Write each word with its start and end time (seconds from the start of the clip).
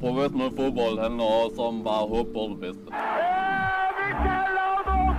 Professionel 0.00 0.50
fodbold 0.56 0.98
handler 1.02 1.24
også 1.24 1.62
om 1.62 1.84
bare 1.84 2.02
at 2.02 2.08
håbe 2.08 2.32
på 2.32 2.42
det 2.50 2.58
bedste. 2.60 2.86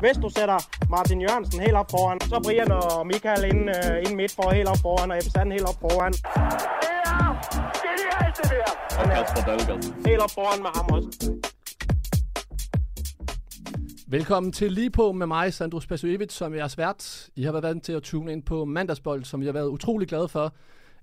Hvis 0.04 0.18
du 0.24 0.30
sætter 0.38 0.60
Martin 0.90 1.22
Jørgensen 1.22 1.60
helt 1.62 1.74
op 1.74 1.92
foran, 1.92 2.20
så 2.22 2.42
Brian 2.46 2.72
og 2.72 3.08
Michael 3.08 3.44
ind, 3.52 3.70
uh, 3.70 3.98
ind 4.06 4.16
midt 4.16 4.32
for 4.36 4.50
helt 4.50 4.68
op 4.68 4.78
foran, 4.82 5.12
og 5.12 5.18
Ebbe 5.18 5.30
Sand 5.30 5.52
helt 5.52 5.68
op 5.72 5.80
foran. 5.82 6.14
Og 9.00 9.06
Kasper 9.16 9.42
Dahlgaard. 9.48 9.84
Helt 10.08 10.22
op 10.22 10.32
foran 10.32 10.62
med 10.62 10.72
ham 10.76 10.86
også. 10.96 11.10
Velkommen 14.08 14.52
til 14.52 14.72
Lige 14.72 14.90
på 14.90 15.12
med 15.12 15.28
mig, 15.28 15.54
Sandro 15.54 15.80
Spasojevic, 15.80 16.32
som 16.32 16.54
jeg 16.54 16.64
er 16.64 16.68
svært. 16.68 17.30
I 17.36 17.44
har 17.44 17.52
været 17.52 17.64
vant 17.64 17.84
til 17.84 17.94
at 17.94 18.04
tune 18.04 18.32
ind 18.32 18.44
på 18.44 18.66
mandagsbold, 18.66 19.24
som 19.24 19.42
vi 19.42 19.46
har 19.46 19.54
været 19.54 19.68
utrolig 19.68 20.08
glade 20.08 20.28
for, 20.28 20.54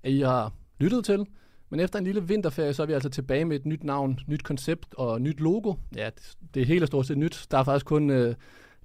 at 0.02 0.10
I 0.10 0.20
har 0.20 0.52
lyttet 0.78 1.04
til. 1.04 1.26
Men 1.70 1.80
efter 1.80 1.98
en 1.98 2.04
lille 2.04 2.28
vinterferie, 2.28 2.72
så 2.74 2.82
er 2.82 2.86
vi 2.86 2.92
altså 2.92 3.08
tilbage 3.08 3.44
med 3.44 3.56
et 3.56 3.66
nyt 3.66 3.84
navn, 3.84 4.20
nyt 4.26 4.44
koncept 4.44 4.94
og 4.94 5.20
nyt 5.20 5.40
logo. 5.40 5.74
Ja, 5.96 6.06
det, 6.06 6.36
det 6.54 6.62
er 6.62 6.66
helt 6.66 6.86
stort 6.86 7.06
set 7.06 7.18
nyt. 7.18 7.46
Der 7.50 7.58
er 7.58 7.64
faktisk 7.64 7.86
kun 7.86 8.10
øh, 8.10 8.34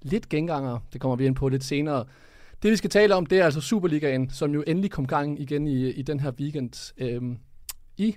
lidt 0.01 0.29
genganger. 0.29 0.79
Det 0.93 1.01
kommer 1.01 1.15
vi 1.15 1.25
ind 1.25 1.35
på 1.35 1.49
lidt 1.49 1.63
senere. 1.63 2.05
Det 2.63 2.71
vi 2.71 2.75
skal 2.75 2.89
tale 2.89 3.15
om, 3.15 3.25
det 3.25 3.39
er 3.39 3.45
altså 3.45 3.61
Superligaen, 3.61 4.29
som 4.29 4.53
jo 4.53 4.63
endelig 4.67 4.91
kom 4.91 5.07
gang 5.07 5.41
igen 5.41 5.67
i, 5.67 5.89
i 5.89 6.01
den 6.01 6.19
her 6.19 6.31
weekend. 6.31 6.93
Øhm, 6.97 7.37
I 7.97 8.15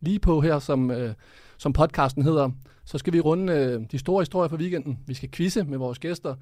lige 0.00 0.18
på 0.18 0.40
her, 0.40 0.58
som, 0.58 0.90
øh, 0.90 1.14
som 1.58 1.72
podcasten 1.72 2.22
hedder, 2.22 2.50
så 2.84 2.98
skal 2.98 3.12
vi 3.12 3.20
runde 3.20 3.52
øh, 3.52 3.80
de 3.92 3.98
store 3.98 4.22
historier 4.22 4.48
fra 4.48 4.56
weekenden. 4.56 4.98
Vi 5.06 5.14
skal 5.14 5.30
quizze 5.30 5.64
med 5.64 5.78
vores 5.78 5.98
gæster. 5.98 6.34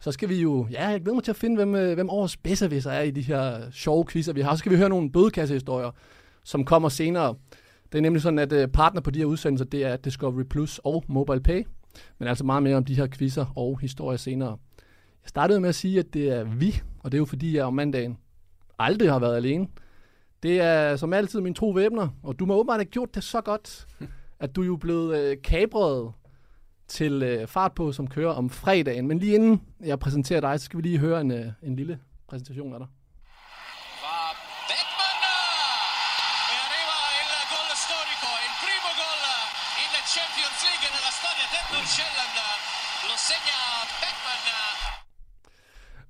Så 0.00 0.12
skal 0.12 0.28
vi 0.28 0.40
jo, 0.40 0.66
ja, 0.70 0.88
jeg 0.88 1.00
glæder 1.00 1.14
mig 1.14 1.24
til 1.24 1.32
at 1.32 1.36
finde, 1.36 1.56
hvem, 1.56 1.74
øh, 1.74 1.94
hvem 1.94 2.10
årets 2.10 2.36
bedste 2.36 2.82
er 2.90 3.00
i 3.00 3.10
de 3.10 3.22
her 3.22 3.56
øh, 3.56 3.72
sjove 3.72 4.06
quizzer, 4.06 4.32
vi 4.32 4.40
har. 4.40 4.54
Så 4.54 4.58
skal 4.58 4.72
vi 4.72 4.76
høre 4.76 4.88
nogle 4.88 5.12
bødekassehistorier, 5.12 5.90
som 6.44 6.64
kommer 6.64 6.88
senere. 6.88 7.34
Det 7.92 7.98
er 7.98 8.02
nemlig 8.02 8.22
sådan, 8.22 8.38
at 8.38 8.52
øh, 8.52 8.68
partner 8.68 9.00
på 9.00 9.10
de 9.10 9.18
her 9.18 9.26
udsendelser, 9.26 9.64
det 9.64 9.84
er 9.84 9.96
Discovery 9.96 10.42
Plus 10.42 10.80
og 10.84 11.04
Mobile 11.08 11.40
Pay. 11.40 11.62
Men 12.18 12.28
altså 12.28 12.44
meget 12.44 12.62
mere 12.62 12.76
om 12.76 12.84
de 12.84 12.94
her 12.94 13.06
quizzer 13.06 13.46
og 13.56 13.78
historier 13.80 14.16
senere. 14.16 14.58
Jeg 15.22 15.28
startede 15.28 15.60
med 15.60 15.68
at 15.68 15.74
sige, 15.74 15.98
at 15.98 16.14
det 16.14 16.28
er 16.28 16.44
vi, 16.44 16.82
og 16.98 17.12
det 17.12 17.18
er 17.18 17.20
jo 17.20 17.24
fordi, 17.24 17.56
jeg 17.56 17.64
om 17.64 17.74
mandagen 17.74 18.18
aldrig 18.78 19.12
har 19.12 19.18
været 19.18 19.36
alene. 19.36 19.68
Det 20.42 20.60
er 20.60 20.96
som 20.96 21.12
altid 21.12 21.40
min 21.40 21.54
tro 21.54 21.70
væbner, 21.70 22.08
og 22.22 22.38
du 22.38 22.46
må 22.46 22.54
åbenbart 22.54 22.80
have 22.80 22.84
gjort 22.84 23.14
det 23.14 23.24
så 23.24 23.40
godt, 23.40 23.86
at 24.40 24.56
du 24.56 24.62
er 24.62 24.66
jo 24.66 24.76
blevet 24.76 25.18
øh, 25.18 25.36
kabret 25.44 26.12
til 26.88 27.22
øh, 27.22 27.46
fart 27.46 27.72
på, 27.72 27.92
som 27.92 28.06
kører 28.06 28.32
om 28.32 28.50
fredagen. 28.50 29.08
Men 29.08 29.18
lige 29.18 29.34
inden 29.34 29.62
jeg 29.80 29.98
præsenterer 29.98 30.40
dig, 30.40 30.60
så 30.60 30.64
skal 30.64 30.76
vi 30.76 30.82
lige 30.82 30.98
høre 30.98 31.20
en, 31.20 31.30
øh, 31.30 31.46
en 31.62 31.76
lille 31.76 31.98
præsentation 32.28 32.72
af 32.72 32.78
dig. 32.78 32.88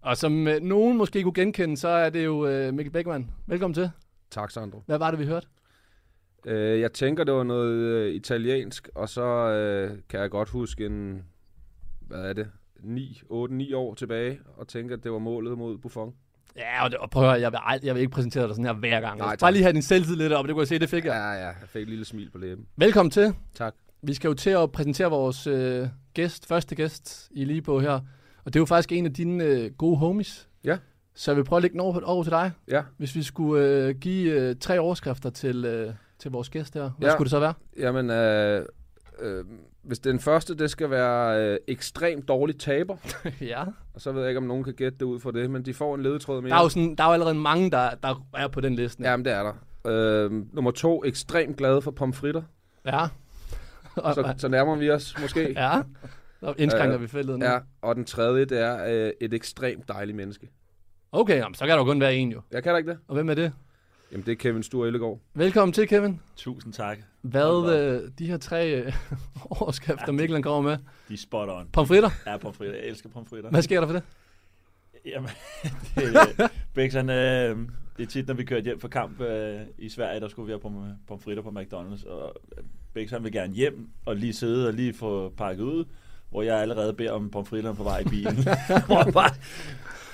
Og 0.02 0.16
som 0.16 0.46
øh, 0.48 0.60
nogen 0.62 0.96
måske 0.98 1.22
kunne 1.22 1.34
genkende, 1.34 1.76
så 1.76 1.88
er 1.88 2.10
det 2.10 2.24
jo 2.24 2.46
øh, 2.46 2.74
Mikkel 2.74 2.92
Beckmann. 2.92 3.30
Velkommen 3.46 3.74
til. 3.74 3.90
Tak, 4.30 4.50
Sandro. 4.50 4.82
Hvad 4.86 4.98
var 4.98 5.10
det, 5.10 5.20
vi 5.20 5.26
hørte? 5.26 5.46
Øh, 6.46 6.80
jeg 6.80 6.92
tænker, 6.92 7.24
det 7.24 7.34
var 7.34 7.42
noget 7.42 7.72
øh, 7.74 8.14
italiensk, 8.14 8.88
og 8.94 9.08
så 9.08 9.22
øh, 9.24 9.98
kan 10.08 10.20
jeg 10.20 10.30
godt 10.30 10.48
huske 10.48 10.86
en, 10.86 11.22
hvad 12.00 12.18
er 12.20 12.32
det, 12.32 12.48
9, 12.80 13.20
8-9 13.30 13.76
år 13.76 13.94
tilbage, 13.94 14.40
og 14.56 14.68
tænke, 14.68 14.94
at 14.94 15.04
det 15.04 15.12
var 15.12 15.18
målet 15.18 15.58
mod 15.58 15.78
Buffon. 15.78 16.14
Ja, 16.56 16.84
og, 16.84 16.90
det, 16.90 16.98
og 16.98 17.10
prøv 17.10 17.22
at 17.22 17.28
høre, 17.30 17.40
jeg 17.40 17.52
vil, 17.52 17.58
ald- 17.58 17.80
jeg 17.86 17.94
vil 17.94 18.00
ikke 18.00 18.12
præsentere 18.12 18.46
dig 18.46 18.54
sådan 18.54 18.64
her 18.64 18.72
hver 18.72 19.00
gang. 19.00 19.18
Nej, 19.18 19.28
tak. 19.30 19.40
Bare 19.40 19.52
lige 19.52 19.62
have 19.62 19.72
din 19.72 19.82
selvtid 19.82 20.16
lidt 20.16 20.32
op, 20.32 20.44
det 20.46 20.54
kunne 20.54 20.60
jeg 20.60 20.68
se, 20.68 20.78
det 20.78 20.88
fik 20.88 21.04
jeg. 21.04 21.12
Ja, 21.12 21.30
ja, 21.30 21.46
jeg 21.46 21.54
fik 21.66 21.82
et 21.82 21.88
lille 21.88 22.04
smil 22.04 22.30
på 22.30 22.38
læben. 22.38 22.66
Velkommen 22.76 23.10
til. 23.10 23.34
Tak. 23.54 23.74
Vi 24.02 24.14
skal 24.14 24.28
jo 24.28 24.34
til 24.34 24.50
at 24.50 24.72
præsentere 24.72 25.10
vores 25.10 25.46
øh, 25.46 25.86
gæst, 26.14 26.46
første 26.46 26.74
gæst 26.74 27.28
i 27.30 27.44
lige 27.44 27.62
på 27.62 27.80
her. 27.80 28.00
Og 28.44 28.52
det 28.54 28.56
er 28.56 28.60
jo 28.60 28.66
faktisk 28.66 28.92
en 28.92 29.06
af 29.06 29.12
dine 29.14 29.44
øh, 29.44 29.70
gode 29.78 29.96
homies. 29.96 30.48
Ja. 30.64 30.78
Så 31.14 31.30
jeg 31.30 31.36
vil 31.36 31.44
prøve 31.44 31.56
at 31.58 31.62
lægge 31.62 31.72
den 31.72 31.80
over, 31.80 32.00
over 32.04 32.22
til 32.22 32.30
dig. 32.32 32.52
Ja, 32.68 32.82
Hvis 32.96 33.14
vi 33.14 33.22
skulle 33.22 33.64
øh, 33.66 33.94
give 33.94 34.32
øh, 34.32 34.56
tre 34.60 34.78
overskrifter 34.78 35.30
til, 35.30 35.64
øh, 35.64 35.92
til 36.18 36.30
vores 36.30 36.50
gæst 36.50 36.74
her, 36.74 36.90
hvad 36.98 37.08
Ja. 37.08 37.12
skulle 37.14 37.24
det 37.26 37.30
så 37.30 37.40
være? 37.40 37.54
jamen, 37.78 38.10
øh, 38.10 38.66
øh, 39.20 39.44
hvis 39.82 39.98
den 39.98 40.20
første, 40.20 40.54
det 40.56 40.70
skal 40.70 40.90
være 40.90 41.44
øh, 41.52 41.58
ekstremt 41.68 42.28
dårligt 42.28 42.60
taber, 42.60 42.96
ja. 43.40 43.64
og 43.94 44.00
så 44.00 44.12
ved 44.12 44.20
jeg 44.20 44.30
ikke, 44.30 44.38
om 44.38 44.44
nogen 44.44 44.64
kan 44.64 44.74
gætte 44.74 44.98
det 44.98 45.04
ud 45.04 45.20
fra 45.20 45.30
det, 45.32 45.50
men 45.50 45.64
de 45.64 45.74
får 45.74 45.94
en 45.94 46.02
ledetråd 46.02 46.40
mere. 46.42 46.50
Der 46.50 46.56
er, 46.58 46.62
jo 46.62 46.68
sådan, 46.68 46.94
der 46.94 47.04
er 47.04 47.08
jo 47.08 47.12
allerede 47.12 47.34
mange, 47.34 47.70
der, 47.70 47.90
der 48.02 48.26
er 48.34 48.48
på 48.48 48.60
den 48.60 48.74
liste. 48.74 49.02
Jamen, 49.02 49.24
det 49.24 49.32
er 49.32 49.42
der. 49.42 49.52
Øh, 49.86 50.32
nummer 50.54 50.70
to, 50.70 51.04
ekstremt 51.04 51.56
glad 51.56 51.82
for 51.82 51.90
pomfritter. 51.90 52.42
Ja. 52.86 53.06
Så, 53.96 54.34
så 54.38 54.48
nærmer 54.48 54.76
vi 54.76 54.90
os 54.90 55.14
måske. 55.20 55.52
ja. 55.56 55.80
Så 56.40 56.54
indskrænker 56.58 56.96
Øh, 56.96 57.02
vi 57.02 57.06
feltet 57.08 57.38
nu. 57.38 57.44
Ja, 57.46 57.58
og 57.82 57.96
den 57.96 58.04
tredje, 58.04 58.44
det 58.44 58.60
er 58.60 59.06
øh, 59.06 59.12
et 59.20 59.34
ekstremt 59.34 59.88
dejligt 59.88 60.16
menneske. 60.16 60.48
Okay, 61.12 61.36
jamen, 61.38 61.54
så 61.54 61.60
kan 61.66 61.70
der 61.70 61.76
jo 61.76 61.84
kun 61.84 62.00
være 62.00 62.14
en 62.16 62.32
jo. 62.32 62.40
Jeg 62.50 62.62
kan 62.62 62.72
da 62.72 62.76
ikke 62.78 62.90
det? 62.90 62.98
Og 63.08 63.14
hvem 63.14 63.28
er 63.30 63.34
det? 63.34 63.52
Jamen, 64.12 64.26
det 64.26 64.32
er 64.32 64.36
Kevin 64.36 64.62
Sture 64.62 64.86
Ellegaard. 64.86 65.18
Velkommen 65.34 65.72
til, 65.72 65.88
Kevin. 65.88 66.20
Tusind 66.36 66.72
tak. 66.72 66.98
Hvad 67.22 67.72
øh, 67.80 68.10
de 68.18 68.26
her 68.26 68.36
tre 68.36 68.74
øh, 68.74 68.92
overskrifter, 69.60 70.04
Ja, 70.06 70.12
Mikkel 70.12 70.34
han 70.34 70.42
kommer 70.42 70.70
med? 70.70 70.78
De 71.08 71.14
er 71.14 71.18
spot 71.18 71.48
on. 71.48 71.68
Pomfritter. 71.72 72.10
Ja, 72.26 72.36
pomfritter. 72.36 72.76
Jeg 72.76 72.84
elsker 72.86 73.08
pomfritter. 73.08 73.50
Hvad 73.50 73.62
sker 73.62 73.80
der 73.80 73.86
for 73.86 73.92
det? 73.94 74.02
Jamen, 75.06 75.28
det, 75.96 76.50
Bæks, 76.74 76.94
han, 76.94 77.10
øh, 77.10 77.58
det 77.96 78.02
er 78.02 78.06
tit, 78.06 78.26
når 78.26 78.34
vi 78.34 78.44
kørte 78.44 78.64
hjem 78.64 78.80
fra 78.80 78.88
kamp 78.88 79.20
øh, 79.20 79.60
i 79.78 79.88
Sverige, 79.88 80.20
der 80.20 80.28
skulle 80.28 80.46
vi 80.46 80.52
have 80.52 80.60
pom- 80.60 80.98
pomfritter 81.08 81.42
på 81.42 81.50
McDonald's, 81.50 82.08
og 82.10 82.36
Bæks, 82.94 83.10
han 83.12 83.24
vil 83.24 83.32
gerne 83.32 83.54
hjem 83.54 83.88
og 84.06 84.16
lige 84.16 84.32
sidde 84.32 84.68
og 84.68 84.74
lige 84.74 84.94
få 84.94 85.28
pakket 85.36 85.62
ud, 85.62 85.84
hvor 86.30 86.42
jeg 86.42 86.56
allerede 86.60 86.92
beder 86.92 87.12
om 87.12 87.30
pomfritterne 87.30 87.76
på 87.76 87.82
vej 87.82 87.98
i 87.98 88.04
bilen. 88.04 88.34
Hvor 88.86 89.04
jeg 89.04 89.12
bare, 89.12 89.30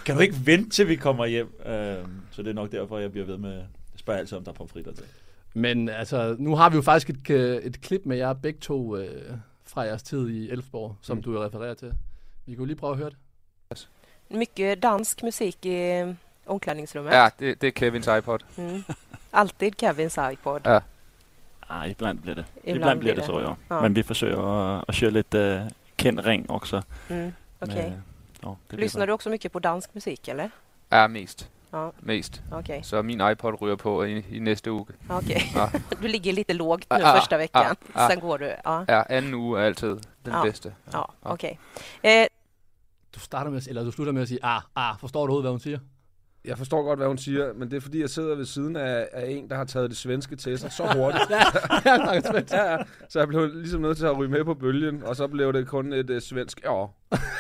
kan 0.05 0.15
du 0.15 0.21
ikke 0.21 0.37
vente 0.45 0.71
til 0.71 0.89
vi 0.89 0.97
kommer 0.97 1.27
hjem? 1.27 1.61
Øh, 1.67 1.97
så 2.31 2.43
det 2.43 2.49
er 2.51 2.53
nok 2.55 2.73
derfor, 2.73 2.99
jeg 2.99 3.11
bliver 3.13 3.27
ved 3.27 3.37
med 3.39 3.53
at 3.59 3.65
spørge 3.97 4.19
altid, 4.19 4.37
om 4.39 4.45
der 4.45 4.51
er 4.51 4.55
pomfritter 4.55 4.93
til. 4.93 5.05
Men 5.55 5.89
altså, 5.89 6.37
nu 6.39 6.57
har 6.57 6.71
vi 6.71 6.77
jo 6.77 6.83
faktisk 6.83 7.11
et, 7.11 7.31
øh, 7.31 7.57
et 7.57 7.81
klip 7.81 8.01
med 8.05 8.17
jer 8.17 8.33
begge 8.33 8.61
to 8.61 8.97
øh, 8.97 9.09
fra 9.65 9.81
jeres 9.83 10.03
tid 10.03 10.29
i 10.29 10.51
Elfborg, 10.51 10.97
som 11.03 11.17
Mm. 11.17 11.23
du 11.23 11.33
jo 11.33 11.45
refererer 11.45 11.75
til. 11.75 11.93
Vi 12.47 12.53
kan 12.53 12.59
jo 12.59 12.65
lige 12.65 12.77
prøve 12.77 12.93
at 12.93 12.99
høre 12.99 13.11
det. 13.71 13.89
Mycket 14.31 14.83
dansk 14.83 15.23
musik 15.23 15.67
i 15.67 15.75
eh, 15.75 16.09
omklädningsrummet. 16.47 17.13
Ja, 17.13 17.29
det, 17.39 17.61
det 17.61 17.67
er 17.67 17.71
Kevins 17.71 18.09
iPod. 18.19 18.39
Mm. 18.59 18.83
Alltid 19.33 19.71
Kevins 19.79 20.19
iPod. 20.33 20.61
Ja. 20.65 20.79
Ah, 21.69 21.91
ibland 21.91 22.19
blir 22.19 22.35
det. 22.35 22.45
Ibland 22.65 22.77
Ibland, 22.77 23.01
blir 23.01 23.13
blir 23.13 23.23
det 23.23 23.27
så, 23.27 23.41
ja. 23.41 23.55
Ja. 23.77 23.83
Men 23.83 23.97
vi 23.97 24.03
försöker 24.03 24.39
att, 24.79 24.85
att 24.89 24.95
köra 24.95 25.11
lite 25.11 25.63
uh, 25.65 25.71
Ken 25.97 26.21
Ring 26.23 26.51
också. 26.51 26.83
Mm. 27.09 27.33
Okej. 27.61 27.75
Med- 27.91 28.03
ja, 28.43 28.57
Lyssnar 28.71 29.07
du 29.07 29.13
också 29.13 29.31
mycket 29.31 29.53
på 29.53 29.59
dansk 29.59 29.95
musik 29.95 30.29
eller? 30.29 30.51
Ja, 30.89 31.09
mest. 31.09 31.51
Ja, 31.71 31.93
Mest. 32.01 32.43
okej. 32.53 32.83
Så 32.83 33.03
min 33.03 33.21
iPod 33.31 33.61
ryger 33.63 33.77
på 33.77 34.05
i, 34.07 34.25
i 34.31 34.39
næste 34.39 34.71
uge. 34.71 34.87
Okej. 35.09 35.43
Ja. 35.55 35.71
Du 36.03 36.07
ligger 36.09 36.33
lite 36.33 36.53
lågt 36.53 36.87
nu 36.91 36.97
Ah, 37.05 37.17
första 37.21 37.37
veckan. 37.39 37.77
ah, 37.95 38.03
ah. 38.05 38.11
Sen 38.11 38.21
går 38.21 38.39
du. 38.39 38.45
Ja, 38.45 38.85
Ja, 38.89 39.03
anden 39.09 39.35
uge 39.35 39.61
er 39.61 39.65
altid 39.67 39.89
den 40.25 40.33
Ja. 40.33 40.43
bedste. 40.43 40.75
ja 40.93 41.05
okej. 41.23 41.59
Eh, 42.03 42.27
Du 43.15 43.21
starter 43.21 43.51
med 43.51 43.69
eller 43.69 43.85
du 43.85 43.93
slutter 43.93 44.13
med 44.13 44.23
at 44.23 44.29
sige, 44.29 44.41
ah, 44.43 44.63
ah, 44.75 44.99
forstår 44.99 45.21
du 45.21 45.23
overhovedet, 45.23 45.43
hvad 45.45 45.51
hun 45.51 45.61
siger? 45.61 45.79
Jeg 46.47 46.59
forstår 46.59 46.83
godt, 46.83 46.99
hvad 46.99 47.07
hun 47.07 47.19
siger, 47.19 47.53
men 47.55 47.71
det 47.71 47.77
er 47.77 47.81
fordi, 47.81 48.01
jeg 48.01 48.11
sidder 48.11 48.37
ved 48.37 48.45
siden 48.45 48.77
af, 48.77 49.09
af 49.13 49.31
en, 49.31 49.49
der 49.49 49.57
har 49.57 49.65
taget 49.65 49.91
det 49.91 49.97
svenske 49.99 50.37
til 50.37 50.59
sig 50.59 50.73
så 50.73 50.83
hurtigt. 50.97 51.25
Ja, 52.53 52.67
ja. 52.71 52.77
Så 53.09 53.19
jeg 53.19 53.29
blev 53.29 53.51
ligesom 53.55 53.81
nødt 53.81 53.99
til 53.99 54.07
at 54.07 54.19
ryge 54.19 54.31
med 54.31 54.45
på 54.45 54.55
bølgen, 54.55 55.03
og 55.03 55.17
så 55.17 55.27
blev 55.27 55.53
det 55.53 55.67
kun 55.67 55.93
et 55.93 56.11
uh, 56.11 56.19
svensk 56.19 56.61
ja. 56.65 56.85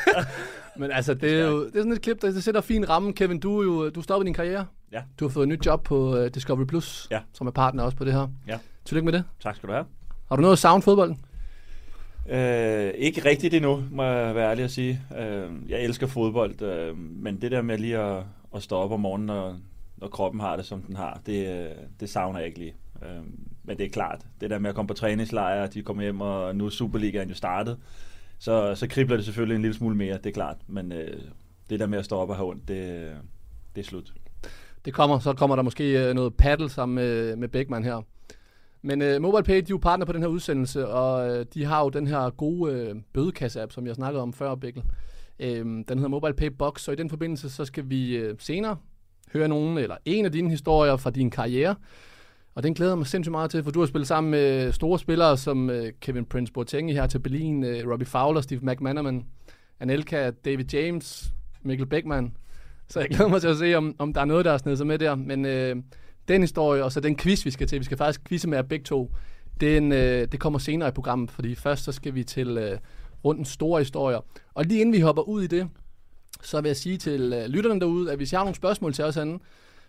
Men 0.78 0.90
altså, 0.90 1.14
det 1.14 1.40
er 1.40 1.46
jo 1.46 1.64
det 1.66 1.74
er 1.76 1.78
sådan 1.80 1.92
et 1.92 2.02
klip, 2.02 2.22
der 2.22 2.30
det 2.30 2.44
sætter 2.44 2.60
fin 2.60 2.88
ramme. 2.88 3.12
Kevin, 3.12 3.40
du, 3.40 3.58
er 3.60 3.64
jo, 3.64 3.90
du 3.90 4.02
stoppede 4.02 4.26
din 4.26 4.34
karriere. 4.34 4.66
Ja. 4.92 5.02
Du 5.20 5.24
har 5.24 5.32
fået 5.32 5.44
et 5.44 5.48
nyt 5.48 5.66
job 5.66 5.84
på 5.84 6.18
uh, 6.20 6.26
Discovery 6.26 6.64
Plus, 6.66 7.08
Ja. 7.10 7.20
som 7.32 7.46
er 7.46 7.50
partner 7.50 7.82
også 7.82 7.96
på 7.96 8.04
det 8.04 8.12
her. 8.12 8.28
Ja. 8.48 8.58
Tillykke 8.84 9.04
med 9.04 9.12
det. 9.12 9.24
Tak 9.42 9.56
skal 9.56 9.68
du 9.68 9.72
have. 9.72 9.84
Har 10.28 10.36
du 10.36 10.42
noget 10.42 10.52
at 10.52 10.58
savne 10.58 10.82
fodbolden? 10.82 11.20
Øh, 12.30 12.90
ikke 12.94 13.24
rigtigt 13.24 13.54
endnu, 13.54 13.82
må 13.90 14.02
jeg 14.04 14.34
være 14.34 14.50
ærlig 14.50 14.64
at 14.64 14.70
sige. 14.70 15.00
Øh, 15.18 15.50
jeg 15.68 15.80
elsker 15.84 16.06
fodbold, 16.06 16.62
øh, 16.62 16.98
men 16.98 17.40
det 17.40 17.50
der 17.50 17.62
med 17.62 17.78
lige 17.78 17.98
at, 17.98 18.22
at 18.56 18.62
stå 18.62 18.76
op 18.76 18.92
om 18.92 19.00
morgenen, 19.00 19.26
når, 19.26 19.56
når 19.96 20.08
kroppen 20.08 20.40
har 20.40 20.56
det, 20.56 20.66
som 20.66 20.82
den 20.82 20.96
har, 20.96 21.20
det, 21.26 21.68
det 22.00 22.10
savner 22.10 22.38
jeg 22.38 22.46
ikke 22.46 22.58
lige. 22.58 22.74
Øh, 23.02 23.22
men 23.64 23.78
det 23.78 23.86
er 23.86 23.90
klart, 23.90 24.26
det 24.40 24.50
der 24.50 24.58
med 24.58 24.70
at 24.70 24.76
komme 24.76 24.88
på 24.88 24.94
træningslejre, 24.94 25.66
de 25.66 25.82
kommer 25.82 26.02
hjem, 26.02 26.20
og 26.20 26.56
nu 26.56 26.66
er 26.66 26.70
Superligaen 26.70 27.28
jo 27.28 27.34
startet, 27.34 27.78
så, 28.38 28.74
så 28.74 28.86
kribler 28.88 29.16
det 29.16 29.24
selvfølgelig 29.24 29.56
en 29.56 29.62
lille 29.62 29.74
smule 29.74 29.96
mere, 29.96 30.16
det 30.16 30.26
er 30.26 30.32
klart. 30.32 30.56
Men 30.66 30.92
øh, 30.92 31.20
det 31.70 31.80
der 31.80 31.86
med 31.86 31.98
at 31.98 32.04
stå 32.04 32.16
op 32.16 32.30
og 32.30 32.36
have 32.36 32.48
ondt, 32.48 32.68
det, 32.68 33.12
det 33.74 33.80
er 33.80 33.86
slut. 33.86 34.12
Det 34.84 34.94
kommer, 34.94 35.18
så 35.18 35.32
kommer 35.32 35.56
der 35.56 35.62
måske 35.62 36.08
øh, 36.08 36.14
noget 36.14 36.34
paddle 36.34 36.68
sammen 36.68 36.94
med, 36.94 37.36
med 37.36 37.48
Beckmann 37.48 37.84
her. 37.84 38.02
Men 38.82 39.02
øh, 39.02 39.22
MobilePay, 39.22 39.54
de 39.54 39.58
er 39.58 39.66
jo 39.70 39.76
partner 39.76 40.06
på 40.06 40.12
den 40.12 40.20
her 40.20 40.28
udsendelse, 40.28 40.88
og 40.88 41.30
øh, 41.30 41.46
de 41.54 41.64
har 41.64 41.82
jo 41.82 41.88
den 41.88 42.06
her 42.06 42.30
gode 42.30 42.72
øh, 42.72 42.96
bødekasse-app, 43.12 43.72
som 43.72 43.86
jeg 43.86 43.94
snakkede 43.94 44.22
om 44.22 44.32
før, 44.32 44.54
Bikkel. 44.54 44.82
Øh, 45.40 45.64
den 45.64 45.84
hedder 45.88 46.08
Mobile 46.08 46.34
Pay 46.34 46.46
Box, 46.46 46.80
så 46.80 46.92
i 46.92 46.96
den 46.96 47.10
forbindelse, 47.10 47.50
så 47.50 47.64
skal 47.64 47.90
vi 47.90 48.16
øh, 48.16 48.34
senere 48.38 48.76
høre 49.32 49.48
nogen, 49.48 49.78
eller 49.78 49.96
en 50.04 50.24
af 50.24 50.32
dine 50.32 50.50
historier 50.50 50.96
fra 50.96 51.10
din 51.10 51.30
karriere. 51.30 51.74
Og 52.54 52.62
den 52.62 52.74
glæder 52.74 52.92
jeg 52.92 52.98
mig 52.98 53.06
sindssygt 53.06 53.30
meget 53.30 53.50
til, 53.50 53.64
for 53.64 53.70
du 53.70 53.80
har 53.80 53.86
spillet 53.86 54.08
sammen 54.08 54.30
med 54.30 54.72
store 54.72 54.98
spillere 54.98 55.36
som 55.36 55.70
øh, 55.70 55.92
Kevin 56.00 56.24
Prince 56.24 56.52
Boateng 56.52 56.92
her 56.92 57.06
til 57.06 57.18
Berlin, 57.18 57.64
øh, 57.64 57.90
Robbie 57.90 58.06
Fowler, 58.06 58.40
Steve 58.40 58.60
McManaman, 58.62 59.24
Anelka, 59.80 60.30
David 60.30 60.64
James, 60.72 61.32
Mikkel 61.62 61.86
Beckmann. 61.86 62.36
Så 62.88 63.00
jeg 63.00 63.08
glæder 63.08 63.28
mig 63.28 63.40
til 63.40 63.48
at 63.48 63.56
se, 63.56 63.74
om, 63.74 63.94
om 63.98 64.12
der 64.12 64.20
er 64.20 64.24
noget, 64.24 64.44
der 64.44 64.52
er 64.52 64.58
snedet 64.58 64.78
sig 64.78 64.86
med 64.86 64.98
der. 64.98 65.14
Men 65.14 65.44
øh, 65.44 65.76
den 66.28 66.40
historie, 66.40 66.84
og 66.84 66.92
så 66.92 67.00
den 67.00 67.16
quiz, 67.16 67.44
vi 67.44 67.50
skal 67.50 67.66
til, 67.66 67.78
vi 67.78 67.84
skal 67.84 67.96
faktisk 67.96 68.28
quizze 68.28 68.48
med 68.48 68.58
jer 68.58 68.62
begge 68.62 68.84
to, 68.84 69.12
den, 69.60 69.92
øh, 69.92 70.28
det 70.32 70.40
kommer 70.40 70.58
senere 70.58 70.88
i 70.88 70.92
programmet, 70.92 71.30
fordi 71.30 71.54
først 71.54 71.84
så 71.84 71.92
skal 71.92 72.14
vi 72.14 72.24
til 72.24 72.58
øh, 72.58 72.78
rundens 73.24 73.48
store 73.48 73.80
historier. 73.80 74.20
Og 74.54 74.64
lige 74.64 74.80
inden 74.80 74.92
vi 74.92 75.00
hopper 75.00 75.22
ud 75.22 75.42
i 75.42 75.46
det, 75.46 75.68
så 76.42 76.60
vil 76.60 76.68
jeg 76.68 76.76
sige 76.76 76.98
til 76.98 77.32
øh, 77.32 77.46
lytterne 77.46 77.80
derude, 77.80 78.10
at 78.12 78.16
hvis 78.16 78.32
I 78.32 78.36
har 78.36 78.42
nogle 78.42 78.56
spørgsmål 78.56 78.92
til 78.92 79.04
os 79.04 79.16
anden, 79.16 79.40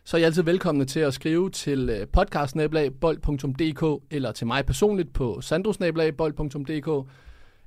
så 0.03 0.17
er 0.17 0.21
I 0.21 0.23
altid 0.23 0.43
velkomne 0.43 0.85
til 0.85 0.99
at 0.99 1.13
skrive 1.13 1.49
til 1.49 1.89
øh, 1.89 2.07
podcastsnablag.bold.dk 2.07 4.03
eller 4.11 4.31
til 4.31 4.47
mig 4.47 4.65
personligt 4.65 5.13
på 5.13 5.41
sandrosnablag.bold.dk 5.41 7.09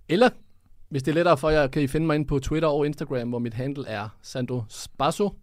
eller 0.08 0.28
hvis 0.88 1.02
det 1.02 1.10
er 1.10 1.14
lettere 1.14 1.36
for 1.36 1.50
jer, 1.50 1.66
kan 1.66 1.82
I 1.82 1.86
finde 1.86 2.06
mig 2.06 2.14
ind 2.14 2.26
på 2.26 2.38
Twitter 2.38 2.68
og 2.68 2.86
Instagram, 2.86 3.28
hvor 3.28 3.38
mit 3.38 3.54
handle 3.54 3.88
er 3.88 4.08
Sandro 4.22 4.62
Spasso. 4.68 5.34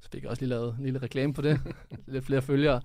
Så 0.00 0.08
fik 0.12 0.22
jeg 0.22 0.30
også 0.30 0.42
lige 0.42 0.50
lavet 0.50 0.74
en 0.78 0.84
lille 0.84 0.98
reklame 0.98 1.34
på 1.34 1.42
det. 1.42 1.60
Lidt 2.06 2.24
flere 2.24 2.42
følgere. 2.42 2.80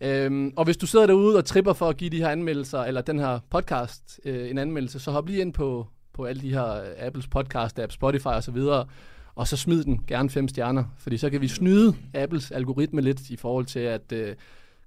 Øhm, 0.00 0.52
og 0.56 0.64
hvis 0.64 0.76
du 0.76 0.86
sidder 0.86 1.06
derude 1.06 1.36
og 1.36 1.44
tripper 1.44 1.72
for 1.72 1.88
at 1.88 1.96
give 1.96 2.10
de 2.10 2.18
her 2.18 2.28
anmeldelser, 2.28 2.80
eller 2.80 3.00
den 3.00 3.18
her 3.18 3.38
podcast 3.50 4.20
øh, 4.24 4.50
en 4.50 4.58
anmeldelse, 4.58 4.98
så 4.98 5.10
hop 5.10 5.26
lige 5.26 5.40
ind 5.40 5.52
på, 5.52 5.86
på 6.12 6.24
alle 6.24 6.42
de 6.42 6.50
her 6.50 6.72
øh, 6.72 6.88
Apples 6.98 7.26
podcast 7.26 7.78
app, 7.78 7.92
Spotify 7.92 8.26
og 8.26 8.42
så 8.42 8.50
videre, 8.50 8.86
og 9.34 9.48
så 9.48 9.56
smid 9.56 9.84
den 9.84 10.04
gerne 10.06 10.30
fem 10.30 10.48
stjerner, 10.48 10.84
fordi 10.98 11.16
så 11.16 11.30
kan 11.30 11.40
vi 11.40 11.48
snyde 11.48 11.96
Apples 12.14 12.50
algoritme 12.50 13.00
lidt 13.00 13.30
i 13.30 13.36
forhold 13.36 13.66
til 13.66 13.80
at 13.80 14.12
øh, 14.12 14.36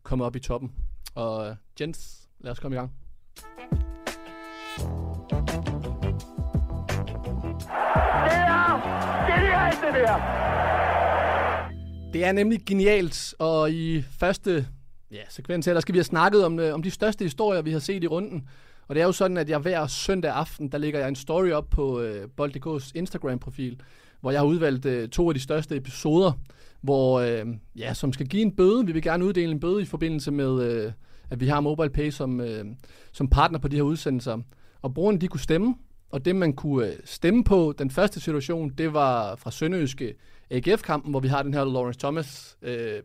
komme 0.03 0.25
op 0.25 0.35
i 0.35 0.39
toppen. 0.39 0.71
Og 1.15 1.47
øh, 1.47 1.55
Jens, 1.81 2.27
lad 2.39 2.51
os 2.51 2.59
komme 2.59 2.75
i 2.75 2.79
gang. 2.79 2.91
Det 12.13 12.25
er 12.25 12.31
nemlig 12.31 12.65
genialt, 12.65 13.35
og 13.39 13.71
i 13.71 14.01
første 14.01 14.67
ja, 15.11 15.21
sekvens 15.29 15.65
her, 15.65 15.73
der 15.73 15.81
skal 15.81 15.93
vi 15.93 15.97
have 15.97 16.03
snakket 16.03 16.45
om, 16.45 16.59
øh, 16.59 16.73
om 16.73 16.83
de 16.83 16.91
største 16.91 17.23
historier, 17.23 17.61
vi 17.61 17.71
har 17.71 17.79
set 17.79 18.03
i 18.03 18.07
runden. 18.07 18.47
Og 18.93 18.95
det 18.95 19.01
er 19.01 19.05
jo 19.05 19.11
sådan, 19.11 19.37
at 19.37 19.49
jeg 19.49 19.59
hver 19.59 19.87
søndag 19.87 20.31
aften, 20.31 20.67
der 20.71 20.77
lægger 20.77 20.99
jeg 20.99 21.09
en 21.09 21.15
story 21.15 21.49
op 21.49 21.69
på 21.69 22.01
øh, 22.01 22.27
Bold.dk's 22.37 22.91
Instagram-profil, 22.95 23.81
hvor 24.21 24.31
jeg 24.31 24.39
har 24.39 24.45
udvalgt 24.45 24.85
øh, 24.85 25.09
to 25.09 25.29
af 25.29 25.33
de 25.33 25.39
største 25.39 25.75
episoder, 25.75 26.31
hvor, 26.81 27.19
øh, 27.19 27.45
ja, 27.75 27.93
som 27.93 28.13
skal 28.13 28.27
give 28.27 28.41
en 28.41 28.55
bøde. 28.55 28.85
Vi 28.85 28.91
vil 28.91 29.01
gerne 29.01 29.25
uddele 29.25 29.51
en 29.51 29.59
bøde 29.59 29.81
i 29.81 29.85
forbindelse 29.85 30.31
med, 30.31 30.63
øh, 30.63 30.91
at 31.29 31.39
vi 31.39 31.47
har 31.47 31.59
MobilePay 31.59 32.09
som, 32.09 32.41
øh, 32.41 32.65
som 33.11 33.27
partner 33.27 33.59
på 33.59 33.67
de 33.67 33.75
her 33.75 33.83
udsendelser. 33.83 34.37
Og 34.81 34.93
brugerne, 34.93 35.17
de 35.17 35.27
kunne 35.27 35.39
stemme, 35.39 35.75
og 36.09 36.25
det 36.25 36.35
man 36.35 36.53
kunne 36.53 36.87
øh, 36.87 36.93
stemme 37.05 37.43
på, 37.43 37.73
den 37.77 37.89
første 37.89 38.19
situation, 38.19 38.69
det 38.69 38.93
var 38.93 39.35
fra 39.35 39.51
Sønderjyske 39.51 40.13
AGF-kampen, 40.49 41.11
hvor 41.11 41.19
vi 41.19 41.27
har 41.27 41.43
den 41.43 41.53
her 41.53 41.65
Lawrence 41.65 41.99
Thomas, 41.99 42.57
øh, 42.61 42.77
jeg 42.77 43.01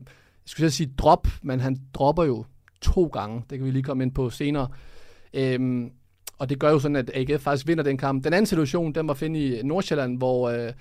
skulle 0.46 0.70
sige 0.70 0.93
drop, 0.99 1.26
men 1.43 1.61
han 1.61 1.76
dropper 1.94 2.25
jo 2.25 2.44
to 2.81 3.06
gange. 3.06 3.43
Det 3.50 3.58
kan 3.58 3.67
vi 3.67 3.70
lige 3.70 3.82
komme 3.82 4.05
ind 4.05 4.12
på 4.12 4.31
senere. 4.31 4.69
Øhm, 5.34 5.90
og 6.38 6.48
det 6.48 6.58
gør 6.58 6.70
jo 6.70 6.78
sådan, 6.78 6.96
at 6.96 7.10
AGF 7.14 7.42
faktisk 7.42 7.66
vinder 7.66 7.84
den 7.84 7.96
kamp. 7.96 8.25
Den 8.25 8.32
anden 8.32 8.46
situation, 8.46 8.92
den 8.92 9.08
var 9.08 9.14
finde 9.14 9.40
i 9.40 9.62
Nordsjælland, 9.62 10.19
hvor 10.19 10.48
øh, 10.48 10.72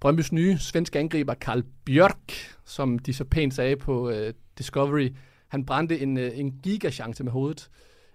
Brøndbys 0.00 0.32
nye 0.32 0.58
svenske 0.58 0.98
angriber, 0.98 1.34
Karl 1.34 1.62
Bjørk, 1.84 2.32
som 2.64 2.98
de 2.98 3.14
så 3.14 3.24
pænt 3.24 3.54
sagde 3.54 3.76
på 3.76 4.10
øh, 4.10 4.34
Discovery, 4.58 5.08
han 5.48 5.66
brændte 5.66 6.00
en, 6.00 6.16
øh, 6.18 6.38
en 6.38 6.52
gigachance 6.62 7.24
med 7.24 7.32
hovedet. 7.32 7.68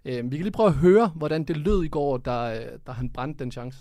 Øh, 0.06 0.32
vi 0.32 0.38
kan 0.38 0.44
lige 0.44 0.52
prøve 0.52 0.68
at 0.68 0.76
høre, 0.76 1.12
hvordan 1.16 1.44
det 1.44 1.58
lød 1.58 1.84
i 1.84 1.88
går, 1.88 2.18
da, 2.18 2.60
øh, 2.60 2.80
da 2.88 2.92
han 2.92 3.10
brændte 3.10 3.44
den 3.44 3.52
chance. 3.52 3.78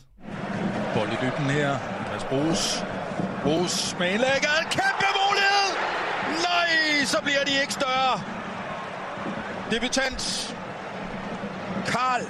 Bold 0.95 1.09
i 1.09 1.17
dybden 1.23 1.51
her. 1.51 1.71
Andreas 1.71 2.25
Brugs. 2.25 2.85
Brugs 3.43 3.97
med 3.99 4.07
indlægget. 4.07 4.61
Kæmpe 4.71 5.09
mulighed! 5.21 5.69
Nej, 6.49 7.05
så 7.05 7.19
bliver 7.23 7.45
de 7.47 7.53
ikke 7.63 7.73
større. 7.73 8.15
Debutant 9.71 10.21
Karl 11.91 12.23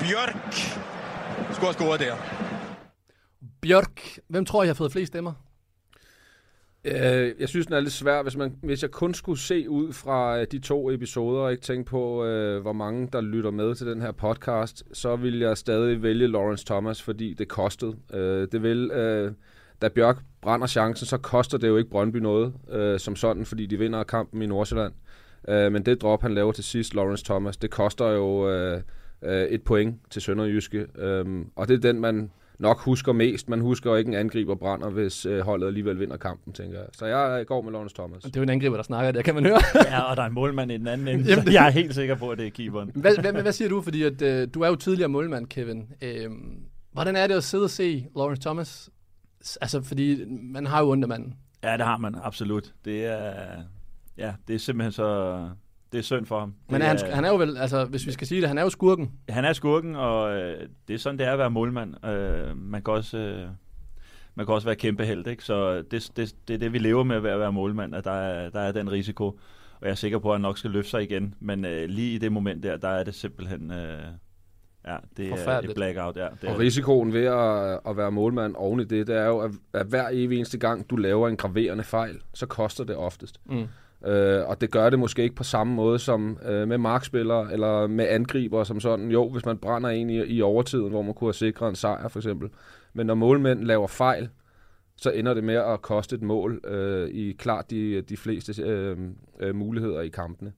Bjørk 0.00 0.52
skulle 1.52 1.66
have 1.66 1.72
scoret 1.72 2.00
der. 2.00 2.14
Bjørk, 3.60 4.18
hvem 4.28 4.44
tror 4.44 4.62
I 4.62 4.66
har 4.66 4.74
fået 4.74 4.92
flest 4.92 5.12
stemmer? 5.12 5.32
Øh, 6.84 7.32
jeg 7.40 7.48
synes, 7.48 7.66
den 7.66 7.74
er 7.74 7.80
lidt 7.80 7.92
svær. 7.92 8.22
Hvis, 8.22 8.36
man, 8.36 8.56
hvis 8.62 8.82
jeg 8.82 8.90
kun 8.90 9.14
skulle 9.14 9.38
se 9.38 9.70
ud 9.70 9.92
fra 9.92 10.40
øh, 10.40 10.46
de 10.52 10.58
to 10.58 10.90
episoder, 10.90 11.40
og 11.40 11.50
ikke 11.50 11.62
tænke 11.62 11.90
på, 11.90 12.24
øh, 12.24 12.62
hvor 12.62 12.72
mange 12.72 13.08
der 13.12 13.20
lytter 13.20 13.50
med 13.50 13.74
til 13.74 13.86
den 13.86 14.00
her 14.02 14.12
podcast, 14.12 14.84
så 14.92 15.16
vil 15.16 15.38
jeg 15.38 15.58
stadig 15.58 16.02
vælge 16.02 16.28
Lawrence 16.28 16.66
Thomas, 16.66 17.02
fordi 17.02 17.34
det 17.34 17.48
kostede. 17.48 17.96
Øh, 18.14 18.48
det 18.52 18.62
vil, 18.62 18.90
øh, 18.90 19.32
da 19.82 19.88
Bjørk 19.88 20.18
brænder 20.40 20.66
chancen, 20.66 21.06
så 21.06 21.18
koster 21.18 21.58
det 21.58 21.68
jo 21.68 21.76
ikke 21.76 21.90
Brøndby 21.90 22.16
noget 22.16 22.54
øh, 22.70 23.00
som 23.00 23.16
sådan, 23.16 23.46
fordi 23.46 23.66
de 23.66 23.78
vinder 23.78 24.02
kampen 24.02 24.42
i 24.42 24.46
Nordsjælland. 24.46 24.92
Øh, 24.92 25.11
men 25.48 25.82
det 25.82 26.02
drop, 26.02 26.22
han 26.22 26.34
laver 26.34 26.52
til 26.52 26.64
sidst, 26.64 26.94
Lawrence 26.94 27.24
Thomas, 27.24 27.56
det 27.56 27.70
koster 27.70 28.08
jo 28.08 28.50
øh, 28.50 28.82
øh, 29.22 29.42
et 29.42 29.62
point 29.62 29.96
til 30.10 30.22
Sønderjyske. 30.22 30.86
Øh, 30.98 31.44
og 31.56 31.68
det 31.68 31.74
er 31.74 31.92
den, 31.92 32.00
man 32.00 32.30
nok 32.58 32.80
husker 32.80 33.12
mest. 33.12 33.48
Man 33.48 33.60
husker 33.60 33.90
jo 33.90 33.96
ikke 33.96 34.08
en 34.08 34.14
angriber 34.14 34.54
brænder, 34.54 34.90
hvis 34.90 35.26
øh, 35.26 35.40
holdet 35.40 35.66
alligevel 35.66 36.00
vinder 36.00 36.16
kampen, 36.16 36.52
tænker 36.52 36.78
jeg. 36.78 36.88
Så 36.92 37.06
jeg 37.06 37.46
går 37.46 37.62
med 37.62 37.72
Lawrence 37.72 37.94
Thomas. 37.94 38.22
Det 38.22 38.36
er 38.36 38.40
jo 38.40 38.42
en 38.42 38.48
angriber, 38.48 38.76
der 38.76 38.82
snakker, 38.82 39.12
der 39.12 39.22
kan 39.22 39.34
man 39.34 39.44
høre. 39.44 39.60
ja, 39.90 40.00
og 40.00 40.16
der 40.16 40.22
er 40.22 40.26
en 40.26 40.34
målmand 40.34 40.72
i 40.72 40.76
den 40.76 40.86
anden 40.86 41.08
ende, 41.08 41.34
så 41.34 41.50
jeg 41.50 41.66
er 41.66 41.70
helt 41.70 41.94
sikker 41.94 42.14
på, 42.14 42.30
at 42.30 42.38
det 42.38 42.46
er 42.46 42.50
keeperen. 42.50 42.90
hvad, 42.94 43.16
hvad, 43.20 43.32
hvad 43.32 43.52
siger 43.52 43.68
du? 43.68 43.80
Fordi 43.80 44.02
at, 44.02 44.22
øh, 44.22 44.48
du 44.54 44.60
er 44.60 44.68
jo 44.68 44.76
tidligere 44.76 45.08
målmand, 45.08 45.46
Kevin. 45.46 45.88
Øh, 46.02 46.30
hvordan 46.92 47.16
er 47.16 47.26
det 47.26 47.34
at 47.34 47.44
sidde 47.44 47.64
og 47.64 47.70
se 47.70 48.06
Lawrence 48.16 48.42
Thomas? 48.42 48.90
Altså, 49.60 49.82
fordi 49.82 50.24
man 50.42 50.66
har 50.66 50.80
jo 50.80 50.86
undermanden. 50.86 51.34
Ja, 51.64 51.76
det 51.76 51.86
har 51.86 51.96
man, 51.96 52.14
absolut. 52.22 52.72
Det 52.84 53.04
er, 53.06 53.32
ja, 54.18 54.34
det 54.48 54.54
er 54.54 54.58
simpelthen 54.58 54.92
så... 54.92 55.48
Det 55.92 55.98
er 55.98 56.02
synd 56.02 56.26
for 56.26 56.40
ham. 56.40 56.54
Men 56.68 56.82
er 56.82 56.86
han, 56.86 56.98
han 57.12 57.24
er 57.24 57.28
jo 57.28 57.36
vel, 57.36 57.56
altså 57.56 57.84
hvis 57.84 58.06
vi 58.06 58.12
skal 58.12 58.26
sige 58.26 58.40
det, 58.40 58.48
han 58.48 58.58
er 58.58 58.62
jo 58.62 58.70
skurken. 58.70 59.12
Han 59.28 59.44
er 59.44 59.52
skurken, 59.52 59.96
og 59.96 60.32
øh, 60.36 60.68
det 60.88 60.94
er 60.94 60.98
sådan, 60.98 61.18
det 61.18 61.26
er 61.26 61.32
at 61.32 61.38
være 61.38 61.50
målmand. 61.50 62.06
Øh, 62.06 62.56
man 62.56 62.82
kan 62.82 62.94
også... 62.94 63.18
Øh, 63.18 63.48
man 64.34 64.46
kan 64.46 64.54
også 64.54 64.68
være 64.68 64.76
kæmpe 64.76 65.04
held, 65.04 65.26
ikke? 65.26 65.44
Så 65.44 65.82
det, 65.82 66.10
det, 66.16 66.34
det 66.48 66.54
er 66.54 66.58
det, 66.58 66.72
vi 66.72 66.78
lever 66.78 67.04
med 67.04 67.20
ved 67.20 67.30
at 67.30 67.38
være 67.38 67.52
målmand, 67.52 67.94
at 67.94 68.04
der 68.04 68.10
er, 68.10 68.50
der 68.50 68.60
er 68.60 68.72
den 68.72 68.92
risiko. 68.92 69.26
Og 69.26 69.38
jeg 69.82 69.90
er 69.90 69.94
sikker 69.94 70.18
på, 70.18 70.28
at 70.28 70.34
han 70.34 70.40
nok 70.40 70.58
skal 70.58 70.70
løfte 70.70 70.90
sig 70.90 71.02
igen. 71.02 71.34
Men 71.40 71.64
øh, 71.64 71.88
lige 71.88 72.14
i 72.14 72.18
det 72.18 72.32
moment 72.32 72.62
der, 72.62 72.76
der 72.76 72.88
er 72.88 73.04
det 73.04 73.14
simpelthen... 73.14 73.70
Øh, 73.70 74.02
ja, 74.86 74.96
det 75.16 75.32
er 75.32 75.58
et 75.58 75.72
blackout. 75.74 76.16
Ja, 76.16 76.28
det 76.42 76.48
og 76.48 76.58
risikoen 76.58 77.12
ved 77.12 77.24
at, 77.24 77.80
at 77.86 77.96
være 77.96 78.12
målmand 78.12 78.54
oven 78.56 78.80
i 78.80 78.84
det, 78.84 79.06
det 79.06 79.16
er 79.16 79.26
jo, 79.26 79.38
at, 79.38 79.50
at 79.72 79.86
hver 79.86 80.08
evig 80.12 80.36
eneste 80.36 80.58
gang, 80.58 80.90
du 80.90 80.96
laver 80.96 81.28
en 81.28 81.36
graverende 81.36 81.84
fejl, 81.84 82.20
så 82.34 82.46
koster 82.46 82.84
det 82.84 82.96
oftest. 82.96 83.40
Mm. 83.44 83.66
Øh, 84.06 84.48
og 84.48 84.60
det 84.60 84.70
gør 84.70 84.90
det 84.90 84.98
måske 84.98 85.22
ikke 85.22 85.34
på 85.34 85.44
samme 85.44 85.74
måde 85.74 85.98
som 85.98 86.38
øh, 86.48 86.68
med 86.68 86.78
markspillere 86.78 87.52
eller 87.52 87.86
med 87.86 88.08
angriber 88.08 88.64
som 88.64 88.80
sådan. 88.80 89.10
Jo, 89.10 89.28
hvis 89.28 89.46
man 89.46 89.58
brænder 89.58 89.90
en 89.90 90.10
i, 90.10 90.24
i 90.24 90.42
overtiden, 90.42 90.90
hvor 90.90 91.02
man 91.02 91.14
kunne 91.14 91.28
have 91.28 91.34
sikret 91.34 91.68
en 91.68 91.74
sejr 91.74 92.08
for 92.08 92.18
eksempel. 92.18 92.50
Men 92.92 93.06
når 93.06 93.14
målmænd 93.14 93.64
laver 93.64 93.86
fejl, 93.86 94.28
så 94.96 95.10
ender 95.10 95.34
det 95.34 95.44
med 95.44 95.54
at 95.54 95.82
koste 95.82 96.16
et 96.16 96.22
mål 96.22 96.60
øh, 96.64 97.08
i 97.08 97.32
klart 97.32 97.70
de, 97.70 98.02
de 98.02 98.16
fleste 98.16 98.62
øh, 98.62 98.96
øh, 99.40 99.54
muligheder 99.54 100.00
i 100.00 100.08
kampene. 100.08 100.52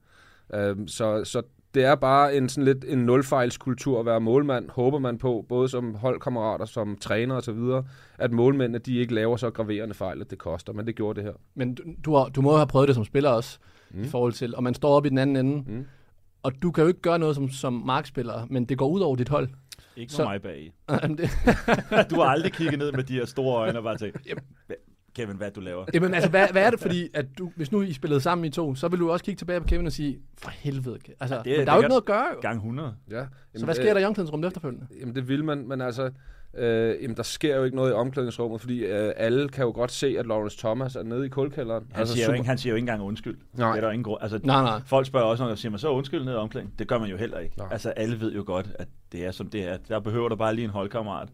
Øh, 0.53 0.75
så, 0.87 1.23
så 1.23 1.41
det 1.75 1.83
er 1.83 1.95
bare 1.95 2.35
en 2.35 2.49
sådan 2.49 2.65
lidt 2.65 2.85
en 2.87 2.97
nulfejlskultur 2.97 3.99
at 3.99 4.05
være 4.05 4.21
målmand, 4.21 4.69
håber 4.69 4.99
man 4.99 5.17
på, 5.17 5.45
både 5.49 5.69
som 5.69 5.95
holdkammerater, 5.95 6.65
som 6.65 6.97
træner 6.97 7.35
osv., 7.35 7.59
at 8.17 8.31
målmændene 8.31 8.79
de 8.79 8.97
ikke 8.97 9.13
laver 9.13 9.37
så 9.37 9.49
graverende 9.49 9.93
fejl, 9.93 10.21
at 10.21 10.29
det 10.29 10.37
koster, 10.37 10.73
men 10.73 10.87
det 10.87 10.95
gjorde 10.95 11.21
det 11.21 11.23
her. 11.23 11.33
Men 11.55 11.75
du, 11.75 11.83
du, 12.05 12.15
har, 12.15 12.25
du 12.25 12.41
må 12.41 12.55
have 12.55 12.67
prøvet 12.67 12.87
det 12.87 12.95
som 12.95 13.05
spiller 13.05 13.29
også, 13.29 13.59
mm. 13.91 14.03
i 14.03 14.07
forhold 14.07 14.33
til, 14.33 14.55
og 14.55 14.63
man 14.63 14.73
står 14.73 14.89
op 14.89 15.05
i 15.05 15.09
den 15.09 15.17
anden 15.17 15.35
ende, 15.35 15.71
mm. 15.71 15.85
og 16.43 16.51
du 16.61 16.71
kan 16.71 16.81
jo 16.81 16.87
ikke 16.87 17.01
gøre 17.01 17.19
noget 17.19 17.35
som, 17.35 17.49
som 17.49 17.73
markspiller, 17.73 18.47
men 18.49 18.65
det 18.65 18.77
går 18.77 18.87
ud 18.87 19.01
over 19.01 19.15
dit 19.15 19.29
hold. 19.29 19.49
Ikke 19.95 20.13
så, 20.13 20.23
mig 20.23 20.41
bag 20.41 20.73
du 22.09 22.15
har 22.15 22.25
aldrig 22.25 22.53
kigget 22.53 22.79
ned 22.79 22.91
med 22.91 23.03
de 23.03 23.13
her 23.13 23.25
store 23.25 23.57
øjne 23.57 23.77
og 23.77 23.83
bare 23.83 23.97
tænkt, 23.97 24.27
Kevin, 25.15 25.37
hvad 25.37 25.51
du 25.51 25.59
laver. 25.59 25.85
Jamen 25.93 26.13
altså, 26.13 26.29
hvad, 26.29 26.47
hvad 26.51 26.65
er 26.65 26.69
det, 26.69 26.79
fordi 26.79 27.09
at 27.13 27.25
du, 27.37 27.51
hvis 27.55 27.71
nu 27.71 27.81
I 27.81 27.93
spillede 27.93 28.21
sammen 28.21 28.45
i 28.45 28.49
to, 28.49 28.75
så 28.75 28.87
vil 28.87 28.99
du 28.99 29.11
også 29.11 29.25
kigge 29.25 29.37
tilbage 29.37 29.59
på 29.61 29.67
Kevin 29.67 29.85
og 29.85 29.91
sige, 29.91 30.19
for 30.37 30.49
helvede, 30.49 30.99
altså, 31.19 31.41
det, 31.45 31.57
men 31.57 31.67
der 31.67 31.71
er 31.71 31.75
jo 31.75 31.81
ikke 31.81 31.89
noget 31.89 32.01
at 32.01 32.05
gøre 32.05 32.27
jo. 32.35 32.39
Gang 32.41 32.55
100. 32.55 32.95
Ja. 33.09 33.15
Jamen, 33.15 33.29
så 33.55 33.65
hvad 33.65 33.75
sker 33.75 33.93
der 33.93 34.01
i 34.01 34.05
omklædningsrummet 34.05 34.47
efterfølgende? 34.47 34.87
Jamen 34.99 35.15
det 35.15 35.27
vil 35.27 35.43
man, 35.43 35.67
men 35.67 35.81
altså, 35.81 36.11
øh, 36.57 36.95
jamen, 37.01 37.17
der 37.17 37.23
sker 37.23 37.57
jo 37.57 37.63
ikke 37.63 37.75
noget 37.75 37.91
i 37.91 37.93
omklædningsrummet, 37.93 38.61
fordi 38.61 38.85
øh, 38.85 39.13
alle 39.17 39.49
kan 39.49 39.65
jo 39.65 39.71
godt 39.71 39.91
se, 39.91 40.15
at 40.19 40.25
Lawrence 40.25 40.57
Thomas 40.57 40.95
er 40.95 41.03
nede 41.03 41.25
i 41.25 41.29
kulkælderen. 41.29 41.83
Han, 41.91 41.99
altså, 41.99 42.15
siger, 42.15 42.27
jo 42.27 42.33
ikke, 42.33 42.45
han 42.45 42.57
siger 42.57 42.71
jo 42.71 42.75
ikke 42.75 42.83
engang 42.83 43.01
undskyld. 43.01 43.37
Nej. 43.53 43.71
Det 43.71 43.77
er 43.77 43.81
der 43.81 43.91
ingen 43.91 44.03
grund. 44.03 44.21
Altså, 44.21 44.39
nej, 44.43 44.63
nej. 44.63 44.81
Folk 44.85 45.07
spørger 45.07 45.25
også, 45.25 45.43
når 45.43 45.51
de 45.51 45.57
siger, 45.57 45.69
man 45.69 45.79
så 45.79 45.89
undskyld 45.89 46.23
nede 46.23 46.35
i 46.35 46.37
omklædningen. 46.37 46.79
Det 46.79 46.87
gør 46.87 46.99
man 46.99 47.09
jo 47.09 47.17
heller 47.17 47.39
ikke. 47.39 47.57
Nej. 47.57 47.67
Altså 47.71 47.89
alle 47.89 48.19
ved 48.19 48.33
jo 48.33 48.43
godt, 48.45 48.67
at 48.79 48.87
det 49.11 49.25
er 49.25 49.31
som 49.31 49.47
det 49.47 49.63
er. 49.63 49.77
Der 49.87 49.99
behøver 49.99 50.29
der 50.29 50.35
bare 50.35 50.55
lige 50.55 50.65
en 50.65 50.71
holdkammerat 50.71 51.29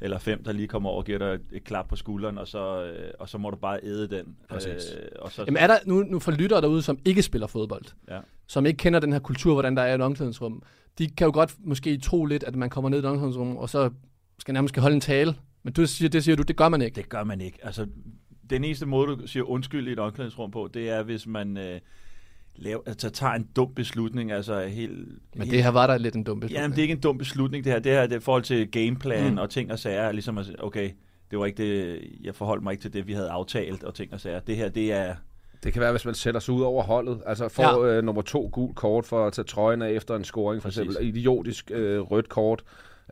eller 0.00 0.18
fem, 0.18 0.44
der 0.44 0.52
lige 0.52 0.68
kommer 0.68 0.90
over 0.90 0.98
og 0.98 1.04
giver 1.04 1.18
dig 1.18 1.26
et, 1.26 1.40
et 1.52 1.64
klap 1.64 1.88
på 1.88 1.96
skulderen, 1.96 2.38
og 2.38 2.48
så, 2.48 2.84
øh, 2.84 3.10
og 3.18 3.28
så 3.28 3.38
må 3.38 3.50
du 3.50 3.56
bare 3.56 3.80
æde 3.82 4.08
den. 4.08 4.36
Øh, 4.52 5.06
og 5.18 5.32
så, 5.32 5.44
Jamen 5.46 5.56
er 5.56 5.66
der, 5.66 5.78
nu, 5.86 6.02
nu 6.02 6.18
for 6.18 6.32
lyttere 6.32 6.60
derude, 6.60 6.82
som 6.82 6.98
ikke 7.04 7.22
spiller 7.22 7.46
fodbold, 7.46 7.84
ja. 8.10 8.18
som 8.46 8.66
ikke 8.66 8.76
kender 8.76 9.00
den 9.00 9.12
her 9.12 9.20
kultur, 9.20 9.52
hvordan 9.52 9.76
der 9.76 9.82
er 9.82 9.92
i 9.92 9.94
et 9.94 10.00
omklædningsrum, 10.00 10.62
de 10.98 11.10
kan 11.10 11.24
jo 11.24 11.30
godt 11.32 11.54
måske 11.58 11.98
tro 11.98 12.24
lidt, 12.24 12.44
at 12.44 12.56
man 12.56 12.70
kommer 12.70 12.88
ned 12.88 12.98
i 12.98 13.00
et 13.00 13.04
omklædningsrum, 13.04 13.56
og 13.56 13.68
så 13.68 13.90
skal 14.38 14.52
nærmest 14.52 14.72
skal 14.72 14.80
holde 14.80 14.94
en 14.94 15.00
tale. 15.00 15.34
Men 15.62 15.72
du 15.72 15.86
siger, 15.86 16.08
det 16.08 16.24
siger 16.24 16.36
du, 16.36 16.42
det 16.42 16.56
gør 16.56 16.68
man 16.68 16.82
ikke. 16.82 16.94
Det 16.94 17.08
gør 17.08 17.24
man 17.24 17.40
ikke. 17.40 17.58
Altså, 17.62 17.86
den 18.50 18.64
eneste 18.64 18.86
måde, 18.86 19.16
du 19.16 19.26
siger 19.26 19.42
undskyld 19.42 19.88
i 19.88 19.92
et 19.92 19.98
omklædningsrum 19.98 20.50
på, 20.50 20.70
det 20.74 20.90
er, 20.90 21.02
hvis 21.02 21.26
man 21.26 21.56
øh, 21.56 21.80
laver, 22.58 22.80
altså, 22.86 23.10
tager 23.10 23.32
en 23.32 23.48
dum 23.56 23.74
beslutning. 23.74 24.32
Altså, 24.32 24.60
helt, 24.66 24.92
Men 24.98 25.42
helt, 25.42 25.50
det 25.50 25.62
her 25.62 25.70
var 25.70 25.86
der 25.86 25.98
lidt 25.98 26.14
en 26.14 26.24
dum 26.24 26.40
beslutning. 26.40 26.62
Jamen, 26.62 26.70
det 26.70 26.78
er 26.78 26.82
ikke 26.82 26.94
en 26.94 27.00
dum 27.00 27.18
beslutning, 27.18 27.64
det 27.64 27.72
her. 27.72 27.78
Det 27.78 27.92
her 27.92 28.02
det 28.02 28.12
er 28.12 28.16
i 28.16 28.20
forhold 28.20 28.42
til 28.42 28.70
gameplan 28.70 29.32
Mm. 29.32 29.38
og 29.38 29.50
ting 29.50 29.72
og 29.72 29.78
sager. 29.78 30.12
Ligesom 30.12 30.38
at 30.38 30.46
sige, 30.46 30.64
okay, 30.64 30.90
det 31.30 31.38
var 31.38 31.46
ikke 31.46 31.62
det, 31.62 32.00
jeg 32.24 32.34
forholdt 32.34 32.62
mig 32.62 32.70
ikke 32.72 32.82
til 32.82 32.92
det, 32.92 33.06
vi 33.06 33.12
havde 33.12 33.28
aftalt 33.30 33.84
og 33.84 33.94
ting 33.94 34.12
og 34.12 34.20
sager. 34.20 34.40
Det 34.40 34.56
her, 34.56 34.68
det 34.68 34.92
er... 34.92 35.14
Det 35.64 35.72
kan 35.72 35.82
være, 35.82 35.90
hvis 35.90 36.04
man 36.04 36.14
sætter 36.14 36.40
sig 36.40 36.54
ud 36.54 36.62
over 36.62 36.82
holdet. 36.82 37.20
Altså 37.26 37.48
får 37.48 37.62
Ja. 37.86 37.92
ja. 37.92 37.98
øh, 37.98 38.04
nummer 38.04 38.22
to 38.22 38.48
gul 38.52 38.74
kort 38.74 39.06
for 39.06 39.26
at 39.26 39.32
tage 39.32 39.44
trøjen 39.44 39.82
af 39.82 39.90
efter 39.90 40.16
en 40.16 40.24
scoring, 40.24 40.62
for 40.62 40.68
Præcis. 40.68 40.82
eksempel. 40.84 41.08
Idiotisk 41.08 41.70
øh, 41.74 42.00
rødt 42.00 42.28
kort. 42.28 42.62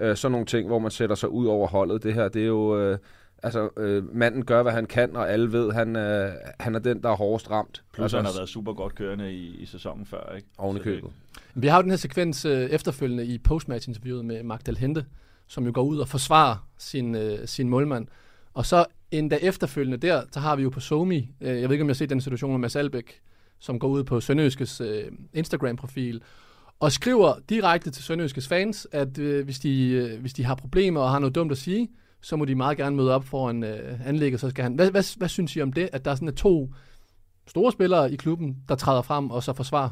Øh, 0.00 0.16
sådan 0.16 0.32
nogle 0.32 0.46
ting, 0.46 0.66
hvor 0.66 0.78
man 0.78 0.90
sætter 0.90 1.16
sig 1.16 1.28
ud 1.28 1.46
over 1.46 1.66
holdet. 1.68 2.02
Det 2.02 2.14
her, 2.14 2.28
det 2.28 2.42
er 2.42 2.46
jo... 2.46 2.80
Øh, 2.80 2.98
altså, 3.42 3.68
øh, 3.76 4.16
manden 4.16 4.44
gør, 4.44 4.62
hvad 4.62 4.72
han 4.72 4.86
kan, 4.86 5.16
og 5.16 5.30
alle 5.30 5.52
ved, 5.52 5.72
han, 5.72 5.96
øh, 5.96 6.32
han 6.60 6.74
er 6.74 6.78
den, 6.78 7.02
der 7.02 7.10
er 7.10 7.16
hårdest 7.16 7.50
ramt. 7.50 7.82
Plus, 7.92 8.04
altså, 8.04 8.16
han 8.16 8.26
har 8.26 8.32
været 8.32 8.48
super 8.48 8.72
godt 8.72 8.94
kørende 8.94 9.32
i, 9.32 9.56
i 9.56 9.66
sæsonen 9.66 10.06
før, 10.06 10.34
ikke? 10.36 10.48
Oven 10.58 10.76
i 10.76 10.80
købet. 10.80 11.10
Vi 11.54 11.66
har 11.66 11.76
jo 11.76 11.82
den 11.82 11.90
her 11.90 11.96
sekvens 11.96 12.44
øh, 12.44 12.70
efterfølgende 12.70 13.26
i 13.26 13.38
postmatch-interviewet 13.38 14.24
med 14.24 14.42
Magdal 14.42 14.76
Hente, 14.76 15.04
som 15.46 15.64
jo 15.66 15.70
går 15.74 15.82
ud 15.82 15.98
og 15.98 16.08
forsvarer 16.08 16.68
sin, 16.78 17.14
øh, 17.14 17.38
sin 17.48 17.68
målmand. 17.68 18.06
Og 18.54 18.66
så 18.66 18.84
endda 19.10 19.36
efterfølgende 19.36 19.96
der, 19.96 20.22
så 20.32 20.40
har 20.40 20.56
vi 20.56 20.62
jo 20.62 20.70
på 20.70 20.80
Somi, 20.80 21.30
øh, 21.40 21.48
jeg 21.48 21.68
ved 21.68 21.70
ikke 21.70 21.82
om 21.82 21.88
jeg 21.88 21.94
har 21.94 21.94
set 21.94 22.10
den 22.10 22.20
situation 22.20 22.50
med 22.50 22.58
Mads 22.58 22.76
Albeck, 22.76 23.20
som 23.58 23.78
går 23.78 23.88
ud 23.88 24.04
på 24.04 24.20
Sønderjyskes 24.20 24.80
øh, 24.80 25.04
Instagram-profil, 25.32 26.22
og 26.80 26.92
skriver 26.92 27.34
direkte 27.48 27.90
til 27.90 28.04
Sønderjyskes 28.04 28.48
fans, 28.48 28.86
at 28.92 29.18
øh, 29.18 29.44
hvis, 29.44 29.58
de, 29.58 29.90
øh, 29.90 30.20
hvis 30.20 30.32
de 30.32 30.44
har 30.44 30.54
problemer 30.54 31.00
og 31.00 31.10
har 31.10 31.18
noget 31.18 31.34
dumt 31.34 31.52
at 31.52 31.58
sige, 31.58 31.88
så 32.20 32.36
må 32.36 32.44
de 32.44 32.54
meget 32.54 32.76
gerne 32.76 32.96
møde 32.96 33.14
op 33.14 33.24
foran 33.24 33.64
øh, 33.64 34.08
anlægget, 34.08 34.40
så 34.40 34.50
skal 34.50 34.62
han... 34.62 34.74
Hvad, 34.74 34.90
hvad, 34.90 35.18
hvad 35.18 35.28
synes 35.28 35.56
I 35.56 35.62
om 35.62 35.72
det, 35.72 35.88
at 35.92 36.04
der 36.04 36.10
er 36.10 36.14
sådan 36.14 36.34
to 36.34 36.72
store 37.46 37.72
spillere 37.72 38.12
i 38.12 38.16
klubben, 38.16 38.56
der 38.68 38.74
træder 38.74 39.02
frem 39.02 39.30
og 39.30 39.42
så 39.42 39.52
forsvarer? 39.52 39.90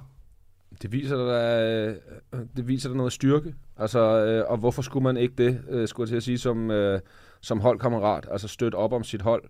Det 0.82 0.92
viser 0.92 1.16
der, 1.16 1.96
øh, 2.32 2.40
det 2.56 2.68
viser 2.68 2.88
der 2.88 2.96
noget 2.96 3.12
styrke. 3.12 3.54
Altså, 3.76 4.00
øh, 4.00 4.44
og 4.50 4.56
hvorfor 4.56 4.82
skulle 4.82 5.02
man 5.02 5.16
ikke 5.16 5.34
det, 5.38 5.60
øh, 5.68 5.88
skulle 5.88 6.04
jeg 6.04 6.08
til 6.08 6.16
at 6.16 6.22
sige, 6.22 6.38
som, 6.38 6.70
øh, 6.70 7.00
som 7.40 7.60
holdkammerat, 7.60 8.28
altså 8.30 8.48
støtte 8.48 8.76
op 8.76 8.92
om 8.92 9.04
sit 9.04 9.22
hold. 9.22 9.44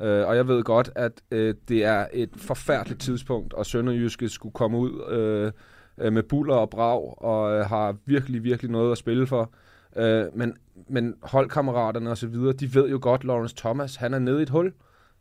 Øh, 0.00 0.26
og 0.26 0.36
jeg 0.36 0.48
ved 0.48 0.62
godt, 0.62 0.90
at 0.94 1.12
øh, 1.30 1.54
det 1.68 1.84
er 1.84 2.06
et 2.12 2.30
forfærdeligt 2.36 3.00
tidspunkt, 3.00 3.54
og 3.54 3.66
Sønderjyske 3.66 4.28
skulle 4.28 4.52
komme 4.52 4.78
ud 4.78 5.10
øh, 5.10 5.52
øh, 5.98 6.12
med 6.12 6.22
buller 6.22 6.54
og 6.54 6.70
brag, 6.70 7.22
og 7.22 7.52
øh, 7.52 7.66
har 7.66 7.96
virkelig, 8.06 8.44
virkelig 8.44 8.70
noget 8.70 8.92
at 8.92 8.98
spille 8.98 9.26
for. 9.26 9.52
Øh, 9.96 10.24
men, 10.34 10.54
men 10.88 11.14
holdkammeraterne 11.22 12.10
og 12.10 12.18
så 12.18 12.26
videre, 12.26 12.52
de 12.52 12.74
ved 12.74 12.88
jo 12.90 12.98
godt, 13.02 13.24
Lawrence 13.24 13.56
Thomas, 13.56 13.96
han 13.96 14.14
er 14.14 14.18
nede 14.18 14.38
i 14.38 14.42
et 14.42 14.50
hul. 14.50 14.72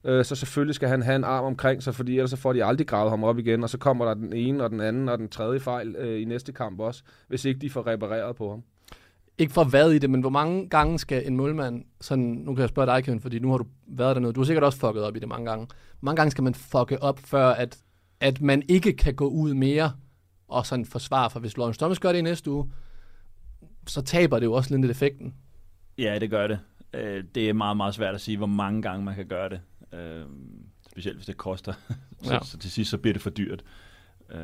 Øh, 0.04 0.26
så 0.26 0.36
selvfølgelig 0.36 0.76
skal 0.76 0.90
han 0.90 1.02
have 1.02 1.16
en 1.16 1.24
arm 1.24 1.46
omkring 1.46 1.84
sig, 1.84 1.96
fordi 1.96 2.18
ellers 2.18 2.30
så 2.30 2.38
får 2.38 2.54
de 2.54 2.66
aldrig 2.66 2.88
gravet 2.88 3.10
ham 3.10 3.24
op 3.24 3.40
igen, 3.40 3.64
og 3.64 3.70
så 3.70 3.78
kommer 3.78 4.06
der 4.06 4.14
den 4.14 4.34
ene 4.34 4.64
og 4.64 4.70
den 4.70 4.82
anden 4.82 5.10
og 5.10 5.18
den 5.18 5.30
tredje 5.30 5.60
fejl 5.60 5.96
øh, 5.96 6.22
i 6.22 6.26
næste 6.26 6.52
kamp 6.52 6.80
også, 6.80 7.04
hvis 7.28 7.46
ikke 7.46 7.60
de 7.60 7.70
får 7.70 7.88
repareret 7.88 8.36
på 8.36 8.50
ham. 8.50 8.64
ikke 9.38 9.54
for 9.54 9.64
hvad 9.64 9.92
i 9.92 10.00
det, 10.00 10.10
men 10.10 10.22
hvor 10.22 10.30
mange 10.30 10.70
gange 10.70 11.00
skal 11.00 11.28
en 11.28 11.38
målmand, 11.38 11.84
sådan, 12.02 12.26
nu 12.26 12.56
kan 12.56 12.62
jeg 12.62 12.70
spørge 12.70 12.86
dig, 12.86 13.04
Kevin, 13.04 13.20
fordi 13.22 13.40
nu 13.40 13.50
har 13.52 13.58
du 13.58 13.66
været 13.88 14.16
dernede, 14.16 14.34
du 14.34 14.40
har 14.40 14.46
sikkert 14.46 14.64
også 14.64 14.80
fucket 14.80 15.04
op 15.04 15.16
i 15.16 15.20
det 15.20 15.28
mange 15.28 15.50
gange. 15.50 15.66
Hvor 15.66 16.06
mange 16.06 16.16
gange 16.16 16.32
skal 16.32 16.44
man 16.44 16.54
fucke 16.54 17.04
op, 17.04 17.20
før 17.20 17.48
at, 17.48 17.78
at 18.20 18.42
man 18.42 18.64
ikke 18.68 18.94
kan 18.94 19.16
gå 19.16 19.28
ud 19.28 19.54
mere 19.54 19.92
og 20.48 20.66
sådan 20.66 20.86
forsvare, 20.86 21.30
for 21.30 21.40
hvis 21.40 21.58
Lawrence 21.58 21.80
Thomas 21.80 22.00
gør 22.00 22.12
det 22.12 22.20
i 22.20 22.22
næste 22.22 22.52
uge, 22.52 22.72
så 23.92 24.02
taber 24.02 24.40
det 24.40 24.46
jo 24.46 24.54
også 24.54 24.78
lidt 24.78 24.92
effekten. 24.92 25.34
Ja, 25.98 26.20
det 26.20 26.30
gør 26.30 26.48
det. 26.48 26.60
Øh, 26.94 27.24
Det 27.36 27.50
er 27.50 27.54
meget, 27.54 27.78
meget 27.78 27.94
svært 27.94 28.16
at 28.16 28.22
sige, 28.22 28.38
hvor 28.38 28.46
mange 28.48 28.82
gange 28.82 29.06
man 29.06 29.16
kan 29.16 29.26
gøre 29.28 29.50
det. 29.50 29.62
Øh, 30.00 30.26
Specielt 30.92 31.18
hvis 31.18 31.26
det 31.26 31.38
koster. 31.38 31.74
Så, 32.24 32.34
Ja. 32.34 32.40
så 32.44 32.58
til 32.58 32.72
sidst 32.72 32.92
så 32.92 32.98
bliver 32.98 33.14
det 33.14 33.22
for 33.22 33.30
dyrt. 33.30 33.64
Øh, 34.32 34.40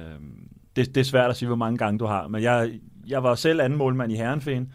Det, 0.75 0.95
det 0.95 0.97
er 0.97 1.03
svært 1.05 1.29
at 1.29 1.35
sige, 1.37 1.47
hvor 1.47 1.55
mange 1.55 1.77
gange 1.77 1.99
du 1.99 2.05
har. 2.05 2.27
Men 2.27 2.43
jeg, 2.43 2.79
jeg 3.07 3.23
var 3.23 3.35
selv 3.35 3.61
anden 3.61 3.77
målmand 3.79 4.11
i 4.11 4.15
Herrenfen, 4.15 4.73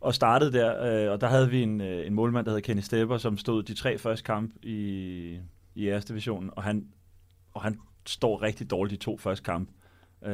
og 0.00 0.14
startede 0.14 0.52
der, 0.52 1.04
øh, 1.06 1.12
og 1.12 1.20
der 1.20 1.26
havde 1.28 1.50
vi 1.50 1.62
en, 1.62 1.80
øh, 1.80 2.06
en 2.06 2.14
målmand, 2.14 2.46
der 2.46 2.52
hed 2.52 2.60
Kenny 2.62 2.80
Stepper, 2.80 3.18
som 3.18 3.38
stod 3.38 3.62
de 3.62 3.74
tre 3.74 3.98
første 3.98 4.24
kamp 4.24 4.54
i, 4.62 5.38
i 5.74 5.86
æres 5.88 6.04
divisionen, 6.04 6.50
og 6.52 6.62
han, 6.62 6.86
og 7.52 7.62
han 7.62 7.78
står 8.06 8.42
rigtig 8.42 8.70
dårligt 8.70 9.00
de 9.00 9.04
to 9.04 9.16
første 9.16 9.44
kamp. 9.44 9.68
Øh, 10.26 10.32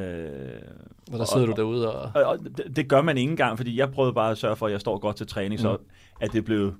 Og 1.12 1.18
der 1.18 1.24
sidder 1.24 1.46
du 1.46 1.52
derude 1.56 1.94
og- 1.94 2.10
og, 2.14 2.22
og 2.24 2.38
det, 2.38 2.76
det 2.76 2.88
gør 2.88 3.02
man 3.02 3.18
ikke 3.18 3.30
engang, 3.30 3.56
fordi 3.56 3.78
jeg 3.78 3.90
prøvede 3.90 4.12
bare 4.14 4.30
at 4.30 4.38
sørge 4.38 4.56
for, 4.56 4.66
at 4.66 4.72
jeg 4.72 4.80
står 4.80 4.98
godt 4.98 5.16
til 5.16 5.26
træning, 5.26 5.60
så 5.60 5.76
Mm. 5.76 5.84
at 6.20 6.32
det 6.32 6.44
blev 6.44 6.74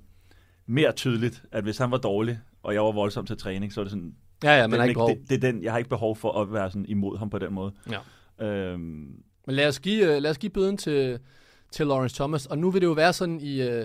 mere 0.67 0.93
tydeligt, 0.93 1.43
at 1.53 1.63
hvis 1.63 1.79
han 1.79 1.91
var 1.91 1.97
dårlig, 1.99 2.39
og 2.63 2.75
jeg 2.75 2.83
var 2.83 2.93
voldsom 2.93 3.27
til 3.27 3.37
træning, 3.39 3.73
så 3.73 3.81
er 3.81 3.85
det 3.85 3.91
sådan... 3.91 4.15
Ja, 4.45 4.57
ja, 4.61 4.69
har 4.69 4.85
ikke 4.85 4.95
behov. 4.95 5.11
det, 5.11 5.19
det 5.31 5.45
er 5.45 5.53
den, 5.53 5.63
jeg 5.63 5.73
har 5.73 5.79
ikke 5.79 5.91
behov 5.91 6.17
for 6.17 6.41
at 6.41 6.53
være 6.53 6.71
sådan 6.71 6.87
imod 6.89 7.19
ham 7.19 7.31
på 7.31 7.39
den 7.39 7.53
måde. 7.53 7.73
Ja. 8.39 8.47
Øhm, 8.47 8.81
Men 9.47 9.55
lad 9.55 9.69
os 9.69 9.81
give, 9.81 10.17
øh, 10.17 10.23
lad 10.23 10.31
os 10.31 10.39
give 10.39 10.51
bøden 10.51 10.77
til, 10.77 11.19
til 11.73 11.87
Lawrence 11.87 12.15
Thomas. 12.17 12.47
Og 12.47 12.59
nu 12.59 12.71
vil 12.71 12.81
det 12.81 12.87
jo 12.87 12.93
være 12.93 13.13
sådan 13.13 13.41
i, 13.41 13.63
øh, 13.63 13.85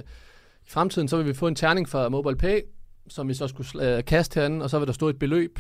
i 0.65 0.69
fremtiden, 0.69 1.07
så 1.07 1.17
vil 1.17 1.25
vi 1.25 1.33
få 1.33 1.47
en 1.47 1.55
terning 1.55 1.89
fra 1.89 2.09
MobilePay, 2.09 2.61
som 3.09 3.27
vi 3.27 3.33
så 3.33 3.47
skulle 3.47 3.97
øh, 3.97 4.03
kaste 4.05 4.39
herinde, 4.39 4.63
og 4.63 4.69
så 4.69 4.79
vil 4.79 4.87
der 4.87 4.93
stå 4.93 5.09
et 5.09 5.19
beløb, 5.19 5.59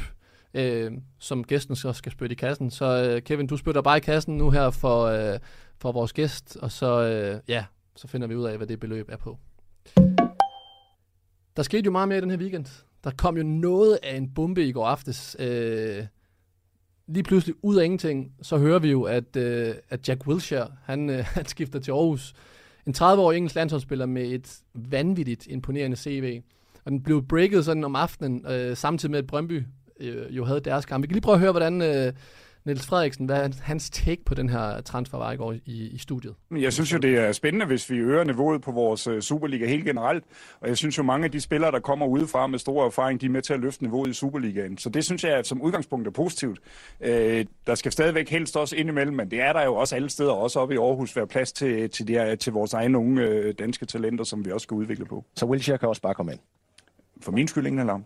øh, 0.53 0.91
som 1.19 1.43
gæsten 1.43 1.75
så 1.75 1.93
skal 1.93 2.11
spytte 2.11 2.33
i 2.33 2.35
kassen. 2.35 2.71
Så 2.71 3.09
øh, 3.09 3.21
Kevin, 3.21 3.47
du 3.47 3.57
spytter 3.57 3.81
bare 3.81 3.97
i 3.97 3.99
kassen 3.99 4.37
nu 4.37 4.49
her 4.49 4.69
for, 4.69 5.03
øh, 5.05 5.39
for 5.77 5.91
vores 5.91 6.13
gæst, 6.13 6.57
og 6.61 6.71
så, 6.71 7.01
øh, 7.01 7.39
ja, 7.47 7.65
så 7.95 8.07
finder 8.07 8.27
vi 8.27 8.35
ud 8.35 8.45
af, 8.45 8.57
hvad 8.57 8.67
det 8.67 8.79
beløb 8.79 9.09
er 9.09 9.17
på. 9.17 9.37
Der 11.55 11.63
skete 11.63 11.85
jo 11.85 11.91
meget 11.91 12.07
mere 12.07 12.17
i 12.17 12.21
den 12.21 12.29
her 12.29 12.37
weekend. 12.37 12.83
Der 13.03 13.11
kom 13.17 13.37
jo 13.37 13.43
noget 13.43 13.99
af 14.03 14.17
en 14.17 14.33
bombe 14.33 14.65
i 14.65 14.71
går 14.71 14.85
aftes. 14.85 15.35
Øh, 15.39 16.05
lige 17.07 17.23
pludselig 17.23 17.55
ud 17.61 17.75
af 17.75 17.85
ingenting, 17.85 18.31
så 18.41 18.57
hører 18.57 18.79
vi 18.79 18.91
jo, 18.91 19.03
at, 19.03 19.35
øh, 19.35 19.75
at 19.89 20.09
Jack 20.09 20.27
Wilshere, 20.27 20.67
han, 20.83 21.09
øh, 21.09 21.25
han 21.35 21.45
skifter 21.45 21.79
til 21.79 21.91
Aarhus. 21.91 22.33
En 22.87 22.93
30-årig 22.97 23.37
engelsk 23.37 23.55
landsholdsspiller 23.55 24.05
med 24.05 24.31
et 24.31 24.59
vanvittigt 24.73 25.47
imponerende 25.47 25.97
CV. 25.97 26.41
Og 26.85 26.91
den 26.91 27.03
blev 27.03 27.27
breaket 27.27 27.65
sådan 27.65 27.83
om 27.83 27.95
aftenen, 27.95 28.45
øh, 28.47 28.77
samtidig 28.77 29.11
med 29.11 29.19
at 29.19 29.27
Brøndby 29.27 29.63
øh, 30.01 30.37
jo 30.37 30.45
havde 30.45 30.59
deres 30.59 30.85
kamp. 30.85 31.01
Vi 31.01 31.07
kan 31.07 31.13
lige 31.13 31.21
prøve 31.21 31.33
at 31.35 31.39
høre, 31.39 31.51
hvordan 31.51 31.81
øh, 31.81 32.13
Niels 32.65 32.85
Frederiksen, 32.85 33.25
hvad 33.25 33.35
hans- 33.41 33.59
hans 33.59 33.89
take 33.89 34.23
på 34.25 34.33
den 34.33 34.49
her 34.49 34.81
transfer 34.81 35.17
var 35.17 35.31
i 35.31 35.35
går 35.35 35.53
i, 35.53 35.89
i 35.93 35.97
studiet. 35.97 36.35
Jeg 36.51 36.73
synes 36.73 36.93
jo, 36.93 36.97
det 36.97 37.17
er 37.17 37.31
spændende, 37.31 37.65
hvis 37.65 37.89
vi 37.89 37.97
øger 37.97 38.23
niveauet 38.23 38.61
på 38.61 38.71
vores 38.71 39.07
øh, 39.07 39.21
Superliga 39.21 39.67
helt 39.67 39.85
generelt. 39.85 40.23
Og 40.59 40.67
jeg 40.67 40.77
synes 40.77 40.97
jo, 40.97 41.03
mange 41.03 41.25
af 41.25 41.31
de 41.31 41.41
spillere, 41.41 41.71
der 41.71 41.79
kommer 41.79 42.05
udefra 42.05 42.47
med 42.47 42.59
stor 42.59 42.85
erfaring, 42.85 43.21
de 43.21 43.25
er 43.25 43.29
med 43.29 43.41
til 43.41 43.53
at 43.53 43.59
løfte 43.59 43.83
niveauet 43.83 44.09
i 44.09 44.13
Superligaen. 44.13 44.77
Så 44.77 44.89
det 44.89 45.05
synes 45.05 45.23
jeg 45.23 45.31
at 45.37 45.47
som 45.47 45.61
udgangspunkt 45.61 46.07
er 46.07 46.11
positivt. 46.11 46.59
Øh, 47.01 47.45
der 47.67 47.75
skal 47.75 47.91
stadigvæk 47.91 48.29
helst 48.29 48.57
også 48.57 48.75
indimellem, 48.75 49.15
men 49.15 49.31
det 49.31 49.41
er 49.41 49.53
der 49.53 49.63
jo 49.63 49.75
også 49.75 49.95
alle 49.95 50.09
steder, 50.09 50.31
også 50.31 50.59
oppe 50.59 50.73
i 50.75 50.77
Aarhus, 50.77 51.15
være 51.15 51.27
plads 51.27 51.51
til, 51.51 51.89
til, 51.89 52.07
de 52.07 52.13
her, 52.13 52.35
til 52.35 52.53
vores 52.53 52.73
egne 52.73 52.97
unge 52.97 53.21
øh, 53.21 53.53
danske 53.59 53.85
talenter, 53.85 54.23
som 54.23 54.45
vi 54.45 54.51
også 54.51 54.63
skal 54.63 54.75
udvikle 54.75 55.05
på. 55.05 55.25
Så 55.35 55.45
Wilshere 55.45 55.77
kan 55.77 55.89
også 55.89 56.01
bare 56.01 56.13
komme 56.13 56.31
ind? 56.31 56.39
For 57.21 57.31
min 57.31 57.47
skyld 57.47 57.65
ingen 57.67 57.79
alarm. 57.79 58.05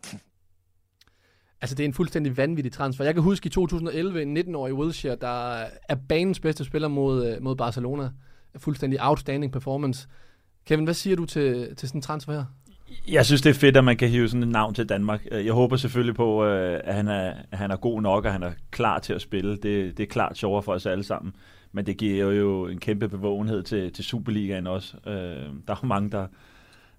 Altså, 1.62 1.76
det 1.76 1.84
er 1.84 1.88
en 1.88 1.94
fuldstændig 1.94 2.38
vanvittig 2.38 2.74
transfer. 2.74 3.06
Jeg 3.06 3.14
kan 3.14 3.24
huske 3.24 3.48
i 3.48 3.50
2011, 3.50 4.22
en 4.22 4.38
19-årig 4.38 4.74
Wilshere, 4.74 5.16
der 5.22 5.66
er 5.90 5.96
banens 6.10 6.40
bedste 6.40 6.64
spiller 6.64 6.88
mod, 6.88 7.28
øh, 7.28 7.44
mod 7.44 7.56
Barcelona. 7.56 8.10
Fuldstændig 8.58 9.00
outstanding 9.02 9.54
performance. 9.54 10.08
Kevin, 10.66 10.84
hvad 10.84 10.94
siger 10.94 11.16
du 11.16 11.26
til, 11.26 11.76
til 11.76 11.88
sådan 11.88 11.98
en 11.98 12.02
transfer 12.02 12.34
her? 12.34 12.46
Jeg 13.08 13.26
synes, 13.26 13.42
det 13.42 13.50
er 13.50 13.54
fedt, 13.54 13.78
at 13.78 13.84
man 13.84 13.98
kan 13.98 14.10
hive 14.10 14.30
sådan 14.30 14.44
et 14.44 14.50
navn 14.50 14.74
til 14.74 14.90
Danmark. 14.90 15.26
Jeg 15.32 15.54
håber 15.54 15.76
selvfølgelig 15.76 16.16
på, 16.16 16.46
øh, 16.46 16.82
at 16.84 16.96
han 16.96 17.08
er, 17.08 17.34
at 17.52 17.58
han 17.58 17.72
er 17.72 17.76
god 17.76 18.02
nok, 18.02 18.26
og 18.26 18.32
han 18.32 18.44
er 18.44 18.52
klar 18.72 19.00
til 19.00 19.14
at 19.14 19.22
spille. 19.22 19.52
Det, 19.52 19.98
det 19.98 20.00
er 20.00 20.08
klart 20.08 20.38
sjovere 20.38 20.64
for 20.64 20.74
os 20.74 20.86
alle 20.86 21.04
sammen. 21.04 21.34
Men 21.72 21.86
det 21.86 21.98
giver 21.98 22.32
jo 22.32 22.68
en 22.68 22.80
kæmpe 22.80 23.10
bevågenhed 23.10 23.64
til, 23.64 23.94
til 23.94 24.04
Superligaen 24.04 24.68
også. 24.68 24.98
Øh, 25.08 25.14
der 25.68 25.74
er 25.74 25.80
jo 25.84 25.88
mange, 25.88 26.12
der, 26.12 26.28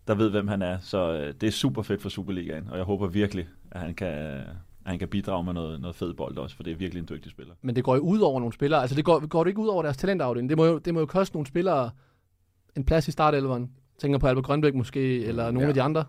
der 0.07 0.15
ved, 0.15 0.31
hvem 0.31 0.49
han 0.49 0.63
er. 0.63 0.79
Så 0.81 1.33
det 1.41 1.47
er 1.47 1.51
super 1.51 1.83
fedt 1.83 2.03
for 2.03 2.09
Superligaen, 2.09 2.69
og 2.71 2.77
jeg 2.77 2.85
håber 2.85 3.07
virkelig, 3.07 3.47
at 3.77 3.83
han 3.83 3.95
kan, 3.95 4.09
at 4.09 4.47
han 4.87 4.99
kan 4.99 5.09
bidrage 5.09 5.45
med 5.45 5.53
noget, 5.53 5.81
noget 5.81 5.97
fed 5.97 6.15
bold 6.15 6.39
også, 6.39 6.57
for 6.57 6.63
det 6.63 6.73
er 6.73 6.77
virkelig 6.77 7.01
en 7.01 7.07
dygtig 7.11 7.31
spiller. 7.31 7.55
Men 7.63 7.77
det 7.77 7.85
går 7.85 7.95
jo 7.95 8.01
ud 8.01 8.19
over 8.21 8.41
nogle 8.41 8.53
spillere. 8.53 8.81
Altså, 8.81 8.97
det 8.97 9.05
går, 9.05 9.27
går 9.27 9.45
det 9.45 9.49
ikke 9.49 9.61
ud 9.61 9.69
over 9.69 9.83
deres 9.83 9.97
talentafdeling. 9.97 10.49
Det 10.49 10.57
må 10.59 10.65
jo, 10.67 10.79
det 10.79 10.95
må 10.95 11.01
jo 11.01 11.07
koste 11.07 11.37
nogle 11.37 11.47
spillere 11.47 11.91
en 12.77 12.85
plads 12.85 13.09
i 13.09 13.11
startelveren. 13.11 13.71
Tænker 13.99 14.19
på 14.19 14.27
Albert 14.27 14.45
Grønbæk 14.45 14.75
måske, 14.75 15.25
eller 15.25 15.45
nogle 15.45 15.61
Ja. 15.61 15.69
af 15.69 15.75
de 15.75 15.83
andre. 15.83 16.05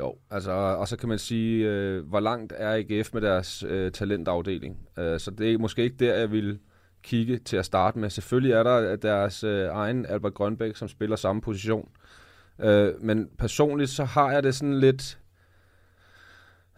Jo, 0.00 0.14
altså, 0.30 0.50
og 0.52 0.88
så 0.88 0.96
kan 0.96 1.08
man 1.08 1.18
sige, 1.18 1.66
øh, 1.68 2.08
hvor 2.08 2.20
langt 2.20 2.52
er 2.56 2.70
AGF 2.74 3.14
med 3.14 3.22
deres 3.22 3.62
øh, 3.68 3.92
talentafdeling. 3.92 4.76
Øh, 4.98 5.20
så 5.20 5.30
det 5.30 5.52
er 5.54 5.58
måske 5.58 5.82
ikke 5.82 5.96
der, 5.96 6.14
jeg 6.14 6.30
vil 6.30 6.58
kigge 7.02 7.38
til 7.38 7.56
at 7.56 7.64
starte 7.64 7.98
med. 7.98 8.10
Selvfølgelig 8.10 8.52
er 8.52 8.62
der 8.62 8.96
deres 8.96 9.44
øh, 9.44 9.68
egen 9.72 10.06
Albert 10.06 10.34
Grønbæk, 10.34 10.76
som 10.76 10.88
spiller 10.88 11.16
samme 11.16 11.42
position. 11.42 11.88
Øh, 12.58 12.92
men 13.00 13.28
personligt 13.38 13.90
så 13.90 14.04
har 14.04 14.32
jeg 14.32 14.42
det 14.42 14.54
sådan 14.54 14.80
lidt, 14.80 15.18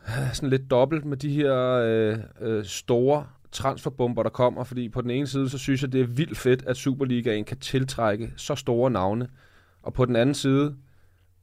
Øh, 0.09 0.35
sådan 0.35 0.51
lidt 0.51 0.71
dobbelt 0.71 1.05
med 1.05 1.17
de 1.17 1.31
her 1.31 1.57
øh, 1.57 2.19
øh, 2.41 2.65
store 2.65 3.27
transferbomber, 3.53 4.23
der 4.23 4.31
kommer, 4.31 4.65
fordi 4.65 4.89
på 4.89 5.03
den 5.03 5.11
ene 5.11 5.27
side, 5.27 5.49
så 5.49 5.59
synes 5.59 5.83
jeg, 5.83 5.93
det 5.93 6.01
er 6.01 6.07
vildt 6.07 6.39
fedt, 6.39 6.65
at 6.67 6.77
Superligaen 6.77 7.45
kan 7.45 7.59
tiltrække 7.59 8.33
så 8.37 8.55
store 8.55 8.91
navne, 8.91 9.29
og 9.83 9.93
på 9.93 10.05
den 10.05 10.17
anden 10.17 10.35
side, 10.35 10.77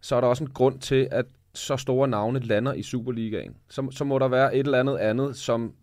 så 0.02 0.16
er 0.16 0.22
der 0.22 0.28
også 0.28 0.44
en 0.44 0.50
grund 0.50 0.80
til, 0.80 1.08
at 1.12 1.26
så 1.54 1.78
store 1.78 2.08
navne 2.08 2.40
lander 2.40 2.74
i 2.74 2.84
Superligaen. 2.84 3.56
Så, 3.70 3.88
så 3.92 4.04
må 4.04 4.20
der 4.20 4.28
være 4.28 4.56
et 4.56 4.66
eller 4.66 4.80
andet 4.80 4.98
andet, 4.98 5.38
som, 5.38 5.74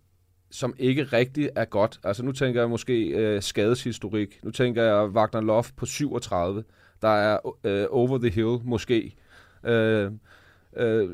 som 0.51 0.75
ikke 0.79 1.03
rigtig 1.03 1.51
er 1.57 1.65
godt. 1.65 2.01
Altså 2.05 2.25
nu 2.25 2.33
tænker 2.33 2.61
jeg 2.61 2.71
måske 2.71 3.07
øh, 3.07 3.43
skadeshistorik. 3.43 4.41
Nu 4.43 4.51
tænker 4.51 4.83
jeg 4.83 5.09
Wagner 5.09 5.41
Love 5.41 5.65
på 5.77 5.87
37. 5.87 6.65
Der 7.03 7.09
er 7.09 7.39
øh, 7.65 7.87
Over 7.91 8.19
the 8.19 8.31
Hill 8.31 8.59
måske. 8.65 9.15
Øh, 9.65 10.11
øh, 10.77 11.11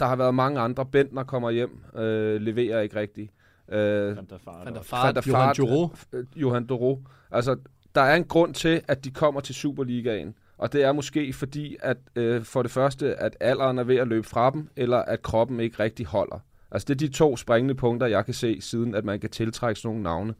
der 0.00 0.06
har 0.06 0.16
været 0.16 0.34
mange 0.34 0.60
andre. 0.60 0.86
Bentner 0.86 1.24
kommer 1.24 1.50
hjem, 1.50 1.84
øh, 1.96 2.40
leverer 2.40 2.80
ikke 2.80 2.96
rigtigt. 2.96 3.30
Øh, 3.68 3.78
Van 3.78 4.26
der 4.30 4.38
Vaart 4.46 4.64
Van 4.64 4.72
der 4.74 4.78
også. 4.78 4.96
Vaart, 4.96 5.06
Van 5.06 5.14
der 5.14 5.30
Johan 5.30 5.54
Duro. 5.56 5.90
øh, 6.12 6.24
Johan 6.36 6.66
Duro. 6.66 7.02
Altså, 7.30 7.56
der 7.94 8.00
er 8.00 8.16
en 8.16 8.24
grund 8.24 8.54
til, 8.54 8.80
at 8.88 9.04
de 9.04 9.10
kommer 9.10 9.40
til 9.40 9.54
Superligaen. 9.54 10.34
Og 10.58 10.72
det 10.72 10.84
er 10.84 10.92
måske 10.92 11.32
fordi, 11.32 11.76
at 11.80 11.96
øh, 12.16 12.42
for 12.42 12.62
det 12.62 12.70
første, 12.70 13.14
at 13.14 13.36
alderen 13.40 13.78
er 13.78 13.84
ved 13.84 13.96
at 13.96 14.08
løbe 14.08 14.26
fra 14.26 14.50
dem, 14.50 14.68
eller 14.76 14.98
at 14.98 15.22
kroppen 15.22 15.60
ikke 15.60 15.82
rigtig 15.82 16.06
holder. 16.06 16.38
Altså, 16.70 16.86
det 16.88 16.94
er 16.94 17.08
de 17.08 17.12
to 17.12 17.36
springende 17.36 17.74
punkter, 17.74 18.06
jeg 18.06 18.24
kan 18.24 18.34
se, 18.34 18.60
siden 18.60 18.94
at 18.94 19.04
man 19.04 19.20
kan 19.20 19.30
tiltrække 19.30 19.80
sådan 19.80 19.88
nogle 19.88 20.02
navne. 20.02 20.34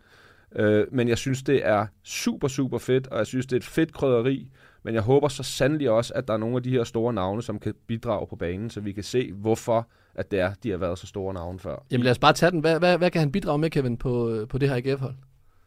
Øh, 0.56 0.86
men 0.92 1.08
jeg 1.08 1.18
synes, 1.18 1.42
det 1.42 1.66
er 1.66 1.86
super, 2.04 2.48
super 2.48 2.78
fedt, 2.78 3.06
og 3.06 3.18
jeg 3.18 3.26
synes, 3.26 3.46
det 3.46 3.52
er 3.52 3.60
et 3.60 3.64
fedt 3.64 3.92
krydderi. 3.92 4.48
Men 4.86 4.94
jeg 4.94 5.02
håber 5.02 5.28
så 5.28 5.42
sandelig 5.42 5.90
også, 5.90 6.14
at 6.14 6.28
der 6.28 6.34
er 6.34 6.38
nogle 6.38 6.56
af 6.56 6.62
de 6.62 6.70
her 6.70 6.84
store 6.84 7.12
navne, 7.12 7.42
som 7.42 7.58
kan 7.58 7.74
bidrage 7.86 8.26
på 8.26 8.36
banen, 8.36 8.70
så 8.70 8.80
vi 8.80 8.92
kan 8.92 9.02
se, 9.02 9.32
hvorfor 9.32 9.88
at 10.14 10.30
det 10.30 10.40
er, 10.40 10.54
de 10.62 10.70
har 10.70 10.76
været 10.76 10.98
så 10.98 11.06
store 11.06 11.34
navne 11.34 11.58
før. 11.58 11.84
Jamen 11.90 12.04
lad 12.04 12.10
os 12.10 12.18
bare 12.18 12.32
tage 12.32 12.50
den. 12.50 12.60
Hvad, 12.60 12.78
hvad, 12.78 12.98
hvad 12.98 13.10
kan 13.10 13.20
han 13.20 13.32
bidrage 13.32 13.58
med, 13.58 13.70
Kevin, 13.70 13.96
på, 13.96 14.46
på 14.48 14.58
det 14.58 14.68
her 14.68 14.76
AGF-hold? 14.76 15.14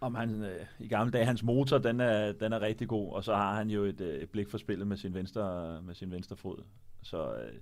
Om 0.01 0.15
han, 0.15 0.43
øh, 0.43 0.65
I 0.79 0.87
gamle 0.87 1.11
dage, 1.11 1.25
hans 1.25 1.43
motor, 1.43 1.77
den 1.77 1.99
er, 1.99 2.31
den 2.31 2.53
er 2.53 2.61
rigtig 2.61 2.87
god, 2.87 3.13
og 3.13 3.23
så 3.23 3.35
har 3.35 3.55
han 3.55 3.69
jo 3.69 3.83
et, 3.83 4.01
øh, 4.01 4.13
et 4.13 4.29
blik 4.29 4.49
for 4.49 4.57
spillet 4.57 4.87
med 4.87 4.97
sin 4.97 5.13
venstre, 5.13 5.77
med 5.81 5.95
sin 5.95 6.11
venstre 6.11 6.35
fod. 6.35 6.63
Så 7.03 7.17
øh, 7.17 7.53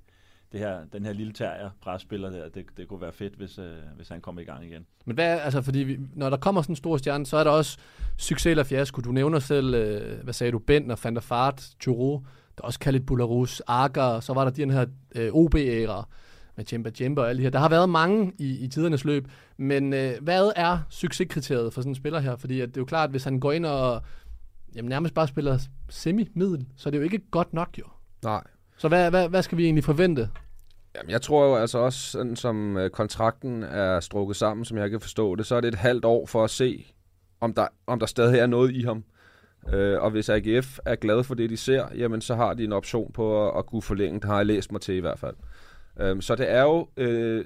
det 0.51 0.59
her, 0.59 0.85
den 0.93 1.05
her 1.05 1.13
lille 1.13 1.33
terrier, 1.33 1.69
presspiller 1.81 2.29
der, 2.29 2.49
det, 2.49 2.65
det 2.77 2.87
kunne 2.87 3.01
være 3.01 3.11
fedt, 3.11 3.33
hvis, 3.33 3.59
øh, 3.59 3.75
hvis 3.95 4.09
han 4.09 4.21
kommer 4.21 4.41
i 4.41 4.43
gang 4.43 4.65
igen. 4.65 4.85
Men 5.05 5.15
hvad, 5.15 5.39
altså, 5.39 5.61
fordi 5.61 5.79
vi, 5.79 5.99
når 6.15 6.29
der 6.29 6.37
kommer 6.37 6.61
sådan 6.61 6.71
en 6.71 6.75
stor 6.75 6.97
stjerne, 6.97 7.25
så 7.25 7.37
er 7.37 7.43
der 7.43 7.51
også 7.51 7.77
succes 8.17 8.45
eller 8.45 8.63
fiasko. 8.63 9.01
Du 9.01 9.11
nævner 9.11 9.39
selv, 9.39 9.73
øh, 9.75 10.23
hvad 10.23 10.33
sagde 10.33 10.51
du, 10.51 10.59
Bentner, 10.59 10.95
Van 11.03 11.15
der 11.15 11.21
Fart, 11.21 11.69
Turo, 11.79 12.19
der 12.57 12.63
er 12.63 12.65
også 12.65 12.79
Khalid 12.79 12.99
Bularus, 12.99 13.61
Agar, 13.67 14.19
så 14.19 14.33
var 14.33 14.43
der 14.43 14.51
den 14.51 14.69
her 14.69 14.85
øh, 15.15 15.33
OB-æra 15.33 16.07
med 16.55 16.65
Jemba 16.73 16.91
Jemba 17.01 17.21
og 17.21 17.29
alle 17.29 17.37
de 17.37 17.43
her. 17.43 17.49
Der 17.49 17.59
har 17.59 17.69
været 17.69 17.89
mange 17.89 18.33
i, 18.39 18.57
i 18.57 18.67
tidernes 18.67 19.05
løb, 19.05 19.27
men 19.57 19.93
øh, 19.93 20.13
hvad 20.21 20.51
er 20.55 20.79
succeskriteriet 20.89 21.73
for 21.73 21.81
sådan 21.81 21.91
en 21.91 21.95
spiller 21.95 22.19
her? 22.19 22.35
Fordi 22.35 22.61
at 22.61 22.69
det 22.69 22.77
er 22.77 22.81
jo 22.81 22.85
klart, 22.85 23.03
at 23.07 23.11
hvis 23.11 23.23
han 23.23 23.39
går 23.39 23.51
ind 23.51 23.65
og 23.65 24.01
jamen, 24.75 24.89
nærmest 24.89 25.13
bare 25.13 25.27
spiller 25.27 25.59
semi-middel, 25.89 26.65
så 26.75 26.89
er 26.89 26.91
det 26.91 26.97
jo 26.97 27.03
ikke 27.03 27.19
godt 27.31 27.53
nok 27.53 27.79
jo. 27.79 27.83
Nej. 28.23 28.43
Så 28.77 28.87
hvad, 28.87 29.09
hvad, 29.09 29.29
hvad 29.29 29.41
skal 29.41 29.57
vi 29.57 29.63
egentlig 29.63 29.83
forvente? 29.83 30.29
Jamen, 30.95 31.09
jeg 31.09 31.21
tror 31.21 31.45
jo 31.45 31.55
altså 31.55 31.77
også, 31.77 31.99
sådan 31.99 32.35
som 32.35 32.77
øh, 32.77 32.89
kontrakten 32.89 33.63
er 33.63 33.99
strukket 33.99 34.35
sammen, 34.35 34.65
som 34.65 34.77
jeg 34.77 34.89
kan 34.89 34.99
forstå 34.99 35.35
det, 35.35 35.45
så 35.45 35.55
er 35.55 35.61
det 35.61 35.67
et 35.67 35.75
halvt 35.75 36.05
år 36.05 36.25
for 36.25 36.43
at 36.43 36.49
se, 36.49 36.85
om 37.41 37.53
der, 37.53 37.67
om 37.87 37.99
der 37.99 38.05
stadig 38.05 38.39
er 38.39 38.47
noget 38.47 38.71
i 38.71 38.81
ham. 38.81 39.03
Øh, 39.73 40.01
og 40.01 40.11
hvis 40.11 40.29
AGF 40.29 40.79
er 40.85 40.95
glad 40.95 41.23
for 41.23 41.35
det, 41.35 41.49
de 41.49 41.57
ser, 41.57 41.85
jamen 41.95 42.21
så 42.21 42.35
har 42.35 42.53
de 42.53 42.63
en 42.63 42.73
option 42.73 43.11
på 43.11 43.47
at, 43.47 43.57
at 43.57 43.65
kunne 43.65 43.81
forlænge. 43.81 44.19
Det 44.19 44.29
har 44.29 44.37
jeg 44.37 44.45
læst 44.45 44.71
mig 44.71 44.81
til 44.81 44.95
i 44.95 44.99
hvert 44.99 45.19
fald. 45.19 45.35
Øh, 45.99 46.21
så 46.21 46.35
det 46.35 46.51
er 46.51 46.63
jo, 46.63 46.87
øh, 46.97 47.45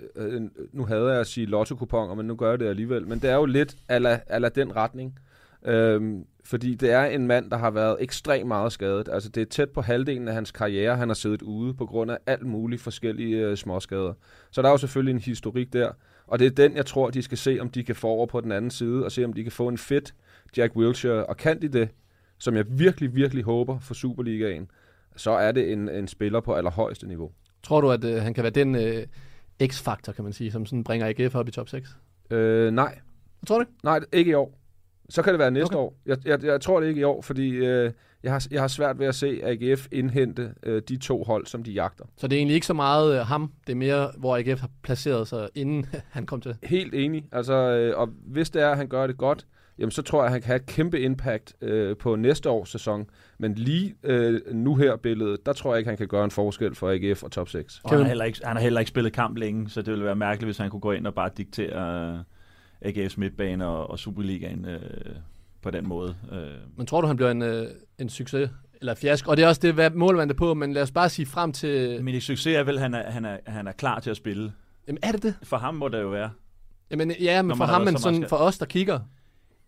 nu 0.73 0.85
havde 0.85 1.07
jeg 1.07 1.19
at 1.19 1.27
sige 1.27 1.45
lotto 1.45 2.15
men 2.15 2.25
nu 2.25 2.35
gør 2.35 2.49
jeg 2.49 2.59
det 2.59 2.67
alligevel, 2.67 3.07
men 3.07 3.19
det 3.19 3.29
er 3.29 3.35
jo 3.35 3.45
lidt 3.45 3.75
ala, 3.89 4.19
ala 4.27 4.49
den 4.49 4.75
retning. 4.75 5.19
Øh, 5.65 6.19
fordi 6.51 6.75
det 6.75 6.91
er 6.91 7.05
en 7.05 7.27
mand, 7.27 7.51
der 7.51 7.57
har 7.57 7.71
været 7.71 7.97
ekstremt 7.99 8.47
meget 8.47 8.71
skadet. 8.71 9.09
Altså 9.11 9.29
det 9.29 9.41
er 9.41 9.45
tæt 9.45 9.69
på 9.69 9.81
halvdelen 9.81 10.27
af 10.27 10.33
hans 10.33 10.51
karriere, 10.51 10.97
han 10.97 11.09
har 11.09 11.13
siddet 11.13 11.41
ude 11.41 11.73
på 11.73 11.85
grund 11.85 12.11
af 12.11 12.17
alt 12.25 12.45
muligt 12.45 12.81
forskellige 12.81 13.37
øh, 13.37 13.57
småskader. 13.57 14.13
Så 14.51 14.61
der 14.61 14.67
er 14.67 14.71
jo 14.71 14.77
selvfølgelig 14.77 15.13
en 15.13 15.21
historik 15.21 15.73
der. 15.73 15.91
Og 16.27 16.39
det 16.39 16.45
er 16.45 16.51
den, 16.51 16.75
jeg 16.75 16.85
tror, 16.85 17.09
de 17.09 17.21
skal 17.21 17.37
se, 17.37 17.57
om 17.61 17.69
de 17.69 17.83
kan 17.83 17.95
få 17.95 18.07
over 18.07 18.25
på 18.25 18.41
den 18.41 18.51
anden 18.51 18.71
side, 18.71 19.05
og 19.05 19.11
se, 19.11 19.25
om 19.25 19.33
de 19.33 19.43
kan 19.43 19.51
få 19.51 19.67
en 19.67 19.77
fedt 19.77 20.13
Jack 20.57 20.75
Wilshere. 20.75 21.25
Og 21.25 21.37
kan 21.37 21.61
de 21.61 21.67
det, 21.67 21.89
som 22.37 22.55
jeg 22.55 22.65
virkelig, 22.69 23.15
virkelig 23.15 23.43
håber 23.43 23.79
for 23.79 23.93
Superligaen, 23.93 24.71
så 25.15 25.31
er 25.31 25.51
det 25.51 25.71
en, 25.71 25.89
en 25.89 26.07
spiller 26.07 26.39
på 26.39 26.53
allerhøjeste 26.53 27.07
niveau. 27.07 27.31
Tror 27.63 27.81
du, 27.81 27.91
at 27.91 28.03
øh, 28.03 28.21
han 28.21 28.33
kan 28.33 28.43
være 28.43 28.51
den 28.51 28.75
øh, 28.75 29.07
x-faktor, 29.67 30.13
kan 30.13 30.23
man 30.23 30.33
sige, 30.33 30.51
som 30.51 30.65
sådan 30.65 30.83
bringer 30.83 31.07
AGF 31.07 31.35
op 31.35 31.47
i 31.47 31.51
top 31.51 31.69
6? 31.69 31.97
Øh, 32.31 32.71
nej. 32.71 32.99
Tror 33.47 33.55
du 33.55 33.61
ikke? 33.61 33.73
Nej, 33.83 33.99
ikke 34.13 34.31
i 34.31 34.33
år. 34.33 34.60
Så 35.11 35.21
kan 35.21 35.33
det 35.33 35.39
være 35.39 35.51
næste 35.51 35.73
Okay. 35.75 35.77
år. 35.77 35.93
Jeg, 36.05 36.17
jeg, 36.25 36.43
jeg 36.43 36.61
tror 36.61 36.79
det 36.79 36.87
ikke 36.87 37.01
i 37.01 37.03
år, 37.03 37.21
fordi 37.21 37.49
øh, 37.49 37.91
jeg, 38.23 38.31
har, 38.31 38.47
jeg 38.51 38.61
har 38.61 38.67
svært 38.67 38.99
ved 38.99 39.07
at 39.07 39.15
se 39.15 39.41
AGF 39.43 39.87
indhente 39.91 40.53
øh, 40.63 40.81
de 40.89 40.97
to 40.97 41.23
hold, 41.23 41.45
som 41.45 41.63
de 41.63 41.71
jagter. 41.71 42.05
Så 42.17 42.27
det 42.27 42.35
er 42.35 42.37
egentlig 42.37 42.55
ikke 42.55 42.67
så 42.67 42.73
meget 42.73 43.19
øh, 43.19 43.25
ham, 43.25 43.51
det 43.67 43.73
er 43.73 43.77
mere, 43.77 44.11
hvor 44.17 44.37
AGF 44.37 44.61
har 44.61 44.69
placeret 44.83 45.27
sig, 45.27 45.49
inden 45.55 45.85
han 46.09 46.25
kom 46.25 46.41
til. 46.41 46.55
Helt 46.63 46.93
enig. 46.95 47.25
Altså, 47.31 47.53
øh, 47.53 47.99
og 47.99 48.09
hvis 48.25 48.49
det 48.49 48.61
er, 48.61 48.69
at 48.69 48.77
han 48.77 48.87
gør 48.87 49.07
det 49.07 49.17
godt, 49.17 49.47
jamen 49.79 49.91
så 49.91 50.01
tror 50.01 50.19
jeg, 50.19 50.25
at 50.25 50.31
han 50.31 50.41
kan 50.41 50.47
have 50.47 50.55
et 50.55 50.65
kæmpe 50.65 50.99
impact 51.01 51.53
øh, 51.61 51.97
på 51.97 52.15
næste 52.15 52.49
års 52.49 52.69
sæson. 52.69 53.05
Men 53.37 53.53
lige 53.53 53.95
øh, 54.03 54.39
nu 54.53 54.75
her 54.75 54.95
billedet, 54.95 55.45
der 55.45 55.53
tror 55.53 55.73
jeg 55.73 55.79
ikke, 55.79 55.89
han 55.89 55.97
kan 55.97 56.07
gøre 56.07 56.23
en 56.25 56.31
forskel 56.31 56.75
for 56.75 56.89
AGF 56.89 57.23
og 57.23 57.31
top 57.31 57.49
6. 57.49 57.81
Og 57.83 57.89
han 57.89 57.99
har, 57.99 58.07
heller 58.07 58.25
ikke, 58.25 58.39
han 58.43 58.55
har 58.55 58.63
heller 58.63 58.79
ikke 58.79 58.89
spillet 58.89 59.13
kamp 59.13 59.37
længe, 59.37 59.69
så 59.69 59.81
det 59.81 59.91
ville 59.91 60.05
være 60.05 60.15
mærkeligt, 60.15 60.47
hvis 60.47 60.57
han 60.57 60.69
kunne 60.69 60.79
gå 60.79 60.91
ind 60.91 61.07
og 61.07 61.13
bare 61.13 61.29
diktere 61.37 62.09
øh, 62.11 62.17
AGF's 62.85 63.13
midtbane 63.17 63.67
og, 63.67 63.89
og 63.91 63.99
Superligaen 63.99 64.65
øh, 64.65 64.79
på 65.61 65.71
den 65.71 65.87
måde. 65.87 66.15
Øh. 66.31 66.47
Men 66.77 66.85
tror 66.87 67.01
du, 67.01 67.07
han 67.07 67.15
bliver 67.15 67.31
en, 67.31 67.41
øh, 67.41 67.67
en 67.99 68.09
succes? 68.09 68.49
Eller 68.79 68.93
fiasko? 68.95 69.31
Og 69.31 69.37
det 69.37 69.43
er 69.43 69.47
også 69.47 69.61
det, 69.61 69.73
hvad 69.73 69.89
målmanden 69.89 70.35
er 70.35 70.37
på, 70.37 70.53
men 70.53 70.73
lad 70.73 70.81
os 70.81 70.91
bare 70.91 71.09
sige 71.09 71.25
frem 71.25 71.51
til... 71.51 72.03
Men 72.03 72.21
succes 72.21 72.55
er 72.55 72.63
vel, 72.63 72.75
at 72.75 72.81
han 72.81 72.93
er, 72.93 73.11
han, 73.11 73.25
er, 73.25 73.37
han 73.47 73.67
er 73.67 73.71
klar 73.71 73.99
til 73.99 74.09
at 74.09 74.17
spille. 74.17 74.53
Jamen 74.87 74.99
er 75.03 75.11
det 75.11 75.23
det? 75.23 75.35
For 75.43 75.57
ham 75.57 75.75
må 75.75 75.87
det 75.87 76.01
jo 76.01 76.07
være. 76.09 76.29
Jamen, 76.91 77.11
ja, 77.21 77.41
men 77.41 77.57
for 77.57 77.65
ham, 77.65 77.81
men 77.81 77.97
så 77.97 78.01
sådan 78.03 78.15
skadet. 78.15 78.29
for 78.29 78.35
os, 78.37 78.57
der 78.57 78.65
kigger. 78.65 78.99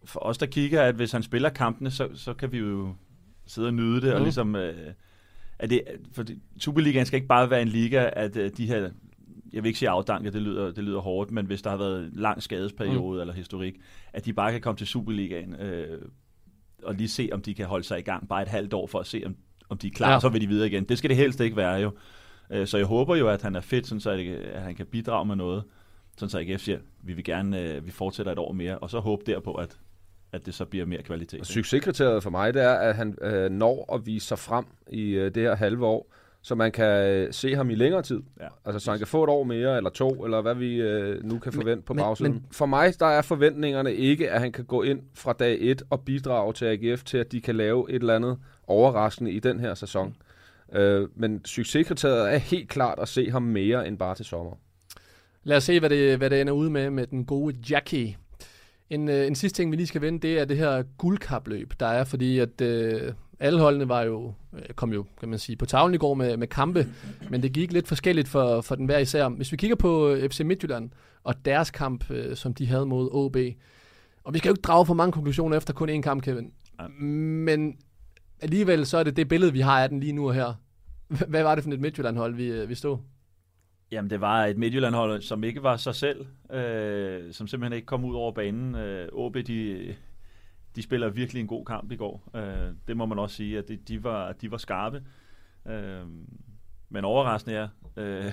For 0.06 0.20
os, 0.26 0.38
der 0.38 0.46
kigger, 0.46 0.82
at 0.82 0.96
hvis 0.96 1.12
han 1.12 1.24
spiller 1.24 1.50
kampene, 1.50 1.92
så, 1.92 2.08
så 2.14 2.34
kan 2.34 2.52
vi 2.52 2.58
jo 2.58 2.94
sidde 3.48 3.68
og 3.68 3.74
nyde 3.74 4.02
det, 4.02 4.12
og 4.14 4.20
Mhm. 4.20 4.24
ligesom... 4.24 4.56
Øh, 4.56 4.94
at 5.60 5.70
det, 5.70 5.82
for 6.12 6.26
Superligaen 6.60 7.06
skal 7.06 7.18
ikke 7.18 7.28
bare 7.28 7.50
være 7.50 7.62
en 7.62 7.68
liga, 7.68 8.10
at 8.14 8.38
øh, 8.38 8.52
de 8.58 8.68
her 8.68 8.90
jeg 9.54 9.64
vil 9.64 9.68
ikke 9.70 9.80
sige 9.80 9.90
afdanket, 9.90 10.34
det 10.34 10.42
lyder, 10.42 10.72
det 10.72 10.84
lyder 10.84 11.00
hårdt, 11.00 11.32
men 11.32 11.46
hvis 11.46 11.62
der 11.62 11.70
har 11.70 11.78
været 11.78 12.04
en 12.04 12.12
lang 12.14 12.44
skadesperiode 12.44 13.16
mm. 13.16 13.22
eller 13.22 13.34
historik, 13.34 13.76
at 14.14 14.26
de 14.26 14.34
bare 14.34 14.52
kan 14.52 14.62
komme 14.62 14.78
til 14.78 14.88
Superligaen 14.88 15.56
øh, 15.56 16.02
og 16.84 16.94
lige 16.94 17.10
se, 17.10 17.30
om 17.32 17.42
de 17.42 17.54
kan 17.54 17.66
holde 17.66 17.84
sig 17.84 18.00
i 18.00 18.02
gang 18.02 18.28
bare 18.28 18.42
et 18.42 18.48
halvt 18.48 18.74
år 18.74 18.88
for 18.88 19.00
at 19.00 19.08
se, 19.08 19.24
om, 19.26 19.36
om 19.70 19.78
de 19.78 19.88
er 19.88 19.92
klar, 19.92 20.12
Ja. 20.12 20.20
så 20.20 20.30
vil 20.30 20.42
de 20.42 20.48
videre 20.48 20.68
igen. 20.68 20.84
Det 20.84 20.98
skal 20.98 21.10
det 21.10 21.18
helst 21.18 21.40
ikke 21.40 21.58
være 21.58 21.74
jo. 21.76 21.92
Øh, 22.50 22.68
så 22.68 22.78
jeg 22.78 22.86
håber 22.86 23.16
jo, 23.16 23.28
at 23.28 23.42
han 23.42 23.56
er 23.56 23.62
fedt, 23.62 23.88
sådan 23.88 24.00
så 24.00 24.10
at, 24.12 24.62
han 24.62 24.76
kan 24.76 24.86
bidrage 24.86 25.26
med 25.26 25.36
noget, 25.36 25.64
sådan 26.18 26.30
så 26.30 26.40
AGF 26.40 26.62
siger, 26.62 26.80
vi 27.04 27.14
vil 27.14 27.24
gerne, 27.24 27.62
øh, 27.62 27.86
vi 27.86 27.92
fortsætter 27.92 28.32
et 28.32 28.40
år 28.40 28.52
mere, 28.52 28.78
og 28.78 28.90
så 28.90 29.00
håbe 29.00 29.24
derpå, 29.26 29.54
at, 29.54 29.78
at 30.32 30.46
det 30.46 30.54
så 30.54 30.66
bliver 30.66 30.86
mere 30.86 31.04
kvalitet. 31.04 31.40
Og 31.40 31.46
succeskriteriet 31.46 32.24
for 32.24 32.30
mig, 32.30 32.54
det 32.54 32.64
er, 32.64 32.74
at 32.74 32.96
han 32.96 33.18
øh, 33.22 33.52
når 33.52 33.94
at 33.96 34.06
vise 34.06 34.28
sig 34.28 34.40
frem 34.40 34.66
i 34.92 35.10
øh, 35.10 35.36
det 35.36 35.44
her 35.44 35.56
halve 35.56 35.86
år, 35.86 36.14
så 36.44 36.56
man 36.56 36.72
kan 36.72 37.08
øh, 37.08 37.34
se 37.34 37.56
ham 37.56 37.70
i 37.70 37.76
længere 37.76 38.02
tid. 38.02 38.22
Ja, 38.40 38.48
altså, 38.66 38.80
så 38.80 38.92
han 38.92 38.98
kan 39.00 39.08
få 39.08 39.24
et 39.24 39.30
år 39.30 39.44
mere, 39.44 39.78
eller 39.78 39.90
to, 39.90 40.10
eller 40.26 40.42
hvad 40.42 40.56
vi 40.56 40.76
øh, 40.82 41.24
nu 41.24 41.40
kan 41.40 41.54
forvente 41.54 41.84
på 41.86 41.94
men- 41.94 42.04
bagsiden. 42.04 42.32
men- 42.32 42.46
For 42.52 42.66
mig, 42.66 42.94
der 43.00 43.06
er 43.06 43.22
forventningerne 43.22 43.94
ikke, 43.96 44.32
at 44.32 44.40
han 44.42 44.52
kan 44.52 44.66
gå 44.66 44.82
ind 44.84 45.02
fra 45.16 45.34
dag 45.34 45.58
1 45.62 45.84
og 45.90 46.02
bidrage 46.02 46.54
til 46.54 46.66
AGF 46.66 47.04
til, 47.04 47.18
at 47.18 47.32
de 47.32 47.42
kan 47.42 47.56
lave 47.56 47.90
et 47.92 47.96
eller 47.96 48.16
andet 48.16 48.38
overraskende 48.68 49.32
i 49.32 49.40
den 49.40 49.60
her 49.60 49.74
sæson. 49.74 50.16
Øh, 50.74 51.08
men 51.16 51.46
succeskriteriet 51.46 52.34
er 52.34 52.38
helt 52.38 52.70
klart 52.70 53.00
at 53.02 53.08
se 53.08 53.32
ham 53.32 53.42
mere 53.44 53.88
end 53.88 53.98
bare 53.98 54.16
til 54.16 54.26
sommer. 54.26 54.52
Lad 55.44 55.58
os 55.58 55.64
se, 55.64 55.80
hvad 55.80 55.90
det, 55.90 56.18
hvad 56.18 56.30
det 56.30 56.42
ender 56.42 56.54
ude 56.54 56.70
med 56.70 56.90
med 56.90 57.08
den 57.08 57.26
gode 57.26 57.56
Jackie. 57.70 58.16
En, 58.90 59.10
øh, 59.10 59.28
en 59.28 59.36
sidste 59.36 59.58
ting, 59.62 59.72
vi 59.72 59.76
lige 59.76 59.88
skal 59.88 60.02
vende, 60.02 60.28
det 60.28 60.40
er 60.40 60.46
det 60.46 60.58
her 60.58 60.84
guldkapløb, 60.98 61.74
der 61.80 61.86
er, 61.86 62.04
fordi 62.04 62.40
at 62.40 62.62
øh, 62.62 63.14
alle 63.40 63.60
holdene 63.60 63.90
var 63.90 64.02
jo, 64.02 64.34
øh, 64.54 64.62
kom 64.76 64.94
jo, 64.94 65.06
kan 65.20 65.30
man 65.30 65.40
sige, 65.40 65.56
på 65.56 65.66
tavlen 65.66 65.96
i 65.96 65.98
går 65.98 66.14
med, 66.14 66.38
med 66.38 66.48
kampe, 66.48 66.88
men 67.30 67.44
det 67.44 67.54
gik 67.54 67.72
lidt 67.72 67.88
forskelligt 67.88 68.28
for, 68.28 68.62
for 68.62 68.76
den 68.76 68.86
hver 68.86 68.98
især. 68.98 69.30
Hvis 69.30 69.52
vi 69.52 69.58
kigger 69.58 69.76
på 69.76 70.10
øh, 70.10 70.30
FC 70.30 70.40
Midtjylland 70.40 70.90
og 71.24 71.46
deres 71.46 71.72
kamp, 71.72 72.12
øh, 72.12 72.36
som 72.36 72.54
de 72.54 72.68
havde 72.68 72.86
mod 72.86 73.10
OB, 73.12 73.38
og 74.24 74.34
vi 74.34 74.38
skal 74.40 74.50
jo 74.50 74.54
ikke 74.54 74.62
drage 74.62 74.86
for 74.86 74.94
mange 74.94 75.12
konklusioner 75.12 75.58
efter 75.58 75.74
kun 75.74 75.90
én 75.90 76.02
kamp, 76.02 76.24
Kevin, 76.24 76.52
men 77.00 77.78
alligevel 78.42 78.86
så 78.86 78.98
er 78.98 79.04
det 79.04 79.16
det 79.16 79.28
billede, 79.28 79.54
vi 79.54 79.60
har 79.60 79.84
af 79.84 79.90
den 79.90 80.00
lige 80.00 80.14
nu 80.14 80.28
og 80.28 80.34
her. 80.34 80.54
Hvad 81.28 81.44
var 81.44 81.56
det 81.56 81.64
for 81.64 81.72
et 81.72 81.80
Midtjylland-hold, 81.80 82.36
vi, 82.36 82.66
vi 82.66 82.76
stod? 82.76 82.98
Jamen, 83.92 84.10
det 84.10 84.22
var 84.22 84.46
et 84.46 84.58
Midtjylland-hold, 84.58 85.22
som 85.22 85.44
ikke 85.44 85.64
var 85.64 85.78
sig 85.78 85.96
selv, 85.96 86.26
øh, 86.52 87.34
som 87.34 87.48
simpelthen 87.48 87.76
ikke 87.76 87.86
kom 87.86 88.06
ud 88.06 88.16
over 88.16 88.32
banen. 88.32 88.76
Øh, 88.76 89.08
OB, 89.12 89.38
de, 89.48 89.96
de 90.76 90.82
spiller 90.82 91.10
virkelig 91.10 91.40
en 91.40 91.48
god 91.48 91.66
kamp 91.66 91.92
i 91.92 91.96
går. 91.96 92.30
Øh, 92.36 92.74
det 92.88 92.98
må 92.98 93.06
man 93.06 93.20
også 93.20 93.36
sige, 93.36 93.58
at 93.58 93.68
de, 93.68 93.76
de, 93.76 94.04
var, 94.04 94.32
de 94.32 94.52
var 94.52 94.58
skarpe. 94.58 95.04
Øh, 95.68 96.06
men 96.90 97.06
overraskende 97.06 97.56
er, 97.56 97.68
øh, 97.98 98.26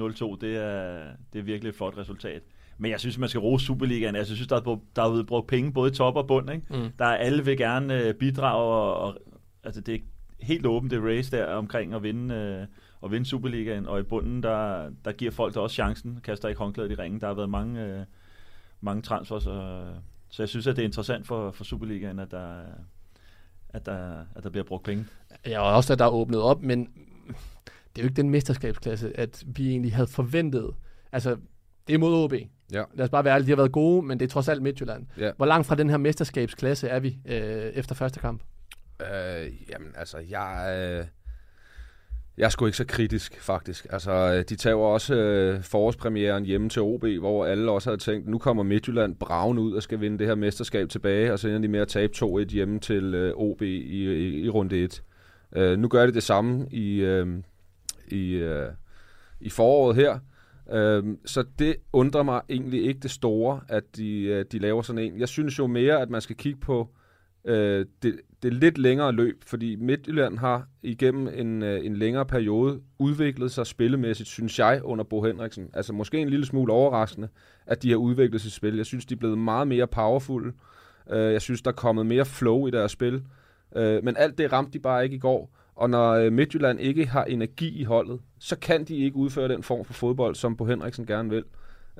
0-2, 0.00 0.36
det 0.40 0.56
er, 0.56 1.04
det 1.32 1.38
er 1.38 1.42
virkelig 1.42 1.68
et 1.68 1.74
flot 1.74 1.98
resultat. 1.98 2.42
Men 2.78 2.90
jeg 2.90 3.00
synes, 3.00 3.18
man 3.18 3.28
skal 3.28 3.40
rose 3.40 3.66
Superligaen. 3.66 4.16
Altså, 4.16 4.32
jeg 4.32 4.36
synes, 4.36 4.48
der 4.48 4.56
er, 4.56 4.78
der 4.96 5.02
er 5.02 5.10
blevet 5.10 5.26
brugt 5.26 5.46
penge 5.46 5.72
både 5.72 5.90
i 5.90 5.94
top 5.94 6.16
og 6.16 6.26
bund. 6.26 6.50
Ikke? 6.50 6.66
Mm. 6.70 6.90
Der 6.98 7.04
er 7.04 7.16
alle 7.16 7.44
vil 7.44 7.56
gerne 7.56 8.02
øh, 8.02 8.14
bidrage, 8.14 8.62
og, 8.62 8.96
og 8.96 9.18
altså, 9.64 9.80
det 9.80 9.94
er 9.94 9.98
helt 10.40 10.66
åbent 10.66 10.90
det 10.90 11.02
race 11.02 11.36
der 11.36 11.46
omkring 11.46 11.94
at 11.94 12.02
vinde, 12.02 12.34
øh, 12.34 12.66
at 13.04 13.10
vinde 13.10 13.26
Superligaen. 13.26 13.86
Og 13.86 14.00
i 14.00 14.02
bunden, 14.02 14.42
der, 14.42 14.90
der 15.04 15.12
giver 15.12 15.30
folk 15.30 15.54
der 15.54 15.60
også 15.60 15.74
chancen. 15.74 16.20
Kaster 16.24 16.48
ikke 16.48 16.58
håndklædet 16.58 16.90
i 16.90 16.94
ringen. 16.94 17.20
Der 17.20 17.26
har 17.26 17.34
været 17.34 17.50
mange, 17.50 17.84
øh, 17.84 18.04
mange 18.80 19.02
transfers. 19.02 19.46
Og, 19.46 19.86
så 20.32 20.42
jeg 20.42 20.48
synes, 20.48 20.66
at 20.66 20.76
det 20.76 20.82
er 20.82 20.86
interessant 20.86 21.26
for, 21.26 21.50
for 21.50 21.64
Superligaen, 21.64 22.18
at 22.18 22.30
der, 22.30 22.62
at, 23.68 23.86
der, 23.86 24.24
at 24.34 24.42
der 24.42 24.50
bliver 24.50 24.64
brugt 24.64 24.84
penge. 24.84 25.06
Ja, 25.46 25.60
og 25.60 25.74
også 25.76 25.92
at 25.92 25.98
der 25.98 26.04
er 26.04 26.10
åbnet 26.10 26.40
op, 26.40 26.62
men 26.62 26.88
det 27.64 27.98
er 27.98 28.02
jo 28.02 28.04
ikke 28.04 28.16
den 28.16 28.30
mesterskabsklasse, 28.30 29.20
at 29.20 29.44
vi 29.46 29.70
egentlig 29.70 29.94
havde 29.94 30.06
forventet. 30.06 30.70
Altså, 31.12 31.36
det 31.88 31.94
er 31.94 31.98
mod 31.98 32.24
OB. 32.24 32.34
Ja. 32.72 32.84
Lad 32.94 33.04
os 33.04 33.10
bare 33.10 33.24
være 33.24 33.34
ærlige, 33.34 33.46
de 33.46 33.50
har 33.50 33.56
været 33.56 33.72
gode, 33.72 34.06
men 34.06 34.20
det 34.20 34.26
er 34.26 34.30
trods 34.30 34.48
alt 34.48 34.62
Midtjylland. 34.62 35.06
Ja. 35.18 35.32
Hvor 35.36 35.46
langt 35.46 35.66
fra 35.66 35.74
den 35.74 35.90
her 35.90 35.96
mesterskabsklasse 35.96 36.88
er 36.88 37.00
vi 37.00 37.18
øh, 37.24 37.72
efter 37.74 37.94
første 37.94 38.20
kamp? 38.20 38.42
Øh, 39.00 39.70
jamen, 39.70 39.92
altså, 39.96 40.18
jeg, 40.18 40.76
øh, 40.78 41.06
jeg 42.36 42.44
er 42.44 42.48
sgu 42.48 42.66
ikke 42.66 42.76
så 42.76 42.84
kritisk, 42.86 43.40
faktisk. 43.40 43.86
Altså, 43.90 44.12
øh, 44.12 44.44
de 44.48 44.56
tager 44.56 44.76
også 44.76 45.14
øh, 45.14 45.62
forårspremieren 45.62 46.44
hjemme 46.44 46.68
til 46.68 46.82
OB, 46.82 47.04
hvor 47.04 47.46
alle 47.46 47.70
også 47.70 47.90
havde 47.90 48.00
tænkt, 48.00 48.28
nu 48.28 48.38
kommer 48.38 48.62
Midtjylland 48.62 49.16
braven 49.16 49.58
ud 49.58 49.72
og 49.72 49.82
skal 49.82 50.00
vinde 50.00 50.18
det 50.18 50.26
her 50.26 50.34
mesterskab 50.34 50.88
tilbage, 50.88 51.32
og 51.32 51.38
så 51.38 51.48
ender 51.48 51.60
de 51.60 51.68
med 51.68 51.80
at 51.80 51.88
tabe 51.88 52.12
2-1 52.16 52.44
hjemme 52.44 52.78
til 52.78 53.14
øh, 53.14 53.34
OB 53.36 53.62
i, 53.62 53.66
i, 53.66 54.40
i 54.40 54.48
runde 54.48 54.84
1. 54.84 55.02
Øh, 55.56 55.78
nu 55.78 55.88
gør 55.88 56.06
de 56.06 56.12
det 56.12 56.22
samme 56.22 56.66
i, 56.70 57.00
øh, 57.00 57.26
i, 58.08 58.32
øh, 58.32 58.68
i 59.40 59.50
foråret 59.50 59.96
her. 59.96 60.18
Øhm, 60.72 61.18
så 61.26 61.44
det 61.58 61.76
undrer 61.92 62.22
mig 62.22 62.40
egentlig 62.48 62.84
ikke 62.84 63.00
det 63.00 63.10
store, 63.10 63.60
at 63.68 63.96
de, 63.96 64.22
øh, 64.22 64.44
de 64.52 64.58
laver 64.58 64.82
sådan 64.82 65.02
en. 65.02 65.20
Jeg 65.20 65.28
synes 65.28 65.58
jo 65.58 65.66
mere, 65.66 66.00
at 66.00 66.10
man 66.10 66.20
skal 66.20 66.36
kigge 66.36 66.60
på 66.60 66.88
øh, 67.44 67.86
det, 68.02 68.20
det 68.42 68.54
lidt 68.54 68.78
længere 68.78 69.12
løb, 69.12 69.42
fordi 69.46 69.76
Midtjylland 69.76 70.38
har 70.38 70.66
igennem 70.82 71.28
en, 71.34 71.62
øh, 71.62 71.86
en 71.86 71.96
længere 71.96 72.26
periode 72.26 72.80
udviklet 72.98 73.52
sig 73.52 73.66
spillemæssigt, 73.66 74.28
synes 74.28 74.58
jeg, 74.58 74.80
under 74.84 75.04
Bo 75.04 75.22
Henriksen. 75.22 75.70
Altså 75.74 75.92
måske 75.92 76.18
en 76.18 76.28
lille 76.28 76.46
smule 76.46 76.72
overraskende, 76.72 77.28
at 77.66 77.82
de 77.82 77.90
har 77.90 77.96
udviklet 77.96 78.40
sit 78.40 78.52
spil. 78.52 78.76
Jeg 78.76 78.86
synes, 78.86 79.06
de 79.06 79.14
er 79.14 79.18
blevet 79.18 79.38
meget 79.38 79.68
mere 79.68 79.86
powerful. 79.86 80.52
Øh, 81.10 81.32
jeg 81.32 81.42
synes, 81.42 81.62
der 81.62 81.70
er 81.70 81.74
kommet 81.74 82.06
mere 82.06 82.24
flow 82.24 82.66
i 82.66 82.70
deres 82.70 82.92
spil. 82.92 83.22
Øh, 83.76 84.04
men 84.04 84.16
alt 84.16 84.38
det 84.38 84.52
ramte 84.52 84.72
de 84.72 84.78
bare 84.78 85.04
ikke 85.04 85.16
i 85.16 85.18
går. 85.18 85.50
Og 85.74 85.90
når 85.90 86.12
øh, 86.12 86.32
Midtjylland 86.32 86.80
ikke 86.80 87.06
har 87.06 87.24
energi 87.24 87.80
i 87.80 87.84
holdet, 87.84 88.20
så 88.38 88.58
kan 88.58 88.84
de 88.84 88.96
ikke 88.96 89.16
udføre 89.16 89.48
den 89.48 89.62
form 89.62 89.84
for 89.84 89.92
fodbold, 89.92 90.34
som 90.34 90.56
Bo 90.56 90.64
Henriksen 90.64 91.06
gerne 91.06 91.30
vil. 91.30 91.44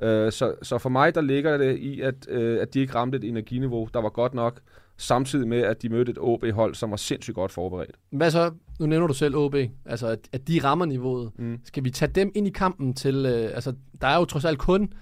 Øh, 0.01 0.31
så, 0.31 0.55
så 0.61 0.77
for 0.77 0.89
mig, 0.89 1.15
der 1.15 1.21
ligger 1.21 1.57
det 1.57 1.77
i, 1.77 2.01
at, 2.01 2.27
øh, 2.29 2.61
at 2.61 2.73
de 2.73 2.79
ikke 2.79 2.95
ramte 2.95 3.17
et 3.17 3.23
energiniveau, 3.23 3.89
der 3.93 4.01
var 4.01 4.09
godt 4.09 4.33
nok, 4.33 4.59
samtidig 5.03 5.47
med, 5.47 5.61
at 5.61 5.81
de 5.81 5.89
mødte 5.89 6.11
et 6.11 6.17
OB-hold, 6.19 6.75
som 6.75 6.91
var 6.91 6.97
sindssygt 6.97 7.35
godt 7.35 7.51
forberedt. 7.51 7.95
Hvad 8.11 8.31
så? 8.31 8.51
Nu 8.79 8.85
nævner 8.85 9.07
du 9.07 9.13
selv 9.13 9.35
OB, 9.35 9.55
altså 9.85 10.07
at, 10.07 10.19
at 10.31 10.47
de 10.47 10.59
rammer 10.63 10.85
niveauet. 10.85 11.31
Mm. 11.39 11.59
Skal 11.65 11.83
vi 11.83 11.89
tage 11.89 12.11
dem 12.11 12.31
ind 12.35 12.47
i 12.47 12.49
kampen 12.49 12.93
til, 12.93 13.25
øh, 13.25 13.55
altså 13.55 13.73
der 14.01 14.07
er 14.07 14.17
jo 14.17 14.25
trods 14.25 14.45
alt 14.45 14.59
kun 14.59 14.93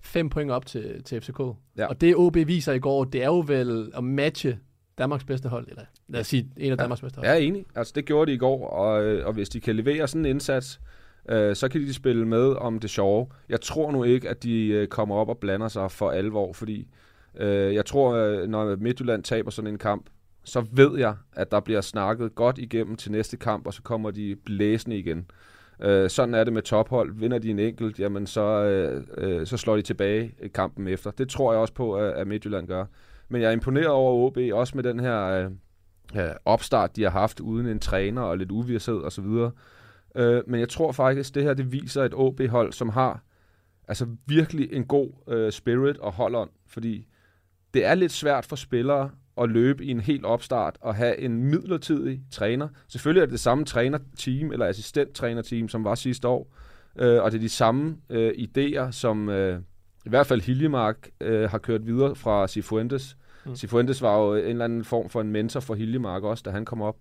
fem 0.00 0.28
point 0.28 0.50
op 0.50 0.66
til, 0.66 1.02
til 1.04 1.20
FCK. 1.20 1.40
Ja. 1.78 1.86
Og 1.86 2.00
det 2.00 2.16
OB 2.16 2.36
viser 2.36 2.72
i 2.72 2.78
går, 2.78 3.04
det 3.04 3.22
er 3.22 3.26
jo 3.26 3.44
vel 3.46 3.90
at 3.96 4.04
matche 4.04 4.58
Danmarks 4.98 5.24
bedste 5.24 5.48
hold, 5.48 5.68
eller 5.68 5.82
lad 6.08 6.20
os 6.20 6.26
sige 6.26 6.50
en 6.56 6.72
af 6.72 6.78
Danmarks 6.78 7.00
bedste 7.00 7.16
hold. 7.16 7.26
Jeg 7.26 7.34
er 7.34 7.40
enig. 7.40 7.64
Altså, 7.74 7.92
det 7.96 8.04
gjorde 8.04 8.30
de 8.30 8.34
i 8.34 8.38
går, 8.38 8.68
og, 8.68 9.04
øh, 9.04 9.26
og 9.26 9.32
hvis 9.32 9.48
de 9.48 9.60
kan 9.60 9.76
levere 9.76 10.08
sådan 10.08 10.24
en 10.24 10.30
indsats, 10.30 10.80
øh, 11.28 11.56
så 11.56 11.68
kan 11.68 11.80
de 11.80 11.94
spille 11.94 12.26
med 12.26 12.52
om 12.52 12.78
det 12.78 12.90
sjove. 12.90 13.26
Jeg 13.48 13.60
tror 13.60 13.92
nu 13.92 14.04
ikke, 14.04 14.28
at 14.28 14.42
de 14.42 14.66
øh, 14.66 14.88
kommer 14.88 15.14
op 15.14 15.28
og 15.28 15.38
blander 15.38 15.68
sig 15.68 15.90
for 15.90 16.10
alvor, 16.10 16.52
fordi 16.52 16.88
øh, 17.36 17.74
jeg 17.74 17.86
tror, 17.86 18.14
øh, 18.14 18.48
når 18.48 18.76
Midtjylland 18.76 19.22
taber 19.22 19.50
sådan 19.50 19.70
en 19.70 19.78
kamp, 19.78 20.06
så 20.44 20.66
ved 20.72 20.98
jeg, 20.98 21.14
at 21.32 21.50
der 21.50 21.60
bliver 21.60 21.80
snakket 21.80 22.34
godt 22.34 22.58
igennem 22.58 22.96
til 22.96 23.12
næste 23.12 23.36
kamp, 23.36 23.66
og 23.66 23.74
så 23.74 23.82
kommer 23.82 24.10
de 24.10 24.36
blæsende 24.44 24.98
igen. 24.98 25.26
Øh, 25.80 26.10
sådan 26.10 26.34
er 26.34 26.44
det 26.44 26.52
med 26.52 26.62
tophold. 26.62 27.14
Vinder 27.14 27.38
de 27.38 27.50
en 27.50 27.58
enkelt, 27.58 27.98
jamen 27.98 28.26
så, 28.26 28.42
øh, 28.42 29.04
øh, 29.16 29.46
så 29.46 29.56
slår 29.56 29.76
de 29.76 29.82
tilbage 29.82 30.32
kampen 30.54 30.88
efter. 30.88 31.10
Det 31.10 31.28
tror 31.28 31.52
jeg 31.52 31.60
også 31.60 31.74
på, 31.74 31.94
at, 31.94 32.12
at 32.12 32.26
Midtjylland 32.26 32.66
gør. 32.66 32.84
Men 33.28 33.42
jeg 33.42 33.48
er 33.48 33.52
imponeret 33.52 33.88
over 33.88 34.26
OB, 34.26 34.38
også 34.52 34.72
med 34.76 34.84
den 34.84 35.00
her 35.00 35.48
øh, 36.16 36.30
opstart, 36.44 36.96
de 36.96 37.02
har 37.02 37.10
haft 37.10 37.40
uden 37.40 37.66
en 37.66 37.80
træner 37.80 38.22
og 38.22 38.38
lidt 38.38 38.50
uvidshed 38.50 38.96
og 38.96 39.12
så 39.12 39.22
videre. 39.22 39.50
Øh, 40.14 40.42
men 40.46 40.60
jeg 40.60 40.68
tror 40.68 40.92
faktisk, 40.92 41.34
det 41.34 41.42
her 41.42 41.54
det 41.54 41.72
viser 41.72 42.04
et 42.04 42.14
OB-hold, 42.14 42.72
som 42.72 42.88
har 42.88 43.22
altså 43.88 44.06
virkelig 44.26 44.72
en 44.72 44.84
god 44.84 45.10
øh, 45.28 45.52
spirit 45.52 45.98
og 45.98 46.12
holdånd, 46.12 46.50
fordi 46.66 47.06
det 47.76 47.84
er 47.84 47.94
lidt 47.94 48.12
svært 48.12 48.46
for 48.46 48.56
spillere 48.56 49.10
at 49.40 49.50
løbe 49.50 49.84
i 49.84 49.90
en 49.90 50.00
helt 50.00 50.24
opstart 50.24 50.76
og 50.80 50.94
have 50.94 51.18
en 51.18 51.44
midlertidig 51.44 52.20
træner. 52.30 52.68
Selvfølgelig 52.88 53.20
er 53.20 53.26
det 53.26 53.32
det 53.32 53.40
samme 53.40 53.64
trænerteam 53.64 54.52
eller 54.52 54.66
assistenttrænerteam, 54.66 55.68
som 55.68 55.84
var 55.84 55.94
sidste 55.94 56.28
år, 56.28 56.56
øh, 56.98 57.22
og 57.22 57.32
det 57.32 57.38
er 57.38 57.42
de 57.42 57.48
samme 57.48 57.96
øh, 58.10 58.32
idéer, 58.32 58.90
som 58.90 59.28
øh, 59.28 59.60
i 60.06 60.08
hvert 60.08 60.26
fald 60.26 60.40
Hiljemark 60.40 61.08
øh, 61.20 61.50
har 61.50 61.58
kørt 61.58 61.86
videre 61.86 62.14
fra 62.14 62.48
Cifuentes. 62.48 63.16
Mm. 63.46 63.56
Cifuentes 63.56 64.02
var 64.02 64.18
jo 64.18 64.34
en 64.34 64.44
eller 64.44 64.64
anden 64.64 64.84
form 64.84 65.08
for 65.08 65.20
en 65.20 65.32
mentor 65.32 65.60
for 65.60 65.74
Hiljemark 65.74 66.22
også, 66.22 66.42
da 66.46 66.50
han 66.50 66.64
kom 66.64 66.82
op. 66.82 66.96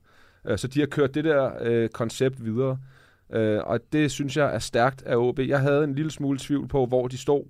Øh, 0.47 0.57
så 0.57 0.67
de 0.67 0.79
har 0.79 0.87
kørt 0.87 1.15
det 1.15 1.23
der 1.23 1.51
øh, 1.61 1.89
koncept 1.89 2.45
videre, 2.45 2.79
øh, 3.33 3.59
og 3.63 3.79
det 3.91 4.11
synes 4.11 4.37
jeg 4.37 4.55
er 4.55 4.59
stærkt 4.59 5.03
af 5.03 5.15
OB. 5.15 5.39
Jeg 5.39 5.59
havde 5.59 5.83
en 5.83 5.95
lille 5.95 6.11
smule 6.11 6.39
tvivl 6.39 6.67
på, 6.67 6.85
hvor 6.85 7.07
de 7.07 7.17
stod, 7.17 7.43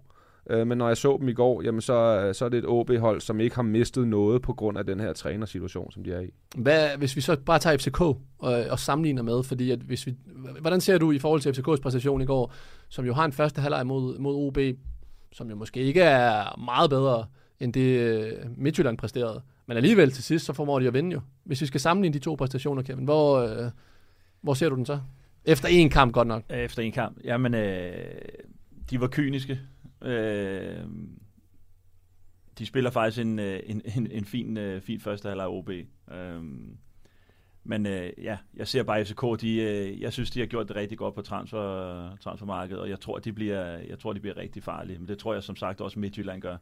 øh, 0.50 0.68
men 0.68 0.78
når 0.78 0.88
jeg 0.88 0.98
så 0.98 1.18
dem 1.20 1.30
i 1.30 1.34
går, 1.34 1.62
jamen 1.62 1.82
så, 1.82 2.30
så 2.34 2.46
er 2.46 2.50
det 2.50 2.58
et 2.58 2.66
OB-hold, 2.68 3.22
som 3.22 3.40
ikke 3.40 3.56
har 3.56 3.64
mistet 3.64 4.08
noget 4.08 4.42
på 4.42 4.54
grund 4.54 4.78
af 4.78 4.86
den 4.86 5.00
her 5.00 5.14
trænersituation, 5.14 5.92
som 5.92 6.04
de 6.04 6.14
er 6.14 6.20
i. 6.20 6.30
Hvad, 6.56 6.98
hvis 6.98 7.16
vi 7.16 7.22
så 7.22 7.38
bare 7.46 7.60
tager 7.60 7.78
FCK 7.78 8.02
og, 8.02 8.18
og 8.40 8.80
sammenligner 8.80 9.22
med, 9.22 9.44
fordi 9.44 9.72
at 9.72 9.80
hvis 9.80 10.08
vi, 10.08 10.16
hvordan 10.62 10.82
ser 10.82 10.98
du 10.98 11.12
i 11.12 11.20
forhold 11.20 11.42
til 11.42 11.52
FCK's 11.52 11.82
præstation 11.82 12.22
i 12.22 12.26
går, 12.26 12.54
som 12.90 13.06
jo 13.06 13.14
har 13.14 13.26
en 13.26 13.32
første 13.32 13.62
halvleg 13.62 13.88
mod, 13.88 14.20
mod 14.20 14.36
OB, 14.36 14.58
som 15.32 15.50
jo 15.50 15.56
måske 15.56 15.80
ikke 15.80 16.02
er 16.02 16.60
meget 16.60 16.90
bedre 16.90 17.26
end 17.60 17.74
det 17.74 18.00
øh, 18.00 18.32
Midtjylland 18.58 18.98
præsterede, 18.98 19.42
men 19.68 19.78
alligevel 19.78 20.12
til 20.12 20.24
sidst, 20.24 20.46
så 20.46 20.54
formår 20.54 20.80
de 20.80 20.88
at 20.88 20.94
vinde 20.94 21.12
jo. 21.12 21.22
Hvis 21.44 21.62
vi 21.62 21.66
skal 21.66 21.80
sammenligne 21.80 22.14
de 22.14 22.20
to 22.20 22.36
præstationer, 22.36 22.82
Kevin, 22.82 23.06
hvor, 23.06 23.38
øh, 23.38 23.72
hvor 24.42 24.54
ser 24.54 24.70
du 24.70 24.76
den 24.76 24.86
så? 24.86 25.00
Efter 25.46 25.68
en 25.68 25.90
kamp 25.90 26.14
godt 26.14 26.28
nok. 26.28 26.44
Efter 26.50 26.84
en 26.84 26.92
kamp. 26.92 27.18
Jamen, 27.24 27.54
øh, 27.54 27.94
de 28.90 29.02
var 29.02 29.08
kyniske. 29.08 29.60
Øh, 30.06 30.86
de 32.60 32.66
spiller 32.66 32.90
faktisk 32.90 33.22
en, 33.22 33.40
øh, 33.40 33.60
en, 33.66 33.82
en, 33.98 34.12
en 34.12 34.26
fin, 34.26 34.58
øh, 34.58 34.82
fin 34.82 35.00
første 35.00 35.28
halvleg 35.28 35.48
OB. 35.48 35.70
Øh, 36.12 36.44
men 37.64 37.86
øh, 37.86 38.12
ja, 38.18 38.38
jeg 38.54 38.68
ser 38.68 38.84
bare 38.84 39.06
FCK, 39.06 39.42
de, 39.42 39.62
øh, 39.62 40.02
jeg 40.02 40.14
synes, 40.14 40.32
de 40.32 40.40
har 40.40 40.48
gjort 40.48 40.68
det 40.68 40.76
rigtig 40.76 40.98
godt 40.98 41.16
på 41.16 41.22
transfer, 41.22 42.18
transfermarkedet, 42.18 42.82
og 42.82 42.90
jeg 42.90 43.00
tror, 43.00 43.20
de 43.20 43.34
bliver, 43.34 43.66
jeg 43.66 44.00
tror, 44.00 44.14
de 44.14 44.20
bliver 44.20 44.38
rigtig 44.38 44.64
farlige. 44.64 45.00
Men 45.00 45.08
det 45.08 45.18
tror 45.18 45.34
jeg 45.34 45.44
som 45.44 45.56
sagt 45.56 45.82
også 45.82 46.00
Midtjylland 46.00 46.42
gør. 46.42 46.58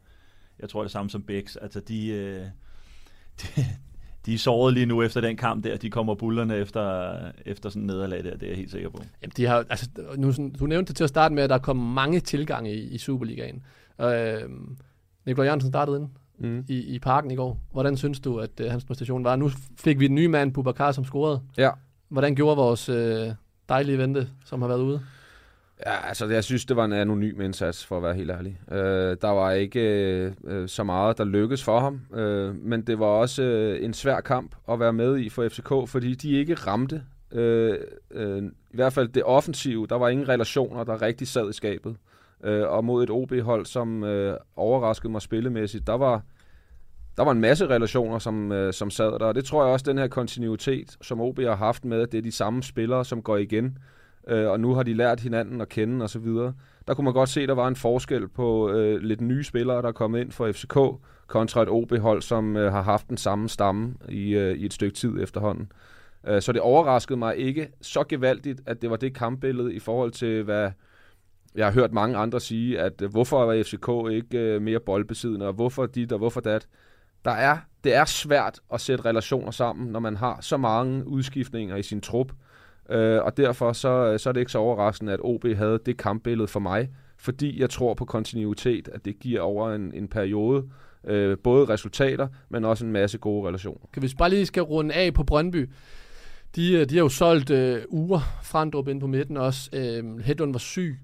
Jeg 0.58 0.68
tror 0.68 0.82
det 0.82 0.90
samme 0.90 1.10
som 1.10 1.22
Bex. 1.22 1.56
Altså, 1.56 1.80
de, 1.80 2.08
øh, 2.08 2.40
de, 3.42 3.62
de 4.26 4.34
er 4.34 4.38
såret 4.38 4.74
lige 4.74 4.86
nu 4.86 5.02
efter 5.02 5.20
den 5.20 5.36
kamp 5.36 5.64
der. 5.64 5.76
De 5.76 5.90
kommer 5.90 6.14
bullerne 6.14 6.56
efter, 6.56 7.14
efter 7.46 7.68
sådan 7.68 7.82
en 7.82 7.86
nederlag 7.86 8.24
der, 8.24 8.30
det 8.36 8.42
er 8.42 8.46
jeg 8.48 8.56
helt 8.56 8.70
sikker 8.70 8.88
på. 8.90 9.02
Jamen, 9.22 9.32
de 9.36 9.46
har, 9.46 9.64
altså, 9.70 9.88
nu, 10.16 10.32
sådan- 10.32 10.50
du 10.50 10.66
nævnte 10.66 10.88
det 10.88 10.96
til 10.96 11.04
at 11.04 11.08
starte 11.10 11.34
med, 11.34 11.42
at 11.42 11.50
der 11.50 11.58
kom 11.58 11.76
mange 11.76 12.20
tilgange 12.20 12.74
i, 12.74 12.80
i 12.94 12.98
Superligaen. 12.98 13.62
Øh, 14.00 14.36
Nikolaj 15.26 15.46
Jørgensen 15.46 15.70
startede 15.70 15.96
ind 15.96 16.08
Mm. 16.38 16.64
i, 16.68 16.78
i 16.94 16.98
parken 16.98 17.30
i 17.30 17.34
går. 17.36 17.60
Hvordan 17.72 17.96
synes 17.96 18.20
du, 18.20 18.38
at 18.38 18.60
øh, 18.60 18.70
hans 18.70 18.84
præstation 18.84 19.24
var? 19.24 19.36
Nu 19.36 19.50
fik 19.78 20.00
vi 20.00 20.06
den 20.06 20.14
nye 20.14 20.28
mand, 20.28 20.52
Bubakar, 20.52 20.92
som 20.92 21.04
scorede. 21.04 21.40
Ja. 21.58 21.70
Hvordan 22.08 22.34
gjorde 22.34 22.56
vores 22.56 22.88
øh, 22.88 23.28
dejlige 23.68 23.98
vente, 23.98 24.28
som 24.44 24.60
har 24.62 24.68
været 24.68 24.80
ude? 24.82 25.00
Ja, 25.86 26.08
altså 26.08 26.26
jeg 26.26 26.44
synes, 26.44 26.64
det 26.64 26.76
var 26.76 26.84
en 26.84 26.92
anonym 26.92 27.40
indsats, 27.40 27.86
for 27.86 27.96
at 27.96 28.02
være 28.02 28.14
helt 28.14 28.30
ærlig. 28.30 28.60
Øh, 28.72 29.16
der 29.22 29.28
var 29.28 29.52
ikke 29.52 29.80
øh, 29.80 30.32
øh, 30.44 30.68
så 30.68 30.84
meget, 30.84 31.18
der 31.18 31.24
lykkedes 31.24 31.64
for 31.64 31.80
ham, 31.80 32.00
øh, 32.14 32.54
men 32.54 32.82
det 32.82 32.98
var 32.98 33.06
også 33.06 33.42
øh, 33.42 33.84
en 33.84 33.94
svær 33.94 34.20
kamp 34.20 34.54
at 34.68 34.80
være 34.80 34.92
med 34.92 35.18
i 35.18 35.28
for 35.28 35.48
FCK, 35.48 35.68
fordi 35.90 36.14
de 36.14 36.30
ikke 36.32 36.54
ramte, 36.54 37.02
øh, 37.32 37.78
øh, 38.10 38.42
i 38.44 38.76
hvert 38.76 38.92
fald 38.92 39.08
det 39.08 39.22
offensive, 39.24 39.86
der 39.86 39.96
var 39.96 40.08
ingen 40.08 40.28
relationer, 40.28 40.84
der 40.84 41.02
rigtig 41.02 41.28
sad 41.28 41.50
i 41.50 41.52
skabet. 41.52 41.96
Øh, 42.44 42.68
og 42.68 42.84
mod 42.84 43.02
et 43.02 43.10
OB-hold, 43.10 43.66
som 43.66 44.04
øh, 44.04 44.36
overraskede 44.56 45.12
mig 45.12 45.22
spillemæssigt, 45.22 45.86
der 45.86 45.96
var, 45.96 46.22
der 47.16 47.24
var 47.24 47.32
en 47.32 47.40
masse 47.40 47.66
relationer, 47.66 48.18
som, 48.18 48.52
øh, 48.52 48.72
som 48.72 48.90
sad 48.90 49.10
der, 49.10 49.26
og 49.26 49.34
det 49.34 49.44
tror 49.44 49.64
jeg 49.64 49.72
også, 49.72 49.84
den 49.88 49.98
her 49.98 50.08
kontinuitet, 50.08 50.96
som 51.02 51.20
OB 51.20 51.38
har 51.38 51.56
haft 51.56 51.84
med, 51.84 52.00
at 52.00 52.12
det 52.12 52.18
er 52.18 52.22
de 52.22 52.32
samme 52.32 52.62
spillere, 52.62 53.04
som 53.04 53.22
går 53.22 53.36
igen, 53.36 53.78
øh, 54.28 54.50
og 54.50 54.60
nu 54.60 54.74
har 54.74 54.82
de 54.82 54.94
lært 54.94 55.20
hinanden 55.20 55.60
at 55.60 55.68
kende 55.68 56.02
og 56.02 56.10
så 56.10 56.18
videre. 56.18 56.54
Der 56.86 56.94
kunne 56.94 57.04
man 57.04 57.14
godt 57.14 57.28
se, 57.28 57.40
at 57.42 57.48
der 57.48 57.54
var 57.54 57.68
en 57.68 57.76
forskel 57.76 58.28
på 58.28 58.70
øh, 58.70 59.00
lidt 59.00 59.20
nye 59.20 59.44
spillere, 59.44 59.82
der 59.82 59.88
er 59.88 59.92
kommet 59.92 60.20
ind 60.20 60.32
for 60.32 60.52
FCK, 60.52 60.78
kontra 61.26 61.62
et 61.62 61.68
OB-hold, 61.68 62.22
som 62.22 62.56
øh, 62.56 62.72
har 62.72 62.82
haft 62.82 63.08
den 63.08 63.16
samme 63.16 63.48
stamme 63.48 63.94
i, 64.08 64.34
øh, 64.34 64.56
i 64.56 64.64
et 64.64 64.72
stykke 64.72 64.96
tid 64.96 65.22
efterhånden. 65.22 65.72
Øh, 66.26 66.42
så 66.42 66.52
det 66.52 66.60
overraskede 66.60 67.18
mig 67.18 67.36
ikke 67.36 67.68
så 67.80 68.04
gevaldigt, 68.08 68.60
at 68.66 68.82
det 68.82 68.90
var 68.90 68.96
det 68.96 69.14
kampbillede 69.14 69.74
i 69.74 69.78
forhold 69.78 70.12
til, 70.12 70.42
hvad, 70.42 70.70
jeg 71.54 71.66
har 71.66 71.72
hørt 71.72 71.92
mange 71.92 72.16
andre 72.16 72.40
sige, 72.40 72.80
at 72.80 73.02
øh, 73.02 73.10
hvorfor 73.10 73.52
er 73.52 73.62
FCK 73.62 74.12
ikke 74.12 74.38
øh, 74.38 74.62
mere 74.62 74.80
boldbesiddende, 74.80 75.46
og 75.46 75.52
hvorfor 75.52 75.86
dit 75.86 76.12
og 76.12 76.18
hvorfor 76.18 76.40
dat. 76.40 76.68
Der 77.24 77.30
er, 77.30 77.58
det 77.84 77.94
er 77.94 78.04
svært 78.04 78.60
at 78.72 78.80
sætte 78.80 79.04
relationer 79.04 79.50
sammen, 79.50 79.88
når 79.88 80.00
man 80.00 80.16
har 80.16 80.38
så 80.40 80.56
mange 80.56 81.06
udskiftninger 81.06 81.76
i 81.76 81.82
sin 81.82 82.00
trup. 82.00 82.32
Øh, 82.90 83.22
og 83.22 83.36
derfor 83.36 83.72
så, 83.72 84.18
så 84.18 84.28
er 84.28 84.32
det 84.32 84.40
ikke 84.40 84.52
så 84.52 84.58
overraskende, 84.58 85.12
at 85.12 85.20
OB 85.22 85.46
havde 85.56 85.78
det 85.86 85.96
kampbillede 85.96 86.48
for 86.48 86.60
mig, 86.60 86.88
fordi 87.18 87.60
jeg 87.60 87.70
tror 87.70 87.94
på 87.94 88.04
kontinuitet, 88.04 88.88
at 88.88 89.04
det 89.04 89.18
giver 89.18 89.40
over 89.40 89.72
en, 89.72 89.94
en 89.94 90.08
periode 90.08 90.64
øh, 91.04 91.38
både 91.38 91.68
resultater, 91.68 92.28
men 92.48 92.64
også 92.64 92.84
en 92.84 92.92
masse 92.92 93.18
gode 93.18 93.48
relationer. 93.48 93.86
Kan 93.92 94.02
vi 94.02 94.12
bare 94.18 94.30
lige 94.30 94.46
skal 94.46 94.62
runde 94.62 94.94
af 94.94 95.14
på 95.14 95.24
Brøndby. 95.24 95.70
De, 96.56 96.72
øh, 96.72 96.90
de 96.90 96.94
har 96.94 97.02
jo 97.02 97.08
solgt 97.08 97.50
øh, 97.50 97.82
uger 97.88 98.20
Frandrup 98.42 98.88
ind 98.88 99.00
på 99.00 99.06
midten 99.06 99.36
også. 99.36 99.70
Øh, 99.72 100.18
Hedlund 100.18 100.52
var 100.52 100.58
syg, 100.58 100.98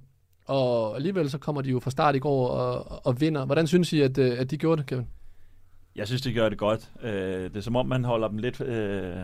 og 0.46 0.96
alligevel 0.96 1.30
så 1.30 1.38
kommer 1.38 1.62
de 1.62 1.70
jo 1.70 1.80
fra 1.80 1.90
start 1.90 2.16
i 2.16 2.18
går 2.18 2.48
og, 2.48 3.06
og 3.06 3.20
vinder. 3.20 3.46
Hvordan 3.46 3.66
synes 3.66 3.92
I, 3.92 4.00
at, 4.00 4.18
øh, 4.18 4.38
at 4.38 4.50
de 4.50 4.56
gjorde 4.56 4.80
det, 4.82 4.86
Kevin? 4.86 5.06
Jeg 5.96 6.06
synes, 6.06 6.22
de 6.22 6.32
gør 6.32 6.48
det 6.48 6.58
godt. 6.58 6.90
Øh, 7.02 7.10
det 7.42 7.56
er 7.56 7.60
som 7.60 7.76
om, 7.76 7.86
man 7.86 8.04
holder 8.04 8.28
dem 8.28 8.38
lidt, 8.38 8.60
øh, 8.60 9.14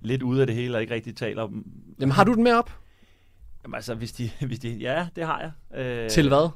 lidt 0.00 0.22
ude 0.22 0.40
af 0.40 0.46
det 0.46 0.56
hele, 0.56 0.76
og 0.76 0.80
ikke 0.80 0.94
rigtig 0.94 1.16
taler 1.16 1.42
om... 1.42 1.66
Jamen, 2.00 2.12
har 2.12 2.24
du 2.24 2.34
den 2.34 2.44
med 2.44 2.52
op? 2.52 2.70
Jamen 3.62 3.74
altså, 3.74 3.94
hvis 3.94 4.12
de... 4.12 4.30
Hvis 4.46 4.58
de 4.58 4.68
ja, 4.68 5.08
det 5.16 5.24
har 5.24 5.40
jeg. 5.40 5.80
Øh, 5.80 6.10
Til 6.10 6.28
hvad? 6.28 6.50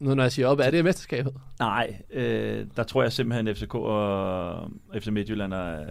Nu 0.00 0.14
når 0.14 0.22
jeg 0.22 0.32
siger 0.32 0.48
op, 0.48 0.58
er 0.58 0.70
det 0.70 0.84
mesterskabet? 0.84 1.34
Nej, 1.58 2.02
øh, 2.10 2.66
der 2.76 2.82
tror 2.82 3.02
jeg 3.02 3.12
simpelthen, 3.12 3.48
at 3.48 3.56
FCK 3.58 3.74
og 3.74 4.70
FC 4.98 5.06
Midtjylland 5.06 5.54
er, 5.54 5.86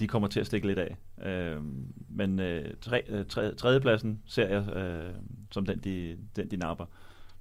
de 0.00 0.08
kommer 0.08 0.28
til 0.28 0.40
at 0.40 0.46
stikke 0.46 0.66
lidt 0.66 0.78
af. 0.78 0.96
Øh, 1.26 1.60
men 2.08 2.40
øh, 2.40 2.74
tre, 2.80 3.02
øh, 3.08 3.26
tre, 3.26 3.54
tredjepladsen 3.54 4.22
ser 4.26 4.48
jeg 4.48 4.76
øh, 4.76 5.14
som 5.50 5.66
den 5.66 5.78
de, 5.78 6.16
den, 6.36 6.50
de 6.50 6.56
napper. 6.56 6.84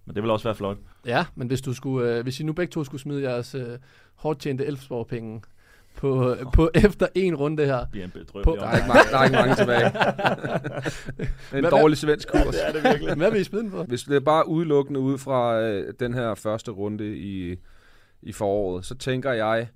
Men 0.05 0.15
det 0.15 0.23
vil 0.23 0.31
også 0.31 0.43
være 0.47 0.55
flot. 0.55 0.77
Ja, 1.05 1.25
men 1.35 1.47
hvis, 1.47 1.61
du 1.61 1.73
skulle, 1.73 2.15
øh, 2.15 2.23
hvis 2.23 2.39
I 2.39 2.43
nu 2.43 2.53
begge 2.53 2.71
to 2.71 2.83
skulle 2.83 3.01
smide 3.01 3.21
jeres 3.21 3.55
øh, 3.55 3.79
hårdt 4.15 4.39
tjente 4.39 4.65
Elfsborg-penge 4.65 5.41
på, 5.97 6.35
på 6.53 6.69
efter 6.85 7.07
en 7.15 7.35
runde 7.35 7.65
her. 7.65 7.85
Bliver 7.91 8.05
en 8.05 8.11
bedrøm, 8.11 8.43
på, 8.43 8.55
der, 8.59 8.67
er 8.67 8.75
ikke 8.75 8.87
mange, 8.87 9.11
der 9.11 9.17
er 9.17 9.23
ikke 9.23 9.35
mange 9.35 9.55
tilbage. 9.55 9.85
en 11.57 11.59
Hvad- 11.59 11.71
dårlig 11.71 11.97
svensk 11.97 12.31
kurs. 12.31 12.55
Det 12.55 12.67
er 12.67 12.71
det 12.71 12.83
virkelig. 12.83 13.15
Hvad 13.15 13.31
vil 13.31 13.41
I 13.41 13.43
smide 13.43 13.63
den 13.63 13.71
på? 13.71 13.83
Hvis 13.83 14.03
det 14.03 14.15
er 14.15 14.19
bare 14.19 14.47
udelukkende 14.47 14.99
ud 14.99 15.17
fra 15.17 15.61
øh, 15.61 15.93
den 15.99 16.13
her 16.13 16.35
første 16.35 16.71
runde 16.71 17.17
i, 17.17 17.55
i 18.21 18.31
foråret, 18.31 18.85
så 18.85 18.95
tænker 18.95 19.31
jeg... 19.31 19.67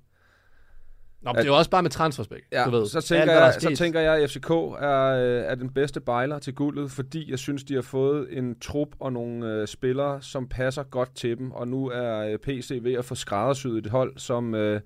Nå, 1.22 1.32
men 1.32 1.36
det 1.36 1.42
er 1.42 1.46
jo 1.46 1.56
også 1.58 1.70
bare 1.70 1.82
med 1.82 1.90
transferspæk, 1.90 2.42
Ja, 2.52 2.64
du 2.64 2.70
ved. 2.70 2.86
så 2.86 3.00
tænker, 3.00 3.32
Alt, 3.32 3.54
jeg, 3.54 3.62
så 3.62 3.76
tænker 3.76 4.00
jeg, 4.00 4.22
at 4.22 4.30
FCK 4.30 4.50
er, 4.50 5.02
øh, 5.06 5.42
er 5.50 5.54
den 5.54 5.70
bedste 5.72 6.00
bejler 6.00 6.38
til 6.38 6.54
guldet, 6.54 6.90
fordi 6.90 7.30
jeg 7.30 7.38
synes, 7.38 7.64
de 7.64 7.74
har 7.74 7.82
fået 7.82 8.26
en 8.38 8.58
trup 8.60 8.88
og 9.00 9.12
nogle 9.12 9.46
øh, 9.52 9.66
spillere, 9.66 10.22
som 10.22 10.48
passer 10.48 10.82
godt 10.82 11.14
til 11.16 11.38
dem, 11.38 11.50
og 11.52 11.68
nu 11.68 11.86
er 11.90 12.18
øh, 12.18 12.38
PC 12.38 12.78
ved 12.82 12.92
at 12.94 13.04
få 13.04 13.14
skræddersyet 13.14 13.78
et 13.78 13.90
hold, 13.90 14.18
som, 14.18 14.54
øh, 14.54 14.80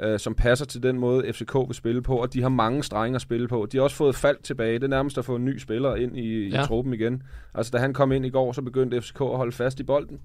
øh, 0.00 0.18
som 0.18 0.34
passer 0.34 0.64
til 0.66 0.82
den 0.82 0.98
måde, 0.98 1.32
FCK 1.32 1.54
vil 1.54 1.74
spille 1.74 2.02
på, 2.02 2.16
og 2.16 2.32
de 2.32 2.42
har 2.42 2.48
mange 2.48 2.82
strenge 2.82 3.14
at 3.14 3.20
spille 3.22 3.48
på. 3.48 3.66
De 3.72 3.76
har 3.76 3.82
også 3.84 3.96
fået 3.96 4.14
fald 4.16 4.36
tilbage. 4.42 4.74
Det 4.74 4.84
er 4.84 4.88
nærmest 4.88 5.18
at 5.18 5.24
få 5.24 5.36
en 5.36 5.44
ny 5.44 5.58
spiller 5.58 5.94
ind 5.96 6.16
i, 6.18 6.48
Ja. 6.48 6.62
i 6.62 6.66
truppen 6.66 6.94
igen. 6.94 7.22
Altså, 7.54 7.70
da 7.70 7.78
han 7.78 7.94
kom 7.94 8.12
ind 8.12 8.26
i 8.26 8.30
går, 8.30 8.52
så 8.52 8.62
begyndte 8.62 9.00
FCK 9.02 9.20
at 9.20 9.36
holde 9.36 9.52
fast 9.52 9.80
i 9.80 9.82
bolden. 9.82 10.20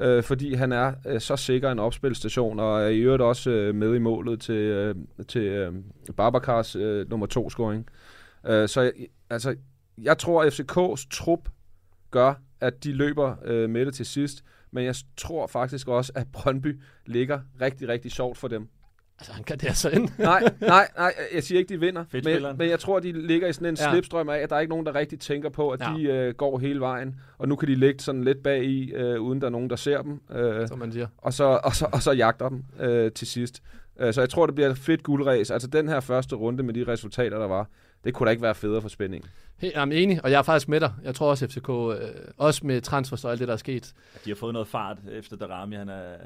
Øh, 0.00 0.22
fordi 0.22 0.54
han 0.54 0.72
er 0.72 0.92
øh, 1.06 1.20
så 1.20 1.36
sikker 1.36 1.70
en 1.70 1.78
opspilstation, 1.78 2.60
og 2.60 2.82
er 2.82 2.88
i 2.88 2.98
øvrigt 2.98 3.22
også 3.22 3.50
øh, 3.50 3.74
med 3.74 3.94
i 3.94 3.98
målet 3.98 4.40
til, 4.40 4.54
øh, 4.54 4.94
til 5.28 5.42
øh, 5.42 5.72
Babakars 6.16 6.76
øh, 6.76 7.10
nummer 7.10 7.26
to 7.26 7.50
scoring. 7.50 7.86
Øh, 8.46 8.68
så 8.68 8.92
altså, 9.30 9.56
jeg 10.02 10.18
tror, 10.18 10.42
at 10.42 10.60
FCK's 10.60 11.06
trup 11.10 11.48
gør, 12.10 12.34
at 12.60 12.84
de 12.84 12.92
løber 12.92 13.36
øh, 13.44 13.70
med 13.70 13.86
det 13.86 13.94
til 13.94 14.06
sidst, 14.06 14.44
men 14.70 14.84
jeg 14.84 14.94
tror 15.16 15.46
faktisk 15.46 15.88
også, 15.88 16.12
at 16.14 16.26
Brøndby 16.32 16.80
ligger 17.06 17.40
rigtig, 17.60 17.88
rigtig 17.88 18.12
sjovt 18.12 18.38
for 18.38 18.48
dem. 18.48 18.68
Altså, 19.24 19.32
han 19.32 19.44
kan 19.44 19.58
det 19.58 19.66
altså 19.66 19.88
ind. 19.90 20.08
nej, 20.18 20.42
nej, 20.60 20.88
nej, 20.98 21.14
jeg 21.34 21.42
siger 21.42 21.58
ikke, 21.58 21.74
de 21.74 21.80
vinder, 21.80 22.04
men, 22.12 22.58
men 22.58 22.68
jeg 22.70 22.80
tror, 22.80 23.00
de 23.00 23.12
ligger 23.12 23.48
i 23.48 23.52
sådan 23.52 23.68
en 23.68 23.76
Ja. 23.80 23.90
slipstrøm 23.92 24.28
af, 24.28 24.38
at 24.38 24.50
der 24.50 24.56
er 24.56 24.60
ikke 24.60 24.70
nogen, 24.70 24.86
der 24.86 24.94
rigtig 24.94 25.20
tænker 25.20 25.48
på, 25.48 25.70
at 25.70 25.80
ja. 25.80 25.94
de 25.96 26.02
øh, 26.02 26.34
går 26.34 26.58
hele 26.58 26.80
vejen, 26.80 27.14
og 27.38 27.48
nu 27.48 27.56
kan 27.56 27.68
de 27.68 27.74
ligge 27.74 28.00
sådan 28.00 28.24
lidt 28.24 28.42
bag 28.42 28.64
i, 28.64 28.92
øh, 28.92 29.20
uden 29.20 29.40
der 29.40 29.46
er 29.46 29.50
nogen, 29.50 29.70
der 29.70 29.76
ser 29.76 30.02
dem. 30.02 30.20
Øh, 30.34 30.68
Som 30.68 30.78
man 30.78 30.92
siger. 30.92 31.06
og 31.18 31.32
så, 31.32 31.60
og 31.64 31.74
så, 31.74 31.86
og 31.92 32.02
så 32.02 32.12
jagter 32.12 32.48
dem 32.48 32.64
øh, 32.80 33.12
til 33.12 33.26
sidst. 33.26 33.62
Øh, 34.00 34.14
så 34.14 34.20
jeg 34.20 34.30
tror, 34.30 34.46
det 34.46 34.54
bliver 34.54 34.70
et 34.70 34.78
fedt 34.78 35.02
guldræs. 35.02 35.50
Altså 35.50 35.68
den 35.68 35.88
her 35.88 36.00
første 36.00 36.36
runde 36.36 36.62
med 36.62 36.74
de 36.74 36.84
resultater, 36.88 37.38
der 37.38 37.46
var, 37.46 37.68
det 38.04 38.14
kunne 38.14 38.26
da 38.26 38.30
ikke 38.30 38.42
være 38.42 38.54
federe 38.54 38.82
for 38.82 38.88
spænding. 38.88 39.24
Hey, 39.56 39.72
jeg 39.72 39.80
er 39.88 39.92
enig, 39.92 40.24
og 40.24 40.30
jeg 40.30 40.38
er 40.38 40.42
faktisk 40.42 40.68
med 40.68 40.80
dig. 40.80 40.92
Jeg 41.02 41.14
tror 41.14 41.30
også, 41.30 41.46
FCK, 41.48 41.68
øh, 41.68 41.98
også 42.36 42.66
med 42.66 42.80
transfers 42.80 43.24
og 43.24 43.30
alt 43.30 43.40
det, 43.40 43.48
der 43.48 43.54
er 43.54 43.58
sket. 43.58 43.94
De 44.24 44.30
har 44.30 44.34
fået 44.36 44.52
noget 44.52 44.68
fart 44.68 44.98
efter 45.12 45.36
Darami, 45.36 45.76
han 45.76 45.88
er, 45.88 46.16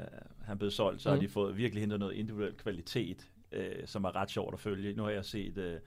han 0.45 0.53
er 0.53 0.55
blevet 0.55 0.73
solgt, 0.73 1.01
så 1.01 1.09
mm. 1.09 1.13
Mhm. 1.13 1.21
har 1.21 1.27
de 1.27 1.33
fået 1.33 1.57
virkelig 1.57 1.81
hentet 1.81 1.99
noget 1.99 2.13
individuel 2.13 2.53
kvalitet, 2.53 3.27
øh, 3.51 3.65
som 3.85 4.03
er 4.03 4.15
ret 4.15 4.31
sjovt 4.31 4.53
at 4.53 4.59
følge. 4.59 4.93
Nu 4.93 5.03
har 5.03 5.09
jeg 5.09 5.25
set 5.25 5.57
øh, 5.57 5.79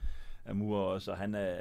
Amur 0.49 0.79
også, 0.79 1.11
og 1.11 1.17
han 1.17 1.35
er 1.35 1.55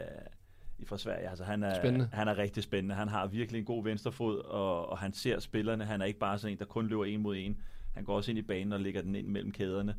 fra 0.87 0.99
Sverige, 0.99 1.29
altså 1.29 1.45
han 1.45 1.63
er, 1.63 1.75
Spændende. 1.75 2.09
han 2.13 2.29
er 2.29 2.39
rigtig 2.39 2.63
spændende. 2.63 2.95
Han 2.95 3.09
har 3.09 3.27
virkelig 3.27 3.59
en 3.59 3.65
god 3.65 3.85
venstrefod, 3.85 4.39
og, 4.39 4.91
og 4.91 4.99
han 4.99 5.13
ser 5.13 5.39
spillerne. 5.39 5.85
Han 5.85 6.01
er 6.01 6.05
ikke 6.05 6.19
bare 6.19 6.39
sådan 6.39 6.53
en, 6.53 6.59
der 6.59 6.65
kun 6.65 6.87
løber 6.87 7.05
en 7.05 7.23
mod 7.23 7.37
en. 7.37 7.59
Han 7.95 8.05
går 8.05 8.17
også 8.17 8.31
ind 8.31 8.39
i 8.39 8.43
banen 8.43 8.73
og 8.73 8.81
lægger 8.81 9.03
den 9.03 9.15
ind 9.15 9.27
mellem 9.27 9.53
kæderne. 9.53 9.95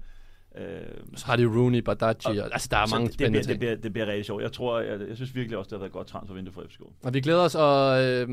Øh, 0.57 0.65
Så 1.15 1.25
har 1.25 1.35
de 1.35 1.45
Rooney, 1.45 1.79
Badaji, 1.79 2.37
og, 2.39 2.49
altså 2.53 2.67
der 2.71 2.77
er 2.77 2.87
mange 2.87 3.07
det, 3.07 3.07
det, 3.07 3.13
spændende 3.13 3.31
bliver, 3.39 3.41
ting. 3.43 3.49
det, 3.49 3.59
bliver, 3.59 3.75
det 3.75 3.93
bliver 3.93 4.07
rigtig 4.07 4.25
sjovt. 4.25 4.43
Jeg 4.43 4.51
tror, 4.51 4.79
jeg, 4.79 4.99
jeg 5.07 5.15
synes 5.15 5.35
virkelig 5.35 5.57
også, 5.57 5.69
det 5.69 5.73
har 5.73 5.79
været 5.79 5.89
et 5.89 5.93
godt 5.93 6.07
transfervindue 6.07 6.53
for 6.53 6.63
FCK. 6.69 6.81
Og 7.03 7.13
vi 7.13 7.21
glæder 7.21 7.39
os, 7.41 7.55
og 7.55 8.03
øh, 8.03 8.29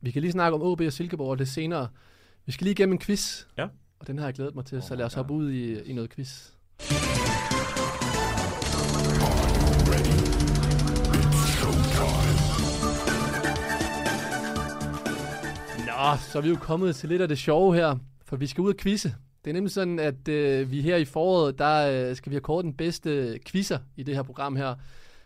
vi 0.00 0.10
kan 0.10 0.22
lige 0.22 0.32
snakke 0.32 0.54
om 0.54 0.62
OB 0.62 0.80
og 0.80 0.92
Silkeborg 0.92 1.36
lidt 1.36 1.48
senere. 1.48 1.88
Vi 2.46 2.52
skal 2.52 2.64
lige 2.64 2.72
igennem 2.72 2.92
en 2.92 2.98
quiz. 2.98 3.44
Ja. 3.58 3.66
Og 4.00 4.06
den 4.06 4.18
har 4.18 4.24
jeg 4.26 4.34
glædet 4.34 4.54
mig 4.54 4.64
til, 4.64 4.82
så 4.82 4.94
lad 4.94 5.04
os 5.06 5.14
hoppe 5.14 5.34
ud 5.34 5.50
i, 5.52 5.80
i 5.82 5.92
noget 5.92 6.10
quiz. 6.14 6.48
Nå, 15.86 16.16
så 16.32 16.38
er 16.38 16.40
vi 16.42 16.48
jo 16.48 16.56
kommet 16.60 16.96
til 16.96 17.08
lidt 17.08 17.22
af 17.22 17.28
det 17.28 17.38
sjove 17.38 17.74
her, 17.74 17.96
for 18.24 18.36
vi 18.36 18.46
skal 18.46 18.62
ud 18.62 18.68
og 18.68 18.76
quizze. 18.76 19.14
Det 19.44 19.50
er 19.50 19.54
nemlig 19.54 19.72
sådan, 19.72 19.98
at 19.98 20.28
øh, 20.28 20.70
vi 20.70 20.80
her 20.80 20.96
i 20.96 21.04
foråret, 21.04 21.58
der 21.58 22.08
øh, 22.08 22.16
skal 22.16 22.30
vi 22.30 22.34
have 22.34 22.40
kåret 22.40 22.64
den 22.64 22.74
bedste 22.74 23.38
quizzer 23.46 23.78
i 23.96 24.02
det 24.02 24.14
her 24.14 24.22
program 24.22 24.56
her. 24.56 24.74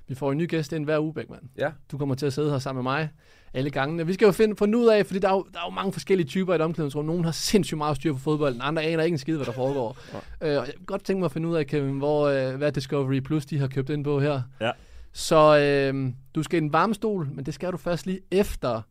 Vi 0.09 0.15
får 0.15 0.33
en 0.33 0.39
ny 0.39 0.49
gæst 0.49 0.73
ind 0.73 0.85
hver 0.85 0.99
uge, 0.99 1.15
Beckmann. 1.15 1.51
Ja. 1.59 1.71
Du 1.93 1.99
kommer 1.99 2.15
til 2.15 2.27
at 2.27 2.33
sidde 2.33 2.51
her 2.51 2.59
sammen 2.59 2.85
med 2.85 2.93
mig 2.93 3.09
alle 3.55 3.71
gangene. 3.71 4.07
Vi 4.07 4.13
skal 4.13 4.27
jo 4.27 4.33
finde, 4.33 4.57
finde 4.57 4.79
ud 4.79 4.87
af, 4.87 5.07
fordi 5.07 5.19
der 5.19 5.29
er, 5.29 5.33
jo, 5.33 5.47
der 5.53 5.59
er 5.59 5.65
jo 5.67 5.75
mange 5.75 5.93
forskellige 5.93 6.27
typer 6.27 6.53
i 6.53 6.57
et 6.57 6.63
omklædningsrum. 6.63 7.05
Nogle 7.05 7.25
har 7.25 7.33
sindssygt 7.33 7.79
meget 7.79 7.97
styr 7.97 8.13
på 8.13 8.19
fodbolden, 8.19 8.61
andre 8.65 8.83
aner 8.83 9.03
ikke 9.03 9.15
en 9.15 9.19
skid, 9.19 9.37
hvad 9.37 9.47
der 9.47 9.53
foregår. 9.53 9.97
øh, 10.15 10.21
og 10.41 10.67
jeg 10.67 10.73
kunne 10.77 10.87
godt 10.87 11.05
tænke 11.05 11.19
mig 11.19 11.25
at 11.25 11.33
finde 11.33 11.49
ud 11.49 11.57
af, 11.57 11.67
Kevin, 11.67 11.99
hvor, 11.99 12.27
øh, 12.27 12.57
hvad 12.57 12.73
Discovery 12.73 13.21
Plus 13.21 13.47
de 13.47 13.59
har 13.59 13.67
købt 13.67 13.91
ind 13.91 14.05
på 14.05 14.21
her. 14.21 14.43
Ja. 14.61 14.71
Så 15.13 15.59
øh, 15.59 16.13
du 16.35 16.43
skal 16.43 16.63
i 16.63 16.65
en 16.65 16.73
varmestol, 16.73 17.29
men 17.33 17.47
det 17.47 17.55
skal 17.55 17.73
du 17.73 17.77
først 17.77 18.07
lige 18.07 18.21
efter, 18.31 18.83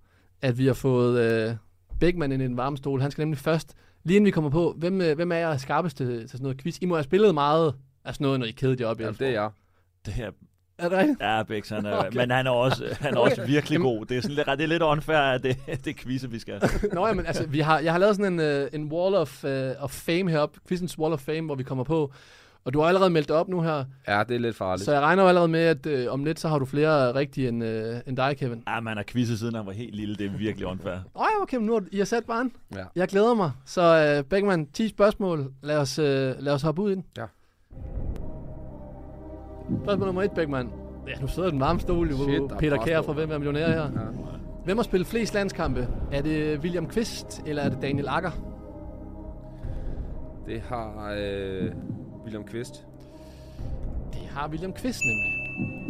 at 0.41 0.57
vi 0.57 0.65
har 0.65 0.73
fået 0.73 1.19
øh, 1.19 1.55
Beckmann 1.99 2.31
ind 2.31 2.41
i 2.41 2.45
en 2.45 2.57
varmestol. 2.57 3.01
Han 3.01 3.11
skal 3.11 3.21
nemlig 3.21 3.38
først, 3.38 3.73
lige 4.06 4.15
inden 4.15 4.26
vi 4.26 4.32
kommer 4.32 4.50
på, 4.50 4.76
hvem, 4.78 5.02
øh, 5.02 5.15
hvem 5.15 5.32
er 5.32 5.36
jeg 5.36 5.60
skarpest 5.60 5.98
til, 5.98 6.08
til 6.20 6.30
sådan 6.30 6.44
noget 6.44 6.62
quiz? 6.62 6.78
I 6.82 6.86
må 6.86 6.96
have 6.96 7.04
spillet 7.04 7.34
meget 7.34 7.74
af 8.06 8.13
sådan 8.13 8.26
noget, 8.26 8.39
når 8.39 8.48
I 8.48 8.52
kedede 8.52 8.84
jer 8.84 8.88
op 8.89 9.00
i 9.00 9.04
Ja, 9.04 9.10
Elfsborg. 9.10 9.28
det 9.28 9.36
er 9.36 9.41
jeg. 9.41 9.50
Det 10.06 10.13
her 10.13 10.32
Er 10.78 10.89
det 10.89 10.98
rigtigt? 10.98 11.20
Ja, 11.22 11.44
Bix, 11.44 11.70
han 11.70 11.86
er, 11.86 11.96
Okay. 11.98 12.18
men 12.18 12.32
han 12.32 12.48
er 12.48 12.52
også, 12.52 12.84
han 13.02 13.13
er 13.13 13.18
Okay. 13.20 13.32
også 13.32 13.46
virkelig 13.46 13.80
god. 13.80 14.06
Det 14.06 14.18
er, 14.18 14.22
sådan 14.22 14.36
lidt, 14.36 14.48
det 14.48 14.62
er 14.62 14.68
lidt 14.68 14.84
unfair, 14.84 15.18
at 15.18 15.44
det, 15.44 15.58
det 15.68 15.88
er 15.88 15.94
quizze, 15.98 16.30
vi 16.30 16.39
skal. 16.39 16.62
Nå, 16.94 17.08
jamen, 17.08 17.26
altså, 17.26 17.46
vi 17.48 17.60
har, 17.60 17.80
jeg 17.80 17.91
har 17.91 18.00
lavet 18.00 18.15
sådan 18.15 18.39
en, 18.39 18.62
uh, 18.63 18.68
en 18.74 18.91
wall 18.91 19.15
of, 19.15 19.44
uh, 19.44 19.50
of 19.80 19.91
fame 19.91 20.32
heroppe, 20.32 20.60
quizens 20.68 21.00
wall 21.00 21.13
of 21.13 21.20
fame, 21.20 21.41
hvor 21.41 21.56
vi 21.56 21.63
kommer 21.63 21.84
på. 21.84 22.12
Og 22.65 22.73
du 22.73 22.80
har 22.80 22.88
allerede 22.88 23.10
meldt 23.10 23.28
dig 23.28 23.36
op 23.36 23.49
nu 23.49 23.62
her, 23.62 23.84
Ja, 24.08 24.23
det 24.28 24.36
er 24.36 24.39
lidt 24.39 24.56
farligt. 24.56 24.86
så 24.86 24.91
jeg 24.93 25.01
regner 25.01 25.23
jo 25.23 25.30
allerede 25.30 25.47
med, 25.47 25.60
at 25.60 26.08
uh, 26.08 26.13
om 26.13 26.23
lidt, 26.25 26.39
så 26.39 26.47
har 26.47 26.60
du 26.60 26.65
flere 26.65 27.15
rigtige 27.15 27.47
end, 27.47 27.63
uh, 27.63 27.69
end 28.08 28.17
dig, 28.17 28.38
Kevin. 28.38 28.63
Ja, 28.67 28.80
man 28.80 28.97
har 28.97 29.04
quizzet 29.08 29.39
siden 29.39 29.56
han 29.56 29.65
var 29.65 29.71
helt 29.71 29.95
lille. 29.95 30.15
Det 30.15 30.25
er 30.25 30.38
virkelig 30.38 30.67
unfair. 30.67 30.93
Åh, 31.15 31.21
oh, 31.21 31.41
okay, 31.41 31.58
men 31.58 31.65
nu 31.65 31.73
har 31.73 31.84
I 31.91 31.97
har 31.97 32.06
sat 32.06 32.23
barn. 32.25 32.51
Ja. 32.75 32.84
Jeg 32.95 33.08
glæder 33.08 33.34
mig. 33.34 33.51
Så 33.65 34.15
uh, 34.19 34.30
Beckmann, 34.30 34.65
10 34.65 34.89
spørgsmål. 34.89 35.54
Lad 35.63 35.78
os, 35.78 35.99
uh, 35.99 36.06
lad 36.06 36.49
os 36.49 36.62
hoppe 36.62 36.82
ud 36.82 36.91
i 36.91 36.95
den. 36.95 37.06
Ja. 37.17 37.25
Spørgsmål 39.84 40.06
nummer 40.06 40.23
1, 40.23 40.32
Beckmann. 40.32 40.69
Ja, 41.08 41.21
nu 41.21 41.28
sidder 41.28 41.49
den 41.49 41.60
varme 41.60 41.80
stol, 41.80 42.10
jo. 42.10 42.15
Shit, 42.15 42.41
er 42.41 42.58
Peter 42.58 43.01
på. 43.01 43.06
fra 43.06 43.13
Hvem 43.13 43.32
er 43.32 43.38
millionær 43.38 43.67
her. 43.67 43.82
Ja. 43.82 43.89
Hvem 44.65 44.78
har 44.78 44.84
spillet 44.84 45.08
flest 45.08 45.34
landskampe? 45.34 45.88
Er 46.12 46.21
det 46.21 46.60
William 46.60 46.88
Kvist, 46.88 47.41
eller 47.45 47.62
er 47.62 47.69
det 47.69 47.82
Daniel 47.82 48.08
Akker? 48.08 48.32
Det 50.47 50.62
har 50.62 51.15
øh, 51.19 51.71
William 52.25 52.43
Kvist. 52.43 52.85
Det 54.13 54.21
har 54.31 54.47
William 54.49 54.73
Kvist 54.73 55.01
nemlig. 55.05 55.31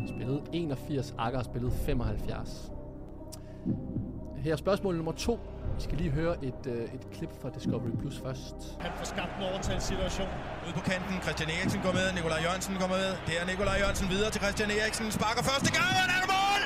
Spillet 0.10 0.42
81, 0.54 1.16
Akker 1.18 1.40
har 1.40 1.44
spillet 1.44 1.74
75. 1.74 2.72
Her 4.38 4.52
er 4.52 4.56
spørgsmål 4.56 4.96
nummer 4.96 5.12
to. 5.12 5.40
Vi 5.76 5.82
skal 5.82 5.98
lige 5.98 6.10
høre 6.10 6.46
et, 6.46 6.64
øh, 6.68 6.84
et 6.96 7.08
klip 7.12 7.32
fra 7.42 7.50
Discovery 7.50 7.92
Plus 8.00 8.18
først. 8.20 8.56
Han 8.80 8.92
får 8.98 9.06
skabt 9.06 9.32
en 9.38 9.44
overtalssituation. 9.44 10.28
Ude 10.66 10.74
på 10.74 10.84
kanten, 10.92 11.16
Christian 11.26 11.50
Eriksen 11.50 11.82
går 11.86 11.94
med, 12.00 12.06
Nikolaj 12.18 12.40
Jørgensen 12.46 12.76
går 12.82 12.90
med. 12.96 13.06
Det 13.28 13.36
er 13.42 13.46
Nikolaj 13.52 13.78
Jørgensen 13.82 14.08
videre 14.14 14.30
til 14.34 14.42
Christian 14.44 14.70
Eriksen. 14.80 15.06
Sparker 15.20 15.44
første 15.52 15.70
gang, 15.78 15.90
og 16.02 16.06
der 16.12 16.18
er 16.24 16.28
mål! 16.36 16.62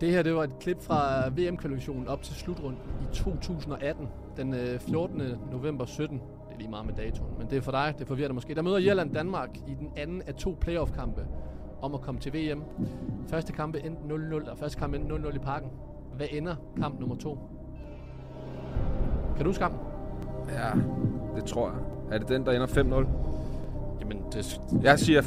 Det 0.00 0.08
her 0.14 0.22
det 0.22 0.34
var 0.34 0.44
et 0.50 0.56
klip 0.60 0.80
fra 0.88 1.28
VM-kvalifikationen 1.36 2.08
op 2.08 2.22
til 2.22 2.34
slutrunden 2.34 2.80
i 3.04 3.06
2018, 3.14 4.08
den 4.36 4.54
øh, 4.54 4.80
14. 4.80 5.22
november 5.52 5.84
17. 5.86 6.20
Er 6.56 6.60
lige 6.60 6.70
meget 6.70 6.86
med 6.86 6.94
datoen, 6.94 7.30
men 7.38 7.50
det 7.50 7.56
er 7.56 7.62
for 7.62 7.70
dig, 7.70 7.94
det 7.98 8.06
forvirrer 8.06 8.28
dig 8.28 8.34
måske. 8.34 8.54
Der 8.54 8.62
møder 8.62 8.78
Irland 8.78 9.14
Danmark 9.14 9.56
i 9.66 9.74
den 9.74 9.90
anden 9.96 10.22
af 10.26 10.34
to 10.34 10.56
playoff-kampe 10.60 11.26
om 11.82 11.94
at 11.94 12.00
komme 12.00 12.20
til 12.20 12.32
VM. 12.34 12.62
Første 13.28 13.52
kamp 13.52 13.76
endte 13.84 14.14
0-0, 14.36 14.50
og 14.50 14.58
første 14.58 14.78
kamp 14.78 14.94
endte 14.94 15.14
0-0 15.14 15.36
i 15.36 15.38
parken. 15.38 15.70
Hvad 16.16 16.26
ender 16.32 16.54
kamp 16.80 17.00
nummer 17.00 17.16
to? 17.16 17.38
Kan 19.36 19.46
du 19.46 19.52
kampen? 19.52 19.80
Ja, 20.48 20.70
det 21.36 21.44
tror 21.44 21.68
jeg. 21.68 21.78
Er 22.10 22.18
det 22.18 22.28
den, 22.28 22.46
der 22.46 22.52
ender 22.52 22.66
5-0? 22.66 23.06
Jamen, 24.00 24.22
det... 24.32 24.60
Jeg 24.82 24.98
siger 24.98 25.22
5-0. 25.22 25.26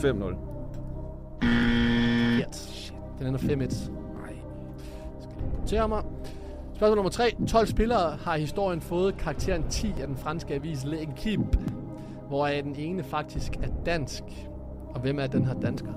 Forkert. 2.40 2.94
Den 3.20 3.28
ender 3.28 3.40
5-1. 3.40 3.50
Nej. 3.50 4.36
Skal 5.20 5.38
lige 5.38 5.60
notere 5.60 5.88
mig. 5.88 6.04
Spørgsmål 6.80 6.96
nummer 6.96 7.10
3. 7.10 7.36
12 7.48 7.68
spillere 7.68 8.18
har 8.24 8.36
i 8.36 8.40
historien 8.40 8.82
fået 8.82 9.18
karakteren 9.18 9.64
10 9.70 9.94
af 10.02 10.08
den 10.08 10.18
franske 10.18 10.54
avis 10.54 10.84
L'Equipe, 10.84 11.60
hvoraf 12.28 12.64
den 12.64 12.76
ene 12.76 13.04
faktisk 13.04 13.56
er 13.56 13.68
dansk. 13.86 14.24
Og 14.90 15.02
hvem 15.02 15.20
er 15.20 15.28
den 15.28 15.46
her 15.46 15.54
dansker? 15.54 15.92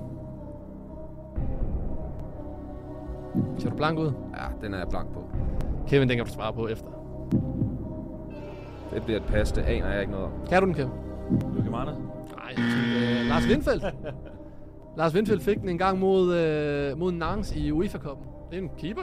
Ser 3.59 3.71
du 3.71 3.77
blank 3.77 3.99
ud? 3.99 4.12
Ja, 4.37 4.66
den 4.66 4.75
er 4.75 4.79
jeg 4.79 4.88
blank 4.88 5.12
på. 5.12 5.25
Kevin, 5.88 6.09
den 6.09 6.16
kan 6.16 6.27
du 6.27 6.33
svare 6.33 6.53
på 6.53 6.68
efter. 6.68 6.88
Det 8.95 9.03
bliver 9.03 9.21
et 9.21 9.27
pas, 9.27 9.53
det 9.53 9.62
aner 9.62 9.90
jeg 9.90 10.01
ikke 10.01 10.12
noget 10.12 10.27
om. 10.27 10.33
Kan 10.49 10.62
du 10.62 10.66
den, 10.66 10.75
Kevin? 10.75 10.92
Luke 11.57 11.71
Marne? 11.71 11.90
Nej, 12.37 12.55
øh, 12.59 13.29
Lars 13.29 13.47
Windfeldt. 13.49 13.85
Lars 14.99 15.14
Windfeldt 15.14 15.42
fik 15.42 15.61
den 15.61 15.68
en 15.68 15.79
gang 15.79 15.99
mod, 15.99 16.35
øh, 16.35 16.99
mod 16.99 17.12
Nantes 17.12 17.57
i 17.57 17.71
UEFA-koppen. 17.71 18.27
Det 18.51 18.59
er 18.59 18.62
en 18.62 18.71
keeper. 18.79 19.03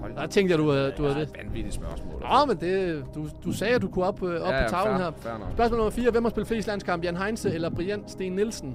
Hold 0.00 0.14
Der 0.16 0.26
tænkte 0.26 0.52
jeg, 0.52 0.58
du, 0.58 0.72
øh, 0.72 0.78
du 0.78 0.86
det 0.86 0.96
havde 0.98 1.08
er 1.10 1.14
det. 1.14 1.28
et 1.40 1.44
vanvittigt 1.44 1.74
spørgsmål. 1.74 2.20
Nå, 2.20 2.44
men 2.46 2.56
det, 2.56 3.04
du, 3.14 3.26
du 3.44 3.52
sagde, 3.52 3.74
at 3.74 3.82
du 3.82 3.88
kunne 3.88 4.04
op, 4.04 4.22
øh, 4.22 4.28
op 4.28 4.34
Ja, 4.40 4.42
på 4.50 4.52
ja, 4.54 4.66
tavlen 4.68 4.96
fair- 4.96 5.02
her. 5.02 5.10
fair 5.16 5.32
nok. 5.38 5.48
Spørgsmål 5.52 5.78
nummer 5.78 5.90
4. 5.90 6.10
Hvem 6.10 6.24
har 6.24 6.30
spillet 6.30 6.48
flest 6.48 6.68
landskampe? 6.68 7.04
Jan 7.06 7.16
Heinze 7.16 7.50
eller 7.54 7.70
Brian 7.70 8.02
Sten 8.06 8.32
Nielsen? 8.32 8.74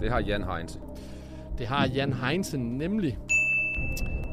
Det 0.00 0.10
har 0.10 0.20
Jan 0.20 0.44
Heinz. 0.44 0.76
Det 1.58 1.66
har 1.66 1.86
Jan 1.94 2.12
Heinze 2.12 2.58
nemlig. 2.58 3.18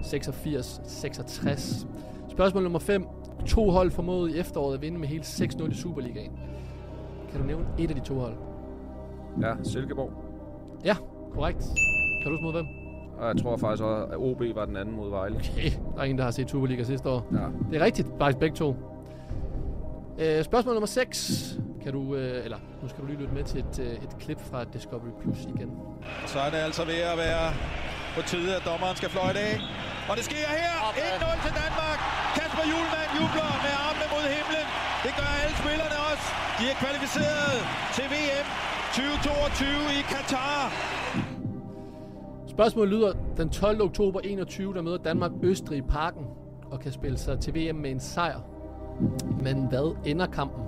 86-66. 0.01 1.87
Spørgsmål 2.29 2.63
nummer 2.63 2.79
5. 2.79 3.05
To 3.47 3.69
hold 3.69 3.91
formåede 3.91 4.35
i 4.35 4.39
efteråret 4.39 4.73
at 4.75 4.81
vinde 4.81 4.99
med 4.99 5.07
hele 5.07 5.23
6-0 5.23 5.71
i 5.71 5.73
Superligaen. 5.75 6.31
Kan 7.31 7.41
du 7.41 7.45
nævne 7.47 7.65
et 7.79 7.89
af 7.89 7.95
de 7.95 8.01
to 8.01 8.13
hold? 8.19 8.33
Ja, 9.41 9.53
Silkeborg. 9.63 10.11
Ja, 10.85 10.95
korrekt. 11.33 11.65
Kan 12.23 12.31
du 12.31 12.37
mod 12.41 12.51
hvem? 12.51 12.65
Og 13.23 13.29
jeg 13.35 13.37
tror 13.43 13.57
faktisk 13.57 13.83
også, 13.83 14.05
at 14.13 14.17
OB 14.27 14.41
var 14.59 14.65
den 14.65 14.77
anden 14.81 14.95
mod 14.95 15.09
Vejle. 15.09 15.35
Okay, 15.35 15.71
der 15.95 15.99
er 16.01 16.03
ingen, 16.03 16.17
der 16.21 16.23
har 16.29 16.31
set 16.31 16.49
Superliga 16.49 16.83
sidste 16.83 17.09
år. 17.09 17.21
Ja. 17.31 17.47
Det 17.69 17.75
er 17.81 17.85
rigtigt, 17.85 18.07
faktisk 18.21 18.39
begge 18.43 18.55
to. 18.55 18.69
Øh, 20.23 20.43
spørgsmål 20.43 20.73
nummer 20.77 20.87
6. 20.87 21.59
Kan 21.83 21.91
du, 21.97 22.01
øh, 22.15 22.45
eller 22.45 22.59
nu 22.81 22.85
skal 22.89 22.99
du 23.03 23.07
lige 23.11 23.19
lytte 23.23 23.33
med 23.39 23.43
til 23.51 23.59
et, 23.65 23.75
øh, 23.85 23.93
et 24.05 24.13
klip 24.23 24.39
fra 24.49 24.59
Discovery 24.73 25.13
Plus 25.21 25.39
igen. 25.55 25.69
Så 26.31 26.37
er 26.45 26.49
det 26.53 26.59
altså 26.67 26.83
ved 26.91 26.99
at 27.13 27.17
være 27.25 27.47
på 28.15 28.21
tide, 28.31 28.49
at 28.57 28.63
dommeren 28.69 28.95
skal 29.01 29.09
fløjte 29.15 29.39
af. 29.49 29.55
Og 30.09 30.13
det 30.17 30.23
sker 30.29 30.47
her. 30.61 30.73
1-0 30.95 31.37
til 31.45 31.53
Danmark. 31.63 31.99
Kasper 32.37 32.65
Julemand 32.71 33.09
jubler 33.19 33.51
med 33.65 33.73
armene 33.85 34.07
mod 34.13 34.25
himlen. 34.35 34.67
Det 35.05 35.11
gør 35.19 35.31
alle 35.43 35.55
spillerne 35.63 35.97
også. 36.09 36.25
De 36.59 36.63
er 36.71 36.75
kvalificeret 36.83 37.55
til 37.95 38.05
VM 38.13 38.47
2022 38.95 39.99
i 39.99 40.01
Katar. 40.13 40.61
Spørgsmålet 42.53 42.93
lyder, 42.93 43.13
den 43.37 43.49
12. 43.49 43.81
oktober 43.81 44.19
21, 44.19 44.73
der 44.73 44.81
møder 44.81 44.97
Danmark 44.97 45.31
Østrig 45.43 45.77
i 45.77 45.81
parken 45.81 46.25
og 46.71 46.79
kan 46.79 46.91
spille 46.91 47.17
sig 47.17 47.39
til 47.39 47.55
VM 47.55 47.75
med 47.75 47.91
en 47.91 47.99
sejr. 47.99 48.39
Men 49.41 49.67
hvad 49.69 49.95
ender 50.05 50.25
kampen 50.25 50.63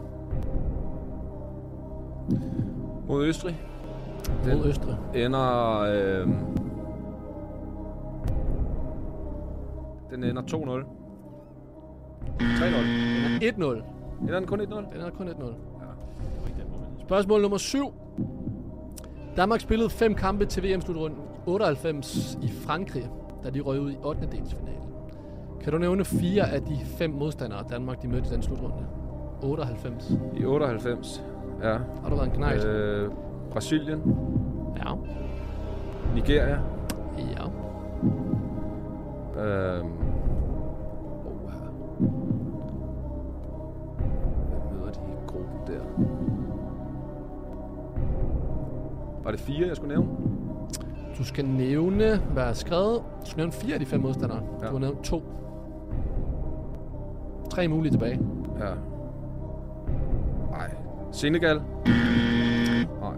Mod 3.07 3.25
Østrig. 3.25 3.61
mod 4.45 4.65
Østrig? 4.65 4.97
Ender... 5.15 5.79
Øh, 5.81 6.27
den 10.09 10.23
ender 10.23 10.41
2-0. 10.41 10.47
3-0. 12.41 12.65
Den 13.45 13.63
er 13.63 13.73
1-0. 13.79 13.83
Ender 14.21 14.39
den 14.39 14.47
kun 14.47 14.61
1-0? 14.61 14.63
Den 14.93 15.01
er 15.01 15.09
kun 15.09 15.27
1-0. 15.27 15.33
Spørgsmål 17.01 17.41
nummer 17.41 17.57
7. 17.57 17.93
Danmark 19.37 19.59
spillede 19.59 19.89
fem 19.89 20.15
kampe 20.15 20.45
til 20.45 20.63
VM-slutrunden 20.63 21.19
98 21.47 22.37
i 22.41 22.47
Frankrig, 22.47 23.09
da 23.43 23.49
de 23.49 23.59
røg 23.59 23.79
ud 23.79 23.91
i 23.91 23.97
8. 24.03 24.21
delsfinalen. 24.31 24.81
Kan 25.61 25.73
du 25.73 25.77
nævne 25.79 26.05
fire 26.05 26.51
af 26.51 26.61
de 26.61 26.77
fem 26.85 27.09
modstandere, 27.09 27.63
Danmark 27.69 28.01
de 28.01 28.07
mødte 28.07 28.27
i 28.29 28.33
den 28.33 28.41
slutrunde? 28.41 28.85
98. 29.43 30.11
I 30.35 30.45
98. 30.45 31.23
Ja. 31.63 31.77
Har 32.01 32.09
du 32.09 32.15
været 32.15 32.27
en 32.27 32.35
knejt? 32.35 32.65
Øh, 32.65 33.11
Brasilien. 33.51 34.01
Ja. 34.77 34.93
Nigeria. 36.15 36.59
Ja. 37.17 37.45
Øhm. 39.41 39.89
Oh, 41.25 41.51
her. 41.51 41.69
Hvem 44.49 44.61
møder 44.71 44.91
de 44.91 44.99
i 44.99 45.27
gruppen 45.27 45.59
der? 45.67 45.83
Var 49.23 49.31
det 49.31 49.39
fire, 49.39 49.67
jeg 49.67 49.75
skulle 49.75 49.95
nævne? 49.95 50.09
Du 51.17 51.23
skal 51.23 51.45
nævne, 51.45 52.17
hvad 52.17 52.43
er 52.43 52.53
skrevet. 52.53 53.03
Du 53.21 53.25
skal 53.25 53.37
nævne 53.37 53.51
fire 53.51 53.73
af 53.73 53.79
de 53.79 53.85
fem 53.85 53.99
modstandere. 54.01 54.41
Ja. 54.61 54.67
Du 54.67 54.71
har 54.71 54.79
nævnt 54.79 55.03
to. 55.03 55.23
Tre 57.49 57.67
mulige 57.67 57.91
tilbage. 57.91 58.19
Ja. 58.59 58.73
Nej. 60.51 60.75
Senegal? 61.11 61.61
Nej. 63.01 63.13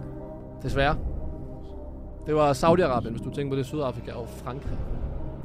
Desværre. 0.62 0.96
Det 2.26 2.34
var 2.34 2.52
Saudi-Arabien, 2.52 3.10
hvis 3.10 3.20
du 3.20 3.30
tænker 3.30 3.52
på 3.52 3.56
det, 3.56 3.66
Sydafrika 3.66 4.12
og 4.12 4.28
Frankrig. 4.28 4.78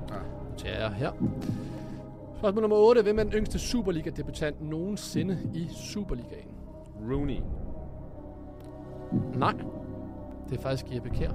Ja. 0.09 0.15
Så 0.57 0.65
er 0.67 0.89
her. 0.89 1.11
Spørgsmål 2.37 2.61
nummer 2.61 2.77
8. 2.77 3.01
Hvem 3.01 3.19
er 3.19 3.23
den 3.23 3.33
yngste 3.33 3.59
Superliga-debutant 3.59 4.69
nogensinde 4.69 5.37
i 5.53 5.67
Superligaen? 5.71 6.47
Rooney. 7.11 7.39
Nej. 9.35 9.53
Det 10.49 10.57
er 10.57 10.61
faktisk 10.61 10.95
Jeppe 10.95 11.09
Kjær. 11.09 11.31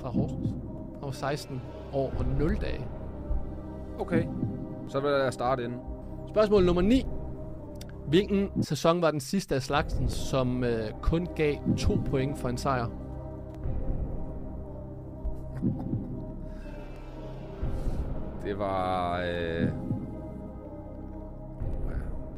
Fra 0.00 0.08
Horsens. 0.08 0.48
Han 0.92 1.02
var 1.02 1.10
16 1.10 1.62
år 1.92 2.12
og 2.18 2.24
0 2.38 2.56
dage. 2.56 2.86
Okay. 3.98 4.24
Så 4.88 5.00
vil 5.00 5.10
jeg 5.10 5.32
starte 5.32 5.64
inden. 5.64 5.78
Spørgsmål 6.28 6.64
nummer 6.64 6.82
9. 6.82 7.06
Hvilken 8.06 8.62
sæson 8.62 9.02
var 9.02 9.10
den 9.10 9.20
sidste 9.20 9.54
af 9.54 9.62
slagsen, 9.62 10.08
som 10.08 10.64
øh, 10.64 10.90
kun 11.02 11.26
gav 11.36 11.54
to 11.78 11.92
point 12.10 12.38
for 12.38 12.48
en 12.48 12.56
sejr? 12.56 12.86
Det 18.44 18.58
var... 18.58 19.18
Øh... 19.20 19.26
Ja, 19.26 19.64
det 19.64 19.72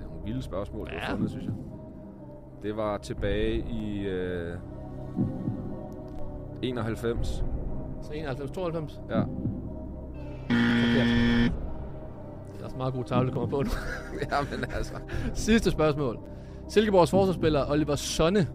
er 0.04 0.08
nogle 0.08 0.24
vilde 0.24 0.42
spørgsmål, 0.42 0.86
du 0.86 0.92
Ja. 0.92 0.98
har 1.00 1.12
fundet, 1.12 1.30
synes 1.30 1.44
jeg. 1.44 1.54
Det 2.62 2.76
var 2.76 2.96
tilbage 2.98 3.54
i... 3.58 4.06
Øh... 4.06 4.56
91. 6.62 7.44
Så 8.02 8.12
91, 8.12 8.50
92? 8.50 9.00
Ja. 9.10 9.20
Forkert. 10.50 11.06
Det 12.52 12.60
er 12.60 12.64
også 12.64 12.74
en 12.74 12.78
meget 12.78 12.94
god 12.94 13.04
tavle, 13.04 13.26
der 13.28 13.32
kommer 13.34 13.48
på 13.48 13.62
nu. 13.62 13.70
Jamen 14.32 14.64
altså. 14.76 14.94
Sidste 15.34 15.70
spørgsmål. 15.70 16.18
Silkeborgs 16.68 17.10
forsvarsspiller 17.10 17.70
Oliver 17.70 17.96
Sonne. 17.96 18.46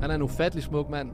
Han 0.00 0.10
er 0.10 0.14
en 0.14 0.22
ufattelig 0.22 0.64
smuk 0.64 0.90
mand. 0.90 1.10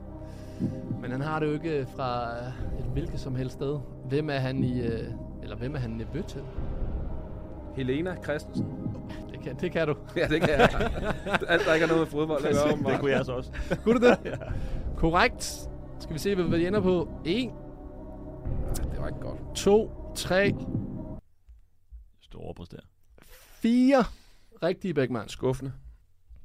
Men 1.00 1.10
han 1.10 1.20
har 1.20 1.40
det 1.40 1.46
jo 1.46 1.52
ikke 1.52 1.86
fra 1.96 2.30
et 2.78 2.84
hvilket 2.92 3.20
som 3.20 3.34
helst 3.34 3.54
sted. 3.54 3.78
Hvem 4.08 4.30
er 4.30 4.34
han 4.38 4.64
i... 4.64 4.80
øh, 4.80 5.04
Eller 5.42 5.56
hvem 5.56 5.74
er 5.74 5.78
han 5.78 5.90
nevø 5.90 6.22
til? 6.28 6.40
Helena 7.76 8.14
Christensen. 8.24 8.66
Det 9.32 9.40
kan, 9.40 9.57
det 9.61 9.72
kan 9.72 9.86
du. 9.88 9.94
Ja, 10.16 10.26
det 10.26 10.40
kan 10.40 10.51
jeg. 10.51 10.68
Alt, 11.48 11.62
der 11.66 11.74
ikke 11.74 11.86
har 11.86 11.94
noget 11.94 12.01
med 12.01 12.07
fodbold 12.07 12.44
at 12.44 12.55
gøre, 12.55 12.72
åbenbart. 12.72 12.92
Det 12.92 13.01
kunne 13.01 13.11
jeg 13.12 13.24
så 13.24 13.32
også. 13.32 13.51
Kunne 13.84 14.01
du 14.01 14.07
det? 14.07 14.18
ja. 14.30 14.36
Korrekt. 14.96 15.68
Skal 16.01 16.14
vi 16.14 16.18
se, 16.18 16.34
hvad 16.34 16.59
vi 16.59 16.66
ender 16.66 16.80
på? 16.80 17.09
1, 17.24 17.51
Det 18.92 19.01
var 19.01 19.07
ikke 19.09 19.20
godt. 19.20 19.38
2, 19.55 19.92
3, 20.14 20.55
Store 22.20 22.55
præsterer. 22.55 22.80
4 23.62 24.05
rigtige, 24.62 24.94
Bækman. 24.94 25.28
Skuffende. 25.28 25.72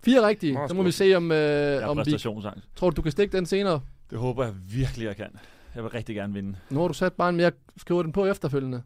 Fire 0.06 0.28
rigtige. 0.28 0.54
Meget 0.54 0.70
Så 0.70 0.76
må 0.76 0.84
vi 0.84 0.92
se, 0.92 1.16
om, 1.16 1.32
øh, 1.32 1.38
Jeg 1.38 1.82
har 1.82 1.88
om 1.88 1.98
vi... 1.98 2.04
præstationsangst. 2.04 2.68
Tror 2.76 2.90
du, 2.90 2.96
du 2.96 3.02
kan 3.02 3.12
stikke 3.12 3.38
den 3.38 3.46
senere? 3.46 3.82
Det 4.10 4.18
håber 4.20 4.44
jeg 4.44 4.54
virkelig, 4.68 5.06
jeg 5.06 5.16
kan. 5.16 5.30
Jeg 5.76 5.84
vil 5.84 5.92
rigtig 5.92 6.16
gerne 6.16 6.34
vinde. 6.34 6.56
Nu 6.70 6.80
har 6.80 6.88
du 6.88 6.94
sat 6.94 7.14
bare 7.14 7.30
en 7.30 7.36
mere, 7.36 7.52
skriver 7.78 8.04
den 8.04 8.12
på 8.12 8.26
efterfølgende. 8.26 8.82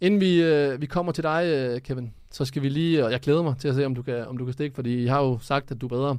Inden 0.00 0.20
vi, 0.20 0.42
øh, 0.42 0.80
vi 0.80 0.86
kommer 0.86 1.12
til 1.12 1.24
dig, 1.24 1.44
øh, 1.46 1.80
Kevin, 1.80 2.14
så 2.30 2.44
skal 2.44 2.62
vi 2.62 2.68
lige, 2.68 3.04
og 3.04 3.12
jeg 3.12 3.20
glæder 3.20 3.42
mig 3.42 3.54
til 3.58 3.68
at 3.68 3.74
se, 3.74 3.86
om 3.86 3.94
du 3.94 4.02
kan, 4.02 4.26
om 4.26 4.36
du 4.36 4.44
kan 4.44 4.52
stikke, 4.54 4.74
fordi 4.74 5.04
jeg 5.04 5.12
har 5.14 5.22
jo 5.22 5.38
sagt, 5.38 5.70
at 5.70 5.80
du 5.80 5.86
er 5.86 5.90
bedre 5.90 6.18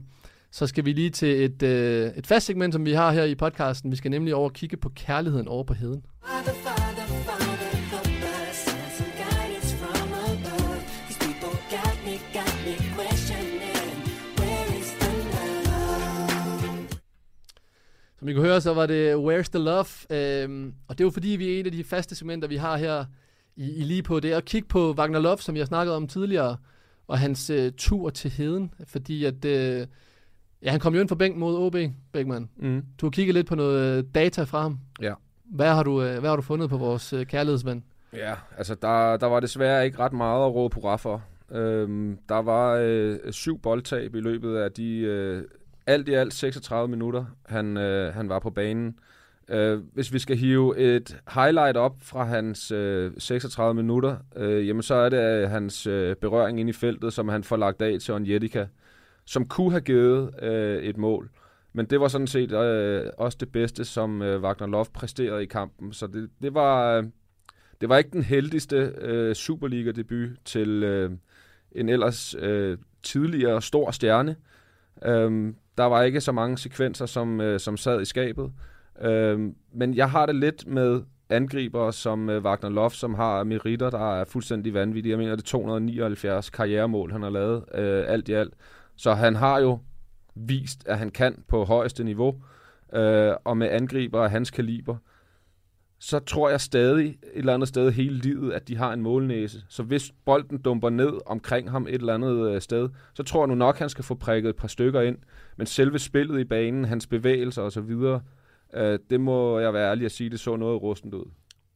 så 0.52 0.68
skal 0.68 0.86
vi 0.86 0.94
lige 0.94 1.10
til 1.10 1.44
et, 1.44 1.64
øh, 1.64 2.12
et 2.18 2.28
fast 2.28 2.46
segment, 2.46 2.74
som 2.74 2.86
vi 2.86 2.94
har 2.94 3.12
her 3.12 3.24
i 3.24 3.36
podcasten. 3.36 3.92
Vi 3.92 3.96
skal 3.96 4.12
nemlig 4.12 4.36
over 4.36 4.50
kigge 4.50 4.78
på 4.78 4.90
kærligheden 4.90 5.48
over 5.48 5.64
på 5.64 5.74
heden. 5.74 6.06
Som 18.20 18.28
I 18.28 18.34
kunne 18.34 18.46
høre, 18.46 18.62
så 18.62 18.74
var 18.74 18.86
det 18.86 19.16
Where's 19.16 19.50
the 19.50 19.60
Love? 19.60 19.86
Øhm, 20.10 20.74
og 20.88 20.98
det 20.98 21.04
er 21.04 21.06
jo 21.06 21.12
fordi, 21.12 21.30
vi 21.30 21.56
er 21.56 21.60
en 21.60 21.66
af 21.66 21.72
de 21.72 21.84
faste 21.84 22.16
segmenter, 22.16 22.48
vi 22.48 22.56
har 22.56 22.78
her 22.78 23.06
i, 23.56 23.72
i 23.72 23.84
lige 23.84 24.04
på 24.04 24.20
det. 24.20 24.36
Og 24.36 24.46
kigge 24.46 24.68
på 24.68 24.94
Wagner 24.94 25.20
Love, 25.20 25.38
som 25.38 25.58
jeg 25.58 25.68
snakkede 25.68 25.96
om 25.96 26.08
tidligere, 26.08 26.58
og 27.08 27.20
hans 27.20 27.50
øh, 27.50 27.72
tur 27.78 28.10
til 28.10 28.32
heden. 28.32 28.74
Fordi 28.88 29.26
at... 29.26 29.46
Øh, 29.46 29.88
ja, 30.64 30.72
han 30.72 30.80
kom 30.80 30.94
jo 30.94 31.02
ind 31.02 31.10
for 31.10 31.16
bænk 31.16 31.38
mod 31.38 31.58
OB, 31.58 31.76
Bækman. 32.12 32.50
Mm. 32.58 32.84
Du 33.02 33.06
har 33.06 33.12
kigget 33.12 33.36
lidt 33.36 33.48
på 33.48 33.56
noget 33.56 33.98
øh, 33.98 34.04
data 34.16 34.44
fra 34.44 34.62
ham. 34.62 34.80
Ja. 35.02 35.14
Hvad 35.46 35.74
har 35.74 35.84
du, 35.84 36.02
øh, 36.02 36.20
hvad 36.20 36.30
har 36.30 36.36
du 36.36 36.42
fundet 36.42 36.70
på 36.70 36.78
vores 36.78 37.14
øh, 37.14 37.26
kærlighedsven? 37.26 37.84
Ja, 38.14 38.34
altså 38.58 38.76
der, 38.76 39.18
der 39.18 39.28
var 39.28 39.40
desværre 39.40 39.86
ikke 39.86 40.00
ret 40.00 40.14
meget 40.14 40.46
at 40.46 40.56
råbe 40.56 40.76
hurra 40.76 40.96
for. 40.96 41.24
Øhm, 41.52 42.18
der 42.30 42.42
var 42.42 42.80
øh, 42.82 43.18
syv 43.32 43.60
boldtab 43.60 44.16
i 44.16 44.20
løbet 44.20 44.56
af 44.56 44.72
de 44.72 44.98
øh, 44.98 45.44
alt 45.88 46.10
i 46.10 46.14
alt 46.14 46.34
36 46.34 46.88
minutter, 46.88 47.26
han, 47.46 47.78
øh, 47.78 48.14
han 48.14 48.30
var 48.30 48.40
på 48.40 48.50
banen. 48.50 48.96
Øh, 49.50 49.80
hvis 49.94 50.14
vi 50.14 50.20
skal 50.20 50.38
hive 50.38 50.78
et 50.78 51.18
highlight 51.34 51.78
op 51.78 51.96
fra 52.02 52.24
hans 52.24 52.72
øh, 52.72 53.12
36 53.18 53.74
minutter, 53.74 54.18
øh, 54.36 54.68
jamen 54.68 54.84
så 54.84 54.94
er 54.94 55.10
det 55.10 55.44
øh, 55.44 55.50
hans 55.50 55.88
øh, 55.88 56.16
berøring 56.16 56.60
ind 56.60 56.70
i 56.70 56.74
feltet, 56.74 57.14
som 57.14 57.28
han 57.28 57.44
får 57.44 57.58
lagt 57.58 57.82
af 57.82 58.00
til 58.00 58.14
Onjetica, 58.14 58.68
som 59.30 59.48
kunne 59.48 59.72
have 59.72 59.82
givet 59.82 60.44
øh, 60.44 60.84
et 60.84 60.98
mål. 60.98 61.30
Men 61.74 61.86
det 61.86 62.00
var 62.00 62.08
sådan 62.08 62.28
set 62.28 62.52
øh, 62.52 63.06
også 63.18 63.38
det 63.40 63.52
bedste, 63.52 63.86
som 63.86 64.22
øh, 64.22 64.42
Wagner 64.42 64.68
Love 64.68 64.86
præsterede 64.94 65.44
i 65.44 65.46
kampen. 65.46 65.94
Så 65.94 66.08
det, 66.08 66.30
det 66.42 66.54
var... 66.54 66.98
Øh, 66.98 67.04
det 67.82 67.90
var 67.90 67.98
ikke 67.98 68.10
den 68.14 68.24
heldigste 68.24 68.94
øh, 69.02 69.36
Superliga-debut 69.36 70.30
til 70.46 70.84
øh, 70.84 71.12
en 71.72 71.90
ellers 71.90 72.36
øh, 72.40 72.78
tidligere 73.04 73.62
stor 73.62 73.92
stjerne. 73.92 74.36
Øhm, 75.06 75.56
der 75.78 75.84
var 75.84 76.04
ikke 76.04 76.22
så 76.22 76.32
mange 76.32 76.58
sekvenser, 76.58 77.06
som, 77.06 77.42
øh, 77.42 77.60
som 77.60 77.78
sad 77.78 78.02
i 78.02 78.06
skabet. 78.06 78.52
Øhm, 79.02 79.56
men 79.74 79.94
jeg 79.96 80.12
har 80.12 80.26
det 80.26 80.36
lidt 80.36 80.68
med 80.68 81.02
angriber 81.30 81.92
som 81.92 82.30
øh, 82.30 82.44
Wagner 82.44 82.70
Love, 82.70 82.92
som 82.92 83.14
har 83.14 83.44
meritter, 83.44 83.90
der 83.90 84.20
er 84.20 84.26
fuldstændig 84.26 84.74
vanvittige. 84.74 85.12
Jeg 85.12 85.18
mener, 85.18 85.36
det 85.36 85.44
er 85.44 85.48
279 85.48 86.50
karrieremål, 86.50 87.12
han 87.12 87.22
har 87.22 87.30
lavet 87.30 87.64
øh, 87.74 88.04
alt 88.08 88.30
i 88.30 88.34
alt. 88.34 88.54
Så 89.00 89.14
han 89.14 89.36
har 89.36 89.60
jo 89.60 89.80
vist, 90.36 90.88
at 90.88 90.98
han 90.98 91.10
kan 91.12 91.44
på 91.48 91.64
højeste 91.66 92.04
niveau. 92.04 92.36
Øh, 92.94 93.34
og 93.44 93.58
med 93.58 93.70
angriber 93.70 94.24
af 94.24 94.32
hans 94.32 94.52
kaliber, 94.52 94.98
så 96.00 96.20
tror 96.20 96.50
jeg 96.50 96.62
stadig 96.62 97.08
et 97.10 97.18
eller 97.34 97.54
andet 97.54 97.70
sted 97.70 97.92
hele 97.92 98.18
livet, 98.18 98.52
at 98.54 98.68
de 98.68 98.78
har 98.78 98.94
en 98.94 99.02
målnæse. 99.02 99.64
Så 99.70 99.84
hvis 99.84 100.12
bolden 100.26 100.58
dumper 100.58 100.90
ned 100.90 101.14
omkring 101.26 101.72
ham 101.72 101.88
et 101.88 101.94
eller 101.94 102.14
andet 102.14 102.52
øh, 102.52 102.62
sted, 102.62 102.90
så 103.14 103.24
tror 103.24 103.42
jeg 103.42 103.48
nu 103.48 103.56
nok, 103.56 103.76
at 103.76 103.80
han 103.80 103.90
skal 103.90 104.04
få 104.04 104.16
prikket 104.16 104.50
et 104.50 104.56
par 104.56 104.68
stykker 104.68 105.02
ind. 105.02 105.18
Men 105.58 105.68
selve 105.68 106.00
spillet 106.00 106.40
i 106.40 106.44
banen, 106.44 106.86
hans 106.86 107.08
bevægelser 107.08 107.62
osv., 107.62 107.92
øh, 108.74 109.00
det 109.10 109.22
må 109.22 109.60
jeg 109.60 109.74
være 109.74 109.90
ærlig 109.90 110.06
at 110.06 110.12
sige, 110.12 110.30
det 110.30 110.40
så 110.40 110.56
noget 110.56 110.82
rustent 110.82 111.14
ud. 111.14 111.26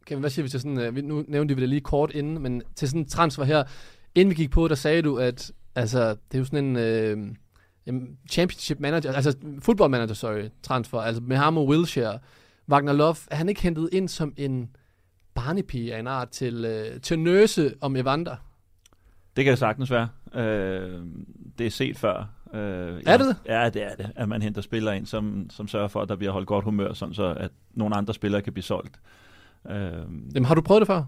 Kevin, 0.05 0.19
hvad 0.19 0.30
siger 0.30 0.43
vi 0.43 0.49
til 0.49 0.59
sådan, 0.59 0.80
øh, 0.80 0.95
vi- 0.95 1.01
nu 1.01 1.26
nævnte 1.28 1.55
vi 1.55 1.61
det 1.61 1.69
lige 1.69 1.82
kort 1.82 2.11
inden, 2.15 2.41
men 2.41 2.61
til 2.76 2.88
sådan 2.88 3.01
en 3.01 3.07
transfer 3.07 3.43
her, 3.43 3.63
inden 4.15 4.30
vi 4.30 4.36
gik 4.36 4.51
på, 4.51 4.67
der 4.67 4.76
sagde 4.76 5.01
du, 5.01 5.17
at 5.17 5.51
altså, 5.76 6.09
det 6.09 6.34
er 6.34 6.38
jo 6.39 6.45
sådan 6.45 6.65
en 6.65 6.78
øh, 7.88 7.97
championship 8.30 8.80
manager, 8.80 9.13
altså 9.13 9.36
football 9.59 9.89
manager, 9.91 10.13
sorry, 10.13 10.49
transfer, 10.63 10.99
altså 10.99 11.21
med 11.21 11.38
ham 11.38 11.57
og 11.57 11.67
Wilshere. 11.67 12.19
Wagner 12.69 12.93
Love, 12.93 13.15
er 13.32 13.36
han 13.36 13.49
ikke 13.49 13.61
hentet 13.61 13.89
ind 13.91 14.09
som 14.09 14.34
en 14.38 14.69
barnepige 15.34 15.95
af 15.95 15.99
en 15.99 16.07
art 16.07 16.30
til, 16.30 16.65
øh, 16.65 17.01
til 17.01 17.19
nøse 17.19 17.74
om 17.82 17.95
Evander? 17.95 18.36
Det 19.36 19.45
kan 19.45 19.51
det 19.51 19.59
sagtens 19.59 19.91
være. 19.91 20.09
Øh, 20.36 21.01
det 21.57 21.65
er 21.67 21.71
set 21.71 21.97
før. 21.97 22.30
Øh, 22.53 23.01
Er 23.05 23.17
det 23.17 23.28
det? 23.28 23.36
Ja, 23.45 23.69
det 23.69 23.84
er 23.84 23.95
det. 23.95 24.11
At 24.15 24.30
man 24.30 24.41
henter 24.41 24.61
spillere 24.61 24.97
ind, 24.97 25.05
som, 25.05 25.47
som 25.49 25.67
sørger 25.67 25.88
for, 25.88 26.01
at 26.01 26.09
der 26.09 26.15
bliver 26.15 26.32
holdt 26.32 26.47
godt 26.47 26.65
humør, 26.65 26.93
sådan 26.93 27.13
så 27.13 27.34
at 27.34 27.51
nogle 27.74 27.95
andre 27.95 28.13
spillere 28.13 28.41
kan 28.41 28.53
blive 28.53 28.63
solgt. 28.63 28.99
Øh, 29.69 29.76
Jamen, 30.36 30.45
har 30.45 30.55
du 30.55 30.61
prøvet 30.61 30.82
det 30.82 30.88
før? 30.88 31.03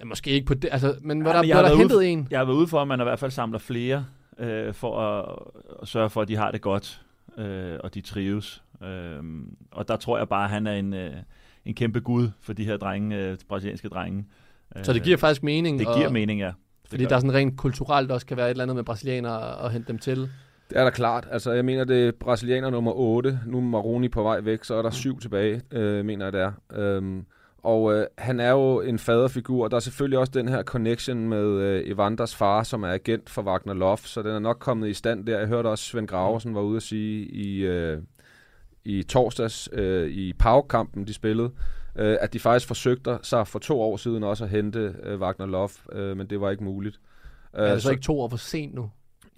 Ja, 0.00 0.04
måske 0.04 0.30
ikke 0.30 0.46
på 0.46 0.54
det, 0.54 0.68
altså, 0.72 0.94
men 1.00 1.20
hvor 1.20 1.30
Ja, 1.30 1.36
der, 1.36 1.42
men 1.42 1.48
jeg 1.48 1.56
der 1.56 1.62
været 1.62 1.78
hentet 1.78 1.96
ude- 1.96 2.06
en? 2.08 2.28
Jeg 2.30 2.38
har 2.38 2.44
været 2.44 2.56
ude 2.56 2.66
for, 2.66 2.82
at 2.82 2.88
man 2.88 3.00
i 3.00 3.02
hvert 3.02 3.18
fald 3.18 3.30
samler 3.30 3.58
flere, 3.58 4.04
øh, 4.38 4.74
for 4.74 5.00
at, 5.00 5.38
at 5.82 5.88
sørge 5.88 6.10
for, 6.10 6.22
at 6.22 6.28
de 6.28 6.36
har 6.36 6.50
det 6.50 6.60
godt, 6.60 7.00
øh, 7.38 7.76
og 7.84 7.94
de 7.94 8.00
trives. 8.00 8.62
Øh, 8.84 9.22
og 9.72 9.88
der 9.88 9.96
tror 9.96 10.18
jeg 10.18 10.28
bare, 10.28 10.44
at 10.44 10.50
han 10.50 10.66
er 10.66 10.72
en, 10.72 10.94
øh, 10.94 11.10
en 11.64 11.74
kæmpe 11.74 12.00
gud 12.00 12.28
for 12.40 12.52
de 12.52 12.64
her 12.64 12.76
drenge, 12.76 13.16
øh, 13.16 13.38
brasilianske 13.48 13.88
drenge. 13.88 14.24
Så 14.82 14.92
det 14.92 15.02
giver 15.02 15.16
faktisk 15.16 15.42
mening? 15.42 15.78
Det 15.78 15.86
og- 15.86 15.96
giver 15.96 16.10
mening, 16.10 16.40
ja. 16.40 16.46
Det 16.46 16.90
Fordi 16.90 17.02
gør 17.04 17.08
der 17.08 17.16
er 17.16 17.20
sådan 17.20 17.34
rent 17.34 17.56
kulturelt 17.56 18.10
også 18.10 18.26
kan 18.26 18.36
være 18.36 18.46
et 18.46 18.50
eller 18.50 18.64
andet 18.64 18.74
med 18.76 18.84
brasilianere 18.84 19.64
at 19.64 19.72
hente 19.72 19.88
dem 19.88 19.98
til. 19.98 20.16
Det 20.70 20.78
er 20.78 20.84
da 20.84 20.90
klart. 20.90 21.28
Altså, 21.30 21.52
jeg 21.52 21.64
mener, 21.64 21.84
det 21.84 22.08
er 22.08 22.12
brasilianer 22.20 22.70
nummer 22.70 22.92
8. 22.92 23.40
Nu 23.46 23.56
er 23.56 23.62
Maroni 23.62 24.08
på 24.08 24.22
vej 24.22 24.40
væk, 24.40 24.64
så 24.64 24.74
er 24.74 24.82
der 24.82 24.90
syv 24.90 25.20
tilbage, 25.20 25.62
øh, 25.70 26.04
mener 26.04 26.24
jeg 26.26 26.32
det 26.32 26.40
er. 26.40 26.52
Øhm, 26.72 27.24
og 27.66 27.94
øh, 27.94 28.06
han 28.18 28.40
er 28.40 28.50
jo 28.50 28.80
en 28.80 28.98
faderfigur. 28.98 29.68
Der 29.68 29.76
er 29.76 29.80
selvfølgelig 29.80 30.18
også 30.18 30.32
den 30.34 30.48
her 30.48 30.62
connection 30.62 31.28
med 31.28 31.44
øh, 31.46 31.82
Evanders 31.86 32.34
far, 32.36 32.62
som 32.62 32.82
er 32.82 32.88
agent 32.88 33.30
for 33.30 33.42
Wagner 33.42 33.74
Love, 33.74 33.98
så 33.98 34.22
den 34.22 34.30
er 34.30 34.38
nok 34.38 34.56
kommet 34.58 34.88
i 34.88 34.94
stand 34.94 35.26
der. 35.26 35.38
Jeg 35.38 35.48
hørte 35.48 35.66
også, 35.66 35.84
Svend 35.84 36.08
Graversen 36.08 36.54
var 36.54 36.60
ude 36.60 36.76
at 36.76 36.82
sige 36.82 37.24
i, 37.26 37.58
øh, 37.58 37.98
i 38.84 39.02
torsdags 39.02 39.68
øh, 39.72 40.10
i 40.10 40.32
Pau-kampen, 40.32 41.06
de 41.06 41.14
spillede, 41.14 41.50
øh, 41.96 42.16
at 42.20 42.32
de 42.32 42.38
faktisk 42.40 42.66
forsøgte 42.66 43.18
sig 43.22 43.46
for 43.48 43.58
to 43.58 43.80
år 43.80 43.96
siden 43.96 44.22
også 44.22 44.44
at 44.44 44.50
hente 44.50 44.94
øh, 45.02 45.20
Wagner 45.20 45.46
Love, 45.46 45.70
øh, 45.92 46.16
men 46.16 46.26
det 46.26 46.40
var 46.40 46.50
ikke 46.50 46.64
muligt. 46.64 47.00
Er 47.52 47.72
det 47.72 47.82
så 47.82 47.90
ikke 47.90 48.02
to 48.02 48.20
år 48.20 48.28
for 48.28 48.36
sent 48.36 48.74
nu? 48.74 48.90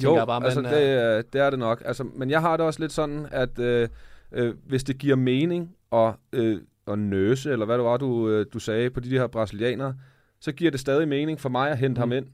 Jo, 0.05 0.17
jeg 0.17 0.27
bare, 0.27 0.45
altså 0.45 0.61
det, 0.63 0.89
er- 0.89 1.23
det 1.23 1.41
er 1.41 1.51
det 1.51 1.59
nok. 1.59 1.83
Altså, 1.85 2.05
men 2.17 2.31
jeg 2.31 2.41
har 2.41 2.57
det 2.57 2.67
også 2.67 2.81
lidt 2.81 2.93
sådan, 2.93 3.27
at 3.31 3.59
øh, 3.59 3.89
øh, 4.33 4.55
hvis 4.67 4.85
det 4.85 4.99
giver 4.99 5.17
mening 5.17 5.75
at, 5.93 6.15
øh, 6.33 6.61
at 6.89 6.99
nøse, 6.99 7.53
eller 7.53 7.67
hvad 7.67 7.79
det 7.79 7.85
var, 7.85 7.97
du, 7.97 8.29
øh, 8.31 8.47
du 8.53 8.59
sagde 8.59 8.91
på 8.91 9.01
de 9.01 9.09
her 9.19 9.27
brasilianere, 9.27 9.95
så 10.41 10.53
giver 10.53 10.71
det 10.71 10.81
stadig 10.81 11.09
mening 11.09 11.41
for 11.41 11.49
mig 11.49 11.71
at 11.71 11.79
hente 11.79 11.99
mm. 11.99 12.01
ham 12.01 12.13
ind. 12.13 12.27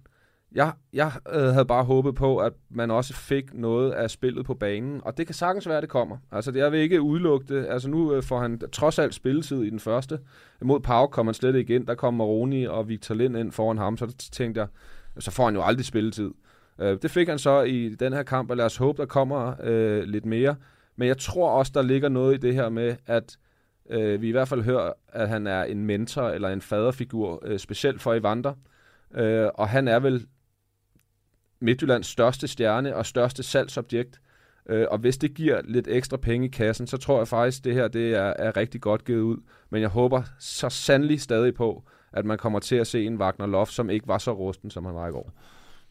Jeg, 0.55 0.73
jeg 0.93 1.13
øh, 1.35 1.43
havde 1.43 1.65
bare 1.65 1.85
håbet 1.85 2.15
på, 2.15 2.39
at 2.39 2.53
man 2.71 2.91
også 2.91 3.15
fik 3.15 3.55
noget 3.55 3.93
af 3.93 4.11
spillet 4.11 4.47
på 4.47 4.55
banen, 4.55 5.01
og 5.05 5.17
det 5.17 5.27
kan 5.27 5.35
sagtens 5.35 5.69
være, 5.69 5.77
at 5.77 5.83
det 5.83 5.91
kommer. 5.91 6.17
Altså, 6.33 6.51
det- 6.51 6.59
jeg 6.61 6.73
vil 6.73 6.81
ikke 6.81 7.01
udelukke 7.01 7.55
det. 7.55 7.67
Altså, 7.69 7.91
nu 7.91 8.15
øh, 8.15 8.23
får 8.23 8.41
han 8.41 8.61
trods 8.73 8.99
alt 8.99 9.15
spilletid 9.15 9.63
i 9.63 9.71
den 9.71 9.81
første. 9.81 10.19
Mod 10.63 10.81
Pau 10.81 11.07
kom 11.07 11.27
han 11.27 11.35
slet 11.35 11.55
ikke 11.57 11.75
ind. 11.75 11.87
Der 11.87 11.95
kom 11.95 12.15
Maroni 12.15 12.65
og 12.65 12.89
Victor 12.89 13.15
Lind 13.15 13.37
ind 13.37 13.53
foran 13.53 13.79
ham, 13.79 13.97
så 13.97 14.15
tænkte 14.33 14.61
jeg, 14.61 14.69
så 15.19 15.31
får 15.31 15.45
han 15.45 15.55
jo 15.55 15.63
aldrig 15.63 15.85
spilletid. 15.85 16.31
Øh, 16.81 16.99
det 17.03 17.11
fik 17.11 17.29
han 17.29 17.39
så 17.39 17.63
i 17.63 17.89
den 17.89 18.13
her 18.13 18.23
kamp, 18.23 18.51
og 18.51 18.57
lad 18.57 18.65
os 18.65 18.77
håbe, 18.77 19.03
der 19.03 19.07
kommer 19.07 19.55
øh, 19.63 20.03
lidt 20.03 20.25
mere. 20.27 20.57
Men 20.97 21.09
jeg 21.09 21.19
tror 21.19 21.51
også, 21.51 21.73
der 21.75 21.83
ligger 21.83 22.09
noget 22.09 22.35
i 22.35 22.39
det 22.39 22.55
her 22.55 22.69
med, 22.69 22.97
at 23.07 23.37
øh, 23.91 24.23
vi 24.23 24.29
i 24.29 24.31
hvert 24.31 24.49
fald 24.49 24.63
hører, 24.63 24.93
at 25.09 25.29
han 25.29 25.47
er 25.47 25.63
en 25.65 25.85
mentor 25.85 26.29
eller 26.29 26.49
en 26.49 26.61
faderfigur, 26.61 27.43
øh, 27.45 27.59
specielt 27.59 28.03
for 28.03 28.15
Evander. 28.15 28.55
Øh, 29.15 29.49
og 29.55 29.69
han 29.69 29.89
er 29.89 29.99
vel 29.99 30.27
Midtjyllands 31.61 32.07
største 32.07 32.49
stjerne 32.49 32.97
og 32.97 33.07
største 33.07 33.43
salgsobjekt. 33.43 34.21
Øh, 34.69 34.87
og 34.91 34.99
hvis 34.99 35.19
det 35.19 35.35
giver 35.35 35.61
lidt 35.65 35.89
ekstra 35.89 36.17
penge 36.17 36.47
i 36.47 36.51
kassen, 36.51 36.87
så 36.87 36.97
tror 36.97 37.19
jeg 37.19 37.29
faktisk, 37.29 37.65
det 37.65 37.75
her 37.75 37.89
det 37.89 38.15
er, 38.15 38.33
er 38.39 38.57
rigtig 38.57 38.81
godt 38.81 39.05
givet 39.05 39.21
ud. 39.21 39.37
Men 39.71 39.81
jeg 39.81 39.89
håber 39.89 40.23
så 40.39 40.69
sandelig 40.69 41.21
stadig 41.21 41.55
på, 41.55 41.85
at 42.13 42.25
man 42.25 42.39
kommer 42.39 42.59
til 42.59 42.77
at 42.77 42.87
se 42.87 43.05
en 43.05 43.17
Wagner 43.17 43.47
Love, 43.47 43.67
som 43.67 43.91
ikke 43.91 44.09
var 44.09 44.19
så 44.19 44.33
rusten, 44.33 44.71
som 44.71 44.85
han 44.85 44.95
var 44.95 45.09
i 45.09 45.11
går. 45.11 45.33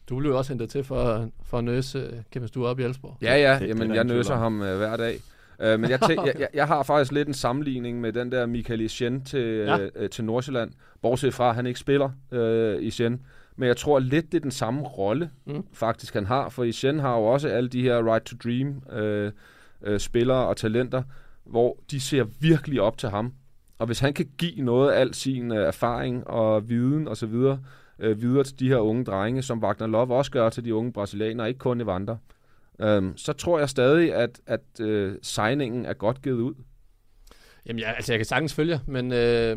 Du 0.08 0.18
blev 0.18 0.34
også 0.34 0.52
hentet 0.52 0.70
til 0.70 0.84
for, 0.84 1.30
for 1.42 1.58
at 1.58 1.64
nøse 1.64 1.98
øh, 1.98 2.22
Kevin 2.30 2.48
Stue 2.48 2.66
op 2.66 2.80
i 2.80 2.82
Elsborg. 2.82 3.16
Ja, 3.22 3.36
ja, 3.36 3.64
jamen 3.64 3.94
jeg 3.94 4.04
nøser 4.04 4.34
om. 4.34 4.40
ham 4.40 4.62
øh, 4.62 4.76
hver 4.76 4.96
dag. 4.96 5.18
Øh, 5.60 5.80
men 5.80 5.90
jeg, 5.90 6.02
tæ- 6.02 6.24
jeg, 6.26 6.34
jeg, 6.38 6.48
jeg 6.54 6.66
har 6.66 6.82
faktisk 6.82 7.12
lidt 7.12 7.28
en 7.28 7.34
sammenligning 7.34 8.00
med 8.00 8.12
den 8.12 8.32
der 8.32 8.46
Michael 8.46 8.80
Ischen 8.80 9.24
til, 9.24 9.40
Ja. 9.40 9.76
ja. 9.76 9.88
øh, 9.96 10.10
til 10.10 10.24
Nordsjælland. 10.24 10.70
Bortset 11.02 11.34
fra, 11.34 11.48
at 11.48 11.54
han 11.54 11.66
ikke 11.66 11.80
spiller 11.80 12.10
øh, 12.32 12.82
Ischen. 12.82 13.20
Men 13.56 13.66
jeg 13.66 13.76
tror 13.76 13.98
lidt, 13.98 14.32
det 14.32 14.38
er 14.38 14.42
den 14.42 14.50
samme 14.50 14.82
rolle, 14.82 15.30
Mm. 15.46 15.64
faktisk 15.72 16.14
han 16.14 16.26
har. 16.26 16.48
For 16.48 16.64
Ischen 16.64 16.98
har 16.98 17.16
jo 17.18 17.24
også 17.24 17.48
alle 17.48 17.68
de 17.68 17.82
her 17.82 18.12
right 18.12 18.24
to 18.24 18.36
dream 18.44 18.82
øh, 18.92 19.32
øh, 19.84 20.00
spillere 20.00 20.46
og 20.46 20.56
talenter, 20.56 21.02
hvor 21.44 21.78
de 21.90 22.00
ser 22.00 22.24
virkelig 22.40 22.80
op 22.80 22.98
til 22.98 23.08
ham. 23.08 23.32
Og 23.78 23.86
hvis 23.86 24.00
han 24.00 24.14
kan 24.14 24.26
give 24.38 24.64
noget 24.64 24.90
af 24.92 25.00
al 25.00 25.14
sin 25.14 25.52
øh, 25.52 25.66
erfaring 25.66 26.26
og 26.26 26.68
viden 26.68 27.08
osv., 27.08 27.30
videre, 27.32 27.58
øh, 27.98 28.22
videre 28.22 28.44
til 28.44 28.58
de 28.60 28.68
her 28.68 28.76
unge 28.78 29.04
drenge, 29.04 29.42
som 29.42 29.62
Wagner 29.62 29.86
Love 29.86 30.14
også 30.14 30.30
gør 30.30 30.48
til 30.48 30.64
de 30.64 30.74
unge 30.74 30.92
brasilianere, 30.92 31.48
ikke 31.48 31.58
kun 31.58 31.80
Evander, 31.80 32.16
øhm, 32.80 33.16
så 33.16 33.32
tror 33.32 33.58
jeg 33.58 33.68
stadig, 33.68 34.14
at, 34.14 34.40
at 34.46 34.80
øh, 34.80 35.16
signingen 35.22 35.86
er 35.86 35.92
godt 35.92 36.22
givet 36.22 36.40
ud. 36.40 36.54
Jamen, 37.66 37.80
ja, 37.80 37.92
altså 37.92 38.12
jeg 38.12 38.18
kan 38.18 38.26
sagtens 38.26 38.54
følge, 38.54 38.80
men 38.86 39.12
øh, 39.12 39.56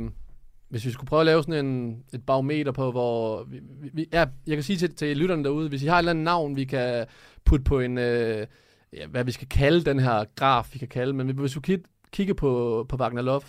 hvis 0.69 0.85
vi 0.85 0.91
skulle 0.91 1.07
prøve 1.07 1.19
at 1.19 1.25
lave 1.25 1.43
sådan 1.43 1.65
en, 1.65 2.03
et 2.13 2.25
barometer 2.25 2.71
på, 2.71 2.91
hvor... 2.91 3.43
Vi, 3.43 3.59
vi, 3.93 4.09
ja, 4.13 4.25
jeg 4.47 4.55
kan 4.55 4.63
sige 4.63 4.77
til, 4.77 4.95
til 4.95 5.17
lytterne 5.17 5.43
derude, 5.43 5.69
hvis 5.69 5.83
I 5.83 5.87
har 5.87 5.95
et 5.95 5.99
eller 5.99 6.09
andet 6.09 6.23
navn, 6.25 6.55
vi 6.55 6.65
kan 6.65 7.05
putte 7.45 7.63
på 7.63 7.79
en... 7.79 7.97
Øh, 7.97 8.47
ja, 8.93 9.07
hvad 9.07 9.23
vi 9.23 9.31
skal 9.31 9.47
kalde 9.49 9.83
den 9.83 9.99
her 9.99 10.25
graf, 10.35 10.69
vi 10.73 10.79
kan 10.79 10.87
kalde, 10.87 11.13
men 11.13 11.29
hvis 11.29 11.55
vi 11.55 11.61
kig, 11.61 11.79
kigger 12.11 12.33
på, 12.33 12.85
på 12.89 12.95
Wagner 12.95 13.21
Love, 13.21 13.41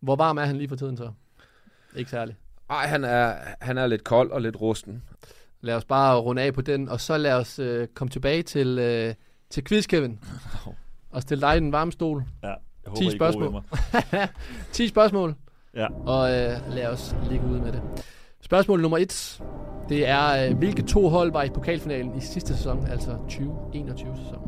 hvor 0.00 0.16
varm 0.16 0.38
er 0.38 0.44
han 0.44 0.56
lige 0.56 0.68
for 0.68 0.76
tiden 0.76 0.96
så? 0.96 1.12
Ikke 1.96 2.10
særlig. 2.10 2.36
Ej, 2.70 2.86
han 2.86 3.04
er, 3.04 3.34
han 3.60 3.78
er 3.78 3.86
lidt 3.86 4.04
kold 4.04 4.30
og 4.30 4.42
lidt 4.42 4.60
rusten. 4.60 5.02
Lad 5.60 5.74
os 5.74 5.84
bare 5.84 6.18
runde 6.18 6.42
af 6.42 6.54
på 6.54 6.60
den, 6.60 6.88
og 6.88 7.00
så 7.00 7.16
lad 7.16 7.32
os 7.32 7.58
øh, 7.58 7.88
komme 7.94 8.10
tilbage 8.10 8.42
til, 8.42 8.78
øh, 8.78 9.14
til 9.50 9.64
quiz, 9.64 9.86
Kevin. 9.86 10.18
og 11.10 11.22
stille 11.22 11.40
dig 11.40 11.56
i 11.56 11.60
den 11.60 11.72
varme 11.72 11.92
stol. 11.92 12.24
Ja, 12.42 12.48
jeg 12.48 12.56
håber, 12.86 13.00
10 13.00 13.06
I 13.06 13.10
spørgsmål. 13.10 13.62
10 14.72 14.88
spørgsmål. 14.94 15.34
Ja. 15.74 15.86
Og 16.06 16.30
øh, 16.30 16.74
lad 16.74 16.86
os 16.86 17.14
ligge 17.30 17.46
ud 17.46 17.58
med 17.60 17.72
det. 17.72 17.82
Spørgsmål 18.40 18.80
nummer 18.80 18.98
1. 18.98 19.42
Det 19.88 20.08
er, 20.08 20.50
øh, 20.50 20.58
hvilke 20.58 20.82
to 20.82 21.08
hold 21.08 21.32
var 21.32 21.42
i 21.42 21.48
pokalfinalen 21.48 22.16
i 22.16 22.20
sidste 22.20 22.56
sæson, 22.56 22.86
altså 22.86 23.10
2021 23.10 24.16
sæson? 24.16 24.38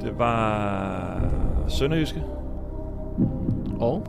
Det 0.00 0.18
var 0.18 1.22
Sønderjyske. 1.68 2.22
Og? 3.80 4.06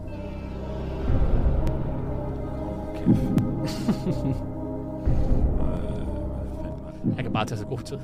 Jeg 7.15 7.23
kan 7.23 7.33
bare 7.33 7.45
tage 7.45 7.59
så 7.59 7.65
god 7.65 7.79
tid. 7.79 7.97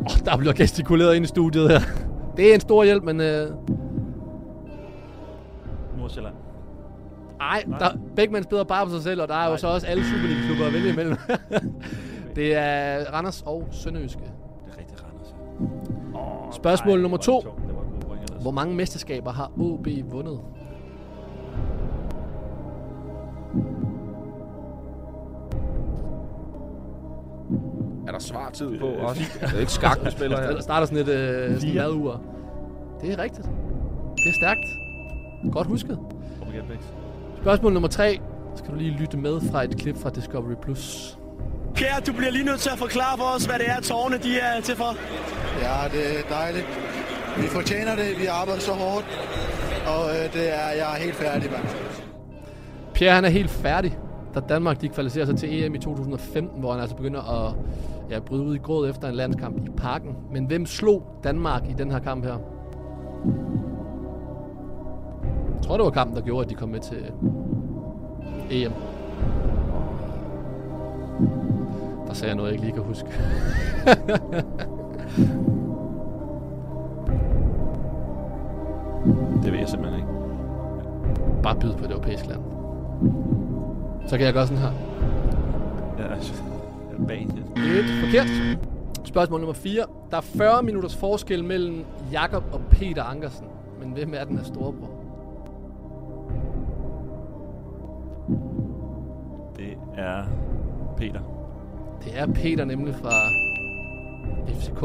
Oh, 0.00 0.24
der 0.24 0.36
bliver 0.36 0.52
gestikuleret 0.52 1.16
ind 1.16 1.24
i 1.24 1.28
studiet 1.28 1.70
her. 1.70 1.80
Det 2.36 2.50
er 2.50 2.54
en 2.54 2.60
stor 2.60 2.84
hjælp, 2.84 3.04
men... 3.04 3.20
Øh, 3.20 3.50
Nordsjælland. 5.98 6.34
ej, 7.40 7.64
der, 7.78 7.88
Beckmann 8.16 8.44
spiller 8.44 8.64
bare 8.64 8.86
på 8.86 8.92
sig 8.92 9.02
selv, 9.02 9.22
og 9.22 9.28
der 9.28 9.34
er 9.34 9.50
jo 9.50 9.56
så 9.56 9.68
også 9.68 9.86
alle 9.86 10.04
Superliga-klubber 10.04 10.66
at 10.66 10.72
vælge 10.72 10.92
imellem. 10.92 11.16
det 12.36 12.54
er 12.54 13.04
Randers 13.12 13.42
og 13.46 13.68
Sønderjyske. 13.70 14.20
Det 14.20 14.74
er 14.74 14.78
rigtig 14.78 14.96
Randers. 15.04 15.34
Spørgsmål 16.56 16.98
nej, 16.98 17.02
nummer 17.02 17.18
to. 17.18 17.38
ellers. 17.38 18.42
Hvor 18.42 18.50
mange 18.50 18.74
mesterskaber 18.74 19.32
har 19.32 19.52
OB 19.60 19.88
vundet? 20.10 20.40
Er 28.06 28.12
der 28.12 28.18
svartid 28.18 28.78
på 28.78 28.86
også? 28.86 29.22
Det 29.40 29.54
er 29.54 29.60
ikke 29.60 29.72
skak, 29.72 29.98
vi 30.04 30.10
spiller 30.10 30.40
her. 30.40 30.50
Der 30.50 30.62
starter 30.62 30.86
sådan 30.86 30.98
et 30.98 31.08
øh, 31.08 31.60
sådan 31.60 31.74
madur. 31.74 32.20
Det 33.00 33.12
er 33.12 33.18
rigtigt. 33.18 33.46
Det 34.16 34.28
er 34.28 34.34
stærkt. 34.42 34.66
Godt 35.52 35.66
husket. 35.66 35.98
Spørgsmål 37.42 37.72
nummer 37.72 37.88
tre. 37.88 38.20
Skal 38.56 38.70
du 38.70 38.76
lige 38.76 38.90
lytte 38.90 39.16
med 39.16 39.40
fra 39.50 39.64
et 39.64 39.76
klip 39.76 39.96
fra 40.02 40.10
Discovery+. 40.10 40.54
Plus. 40.62 41.18
Pierre, 41.74 42.00
du 42.06 42.12
bliver 42.12 42.30
lige 42.30 42.44
nødt 42.44 42.60
til 42.60 42.70
at 42.70 42.78
forklare 42.78 43.18
for 43.18 43.24
os, 43.36 43.44
hvad 43.44 43.58
det 43.58 43.70
er, 43.70 43.80
tårne 43.80 44.18
de 44.18 44.38
er 44.38 44.60
til 44.60 44.76
for. 44.76 44.96
Ja, 45.62 45.88
det 45.92 46.18
er 46.18 46.22
dejligt. 46.34 46.66
Vi 47.36 47.46
fortjener 47.46 47.96
det. 47.96 48.20
Vi 48.20 48.26
arbejder 48.26 48.60
så 48.60 48.72
hårdt. 48.72 49.06
Og 49.86 50.10
øh, 50.10 50.32
det 50.32 50.54
er, 50.54 50.68
jeg 50.68 50.94
er 50.94 50.98
helt 51.04 51.14
færdig, 51.14 51.50
mand. 51.50 51.64
Pierre 52.94 53.14
han 53.14 53.24
er 53.24 53.28
helt 53.28 53.50
færdig, 53.50 53.98
da 54.36 54.40
Danmark 54.40 54.80
de 54.80 54.88
kvalificerer 54.88 55.26
sig 55.26 55.36
til 55.36 55.64
EM 55.64 55.74
i 55.74 55.78
2015, 55.78 56.60
hvor 56.60 56.72
han 56.72 56.80
altså 56.80 56.96
begynder 56.96 57.46
at 57.46 57.54
ja, 58.10 58.20
bryde 58.20 58.42
ud 58.42 58.54
i 58.54 58.58
gråd 58.58 58.88
efter 58.90 59.08
en 59.08 59.14
landskamp 59.14 59.68
i 59.68 59.70
parken. 59.76 60.16
Men 60.32 60.44
hvem 60.44 60.66
slog 60.66 61.02
Danmark 61.24 61.62
i 61.70 61.72
den 61.72 61.90
her 61.90 61.98
kamp 61.98 62.24
her? 62.24 62.38
Jeg 65.54 65.62
tror, 65.62 65.76
det 65.76 65.84
var 65.84 65.90
kampen, 65.90 66.16
der 66.16 66.22
gjorde, 66.22 66.44
at 66.44 66.50
de 66.50 66.54
kom 66.54 66.68
med 66.68 66.80
til 66.80 67.12
EM. 68.50 68.72
Der 72.06 72.14
sagde 72.14 72.28
jeg 72.28 72.36
noget, 72.36 72.52
jeg 72.52 72.52
ikke 72.52 72.64
lige 72.64 72.74
kan 72.74 72.82
huske. 72.82 73.08
Det 79.42 79.52
ved 79.52 79.58
jeg 79.58 79.68
simpelthen 79.68 80.00
ikke. 80.00 80.12
Bare 81.42 81.56
byde 81.60 81.74
på 81.78 81.84
et 81.84 81.90
europæisk 81.90 82.26
land. 82.26 82.40
Så 84.06 84.16
kan 84.16 84.26
jeg 84.26 84.34
gøre 84.34 84.46
sådan 84.46 84.62
her. 84.62 84.72
Ja, 85.98 86.14
altså, 86.14 86.32
er 86.92 88.04
forkert. 88.04 88.58
Spørgsmål 89.04 89.40
nummer 89.40 89.54
4. 89.54 89.84
Der 90.10 90.16
er 90.16 90.20
40 90.20 90.62
minutters 90.62 90.96
forskel 90.96 91.44
mellem 91.44 91.84
Jakob 92.12 92.44
og 92.52 92.60
Peter 92.70 93.02
Ankersen. 93.02 93.46
Men 93.80 93.90
hvem 93.90 94.14
er 94.14 94.24
den 94.24 94.38
af 94.38 94.46
storebror? 94.46 94.90
Det 99.56 99.78
er 99.96 100.24
Peter. 100.96 101.20
Det 102.04 102.12
er 102.18 102.26
Peter 102.26 102.64
nemlig 102.64 102.94
fra 102.94 103.10
FCK. 104.48 104.84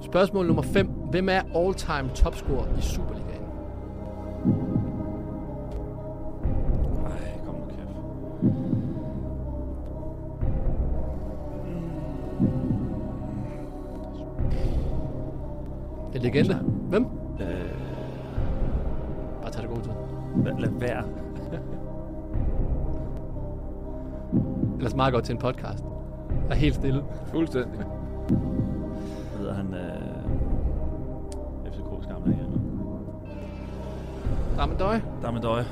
Spørgsmål 0.00 0.46
nummer 0.46 0.62
5. 0.62 0.86
Hvem 0.86 1.28
er 1.28 1.40
all-time 1.56 2.10
topscorer 2.14 2.78
i 2.78 2.80
Superligaen? 2.80 3.31
Legende. 16.22 16.54
Hvem? 16.88 17.06
Øh, 17.40 17.46
Bare 19.42 19.50
tag 19.50 19.62
det 19.62 19.70
god 19.70 19.82
tid. 19.82 19.92
lad, 20.44 20.52
lad 20.58 20.70
være. 20.80 21.04
Ellers 24.76 24.94
meget 24.96 25.14
godt 25.14 25.24
til 25.24 25.32
en 25.32 25.38
podcast. 25.38 25.84
Er 26.50 26.54
helt 26.54 26.74
stille. 26.74 27.02
Fuldstændig. 27.26 27.80
Hedder 29.38 29.54
han 29.54 29.74
øh, 29.74 31.66
FCK's 31.66 32.12
gamle 32.12 32.34
hjemme. 32.36 32.60
Damendøj. 34.56 35.00
Damendøj. 35.22 35.62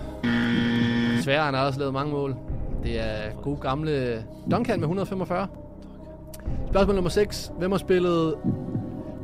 Desværre 1.16 1.44
han 1.44 1.54
har 1.54 1.66
også 1.66 1.78
lavet 1.78 1.94
mange 1.94 2.12
mål. 2.12 2.36
Det 2.82 3.00
er 3.00 3.30
god 3.42 3.56
gamle 3.58 4.24
Duncan 4.50 4.76
med 4.80 4.84
145. 4.84 5.46
Spørgsmål 6.70 6.94
nummer 6.94 7.10
6. 7.10 7.52
Hvem 7.58 7.70
har 7.70 7.78
spillet 7.78 8.34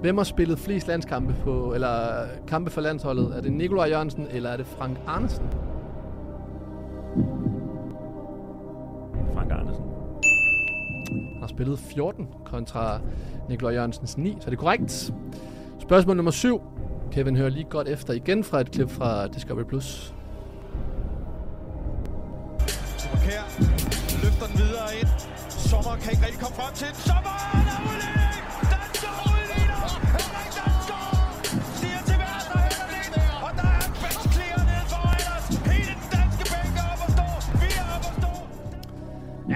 Hvem 0.06 0.16
har 0.16 0.24
spillet 0.24 0.58
flest 0.58 0.88
landskampe 0.88 1.34
på, 1.44 1.74
eller 1.74 2.26
kampe 2.48 2.70
for 2.70 2.80
landsholdet? 2.80 3.36
Er 3.36 3.40
det 3.40 3.52
Nikolaj 3.52 3.88
Jørgensen, 3.88 4.26
eller 4.30 4.50
er 4.50 4.56
det 4.56 4.66
Frank 4.66 4.98
Arnesen? 5.06 5.44
Frank 9.34 9.52
Andersen. 9.52 9.84
Han 11.32 11.40
har 11.40 11.46
spillet 11.46 11.78
14 11.78 12.28
kontra 12.44 13.00
Nikolaj 13.48 13.74
Jørgensens 13.74 14.18
9, 14.18 14.36
så 14.40 14.50
det 14.50 14.56
er 14.56 14.60
korrekt. 14.60 15.12
Spørgsmål 15.78 16.16
nummer 16.16 16.32
7. 16.32 16.62
Kevin 17.12 17.36
hører 17.36 17.50
lige 17.50 17.66
godt 17.70 17.88
efter 17.88 18.12
igen 18.12 18.44
fra 18.44 18.60
et 18.60 18.70
klip 18.70 18.90
fra 18.90 19.26
Discovery+. 19.26 19.64
Plus. 19.64 20.14
Superkær 22.96 23.42
løfter 24.24 24.46
den 24.46 24.58
videre 24.58 24.88
ind. 25.00 25.08
Sommer 25.48 25.96
kan 26.00 26.12
ikke 26.12 26.24
rigtig 26.24 26.40
komme 26.40 26.56
frem 26.56 26.74
til 26.74 26.86
den. 26.86 26.94
Sommer 26.94 27.55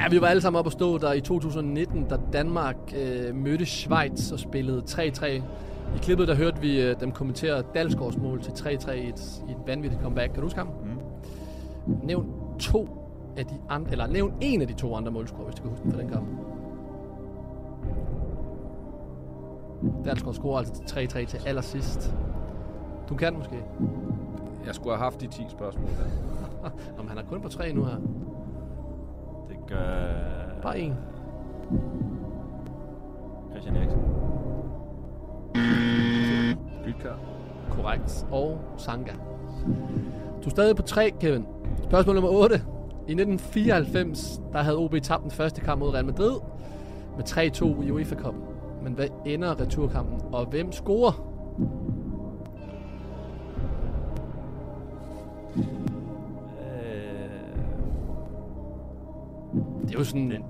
Ja, 0.01 0.09
vi 0.09 0.21
var 0.21 0.27
alle 0.27 0.43
sammen 0.43 0.59
oppe 0.59 0.69
at 0.69 0.73
stå 0.73 0.99
der 0.99 1.13
i 1.13 1.21
2019, 1.21 2.05
da 2.05 2.17
Danmark 2.33 2.77
øh, 2.97 3.35
mødte 3.35 3.67
Schweiz 3.67 4.33
og 4.33 4.39
spillede 4.39 4.83
3-3. 4.89 5.27
I 5.27 5.99
klippet 6.03 6.29
der 6.29 6.35
hørte 6.35 6.61
vi 6.61 6.83
øh, 6.83 7.01
dem 7.01 7.13
kommentere 7.13 7.63
Dalsgaards 7.75 8.17
mål 8.17 8.43
til 8.43 8.51
3-3 8.51 8.91
i 8.91 9.09
et, 9.09 9.43
i 9.49 9.51
et 9.51 9.57
vanvittigt 9.67 10.03
comeback. 10.03 10.33
Kan 10.33 10.41
du 10.41 10.47
huske 10.47 10.59
ham? 10.59 10.67
Mm. 10.67 11.97
Nævn 12.03 12.27
to 12.59 12.89
af 13.37 13.47
de 13.47 13.55
andre, 13.69 13.91
eller 13.93 14.07
nævn 14.07 14.35
en 14.41 14.63
af 14.63 14.69
de 14.69 14.75
to 14.75 14.95
andre 14.95 15.13
målscorer, 15.13 15.45
hvis 15.45 15.55
du 15.55 15.63
kan 15.63 15.71
huske 15.71 15.85
den 15.85 15.93
fra 15.93 16.01
den 16.01 16.09
kamp. 16.09 16.27
Dalsgaard 20.05 20.35
scorer 20.35 20.59
altså 20.59 20.85
til 20.87 21.07
3-3 21.07 21.25
til 21.25 21.41
allersidst. 21.47 22.15
Du 23.09 23.15
kan 23.15 23.35
måske. 23.35 23.57
Jeg 24.67 24.75
skulle 24.75 24.97
have 24.97 25.05
haft 25.05 25.21
de 25.21 25.27
10 25.27 25.43
spørgsmål 25.49 25.89
der. 25.99 26.71
Om 26.99 27.09
han 27.09 27.19
er 27.19 27.23
kun 27.23 27.41
på 27.41 27.49
tre 27.49 27.73
nu 27.73 27.85
her. 27.85 27.97
Gør... 29.71 29.79
Bare 30.63 30.79
en. 30.79 30.95
Christian 33.51 33.77
Eriksen. 33.77 34.01
Bytkær. 36.85 37.13
Korrekt. 37.71 38.27
Og 38.31 38.61
Sanga. 38.77 39.13
Du 40.43 40.47
er 40.47 40.51
stadig 40.51 40.77
på 40.77 40.83
3, 40.83 41.11
Kevin. 41.21 41.47
Spørgsmål 41.83 42.15
nummer 42.15 42.31
8. 42.31 42.55
I 43.09 43.13
1994, 43.13 44.43
der 44.53 44.59
havde 44.59 44.77
OB 44.77 44.95
tabt 45.03 45.23
den 45.23 45.31
første 45.31 45.61
kamp 45.61 45.81
mod 45.81 45.95
Real 45.95 46.05
Madrid 46.05 46.37
med 47.17 47.25
3-2 47.29 47.83
i 47.87 47.91
UEFA 47.91 48.15
Cup. 48.15 48.35
Men 48.83 48.93
hvad 48.93 49.09
ender 49.27 49.61
returkampen, 49.61 50.21
og 50.33 50.47
hvem 50.47 50.73
scorer? 50.73 51.27
Det 59.83 59.95
er 59.95 59.99
jo 59.99 60.05
sådan... 60.05 60.31
Den. 60.31 60.45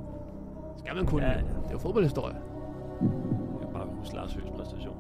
Skal 0.77 0.97
man 0.97 1.07
kunne... 1.07 1.25
Ja. 1.25 1.33
Det 1.33 1.69
er 1.69 1.73
jo 1.73 1.79
fodboldhistorie. 1.79 2.37
Jeg 3.01 3.61
kan 3.61 3.69
bare 3.73 3.87
huske 3.99 4.15
Lars 4.15 4.35
Høghs 4.35 4.51
præstation. 4.57 4.95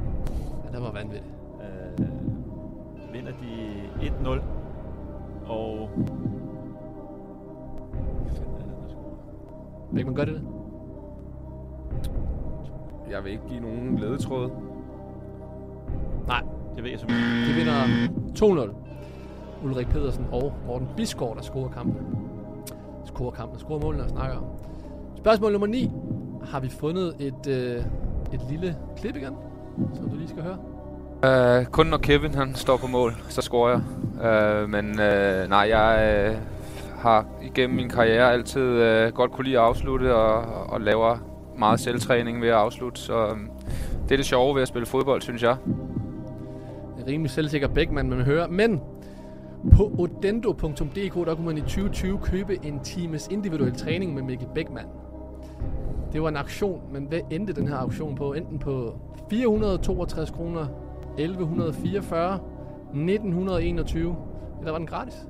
Ja, 0.64 0.76
det 0.76 0.82
var 0.82 0.92
vanvittigt. 0.92 1.34
Øh, 1.60 2.06
vinder 3.12 3.32
de 3.32 4.06
1-0. 4.06 4.40
Og... 5.50 5.90
Vil 9.92 10.06
man 10.06 10.14
gøre 10.14 10.26
det? 10.26 10.42
Jeg 13.10 13.24
vil 13.24 13.32
ikke 13.32 13.48
give 13.48 13.60
nogen 13.60 13.98
ledetråd. 13.98 14.50
Nej. 16.26 16.42
Det 16.76 16.84
ved 16.84 16.90
jeg 16.90 17.00
simpelthen. 17.00 17.48
De 17.48 17.54
vinder 17.54 18.66
2-0. 18.68 18.74
Ulrik 19.64 19.86
Pedersen 19.86 20.26
og 20.32 20.52
Morten 20.66 20.88
Bisgaard, 20.96 21.36
der 21.36 21.42
scorer 21.42 21.68
kampen. 21.68 22.19
Scorer 23.14 23.30
kampen, 23.30 23.54
der 23.54 23.64
scorer 23.64 23.80
målene, 23.80 24.02
der 24.02 24.08
snakker 24.08 24.36
om. 24.36 24.44
Spørgsmål 25.16 25.52
nummer 25.52 25.66
9. 25.66 25.90
Har 26.50 26.60
vi 26.60 26.68
fundet 26.68 27.14
et, 27.18 27.46
øh, 27.48 27.84
et 28.32 28.40
lille 28.50 28.76
klip 28.96 29.16
igen, 29.16 29.34
som 29.94 30.08
du 30.08 30.16
lige 30.16 30.28
skal 30.28 30.42
høre? 30.42 30.58
Uh, 31.22 31.66
kun 31.66 31.86
når 31.86 31.98
Kevin 31.98 32.34
han 32.34 32.54
står 32.54 32.76
på 32.76 32.86
mål, 32.86 33.14
så 33.28 33.42
scorer 33.42 33.70
jeg. 33.70 33.82
Uh, 34.62 34.70
men 34.70 34.90
uh, 34.90 35.48
nej, 35.48 35.66
jeg 35.68 36.30
uh, 36.30 36.36
har 37.00 37.26
igennem 37.42 37.76
min 37.76 37.88
karriere 37.88 38.32
altid 38.32 39.06
uh, 39.06 39.12
godt 39.14 39.32
kunne 39.32 39.44
lide 39.44 39.58
at 39.58 39.64
afslutte 39.64 40.14
og, 40.14 40.42
og 40.72 40.80
laver 40.80 41.18
meget 41.58 41.80
selvtræning 41.80 42.42
ved 42.42 42.48
at 42.48 42.54
afslutte. 42.54 43.00
Så 43.00 43.26
um, 43.26 43.50
det 44.02 44.12
er 44.12 44.16
det 44.16 44.26
sjove 44.26 44.54
ved 44.54 44.62
at 44.62 44.68
spille 44.68 44.86
fodbold, 44.86 45.22
synes 45.22 45.42
jeg. 45.42 45.56
Rimelig 47.06 47.30
selvsikker 47.30 47.68
Bækman, 47.68 48.08
man 48.08 48.20
hører. 48.20 48.46
Men 48.48 48.80
på 49.76 49.92
odendo.dk, 49.98 51.14
der 51.26 51.34
kunne 51.34 51.46
man 51.46 51.58
i 51.58 51.60
2020 51.60 52.18
købe 52.18 52.66
en 52.66 52.80
times 52.80 53.28
individuel 53.28 53.74
træning 53.74 54.14
med 54.14 54.22
Mikkel 54.22 54.48
Bækman. 54.54 54.86
Det 56.12 56.22
var 56.22 56.28
en 56.28 56.36
aktion, 56.36 56.82
men 56.92 57.04
hvad 57.04 57.20
endte 57.30 57.52
den 57.52 57.68
her 57.68 57.76
auktion 57.76 58.14
på? 58.14 58.32
Enten 58.32 58.58
på 58.58 58.98
462 59.30 60.30
kroner, 60.30 60.66
1144, 61.18 62.34
1921, 62.34 64.16
eller 64.58 64.70
var 64.70 64.78
den 64.78 64.86
gratis? 64.86 65.28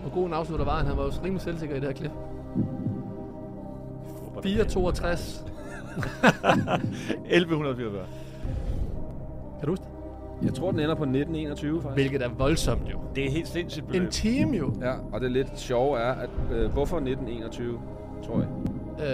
Hvor 0.00 0.14
god 0.14 0.26
en 0.26 0.32
afslutter 0.32 0.64
var 0.64 0.76
han? 0.76 0.86
Han 0.86 0.96
var 0.96 1.04
jo 1.04 1.10
rimelig 1.24 1.40
selvsikker 1.40 1.76
i 1.76 1.80
det 1.80 1.88
her 1.88 1.94
klip. 1.94 2.10
462. 4.42 5.44
1144. 7.30 8.06
Kan 9.58 9.66
du 9.66 9.72
huske 9.72 9.84
det? 9.84 9.95
Jeg 10.42 10.54
tror, 10.54 10.70
den 10.70 10.80
ender 10.80 10.94
på 10.94 11.02
1921, 11.02 11.82
faktisk. 11.82 11.94
Hvilket 11.94 12.22
er 12.22 12.28
voldsomt 12.38 12.92
jo. 12.92 12.98
Det 13.14 13.26
er 13.26 13.30
helt 13.30 13.48
sindssygt 13.48 13.86
beløb. 13.86 14.02
En 14.02 14.10
time 14.10 14.56
jo. 14.56 14.72
Ja, 14.80 14.92
og 15.12 15.20
det 15.20 15.30
lidt 15.30 15.60
sjove 15.60 15.98
er, 15.98 16.12
at 16.12 16.30
øh, 16.52 16.70
hvorfor 16.72 16.96
1921, 16.96 17.78
tror 18.24 18.38
jeg? 18.38 18.48
Øh, 18.98 19.06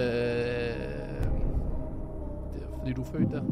det 2.53 2.63
er 2.63 2.79
fordi, 2.79 2.93
du 2.93 3.01
er 3.01 3.07
født 3.07 3.31
der. 3.33 3.43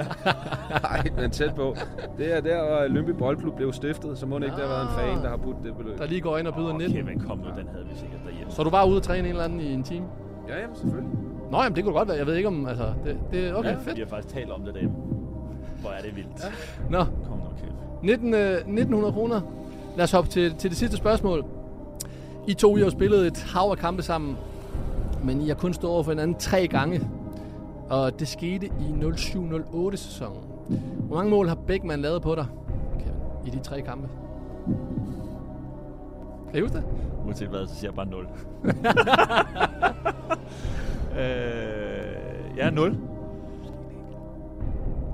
Nej, 0.82 1.02
men 1.16 1.30
tæt 1.30 1.54
på. 1.54 1.76
Det 2.18 2.36
er 2.36 2.40
der, 2.40 2.66
hvor 2.66 2.88
Lønby 2.88 3.10
Boldklub 3.10 3.56
blev 3.56 3.72
stiftet, 3.72 4.18
så 4.18 4.26
må 4.26 4.38
det 4.38 4.44
ikke 4.44 4.56
der 4.56 4.66
har 4.66 4.74
været 4.74 4.82
en 4.82 5.16
fan, 5.16 5.24
der 5.24 5.30
har 5.30 5.36
budt 5.36 5.56
det 5.64 5.76
beløb. 5.76 5.98
Der 5.98 6.06
lige 6.06 6.20
går 6.20 6.38
ind 6.38 6.46
og 6.46 6.54
byder 6.54 6.72
19. 6.78 6.90
Okay, 6.90 7.00
men 7.02 7.20
kom 7.20 7.38
nu, 7.38 7.44
den 7.44 7.68
havde 7.68 7.86
vi 7.90 7.94
sikkert 7.94 8.20
derhjemme. 8.26 8.52
Så 8.52 8.62
er 8.62 8.64
du 8.64 8.70
bare 8.70 8.88
ude 8.88 8.96
og 8.96 9.02
træne 9.02 9.28
en 9.28 9.32
eller 9.32 9.44
anden 9.44 9.60
i 9.60 9.72
en 9.72 9.82
time? 9.82 10.06
Ja, 10.48 10.60
jamen, 10.60 10.76
selvfølgelig. 10.76 11.12
Nå, 11.50 11.62
jamen, 11.62 11.76
det 11.76 11.84
kunne 11.84 11.94
godt 11.94 12.08
være. 12.08 12.16
Jeg 12.16 12.26
ved 12.26 12.34
ikke 12.34 12.48
om, 12.48 12.66
altså, 12.66 12.84
det, 13.04 13.18
det 13.32 13.48
er 13.48 13.54
okay, 13.54 13.68
ja, 13.68 13.74
fedt. 13.74 13.96
Vi 13.96 14.00
har 14.00 14.08
faktisk 14.08 14.34
talt 14.34 14.50
om 14.50 14.60
det 14.64 14.74
derhjemme. 14.74 14.96
Hvor 15.86 15.94
er 15.94 16.02
det 16.02 16.16
vildt. 16.16 16.44
Ja. 16.44 16.48
Nå. 16.90 17.04
Kom 17.04 17.38
nu, 17.38 17.44
Kevin. 17.58 17.72
19, 18.02 18.34
øh, 18.34 18.54
1900 18.54 19.12
kroner. 19.12 19.40
Lad 19.96 20.04
os 20.04 20.12
hoppe 20.12 20.30
til, 20.30 20.54
til 20.54 20.70
det 20.70 20.78
sidste 20.78 20.96
spørgsmål. 20.96 21.44
I 22.46 22.54
to 22.54 22.76
I 22.76 22.80
har 22.80 22.90
spillet 22.90 23.26
et 23.26 23.42
hav 23.42 23.70
af 23.70 23.78
kampe 23.78 24.02
sammen, 24.02 24.36
men 25.24 25.40
I 25.40 25.48
har 25.48 25.54
kun 25.54 25.74
stået 25.74 25.92
over 25.92 26.02
for 26.02 26.10
hinanden 26.10 26.36
tre 26.36 26.68
gange. 26.68 27.00
Og 27.88 28.20
det 28.20 28.28
skete 28.28 28.66
i 28.66 28.94
07-08 29.02 29.96
sæsonen. 29.96 30.40
Hvor 30.98 31.16
mange 31.16 31.30
mål 31.30 31.48
har 31.48 31.54
Bækman 31.54 32.00
lavet 32.00 32.22
på 32.22 32.34
dig, 32.34 32.46
Kevin, 32.98 33.12
i 33.46 33.50
de 33.50 33.62
tre 33.62 33.82
kampe? 33.82 34.08
Kan 36.50 36.58
I 36.58 36.60
huske 36.60 36.76
det? 36.76 36.84
Uanset 37.26 37.48
hvad, 37.48 37.66
så 37.66 37.74
siger 37.74 37.90
jeg 37.90 37.94
bare 37.94 38.06
0. 38.06 38.26
øh, 41.20 42.56
ja, 42.56 42.70
0. 42.70 42.96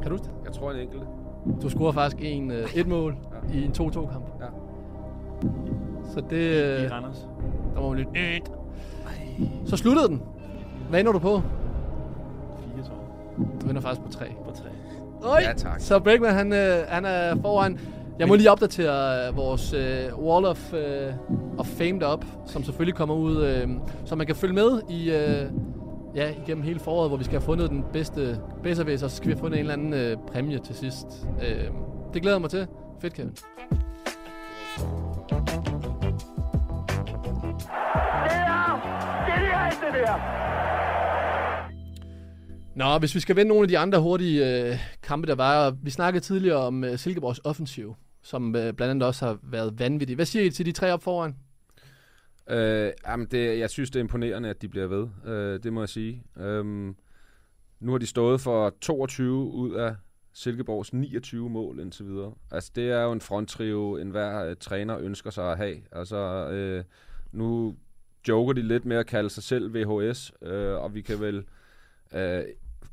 Kan 0.03 0.11
du 0.11 0.17
huske 0.17 0.25
det? 0.27 0.33
Jeg 0.45 0.53
tror 0.53 0.71
en 0.71 0.79
enkelt. 0.81 1.03
Du 1.63 1.69
scorer 1.69 1.93
faktisk 1.93 2.17
en, 2.25 2.51
øh, 2.51 2.77
et 2.77 2.87
mål 2.87 3.17
ja. 3.53 3.55
i 3.59 3.65
en 3.65 3.71
2-2-kamp. 3.71 4.25
Ja. 4.41 4.47
Så 6.15 6.23
det... 6.31 6.77
Øh, 6.77 6.85
I 6.85 6.89
Randers. 6.89 7.29
Der 7.75 7.81
var 7.81 7.95
lidt... 7.95 8.09
Et. 8.09 8.53
Så 9.65 9.77
sluttede 9.77 10.09
den. 10.09 10.23
Hvad 10.91 11.01
ender 11.01 11.13
du 11.13 11.19
på? 11.19 11.43
4, 12.77 12.85
tror 12.85 12.95
Du 13.61 13.67
vinder 13.67 13.81
faktisk 13.81 14.03
på 14.07 14.13
3. 14.13 14.25
På 14.45 14.51
3. 14.55 14.65
Oj, 15.23 15.41
Ja, 15.43 15.53
tak. 15.53 15.81
Så 15.81 15.99
Bækman, 15.99 16.35
han, 16.35 16.53
øh, 16.53 16.85
han 16.89 17.05
er 17.05 17.37
foran. 17.43 17.79
Jeg 18.19 18.29
må 18.29 18.35
lige 18.35 18.51
opdatere 18.51 19.29
øh, 19.29 19.37
vores 19.37 19.73
øh, 19.73 20.19
Wall 20.19 20.45
of, 20.45 20.75
øh, 20.75 21.13
of 21.59 21.67
Fame 21.67 22.01
derop, 22.01 22.25
som 22.47 22.65
selvfølgelig 22.65 22.95
kommer 22.95 23.15
ud, 23.15 23.45
øh, 23.45 23.69
så 24.05 24.17
man 24.17 24.27
kan 24.27 24.37
følge 24.37 24.55
med 24.55 24.81
i, 24.91 25.11
øh, 25.11 25.51
ja, 26.15 26.35
igennem 26.43 26.65
hele 26.65 26.81
foråret, 26.81 27.11
hvor 27.11 27.17
vi 27.17 27.25
skal 27.25 27.39
have 27.39 27.45
fundet 27.45 27.71
den 27.71 27.85
bedste 27.93 28.41
bedservæs, 28.63 29.03
og 29.03 29.11
så 29.11 29.17
skal 29.17 29.29
vi 29.29 29.33
have 29.33 29.41
fundet 29.41 29.59
en 29.59 29.71
eller 29.71 29.73
anden 29.73 29.95
øh, 29.95 30.17
præmie 30.33 30.59
til 30.59 30.75
sidst. 30.75 31.07
Øh, 31.43 31.65
det 32.15 32.23
glæder 32.23 32.37
jeg 32.37 32.41
mig 32.41 32.51
til. 32.51 32.67
Fedt, 33.01 33.15
Kevin. 33.15 33.31
Det 33.31 33.39
der! 40.07 40.43
Nå, 42.77 42.99
hvis 42.99 43.15
vi 43.15 43.21
skal 43.21 43.37
vende 43.37 43.49
nogle 43.49 43.63
af 43.63 43.69
de 43.69 43.79
andre 43.79 44.01
hurtige 44.01 44.69
øh, 44.71 44.79
kampe, 45.03 45.27
der 45.27 45.35
var. 45.35 45.71
Vi 45.83 45.91
snakkede 45.91 46.25
tidligere 46.25 46.57
om 46.57 46.85
øh, 46.85 46.99
Silkeborgs 46.99 47.41
offensiv, 47.45 47.95
som 48.23 48.57
øh, 48.57 48.73
blandt 48.73 48.91
andet 48.91 49.03
også 49.09 49.27
har 49.27 49.39
været 49.43 49.79
vanvittig. 49.79 50.17
Hvad 50.17 50.27
siger 50.27 50.45
I 50.45 50.51
til 50.51 50.67
de 50.67 50.73
tre 50.73 50.93
op 50.93 51.03
foran? 51.03 51.35
Øh, 52.53 52.93
jamen 53.07 53.27
det, 53.27 53.59
jeg 53.59 53.71
synes, 53.71 53.91
det 53.91 53.97
er 53.97 54.03
imponerende, 54.03 54.49
at 54.49 54.63
de 54.63 54.69
bliver 54.69 54.87
ved. 54.87 55.09
Øh, 55.27 55.63
det 55.63 55.73
må 55.73 55.81
jeg 55.81 55.89
sige. 55.89 56.23
Øhm, 56.37 56.97
nu 57.81 57.93
har 57.93 57.99
de 57.99 58.07
stået 58.07 58.41
for 58.41 58.75
22 58.81 59.53
ud 59.53 59.75
af 59.75 59.97
Silkeborgs 60.33 60.93
29 60.93 61.51
mål 61.51 61.81
indtil 61.81 62.07
videre. 62.07 62.35
Altså, 62.51 62.73
det 62.75 62.91
er 62.91 63.03
jo 63.03 63.13
en 63.13 63.21
fronttrio, 63.21 63.97
enhver 63.97 64.45
øh, 64.45 64.57
træner 64.57 64.99
ønsker 64.99 65.31
sig 65.31 65.53
at 65.53 65.57
have. 65.57 65.77
Altså, 65.93 66.17
øh, 66.51 66.85
nu 67.33 67.77
joker 68.29 68.53
de 68.53 68.63
lidt 68.63 68.85
med 68.85 68.97
at 68.97 69.07
kalde 69.07 69.31
sig 69.31 69.43
selv 69.43 69.75
VHS, 69.75 70.33
øh, 70.43 70.75
og 70.75 70.95
vi 70.95 71.01
kan 71.01 71.21
vel, 71.21 71.45
øh, 72.15 72.43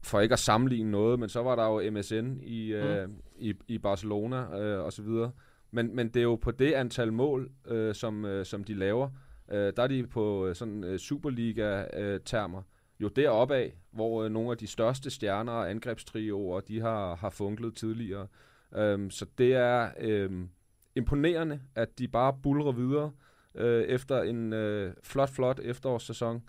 for 0.03 0.19
ikke 0.19 0.33
at 0.33 0.39
sammenligne 0.39 0.91
noget, 0.91 1.19
men 1.19 1.29
så 1.29 1.41
var 1.43 1.55
der 1.55 1.65
jo 1.65 1.91
MSN 1.91 2.37
i, 2.43 2.73
øh, 2.73 3.09
mm. 3.09 3.15
i, 3.39 3.53
i 3.67 3.77
Barcelona 3.77 4.59
øh, 4.61 4.85
og 4.85 4.93
så 4.93 5.01
videre. 5.01 5.31
Men, 5.71 5.95
men 5.95 6.07
det 6.07 6.19
er 6.19 6.23
jo 6.23 6.35
på 6.35 6.51
det 6.51 6.73
antal 6.73 7.13
mål, 7.13 7.51
øh, 7.67 7.95
som, 7.95 8.25
øh, 8.25 8.45
som 8.45 8.63
de 8.63 8.73
laver, 8.73 9.09
øh, 9.51 9.73
der 9.75 9.83
er 9.83 9.87
de 9.87 10.07
på 10.07 10.47
øh, 10.47 10.55
sådan 10.55 10.83
øh, 10.83 10.99
Superliga-termer 10.99 12.61
jo 12.99 13.07
deroppe 13.07 13.55
af, 13.55 13.73
hvor 13.91 14.23
øh, 14.23 14.31
nogle 14.31 14.51
af 14.51 14.57
de 14.57 14.67
største 14.67 15.09
stjerner 15.09 15.51
og 15.51 15.69
angrebstrioer, 15.69 16.59
de 16.59 16.79
har, 16.79 17.15
har 17.15 17.29
funklet 17.29 17.75
tidligere. 17.75 18.27
Øhm, 18.75 19.09
så 19.09 19.25
det 19.37 19.53
er 19.53 19.89
øhm, 19.99 20.49
imponerende, 20.95 21.59
at 21.75 21.99
de 21.99 22.07
bare 22.07 22.35
bulrer 22.43 22.71
videre 22.71 23.11
øh, 23.55 23.83
efter 23.83 24.21
en 24.21 24.53
øh, 24.53 24.93
flot, 25.03 25.29
flot 25.29 25.59
efterårssæson. 25.63 26.43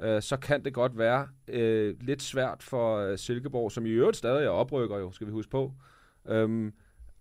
Øh, 0.00 0.22
så 0.22 0.36
kan 0.36 0.64
det 0.64 0.74
godt 0.74 0.98
være 0.98 1.28
øh, 1.48 1.96
lidt 2.00 2.22
svært 2.22 2.62
for 2.62 2.96
øh, 2.96 3.18
Silkeborg, 3.18 3.72
som 3.72 3.86
i 3.86 3.90
øvrigt 3.90 4.16
stadig 4.16 4.44
er 4.44 4.50
oprykker 4.50 4.98
jo, 4.98 5.12
skal 5.12 5.26
vi 5.26 5.32
huske 5.32 5.50
på, 5.50 5.72
øhm, 6.28 6.72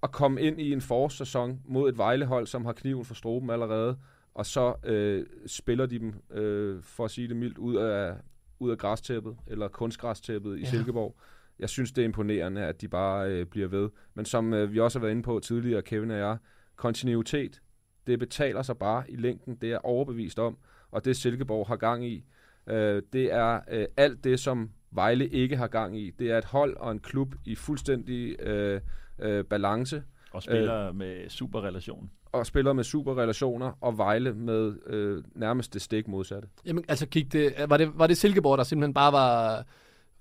at 0.03 0.11
komme 0.11 0.41
ind 0.41 0.61
i 0.61 0.73
en 0.73 0.81
forårssæson 0.81 1.61
mod 1.65 1.89
et 1.89 1.97
Vejlehold, 1.97 2.47
som 2.47 2.65
har 2.65 2.73
kniven 2.73 3.05
for 3.05 3.13
stroben 3.13 3.49
allerede, 3.49 3.97
og 4.39 4.45
så 4.45 4.73
øh, 4.83 5.25
spiller 5.45 5.85
de 5.85 5.99
dem, 5.99 6.13
øh, 6.31 6.83
for 6.83 7.05
at 7.05 7.11
sige 7.11 7.27
det 7.27 7.35
mildt, 7.35 7.57
ud 7.57 7.75
af, 7.75 8.15
ud 8.59 8.71
af 8.71 8.77
græstæppet, 8.77 9.37
eller 9.47 9.67
kunstgræstæppet 9.67 10.57
i 10.57 10.61
Ja. 10.61 10.65
Silkeborg. 10.65 11.15
Jeg 11.59 11.69
synes, 11.69 11.91
det 11.91 12.01
er 12.01 12.05
imponerende, 12.05 12.61
at 12.61 12.81
de 12.81 12.87
bare 12.87 13.31
øh, 13.31 13.45
bliver 13.45 13.67
ved. 13.67 13.89
Men 14.13 14.25
som 14.25 14.53
øh, 14.53 14.73
vi 14.73 14.79
også 14.79 14.99
har 14.99 15.01
været 15.01 15.11
inde 15.11 15.23
på 15.23 15.39
tidligere, 15.39 15.81
Kevin 15.81 16.11
og 16.11 16.17
jeg, 16.17 16.37
kontinuitet, 16.75 17.61
det 18.07 18.19
betaler 18.19 18.61
sig 18.61 18.77
bare 18.77 19.11
i 19.11 19.15
længden. 19.15 19.55
Det 19.55 19.71
er 19.71 19.77
overbevist 19.77 20.39
om. 20.39 20.57
Og 20.91 21.05
det 21.05 21.17
Silkeborg 21.17 21.67
har 21.67 21.75
gang 21.75 22.05
i, 22.05 22.25
øh, 22.67 23.01
det 23.13 23.33
er 23.33 23.59
øh, 23.71 23.85
alt 23.97 24.23
det, 24.23 24.39
som 24.39 24.71
Vejle 24.91 25.27
ikke 25.27 25.57
har 25.57 25.67
gang 25.67 25.99
i. 25.99 26.11
Det 26.19 26.31
er 26.31 26.37
et 26.37 26.45
hold 26.45 26.77
og 26.77 26.91
en 26.91 26.99
klub 26.99 27.35
i 27.45 27.55
fuldstændig 27.55 28.41
øh, 28.41 28.81
øh, 29.19 29.43
balance. 29.43 30.03
Og 30.31 30.43
spiller 30.43 30.87
øh, 30.87 30.95
med 30.95 31.29
super 31.29 31.61
relation. 31.61 32.11
Og 32.31 32.45
spiller 32.45 32.73
med 32.73 32.83
super 32.83 33.17
relationer, 33.17 33.71
og 33.81 33.97
Vejle 33.97 34.33
med 34.33 34.75
øh, 34.85 35.23
nærmest 35.35 35.73
det 35.73 35.81
stik 35.81 36.07
modsatte. 36.07 36.47
Jamen, 36.65 36.83
altså 36.87 37.05
gik 37.05 37.33
det, 37.33 37.53
var 37.69 37.77
det, 37.77 37.99
var 37.99 38.07
det 38.07 38.17
Silkeborg, 38.17 38.57
der 38.57 38.63
simpelthen 38.63 38.93
bare 38.93 39.13
var 39.13 39.63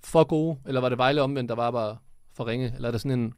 for 0.05 0.25
gode, 0.25 0.59
eller 0.67 0.81
var 0.81 0.89
det 0.89 0.99
Vejle 0.99 1.23
omvendt, 1.23 1.49
der 1.49 1.55
var 1.55 1.71
bare 1.71 1.97
for 2.35 2.47
ringe? 2.47 2.73
Eller 2.75 2.89
er 2.89 2.93
det 2.93 3.01
sådan 3.01 3.19
en, 3.19 3.35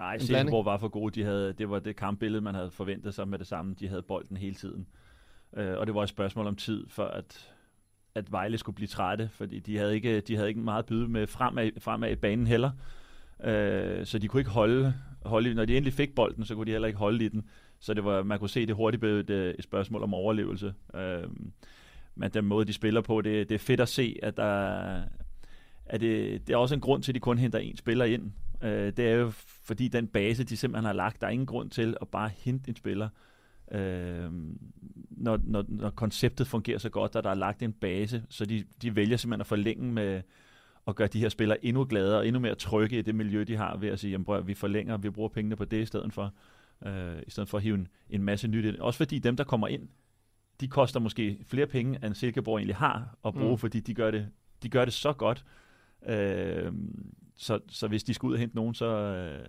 Nej, 0.00 0.14
en 0.14 0.20
Silkeborg 0.20 0.64
var 0.64 0.78
for 0.78 0.88
gode. 0.88 1.20
De 1.20 1.24
havde, 1.24 1.52
det 1.52 1.70
var 1.70 1.78
det 1.78 1.96
kampbillede, 1.96 2.40
man 2.40 2.54
havde 2.54 2.70
forventet 2.70 3.14
sig 3.14 3.28
med 3.28 3.38
det 3.38 3.46
samme. 3.46 3.74
De 3.80 3.88
havde 3.88 4.02
bolden 4.02 4.36
hele 4.36 4.54
tiden. 4.54 4.86
Øh, 5.56 5.78
og 5.78 5.86
det 5.86 5.94
var 5.94 6.02
et 6.02 6.08
spørgsmål 6.08 6.46
om 6.46 6.56
tid, 6.56 6.86
for 6.88 7.04
at, 7.04 7.54
at 8.14 8.32
Vejle 8.32 8.58
skulle 8.58 8.76
blive 8.76 8.88
trætte, 8.88 9.28
fordi 9.32 9.60
de 9.60 9.78
havde 9.78 9.94
ikke, 9.94 10.20
de 10.20 10.36
havde 10.36 10.48
ikke 10.48 10.60
meget 10.60 10.78
at 10.78 10.86
byde 10.86 11.08
med 11.08 11.26
fremad, 11.26 11.70
fremad 11.80 12.10
i 12.10 12.16
banen 12.16 12.46
heller. 12.46 12.70
Øh, 13.44 14.06
så 14.06 14.18
de 14.18 14.28
kunne 14.28 14.40
ikke 14.40 14.50
holde, 14.50 14.94
holde, 15.24 15.54
når 15.54 15.64
de 15.64 15.76
endelig 15.76 15.92
fik 15.92 16.14
bolden, 16.14 16.44
så 16.44 16.54
kunne 16.54 16.66
de 16.66 16.70
heller 16.70 16.88
ikke 16.88 16.98
holde 16.98 17.24
i 17.24 17.28
den. 17.28 17.44
Så 17.80 17.94
det 17.94 18.04
var, 18.04 18.22
man 18.22 18.38
kunne 18.38 18.48
se, 18.48 18.66
det 18.66 18.74
hurtigt 18.74 19.00
blev 19.00 19.18
et, 19.18 19.30
øh, 19.30 19.54
et 19.58 19.64
spørgsmål 19.64 20.02
om 20.02 20.14
overlevelse. 20.14 20.74
Øh, 20.94 21.24
men 22.14 22.30
den 22.30 22.44
måde, 22.44 22.64
de 22.64 22.72
spiller 22.72 23.00
på, 23.00 23.20
det, 23.20 23.48
det 23.48 23.54
er 23.54 23.58
fedt 23.58 23.80
at 23.80 23.88
se, 23.88 24.18
at 24.22 24.36
der 24.36 25.02
at 25.90 26.00
det, 26.00 26.46
det 26.46 26.52
er 26.52 26.56
også 26.56 26.74
en 26.74 26.80
grund 26.80 27.02
til, 27.02 27.12
at 27.12 27.14
de 27.14 27.20
kun 27.20 27.38
henter 27.38 27.58
én 27.58 27.76
spiller 27.76 28.04
ind. 28.04 28.32
Øh, 28.62 28.92
det 28.96 28.98
er 28.98 29.14
jo 29.14 29.30
fordi 29.64 29.88
den 29.88 30.06
base, 30.06 30.44
de 30.44 30.56
simpelthen 30.56 30.84
har 30.84 30.92
lagt, 30.92 31.20
der 31.20 31.26
er 31.26 31.30
ingen 31.30 31.46
grund 31.46 31.70
til 31.70 31.96
at 32.00 32.08
bare 32.08 32.30
hente 32.36 32.68
en 32.68 32.76
spiller. 32.76 33.08
Øh, 33.72 34.30
når, 35.10 35.40
når, 35.44 35.64
når 35.68 35.90
konceptet 35.90 36.46
fungerer 36.46 36.78
så 36.78 36.88
godt, 36.88 37.16
at 37.16 37.24
der 37.24 37.30
er 37.30 37.34
lagt 37.34 37.62
en 37.62 37.72
base, 37.72 38.22
så 38.28 38.46
de, 38.46 38.64
de 38.82 38.96
vælger 38.96 39.16
simpelthen 39.16 39.40
at 39.40 39.46
forlænge 39.46 39.92
med 39.92 40.22
at 40.86 40.96
gøre 40.96 41.08
de 41.08 41.20
her 41.20 41.28
spillere 41.28 41.64
endnu 41.64 41.84
gladere 41.84 42.18
og 42.18 42.26
endnu 42.26 42.40
mere 42.40 42.54
trygge 42.54 42.98
i 42.98 43.02
det 43.02 43.14
miljø, 43.14 43.44
de 43.44 43.56
har 43.56 43.76
ved 43.76 43.88
at 43.88 43.98
sige, 43.98 44.10
jamen, 44.10 44.46
vi 44.46 44.54
forlænger, 44.54 44.96
vi 44.96 45.10
bruger 45.10 45.28
pengene 45.28 45.56
på 45.56 45.64
det 45.64 45.82
i 45.82 45.86
stedet 45.86 46.12
for, 46.12 46.34
øh, 46.86 47.22
i 47.26 47.30
stedet 47.30 47.48
for 47.48 47.56
at 47.58 47.62
hive 47.62 47.74
en, 47.74 47.88
en 48.10 48.22
masse 48.22 48.48
nyt 48.48 48.64
ind. 48.64 48.76
Også 48.76 48.96
fordi 48.96 49.18
dem, 49.18 49.36
der 49.36 49.44
kommer 49.44 49.68
ind, 49.68 49.88
de 50.60 50.68
koster 50.68 51.00
måske 51.00 51.38
flere 51.46 51.66
penge, 51.66 52.06
end 52.06 52.14
Silkeborg 52.14 52.58
egentlig 52.58 52.76
har 52.76 53.18
at 53.24 53.34
bruge, 53.34 53.50
mm. 53.50 53.58
fordi 53.58 53.80
de 53.80 53.94
gør 53.94 54.10
det, 54.10 54.28
de 54.62 54.68
gør 54.68 54.84
det 54.84 54.94
så 54.94 55.12
godt. 55.12 55.44
Øh, 56.06 56.72
så, 57.36 57.60
så 57.68 57.88
hvis 57.88 58.04
de 58.04 58.14
skal 58.14 58.26
ud 58.26 58.32
og 58.32 58.38
hente 58.38 58.56
nogen, 58.56 58.74
så, 58.74 58.86
øh, 58.86 59.48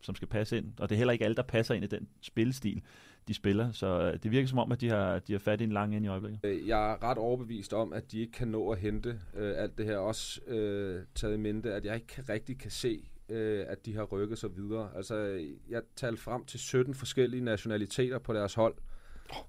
som 0.00 0.14
skal 0.14 0.28
passe 0.28 0.58
ind, 0.58 0.72
og 0.78 0.88
det 0.88 0.94
er 0.94 0.98
heller 0.98 1.12
ikke 1.12 1.24
alle, 1.24 1.36
der 1.36 1.42
passer 1.42 1.74
ind 1.74 1.84
i 1.84 1.88
den 1.88 2.08
spillestil, 2.20 2.82
de 3.28 3.34
spiller, 3.34 3.72
så 3.72 3.86
øh, 3.86 4.18
det 4.22 4.30
virker 4.30 4.48
som 4.48 4.58
om, 4.58 4.72
at 4.72 4.80
de 4.80 4.88
har, 4.88 5.18
de 5.18 5.32
har 5.32 5.38
fat 5.38 5.60
i 5.60 5.64
en 5.64 5.72
lang 5.72 5.94
ind 5.94 6.04
i 6.04 6.08
øjeblikket. 6.08 6.40
Øh, 6.44 6.68
jeg 6.68 6.92
er 6.92 7.02
ret 7.02 7.18
overbevist 7.18 7.72
om, 7.72 7.92
at 7.92 8.12
de 8.12 8.20
ikke 8.20 8.32
kan 8.32 8.48
nå 8.48 8.70
at 8.70 8.78
hente 8.78 9.20
øh, 9.34 9.54
alt 9.56 9.78
det 9.78 9.86
her, 9.86 9.96
også 9.96 10.40
øh, 10.46 11.02
taget 11.14 11.34
i 11.34 11.36
mente, 11.36 11.74
at 11.74 11.84
jeg 11.84 11.94
ikke 11.94 12.06
kan, 12.06 12.28
rigtig 12.28 12.58
kan 12.58 12.70
se, 12.70 13.08
øh, 13.28 13.64
at 13.68 13.86
de 13.86 13.94
har 13.94 14.04
rykket 14.04 14.38
sig 14.38 14.56
videre. 14.56 14.90
Altså, 14.96 15.44
jeg 15.68 15.82
talte 15.96 16.22
frem 16.22 16.44
til 16.44 16.60
17 16.60 16.94
forskellige 16.94 17.44
nationaliteter 17.44 18.18
på 18.18 18.32
deres 18.32 18.54
hold, 18.54 18.74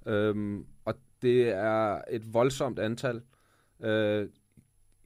øhm, 0.06 0.66
og 0.86 0.94
det 1.22 1.50
er 1.50 2.02
et 2.10 2.34
voldsomt 2.34 2.80
antal. 2.80 3.22
Øh, 3.84 4.28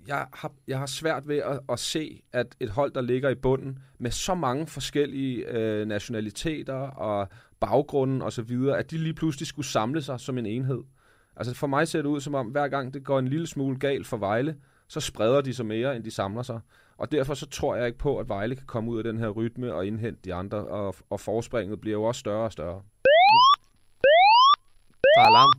jeg 0.07 0.27
har, 0.33 0.51
jeg 0.67 0.79
har 0.79 0.85
svært 0.85 1.27
ved 1.27 1.37
at, 1.37 1.59
at 1.69 1.79
se, 1.79 2.21
at 2.33 2.55
et 2.59 2.69
hold, 2.69 2.91
der 2.91 3.01
ligger 3.01 3.29
i 3.29 3.35
bunden 3.35 3.79
med 3.97 4.11
så 4.11 4.35
mange 4.35 4.67
forskellige 4.67 5.45
øh, 5.45 5.87
nationaliteter 5.87 6.73
og 6.75 7.27
baggrunden 7.59 8.21
og 8.21 8.33
så 8.33 8.41
videre, 8.41 8.77
at 8.77 8.91
de 8.91 8.97
lige 8.97 9.13
pludselig 9.13 9.47
skulle 9.47 9.65
samle 9.65 10.01
sig 10.01 10.19
som 10.19 10.37
en 10.37 10.45
enhed. 10.45 10.83
Altså 11.35 11.55
for 11.55 11.67
mig 11.67 11.87
ser 11.87 12.01
det 12.01 12.09
ud 12.09 12.19
som 12.19 12.35
om, 12.35 12.47
hver 12.47 12.67
gang 12.67 12.93
det 12.93 13.03
går 13.03 13.19
en 13.19 13.27
lille 13.27 13.47
smule 13.47 13.79
galt 13.79 14.07
for 14.07 14.17
Vejle, 14.17 14.55
så 14.87 14.99
spreder 14.99 15.41
de 15.41 15.53
sig 15.53 15.65
mere, 15.65 15.95
end 15.95 16.03
de 16.03 16.11
samler 16.11 16.41
sig. 16.41 16.59
Og 16.99 17.11
derfor 17.11 17.33
så 17.33 17.45
tror 17.45 17.75
jeg 17.75 17.87
ikke 17.87 17.99
på, 17.99 18.17
at 18.17 18.29
Vejle 18.29 18.55
kan 18.55 18.65
komme 18.65 18.91
ud 18.91 18.97
af 18.97 19.03
den 19.03 19.17
her 19.17 19.29
rytme 19.29 19.73
og 19.73 19.85
indhente 19.87 20.19
de 20.25 20.33
andre, 20.33 20.57
og, 20.57 20.95
og 21.09 21.19
forspringet 21.19 21.81
bliver 21.81 21.93
jo 21.93 22.03
også 22.03 22.19
større 22.19 22.45
og 22.45 22.51
større. 22.51 22.81
Der 25.15 25.21
er 25.21 25.27
alarm. 25.27 25.53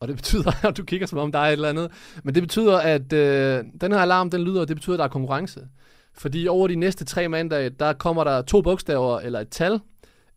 Og 0.00 0.08
det 0.08 0.16
betyder, 0.16 0.52
at 0.68 0.76
du 0.76 0.84
kigger 0.84 1.06
som 1.06 1.18
om 1.18 1.32
der 1.32 1.38
er 1.38 1.46
et 1.46 1.52
eller 1.52 1.68
andet, 1.68 1.90
men 2.22 2.34
det 2.34 2.42
betyder, 2.42 2.78
at 2.78 3.12
øh, 3.12 3.64
den 3.80 3.92
her 3.92 3.98
alarm, 3.98 4.30
den 4.30 4.42
lyder, 4.42 4.60
og 4.60 4.68
det 4.68 4.76
betyder, 4.76 4.94
at 4.94 4.98
der 4.98 5.04
er 5.04 5.08
konkurrence. 5.08 5.68
Fordi 6.14 6.48
over 6.48 6.68
de 6.68 6.76
næste 6.76 7.04
tre 7.04 7.28
mandage, 7.28 7.70
der 7.70 7.92
kommer 7.92 8.24
der 8.24 8.42
to 8.42 8.62
bogstaver 8.62 9.20
eller 9.20 9.40
et 9.40 9.48
tal 9.48 9.80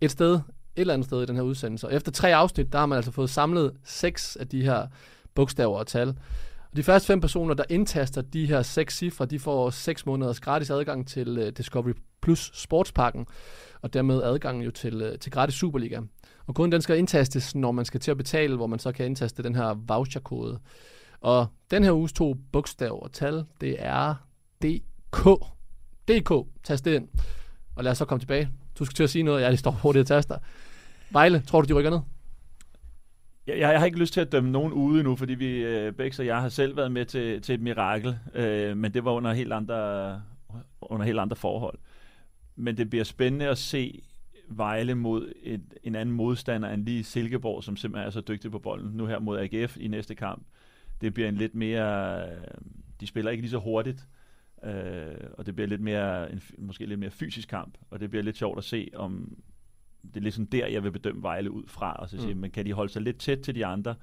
et 0.01 0.11
sted, 0.11 0.33
et 0.33 0.41
eller 0.75 0.93
andet 0.93 1.07
sted 1.07 1.23
i 1.23 1.25
den 1.25 1.35
her 1.35 1.43
udsendelse. 1.43 1.87
Og 1.87 1.93
efter 1.93 2.11
tre 2.11 2.35
afsnit, 2.35 2.73
der 2.73 2.79
har 2.79 2.85
man 2.85 2.95
altså 2.95 3.11
fået 3.11 3.29
samlet 3.29 3.73
seks 3.83 4.35
af 4.35 4.47
de 4.47 4.61
her 4.61 4.87
bogstaver 5.35 5.77
og 5.77 5.87
tal. 5.87 6.15
De 6.77 6.83
første 6.83 7.07
fem 7.07 7.21
personer, 7.21 7.53
der 7.53 7.63
indtaster 7.69 8.21
de 8.21 8.45
her 8.45 8.61
seks 8.61 8.97
cifre, 8.97 9.25
de 9.25 9.39
får 9.39 9.69
seks 9.69 10.05
måneders 10.05 10.39
gratis 10.39 10.69
adgang 10.69 11.07
til 11.07 11.37
øh, 11.37 11.51
Discovery 11.51 11.93
Plus 12.21 12.51
Sportsparken, 12.53 13.25
og 13.81 13.93
dermed 13.93 14.23
adgang 14.23 14.65
jo 14.65 14.71
til, 14.71 15.01
øh, 15.01 15.19
til 15.19 15.31
gratis 15.31 15.55
Superliga. 15.55 16.01
Og 16.47 16.55
koden 16.55 16.71
den 16.71 16.81
skal 16.81 16.97
indtastes, 16.97 17.55
når 17.55 17.71
man 17.71 17.85
skal 17.85 17.99
til 17.99 18.11
at 18.11 18.17
betale, 18.17 18.55
hvor 18.55 18.67
man 18.67 18.79
så 18.79 18.91
kan 18.91 19.05
indtaste 19.05 19.43
den 19.43 19.55
her 19.55 19.73
voucherkode. 19.87 20.59
Og 21.21 21.47
den 21.71 21.83
her 21.83 21.91
uges 21.91 22.13
to 22.13 22.35
bogstaver 22.51 22.99
og 22.99 23.11
tal, 23.11 23.45
det 23.61 23.75
er 23.79 24.15
DK. 24.61 25.27
DK, 26.07 26.31
tast 26.63 26.85
det 26.85 26.95
ind. 26.95 27.07
Og 27.75 27.83
lad 27.83 27.91
os 27.91 27.97
så 27.97 28.05
komme 28.05 28.21
tilbage. 28.21 28.49
Du 28.79 28.85
skal 28.85 28.95
til 28.95 29.03
at 29.03 29.09
sige 29.09 29.23
noget, 29.23 29.41
jeg 29.41 29.49
lige 29.49 29.59
står 29.59 29.71
hurtigt 29.71 30.01
at 30.01 30.07
taster. 30.07 30.37
Vejle, 31.09 31.43
tror 31.47 31.61
du, 31.61 31.67
de 31.67 31.73
rykker 31.73 31.91
ned? 31.91 31.99
Jeg, 33.47 33.59
jeg 33.59 33.79
har 33.79 33.85
ikke 33.85 33.99
lyst 33.99 34.13
til 34.13 34.21
at 34.21 34.31
dømme 34.31 34.51
nogen 34.51 34.73
ude 34.73 35.03
nu, 35.03 35.15
fordi 35.15 35.33
vi, 35.33 35.63
øh, 35.63 35.93
Bex 35.93 36.19
og 36.19 36.25
jeg 36.25 36.41
har 36.41 36.49
selv 36.49 36.77
været 36.77 36.91
med 36.91 37.05
til, 37.05 37.41
til 37.41 37.55
et 37.55 37.61
mirakel, 37.61 38.17
øh, 38.33 38.77
men 38.77 38.93
det 38.93 39.05
var 39.05 39.11
under 39.11 39.33
helt 39.33 39.53
andre, 39.53 40.21
under 40.81 41.05
helt 41.05 41.19
andre 41.19 41.35
forhold. 41.35 41.79
Men 42.55 42.77
det 42.77 42.89
bliver 42.89 43.03
spændende 43.03 43.47
at 43.47 43.57
se 43.57 44.01
Vejle 44.49 44.95
mod 44.95 45.33
et, 45.43 45.61
en 45.83 45.95
anden 45.95 46.15
modstander 46.15 46.69
end 46.69 46.85
lige 46.85 47.03
Silkeborg, 47.03 47.63
som 47.63 47.77
simpelthen 47.77 48.07
er 48.07 48.11
så 48.11 48.21
dygtig 48.21 48.51
på 48.51 48.59
bolden. 48.59 48.91
Nu 48.93 49.05
her 49.05 49.19
mod 49.19 49.39
AGF 49.39 49.77
i 49.77 49.87
næste 49.87 50.15
kamp. 50.15 50.45
Det 51.01 51.13
bliver 51.13 51.29
en 51.29 51.35
lidt 51.35 51.55
mere... 51.55 52.21
Øh, 52.29 52.37
de 53.01 53.07
spiller 53.07 53.31
ikke 53.31 53.41
lige 53.41 53.51
så 53.51 53.57
hurtigt, 53.57 54.07
øh, 54.63 55.29
og 55.33 55.45
det 55.45 55.55
bliver 55.55 55.67
lidt 55.67 55.81
mere, 55.81 56.31
en, 56.31 56.41
måske 56.57 56.85
lidt 56.85 56.99
mere 56.99 57.11
fysisk 57.11 57.49
kamp, 57.49 57.77
og 57.91 57.99
det 57.99 58.09
bliver 58.09 58.23
lidt 58.23 58.37
sjovt 58.37 58.57
at 58.57 58.63
se, 58.63 58.89
om 58.95 59.37
det 60.13 60.17
er 60.17 60.21
ligesom 60.21 60.47
der, 60.47 60.67
jeg 60.67 60.83
vil 60.83 60.91
bedømme 60.91 61.23
Vejle 61.23 61.51
ud 61.51 61.63
fra, 61.67 61.93
og 61.93 62.09
så 62.09 62.17
sige, 62.17 62.33
mm. 62.33 62.39
men 62.39 62.51
kan 62.51 62.65
de 62.65 62.73
holde 62.73 62.91
sig 62.91 63.01
lidt 63.01 63.19
tæt 63.19 63.39
til 63.39 63.55
de 63.55 63.65
andre, 63.65 63.95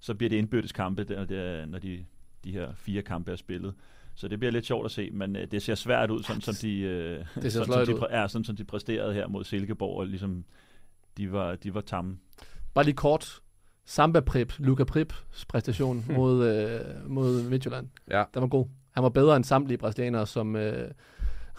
så 0.00 0.14
bliver 0.14 0.28
det 0.28 0.36
indbyrdes 0.36 0.72
kampe, 0.72 1.06
når, 1.08 1.24
det, 1.24 1.68
når 1.68 1.78
de, 1.78 2.04
de 2.44 2.52
her 2.52 2.74
fire 2.74 3.02
kampe 3.02 3.32
er 3.32 3.36
spillet. 3.36 3.74
Så 4.14 4.28
det 4.28 4.38
bliver 4.38 4.52
lidt 4.52 4.66
sjovt 4.66 4.84
at 4.84 4.90
se, 4.90 5.10
men 5.10 5.36
øh, 5.36 5.46
det 5.50 5.62
ser 5.62 5.74
svært 5.74 6.10
ud, 6.10 6.22
sådan 6.22 6.42
som 6.42 6.54
de, 6.54 6.78
øh, 6.78 7.24
det 7.34 7.52
ser 7.52 7.64
sådan, 7.64 7.86
som 7.86 7.98
de, 7.98 8.06
er, 8.10 8.26
sådan, 8.26 8.44
som 8.44 8.56
de 8.56 8.64
præsterede 8.64 9.14
her 9.14 9.28
mod 9.28 9.44
Silkeborg, 9.44 9.98
og 9.98 10.06
ligesom 10.06 10.44
de 11.16 11.32
var, 11.32 11.54
de 11.54 11.74
var 11.74 11.80
tamme. 11.80 12.18
Bare 12.74 12.84
lige 12.84 12.94
kort. 12.94 13.40
Samba 13.84 14.20
Prip, 14.20 14.52
Luca 14.58 14.84
Prips 14.84 15.44
præstation 15.48 16.04
mod, 16.16 16.46
øh, 16.46 17.10
mod 17.10 17.50
Midtjylland. 17.50 17.88
Ja. 18.10 18.24
Den 18.34 18.42
var 18.42 18.48
god. 18.48 18.66
Han 18.90 19.02
var 19.02 19.08
bedre 19.08 19.36
end 19.36 19.44
samtlige 19.44 19.78
brasilianere, 19.78 20.26
som 20.26 20.56
øh, 20.56 20.90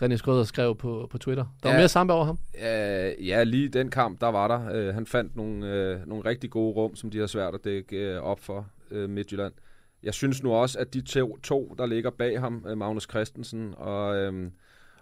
René 0.02 0.16
Skrøder 0.16 0.44
skrev 0.44 0.76
på, 0.76 1.08
på 1.12 1.18
Twitter. 1.18 1.46
Der 1.64 1.70
ja, 1.70 1.76
var 1.76 1.80
mere 1.80 1.90
samba 1.90 2.14
over 2.14 2.26
ham. 2.26 2.40
Øh, 2.56 3.28
ja, 3.28 3.44
lige 3.44 3.70
den 3.70 3.90
kamp, 3.90 4.22
der 4.22 4.28
var 4.28 4.48
der. 4.48 4.70
Øh, 4.74 4.94
han 4.94 5.06
fandt 5.06 5.36
nogle, 5.36 5.74
øh, 5.74 6.08
nogle 6.08 6.26
rigtig 6.26 6.50
gode 6.50 6.74
rum, 6.74 6.96
som 6.96 7.12
de 7.12 7.20
har 7.20 7.28
svært 7.28 7.54
at 7.54 7.64
dække 7.64 7.98
øh, 7.98 8.22
op 8.22 8.40
for 8.40 8.68
øh, 8.92 9.10
Midtjylland. 9.10 9.54
Jeg 10.04 10.14
synes 10.14 10.44
nu 10.44 10.54
også, 10.54 10.80
at 10.80 10.94
de 10.94 11.02
to, 11.02 11.38
to 11.38 11.76
der 11.78 11.86
ligger 11.86 12.10
bag 12.10 12.40
ham, 12.40 12.66
øh, 12.70 12.78
Magnus 12.78 13.08
Christensen 13.10 13.74
og, 13.78 14.16
øhm, 14.16 14.52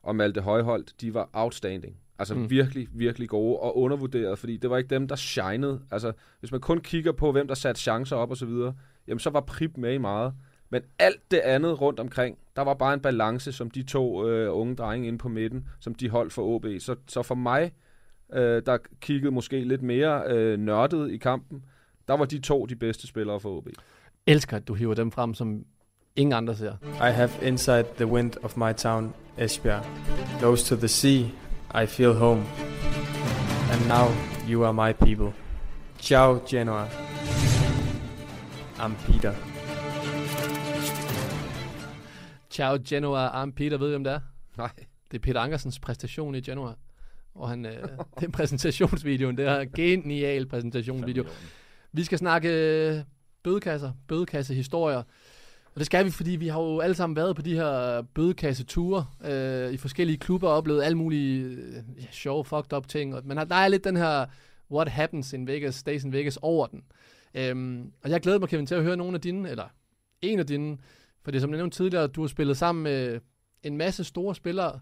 og 0.04 0.16
Malte 0.16 0.42
Højholdt, 0.42 0.94
de 1.02 1.14
var 1.14 1.30
outstanding. 1.34 1.96
Altså 2.20 2.36
mm. 2.36 2.50
virkelig, 2.50 2.88
virkelig 2.92 3.30
gode 3.30 3.58
og 3.58 3.78
undervurderet, 3.78 4.40
fordi 4.40 4.58
det 4.58 4.70
var 4.70 4.78
ikke 4.78 4.90
dem, 4.96 5.08
der 5.08 5.16
shinede. 5.16 5.82
Altså, 5.92 6.12
hvis 6.40 6.52
man 6.52 6.62
kun 6.62 6.78
kigger 6.78 7.12
på, 7.12 7.32
hvem 7.32 7.48
der 7.48 7.56
satte 7.56 7.82
chancer 7.82 8.16
op 8.16 8.30
og 8.30 8.38
så 8.38 8.46
videre, 8.46 8.74
jamen 9.08 9.20
så 9.20 9.30
var 9.30 9.42
Prip 9.42 9.78
med 9.78 9.94
i 9.94 9.98
meget. 9.98 10.34
Men 10.72 10.82
alt 11.00 11.32
det 11.32 11.38
andet 11.40 11.82
rundt 11.82 12.00
omkring, 12.00 12.38
der 12.56 12.62
var 12.62 12.74
bare 12.74 12.94
en 12.94 13.00
balance, 13.00 13.52
som 13.52 13.72
de 13.72 13.84
to 13.84 14.30
øh, 14.30 14.58
unge 14.58 14.76
drenge 14.76 15.08
inde 15.08 15.18
på 15.18 15.30
midten, 15.30 15.68
som 15.80 15.96
de 15.96 16.10
holdt 16.10 16.34
for 16.34 16.44
OB. 16.44 16.66
Så, 16.80 16.96
så 17.08 17.24
for 17.24 17.36
mig, 17.36 17.72
øh, 18.34 18.62
der 18.66 18.78
kiggede 19.02 19.32
måske 19.32 19.64
lidt 19.64 19.82
mere 19.82 20.24
øh, 20.28 20.60
nørdet 20.60 21.12
i 21.12 21.18
kampen, 21.18 21.64
der 22.08 22.18
var 22.18 22.26
de 22.26 22.40
to 22.40 22.66
de 22.66 22.76
bedste 22.76 23.08
spillere 23.08 23.40
for 23.40 23.58
OB 23.58 23.68
elsker, 24.28 24.58
at 24.58 24.68
du 24.68 24.74
hiver 24.74 24.94
dem 24.94 25.12
frem, 25.12 25.34
som 25.34 25.66
ingen 26.16 26.34
andre 26.34 26.56
ser. 26.56 26.74
I 26.84 27.12
have 27.12 27.30
inside 27.42 27.86
the 27.98 28.08
wind 28.08 28.32
of 28.44 28.58
my 28.58 28.74
town, 28.74 29.14
Esbjerg. 29.38 29.86
Close 30.40 30.76
to 30.76 30.76
the 30.76 30.88
sea, 30.88 31.26
I 31.84 31.86
feel 31.86 32.14
home. 32.14 32.44
And 33.72 33.88
now 33.88 34.08
you 34.50 34.66
are 34.66 34.74
my 34.74 34.94
people. 34.94 35.34
Ciao, 36.00 36.40
Genoa. 36.48 36.88
I'm 38.80 38.96
Peter. 39.06 39.51
Ciao, 42.62 42.78
Genoa. 42.88 43.44
I'm 43.44 43.52
Peter. 43.52 43.78
Ved 43.78 43.88
du, 43.88 43.92
hvem 43.92 44.04
det 44.04 44.14
er? 44.14 44.20
Nej. 44.58 44.70
Det 45.12 45.18
er 45.18 45.22
Peter 45.22 45.40
Ankersens 45.40 45.80
præstation 45.80 46.36
i 46.36 46.42
Genoa. 46.42 46.74
Og 47.36 47.50
han, 47.50 47.66
øh, 47.66 47.72
er 48.24 48.30
præsentationsvideoen. 48.34 49.38
Det 49.38 49.48
er 49.48 49.60
en 49.60 49.72
genial 49.76 50.46
præsentationsvideo. 50.46 51.26
Vi 51.92 52.04
skal 52.04 52.18
snakke 52.18 53.06
bødekasser, 53.44 53.92
bødekassehistorier. 54.08 54.98
Og 55.66 55.78
det 55.78 55.86
skal 55.86 56.06
vi, 56.06 56.12
fordi 56.12 56.32
vi 56.32 56.48
har 56.48 56.62
jo 56.62 56.80
alle 56.80 56.96
sammen 56.96 57.16
været 57.16 57.36
på 57.36 57.42
de 57.42 57.56
her 57.56 58.02
bødekasseture 58.02 59.06
øh, 59.26 59.74
i 59.74 59.78
forskellige 59.78 60.18
klubber 60.18 60.48
og 60.48 60.56
oplevet 60.56 60.84
alle 60.84 60.98
mulige 60.98 61.44
øh, 61.44 61.74
ja, 61.98 62.06
sjove, 62.12 62.46
fucked 62.46 62.74
up 62.74 62.88
ting. 62.88 63.28
Men 63.28 63.38
der 63.38 63.56
er 63.56 63.68
lidt 63.68 63.84
den 63.84 63.98
her 63.98 64.26
what 64.72 64.88
happens 64.88 65.34
in 65.34 65.48
Vegas, 65.48 65.76
stays 65.76 66.04
in 66.04 66.14
Vegas 66.14 66.40
over 66.42 66.68
den. 66.68 66.84
Øhm, 67.34 67.92
og 68.04 68.10
jeg 68.10 68.22
glæder 68.22 68.40
mig, 68.40 68.50
Kevin, 68.50 68.66
til 68.66 68.76
at 68.76 68.84
høre 68.84 68.98
nogle 68.98 69.16
af 69.16 69.22
dine, 69.22 69.50
eller 69.50 69.66
en 70.22 70.40
af 70.40 70.48
dine, 70.48 70.78
for 71.24 71.32
det 71.32 71.42
som 71.42 71.50
jeg 71.50 71.58
nævnte 71.58 71.78
tidligere, 71.78 72.08
du 72.08 72.22
har 72.22 72.28
spillet 72.28 72.58
sammen 72.58 72.84
med 72.84 73.20
en 73.64 73.78
masse 73.78 74.04
store 74.04 74.36
spillere. 74.36 74.80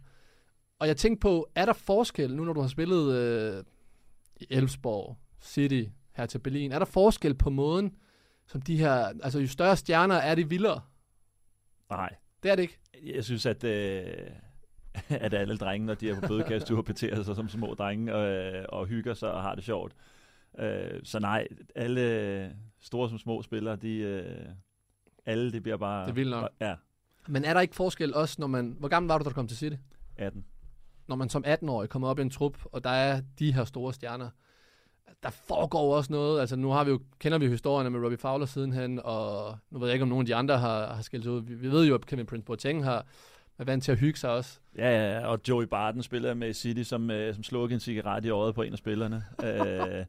Og 0.79 0.87
jeg 0.87 0.97
tænkte 0.97 1.21
på, 1.21 1.49
er 1.55 1.65
der 1.65 1.73
forskel, 1.73 2.35
nu 2.35 2.43
når 2.43 2.53
du 2.53 2.61
har 2.61 2.67
spillet 2.67 3.15
øh, 3.15 3.63
i 4.41 4.45
Elfsborg, 4.49 5.17
City, 5.41 5.83
her 6.13 6.25
til 6.25 6.39
Berlin, 6.39 6.71
er 6.71 6.79
der 6.79 6.85
forskel 6.85 7.33
på 7.33 7.49
måden, 7.49 7.95
som 8.47 8.61
de 8.61 8.77
her, 8.77 8.93
altså 9.23 9.39
jo 9.39 9.47
større 9.47 9.77
stjerner 9.77 10.15
er 10.15 10.35
det 10.35 10.49
vildere. 10.49 10.81
Nej. 11.89 12.15
Det 12.43 12.51
er 12.51 12.55
det 12.55 12.61
ikke. 12.61 12.79
Jeg 13.03 13.23
synes, 13.23 13.45
at, 13.45 13.63
øh, 13.63 14.03
at 15.09 15.33
alle 15.33 15.57
drenge, 15.57 15.85
når 15.85 15.93
de 15.93 16.09
er 16.09 16.19
på 16.19 16.27
bødekast, 16.27 16.69
du 16.69 16.81
beter 16.81 17.23
sig 17.23 17.35
som 17.35 17.49
små 17.49 17.73
drenge 17.73 18.15
og, 18.15 18.27
øh, 18.27 18.65
og 18.69 18.85
hygger 18.85 19.13
sig 19.13 19.31
og 19.31 19.41
har 19.41 19.55
det 19.55 19.63
sjovt. 19.63 19.95
Øh, 20.59 20.99
så 21.03 21.19
nej, 21.19 21.47
alle 21.75 22.55
store 22.79 23.09
som 23.09 23.17
små 23.17 23.41
spillere, 23.41 23.75
de, 23.75 23.95
øh, 23.97 24.45
alle 25.29 25.51
det 25.51 25.63
bliver 25.63 25.77
bare... 25.77 26.03
Det 26.05 26.09
er 26.09 26.15
vildt 26.15 26.31
nok. 26.31 26.49
Ja, 26.61 26.75
Men 27.27 27.45
er 27.45 27.53
der 27.53 27.61
ikke 27.61 27.75
forskel 27.75 28.13
også, 28.13 28.35
når 28.39 28.47
man... 28.47 28.75
Hvor 28.79 28.87
gammel 28.87 29.07
var 29.07 29.17
du, 29.17 29.23
da 29.23 29.29
du 29.29 29.33
kom 29.33 29.47
til 29.47 29.57
City? 29.57 29.75
18. 30.17 30.45
Når 31.07 31.15
man 31.15 31.29
som 31.29 31.45
18-årig 31.47 31.89
kommer 31.89 32.07
op 32.07 32.19
i 32.19 32.21
en 32.21 32.29
trup, 32.29 32.57
og 32.65 32.83
der 32.83 32.89
er 32.89 33.21
de 33.39 33.53
her 33.53 33.65
store 33.65 33.93
stjerner, 33.93 34.29
der 35.23 35.29
foregår 35.29 35.95
også 35.95 36.13
noget. 36.13 36.39
Altså 36.39 36.55
nu 36.55 36.69
har 36.69 36.83
vi 36.83 36.91
jo, 36.91 36.99
kender 37.19 37.37
vi 37.37 37.45
jo 37.45 37.51
historierne 37.51 37.89
med 37.89 37.99
Robbie 37.99 38.17
Fowler 38.17 38.45
sidenhen, 38.45 38.99
og 39.03 39.57
nu 39.71 39.79
ved 39.79 39.87
jeg 39.87 39.93
ikke, 39.93 40.03
om 40.03 40.09
nogen 40.09 40.21
af 40.21 40.25
de 40.25 40.35
andre 40.35 40.57
har, 40.57 40.93
har 40.93 41.01
skilt 41.01 41.23
sig 41.23 41.33
ud. 41.33 41.41
Vi, 41.41 41.53
vi 41.53 41.71
ved 41.71 41.85
jo, 41.87 41.95
at 41.95 42.05
Kevin 42.05 42.25
Prince 42.25 42.45
Boateng 42.45 42.83
har 42.83 43.05
er 43.59 43.63
vant 43.63 43.83
til 43.83 43.91
at 43.91 43.99
hygge 43.99 44.19
sig 44.19 44.29
også. 44.29 44.59
Ja, 44.77 45.11
ja, 45.11 45.27
og 45.27 45.39
Joey 45.47 45.65
Barton 45.65 46.03
spiller 46.03 46.33
med 46.33 46.53
City, 46.53 46.83
som, 46.83 47.11
øh, 47.11 47.33
som 47.33 47.43
slukkede 47.43 47.73
en 47.73 47.79
cigaret 47.79 48.25
i 48.25 48.29
øjet 48.29 48.55
på 48.55 48.61
en 48.61 48.71
af 48.71 48.77
spillerne. 48.77 49.23
øh, 49.43 50.05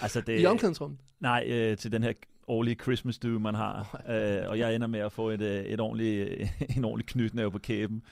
altså 0.00 0.20
det, 0.20 0.40
I 0.40 0.46
omklædningsrummet? 0.46 0.98
Nej, 1.20 1.44
øh, 1.48 1.76
til 1.76 1.92
den 1.92 2.02
her 2.02 2.12
årlige 2.50 2.76
Christmas 2.82 3.18
do, 3.18 3.28
man 3.28 3.54
har. 3.54 4.02
øh, 4.08 4.48
og 4.48 4.58
jeg 4.58 4.74
ender 4.74 4.86
med 4.86 5.00
at 5.00 5.12
få 5.12 5.30
et, 5.30 5.40
øh, 5.40 5.64
et 5.64 5.80
ordentligt, 5.80 6.28
en 6.76 6.84
ordentlig 6.84 7.06
knytnæve 7.06 7.50
på 7.50 7.58
kæben. 7.58 8.02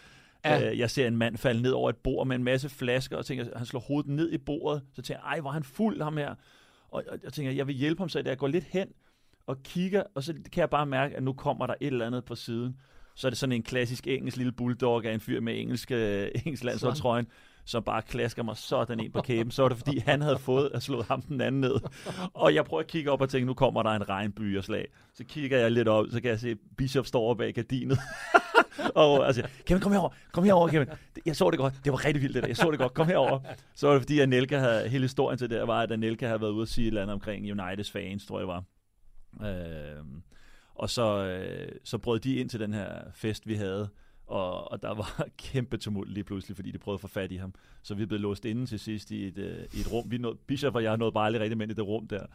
Ja. 0.45 0.71
Øh, 0.71 0.79
jeg 0.79 0.91
ser 0.91 1.07
en 1.07 1.17
mand 1.17 1.37
falde 1.37 1.63
ned 1.63 1.71
over 1.71 1.91
et 1.91 1.97
bord 1.97 2.27
med 2.27 2.37
en 2.37 2.45
masse 2.45 2.69
flasker, 2.69 3.17
og 3.17 3.27
tænker, 3.27 3.45
han 3.57 3.67
slår 3.67 3.81
hovedet 3.81 4.11
ned 4.11 4.33
i 4.33 4.39
bordet. 4.39 4.83
Så 4.95 5.03
tænker 5.03 5.23
jeg, 5.25 5.33
ej, 5.33 5.41
hvor 5.41 5.51
er 5.51 5.55
han 5.55 5.65
fuld, 5.65 6.03
ham 6.03 6.17
her. 6.17 6.35
Og, 6.89 7.05
og 7.09 7.19
jeg 7.25 7.33
tænker, 7.33 7.53
jeg 7.53 7.67
vil 7.67 7.75
hjælpe 7.75 8.01
ham, 8.01 8.09
så 8.09 8.23
jeg 8.25 8.39
går 8.39 8.47
lidt 8.47 8.65
hen 8.65 8.89
og 9.47 9.63
kigger, 9.63 10.03
og 10.15 10.23
så 10.23 10.35
kan 10.53 10.61
jeg 10.61 10.71
bare 10.71 10.87
mærke, 10.87 11.17
at 11.17 11.23
nu 11.23 11.33
kommer 11.33 11.67
der 11.67 11.75
et 11.81 11.87
eller 11.87 12.07
andet 12.07 12.25
på 12.25 12.35
siden. 12.35 12.77
Så 13.15 13.29
er 13.29 13.31
det 13.31 13.39
sådan 13.39 13.53
en 13.53 13.63
klassisk 13.63 14.07
engelsk 14.07 14.37
lille 14.37 14.53
bulldog 14.53 15.05
af 15.05 15.15
en 15.15 15.21
fyr 15.21 15.41
med 15.41 15.59
engelsk, 15.61 15.91
øh, 15.91 16.29
engelsk 16.35 16.65
landsholdstrøjen, 16.65 17.27
som 17.69 17.83
bare 17.83 18.03
klasker 18.03 18.43
mig 18.43 18.57
sådan 18.57 19.01
ind 19.01 19.13
på 19.13 19.21
kæben. 19.23 19.51
Så 19.51 19.63
var 19.63 19.69
det, 19.69 19.79
fordi 19.79 19.99
han 19.99 20.23
havde 20.23 20.39
fået 20.39 20.71
at 20.75 20.83
slå 20.83 21.03
ham 21.03 21.23
den 21.23 21.41
anden 21.41 21.61
ned. 21.61 21.75
Og 22.35 22.55
jeg 22.55 22.65
prøver 22.65 22.81
at 22.81 22.87
kigge 22.87 23.11
op 23.11 23.21
og 23.21 23.29
tænke, 23.29 23.47
nu 23.47 23.55
kommer 23.55 23.83
der 23.83 23.91
en 23.91 24.09
regnby 24.09 24.59
og 24.59 24.65
slag. 24.65 24.89
Så 25.15 25.25
kigger 25.25 25.59
jeg 25.59 25.73
lidt 25.73 25.89
op, 25.89 26.07
så 26.11 26.21
kan 26.21 26.31
jeg 26.31 26.41
se, 26.41 26.57
Bishop 26.77 27.07
står 27.07 27.21
over 27.21 27.35
bag 27.35 27.55
gardinet. 27.55 27.99
og 28.95 29.27
altså, 29.27 29.49
Kevin, 29.67 29.83
kom 29.83 29.93
herover, 29.93 30.11
kom 30.33 30.45
herover, 30.45 30.69
Kevin. 30.69 30.89
Jeg 31.27 31.37
så 31.37 31.51
det 31.51 31.59
godt. 31.59 31.75
Det 31.85 31.93
var 31.93 32.05
rigtig 32.05 32.23
vildt, 32.23 32.35
det 32.35 32.43
der. 32.43 32.49
Jeg 32.49 32.57
så 32.57 32.71
det 32.71 32.79
godt. 32.79 32.95
Kom 32.95 33.07
herover. 33.07 33.41
Så 33.75 33.87
var 33.87 33.95
det, 33.95 34.03
fordi 34.03 34.21
at 34.21 34.29
Nelka 34.29 34.59
havde, 34.59 34.89
hele 34.89 35.05
historien 35.05 35.39
til 35.39 35.51
det 35.51 35.67
var, 35.67 35.83
at 35.83 35.99
Nelka 35.99 36.27
havde 36.27 36.41
været 36.41 36.51
ude 36.51 36.63
og 36.63 36.69
sige 36.69 36.85
et 36.85 36.89
eller 36.89 37.03
andet 37.03 37.15
omkring 37.15 37.61
Uniteds 37.61 37.91
fans, 37.91 38.27
tror 38.27 38.39
jeg 38.39 38.49
var. 38.49 38.65
Øh, 39.49 40.05
og 40.75 40.91
så, 40.91 41.25
øh, 41.25 41.73
så 41.85 41.99
brød 41.99 42.21
de 42.21 42.35
ind 42.35 42.49
til 42.49 42.61
den 42.61 42.75
her 42.75 42.89
fest, 43.15 43.47
vi 43.47 43.55
havde, 43.55 43.89
og, 44.29 44.73
og 44.73 44.83
der 44.83 44.95
var 44.95 45.27
kæmpe 45.39 45.77
tumult 45.77 46.13
lige 46.13 46.25
pludselig, 46.25 46.57
fordi 46.57 46.71
de 46.71 46.79
prøvede 46.79 46.97
at 46.97 47.01
få 47.01 47.09
fat 47.09 47.33
i 47.33 47.37
ham. 47.37 47.55
Så 47.83 47.95
vi 47.95 48.07
blev 48.07 48.21
låst 48.21 48.45
inde 48.45 48.67
til 48.67 48.79
sidst 48.79 49.11
i 49.11 49.27
et, 49.27 49.39
øh, 49.39 49.59
i 49.73 49.81
et 49.81 49.93
rum. 49.93 50.11
Vi 50.11 50.19
nåede, 50.19 50.37
Bishop 50.47 50.75
og 50.75 50.83
jeg 50.83 50.97
nåede 50.97 51.13
bare 51.13 51.27
aldrig 51.27 51.41
rigtig 51.43 51.59
med 51.59 51.69
i 51.69 51.73
det 51.73 51.87
rum 51.87 52.07
der. 52.07 52.27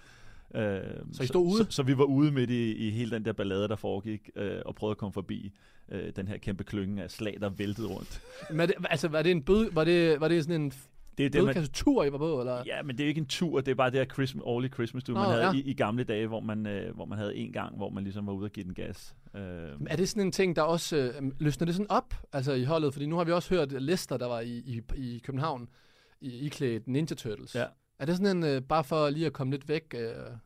Øh, 0.55 0.81
Så 1.11 1.23
I 1.23 1.27
stod 1.27 1.45
ude? 1.45 1.65
Så, 1.65 1.71
så 1.71 1.83
vi 1.83 1.97
var 1.97 2.03
ude 2.03 2.31
midt 2.31 2.49
i, 2.49 2.87
i 2.87 2.89
hele 2.89 3.11
den 3.11 3.25
der 3.25 3.33
ballade, 3.33 3.67
der 3.67 3.75
foregik, 3.75 4.29
øh, 4.35 4.61
og 4.65 4.75
prøvede 4.75 4.91
at 4.91 4.97
komme 4.97 5.13
forbi 5.13 5.51
øh, 5.89 6.11
den 6.15 6.27
her 6.27 6.37
kæmpe 6.37 6.63
klynge 6.63 7.03
af 7.03 7.11
slag, 7.11 7.37
der 7.41 7.49
væltede 7.49 7.87
rundt. 7.87 8.21
Men 8.51 8.67
det, 8.67 8.75
altså, 8.89 9.07
var 9.07 9.21
det 9.21 9.31
en 9.31 9.43
bød, 9.43 9.71
var 9.71 9.83
det, 9.83 10.21
var 10.21 10.27
det 10.27 10.43
sådan 10.43 10.61
en 10.61 10.73
Det 11.17 11.25
er 11.25 11.29
det, 11.29 11.43
man- 11.43 11.45
bødekassetur, 11.45 12.03
I 12.03 12.11
var 12.11 12.17
på, 12.17 12.39
eller? 12.39 12.63
Ja, 12.65 12.81
men 12.83 12.97
det 12.97 13.03
er 13.03 13.07
ikke 13.07 13.19
en 13.19 13.25
tur, 13.27 13.61
det 13.61 13.71
er 13.71 13.75
bare 13.75 13.89
det 13.91 13.99
her 13.99 14.05
Christmas, 14.05 14.41
årlige 14.45 14.71
Christmas 14.71 15.07
Nå, 15.07 15.13
man 15.13 15.23
havde 15.25 15.45
ja. 15.45 15.53
i, 15.53 15.59
i 15.59 15.73
gamle 15.73 16.03
dage, 16.03 16.27
hvor 16.27 16.39
man, 16.39 16.67
øh, 16.67 16.95
hvor 16.95 17.05
man 17.05 17.17
havde 17.17 17.35
en 17.35 17.51
gang, 17.53 17.77
hvor 17.77 17.89
man 17.89 18.03
ligesom 18.03 18.27
var 18.27 18.33
ude 18.33 18.45
og 18.45 18.51
give 18.51 18.63
den 18.63 18.73
gas. 18.73 19.15
Øh, 19.35 19.41
Er 19.87 19.95
det 19.95 20.09
sådan 20.09 20.23
en 20.23 20.31
ting, 20.31 20.55
der 20.55 20.61
også 20.61 20.97
øh, 20.97 21.31
løsner 21.39 21.65
det 21.65 21.75
sådan 21.75 21.91
op, 21.91 22.13
altså 22.33 22.53
i 22.53 22.63
holdet? 22.63 22.93
Fordi 22.93 23.05
nu 23.05 23.15
har 23.17 23.23
vi 23.23 23.31
også 23.31 23.55
hørt 23.55 23.71
Lester, 23.71 24.17
der 24.17 24.25
var 24.27 24.39
i, 24.39 24.49
i, 24.57 24.81
i 24.95 25.21
København, 25.23 25.69
i, 26.21 26.39
iklædt 26.39 26.87
Ninja 26.87 27.15
Turtles. 27.15 27.55
Ja. 27.55 27.65
Er 27.99 28.05
det 28.05 28.17
sådan 28.17 28.37
en, 28.37 28.43
øh, 28.43 28.61
bare 28.61 28.83
for 28.83 29.09
lige 29.09 29.25
at 29.25 29.33
komme 29.33 29.51
lidt 29.51 29.69
væk? 29.69 29.95
Øh, 29.97 30.01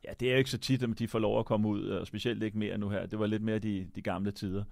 Ja, 0.05 0.11
det 0.19 0.27
er 0.27 0.31
jo 0.31 0.37
ikke 0.37 0.49
så 0.49 0.57
tit, 0.57 0.83
at 0.83 0.99
de 0.99 1.07
får 1.07 1.19
lov 1.19 1.39
at 1.39 1.45
komme 1.45 1.67
ud, 1.67 1.83
og 1.87 2.07
specielt 2.07 2.43
ikke 2.43 2.57
mere 2.57 2.77
nu 2.77 2.89
her. 2.89 3.05
Det 3.05 3.19
var 3.19 3.27
lidt 3.27 3.41
mere 3.43 3.59
de, 3.59 3.87
de 3.95 4.01
gamle 4.01 4.31
tider. 4.31 4.63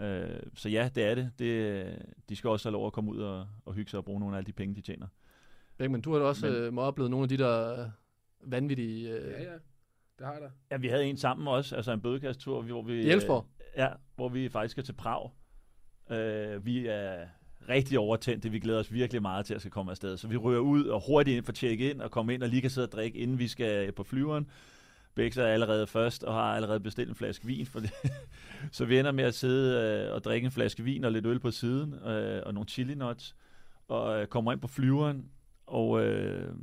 Øh, 0.00 0.24
så 0.54 0.68
ja, 0.68 0.88
det 0.94 1.04
er 1.04 1.14
det. 1.14 1.30
det. 1.38 1.86
De 2.28 2.36
skal 2.36 2.50
også 2.50 2.68
have 2.68 2.72
lov 2.72 2.86
at 2.86 2.92
komme 2.92 3.10
ud 3.10 3.18
og, 3.18 3.46
og 3.64 3.74
hygge 3.74 3.90
sig 3.90 3.98
og 3.98 4.04
bruge 4.04 4.20
nogle 4.20 4.34
af 4.34 4.38
alle 4.38 4.46
de 4.46 4.52
penge, 4.52 4.74
de 4.74 4.80
tjener. 4.80 5.06
Men 5.78 6.00
du 6.00 6.12
har 6.12 6.18
da 6.18 6.24
også 6.24 6.46
Men- 6.46 6.54
øh, 6.54 6.72
må 6.72 6.80
oplevet 6.80 7.10
nogle 7.10 7.22
af 7.24 7.28
de 7.28 7.36
der 7.38 7.80
øh, 7.82 7.88
vanvittige... 8.52 9.10
Øh, 9.10 9.30
Ja, 9.32 9.42
ja. 9.42 9.52
Det 10.18 10.26
har 10.26 10.32
jeg 10.32 10.42
da. 10.42 10.48
Ja, 10.70 10.76
vi 10.76 10.88
havde 10.88 11.04
en 11.04 11.16
sammen 11.16 11.48
også, 11.48 11.76
altså 11.76 11.92
en 11.92 12.00
bødekastur, 12.00 12.62
hvor 12.62 12.82
vi... 12.82 12.92
I? 13.02 13.06
Øh, 13.46 13.82
ja, 13.82 13.88
hvor 14.16 14.28
vi 14.28 14.48
faktisk 14.48 14.72
skal 14.72 14.84
til 14.84 14.92
Prag. 14.92 15.30
Øh, 16.10 16.66
vi 16.66 16.86
er 16.86 17.26
rigtig 17.68 17.98
overtændte. 17.98 18.48
Vi 18.50 18.58
glæder 18.58 18.78
os 18.78 18.92
virkelig 18.92 19.22
meget 19.22 19.46
til 19.46 19.54
at 19.54 19.60
skal 19.60 19.70
komme 19.70 19.90
afsted. 19.90 20.16
Så 20.16 20.28
vi 20.28 20.36
ryger 20.36 20.60
ud 20.60 20.84
og 20.86 21.02
hurtigt 21.06 21.36
ind 21.36 21.44
for 21.44 21.52
at 21.52 21.56
tjekke 21.56 21.90
ind 21.90 22.00
og 22.00 22.10
komme 22.10 22.34
ind 22.34 22.42
og 22.42 22.48
lige 22.48 22.60
kan 22.60 22.70
sidde 22.70 22.86
og 22.86 22.92
drikke, 22.92 23.18
inden 23.18 23.38
vi 23.38 23.48
skal 23.48 23.92
på 23.92 24.02
flyveren. 24.02 24.50
Begge 25.14 25.40
er 25.42 25.46
allerede 25.46 25.86
først 25.86 26.24
og 26.24 26.34
har 26.34 26.54
allerede 26.56 26.80
bestilt 26.80 27.08
en 27.08 27.14
flaske 27.14 27.46
vin. 27.46 27.66
For 27.66 27.80
det. 27.80 27.90
så 28.72 28.84
vi 28.84 28.98
ender 28.98 29.12
med 29.12 29.24
at 29.24 29.34
sidde 29.34 29.80
øh, 30.08 30.14
og 30.14 30.24
drikke 30.24 30.44
en 30.44 30.50
flaske 30.50 30.82
vin 30.82 31.04
og 31.04 31.12
lidt 31.12 31.26
øl 31.26 31.40
på 31.40 31.50
siden 31.50 31.94
øh, 31.94 32.42
og 32.46 32.54
nogle 32.54 32.68
chili 32.68 32.94
nuts. 32.94 33.36
Og 33.88 34.20
øh, 34.20 34.26
kommer 34.26 34.52
ind 34.52 34.60
på 34.60 34.68
flyveren, 34.68 35.30
og 35.72 36.04
øh, 36.04 36.54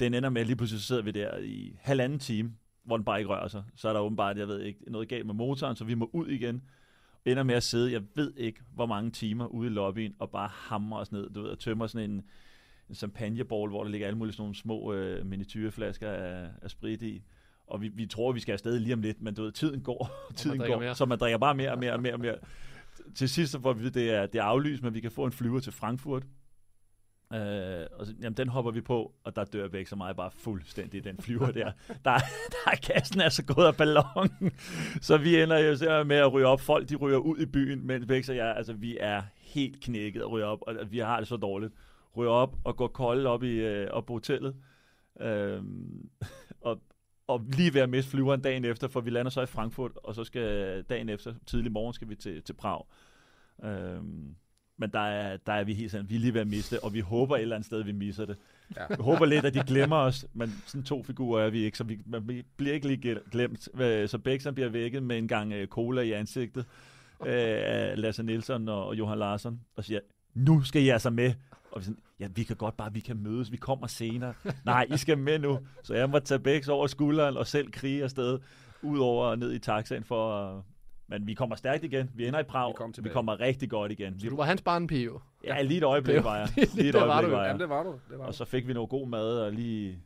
den 0.00 0.14
ender 0.14 0.30
med, 0.30 0.40
at 0.40 0.46
lige 0.46 0.56
pludselig 0.56 0.82
sidder 0.82 1.02
vi 1.02 1.10
der 1.10 1.38
i 1.38 1.76
halvanden 1.80 2.18
time, 2.18 2.54
hvor 2.84 2.96
den 2.96 3.04
bare 3.04 3.18
ikke 3.18 3.30
rører 3.30 3.48
sig. 3.48 3.62
Så 3.76 3.88
er 3.88 3.92
der 3.92 4.00
åbenbart, 4.00 4.38
jeg 4.38 4.48
ved 4.48 4.60
ikke, 4.60 4.80
noget 4.86 5.08
galt 5.08 5.26
med 5.26 5.34
motoren, 5.34 5.76
så 5.76 5.84
vi 5.84 5.94
må 5.94 6.10
ud 6.12 6.28
igen. 6.28 6.62
Ender 7.24 7.42
med 7.42 7.54
at 7.54 7.62
sidde, 7.62 7.92
jeg 7.92 8.02
ved 8.14 8.32
ikke, 8.36 8.60
hvor 8.74 8.86
mange 8.86 9.10
timer 9.10 9.46
ude 9.46 9.66
i 9.66 9.70
lobbyen, 9.70 10.14
og 10.18 10.30
bare 10.30 10.48
hamre 10.52 11.00
os 11.00 11.12
ned, 11.12 11.30
du 11.30 11.42
ved, 11.42 11.50
og 11.50 11.58
tømmer 11.58 11.86
sådan 11.86 12.10
en, 12.10 12.22
en 12.88 12.94
champagneball, 12.94 13.70
hvor 13.70 13.84
der 13.84 13.90
ligger 13.90 14.06
alle 14.06 14.18
mulige 14.18 14.32
sådan 14.32 14.42
nogle 14.42 14.54
små 14.54 14.92
øh, 14.92 15.26
miniatyrflasker 15.26 16.10
af, 16.10 16.48
af 16.62 16.70
sprit 16.70 17.02
i. 17.02 17.22
Og 17.66 17.80
vi, 17.80 17.88
vi 17.88 18.06
tror, 18.06 18.32
vi 18.32 18.40
skal 18.40 18.52
afsted 18.52 18.78
lige 18.78 18.94
om 18.94 19.02
lidt, 19.02 19.22
men 19.22 19.34
du 19.34 19.42
ved, 19.42 19.52
tiden 19.52 19.80
går, 19.80 20.10
tiden 20.36 20.58
drikker 20.58 20.74
går, 20.74 20.82
mere. 20.82 20.94
så 20.94 21.04
man 21.04 21.18
drikker 21.18 21.38
bare 21.38 21.54
mere 21.54 21.72
og 21.72 21.78
mere 21.78 21.92
og 21.92 22.02
mere 22.02 22.12
og 22.12 22.20
mere. 22.20 22.36
Til 23.14 23.28
sidst 23.28 23.52
så 23.52 23.60
får 23.60 23.72
vi 23.72 23.86
at 23.86 23.94
det 23.94 24.10
er, 24.10 24.26
det 24.26 24.38
er 24.38 24.44
aflyst, 24.44 24.82
men 24.82 24.94
vi 24.94 25.00
kan 25.00 25.10
få 25.10 25.24
en 25.24 25.32
flyver 25.32 25.60
til 25.60 25.72
Frankfurt. 25.72 26.22
Øh, 27.34 27.86
og 27.92 28.06
så, 28.06 28.14
jamen, 28.22 28.36
den 28.36 28.48
hopper 28.48 28.70
vi 28.70 28.80
på, 28.80 29.12
og 29.24 29.36
der 29.36 29.44
dør 29.44 29.68
Bex 29.68 29.88
så 29.88 29.96
mig 29.96 30.16
bare 30.16 30.30
fuldstændig 30.30 31.04
den 31.04 31.16
flyver 31.20 31.50
der. 31.50 31.72
der, 32.04 32.18
der 32.48 32.70
er 32.72 32.76
kassen 32.82 33.20
er 33.20 33.28
så 33.28 33.44
gået 33.44 33.66
af 33.66 33.76
ballonen. 33.76 34.52
så 35.00 35.16
vi 35.16 35.42
ender 35.42 35.58
jo 35.58 36.04
med 36.04 36.16
at 36.16 36.32
ryge 36.32 36.46
op. 36.46 36.60
Folk 36.60 36.88
de 36.88 36.96
ryger 36.96 37.18
ud 37.18 37.38
i 37.38 37.46
byen, 37.46 37.86
men 37.86 38.06
Bex 38.06 38.28
og 38.28 38.36
jeg, 38.36 38.56
altså 38.56 38.72
vi 38.72 38.96
er 39.00 39.22
helt 39.36 39.80
knækket 39.80 40.22
og 40.22 40.30
ryger 40.30 40.46
op, 40.46 40.62
og 40.66 40.74
vi 40.90 40.98
har 40.98 41.18
det 41.18 41.28
så 41.28 41.36
dårligt. 41.36 41.72
Ryger 42.16 42.32
op 42.32 42.56
og 42.64 42.76
går 42.76 42.88
kolde 42.88 43.28
op, 43.28 43.42
i, 43.42 43.52
øh, 43.52 43.90
op 43.90 44.06
på 44.06 44.12
hotellet. 44.12 44.56
Øh, 45.20 45.62
og, 46.60 46.80
og 47.26 47.44
lige 47.48 47.74
ved 47.74 47.80
at 47.80 47.88
miste 47.88 48.10
flyveren 48.10 48.40
dagen 48.40 48.64
efter, 48.64 48.88
for 48.88 49.00
vi 49.00 49.10
lander 49.10 49.30
så 49.30 49.42
i 49.42 49.46
Frankfurt, 49.46 49.92
og 49.94 50.14
så 50.14 50.24
skal 50.24 50.82
dagen 50.82 51.08
efter, 51.08 51.34
tidlig 51.46 51.72
morgen, 51.72 51.92
skal 51.92 52.08
vi 52.08 52.14
til, 52.14 52.42
til 52.42 52.52
Prag. 52.52 52.84
Øh, 53.64 54.02
men 54.76 54.90
der 54.90 55.00
er, 55.00 55.36
der 55.36 55.52
er 55.52 55.64
vi 55.64 55.74
helt 55.74 55.90
sådan, 55.90 56.10
vi 56.10 56.14
er 56.16 56.20
lige 56.20 56.34
ved 56.34 56.40
at 56.40 56.46
miste, 56.46 56.84
og 56.84 56.94
vi 56.94 57.00
håber 57.00 57.36
et 57.36 57.42
eller 57.42 57.56
andet 57.56 57.66
sted, 57.66 57.82
vi 57.84 57.92
misser 57.92 58.24
det. 58.24 58.36
Ja. 58.76 58.86
Vi 58.88 59.02
håber 59.02 59.26
lidt, 59.26 59.44
at 59.44 59.54
de 59.54 59.62
glemmer 59.66 59.96
os, 59.96 60.26
men 60.32 60.62
sådan 60.66 60.82
to 60.82 61.02
figurer 61.02 61.44
er 61.44 61.50
vi 61.50 61.64
ikke, 61.64 61.78
så 61.78 61.84
vi, 61.84 61.98
man 62.06 62.28
vi 62.28 62.44
bliver 62.56 62.74
ikke 62.74 62.86
lige 62.86 63.18
glemt. 63.30 63.68
Øh, 63.80 64.08
Så 64.08 64.18
Bæksen 64.18 64.54
bliver 64.54 64.68
vækket 64.68 65.02
med 65.02 65.18
en 65.18 65.28
gang 65.28 65.52
øh, 65.52 65.66
cola 65.66 66.02
i 66.02 66.12
ansigtet 66.12 66.64
øh, 67.20 67.28
af 67.28 68.00
Lasse 68.00 68.22
Nielsen 68.22 68.68
og, 68.68 68.98
Johan 68.98 69.18
Larsson, 69.18 69.60
og 69.76 69.84
siger, 69.84 70.00
nu 70.34 70.62
skal 70.62 70.82
I 70.82 70.88
altså 70.88 71.10
med. 71.10 71.32
Og 71.72 71.80
vi 71.80 71.84
sådan, 71.84 71.98
ja, 72.20 72.28
vi 72.34 72.42
kan 72.42 72.56
godt 72.56 72.76
bare, 72.76 72.92
vi 72.92 73.00
kan 73.00 73.16
mødes, 73.16 73.52
vi 73.52 73.56
kommer 73.56 73.86
senere. 73.86 74.34
Nej, 74.64 74.86
I 74.94 74.96
skal 74.96 75.18
med 75.18 75.38
nu. 75.38 75.58
Så 75.82 75.94
jeg 75.94 76.10
må 76.10 76.18
tage 76.18 76.38
Bæks 76.38 76.68
over 76.68 76.86
skulderen 76.86 77.36
og 77.36 77.46
selv 77.46 77.70
krige 77.72 78.02
afsted, 78.02 78.38
ud 78.82 78.98
over 78.98 79.36
ned 79.36 79.52
i 79.52 79.58
taxaen 79.58 80.04
for 80.04 80.34
at... 80.38 80.62
Men 81.12 81.26
vi 81.26 81.34
kommer 81.34 81.56
stærkt 81.56 81.84
igen. 81.84 82.10
Vi 82.14 82.26
ender 82.26 82.40
i 82.40 82.42
Prag. 82.42 82.68
Vi, 82.68 82.74
kom 82.76 82.94
vi 83.02 83.08
kommer 83.08 83.40
rigtig 83.40 83.70
godt 83.70 83.92
igen. 83.92 84.20
så 84.20 84.28
du 84.28 84.36
var 84.36 84.44
hans 84.44 84.62
barnpige 84.62 85.04
jo. 85.04 85.20
Ja, 85.44 85.62
lige 85.62 85.78
et 85.78 85.84
øjeblik 85.84 86.14
Det 86.16 86.24
var 86.24 86.36
jeg. 86.36 86.48
lige 86.74 86.88
et 86.88 86.94
der 86.94 87.04
var 87.04 87.12
øjeblik 87.14 87.30
du. 87.30 87.36
var 87.36 87.42
jeg. 87.42 87.48
Jamen, 87.48 87.60
det 87.60 87.68
var 87.68 87.82
du. 87.82 87.98
Det 88.10 88.18
var 88.18 88.26
Og 88.26 88.34
så 88.34 88.44
fik 88.44 88.68
vi 88.68 88.72
noget 88.72 88.90
god 88.90 89.08
mad, 89.08 89.38
og 89.38 89.52
lige... 89.52 90.02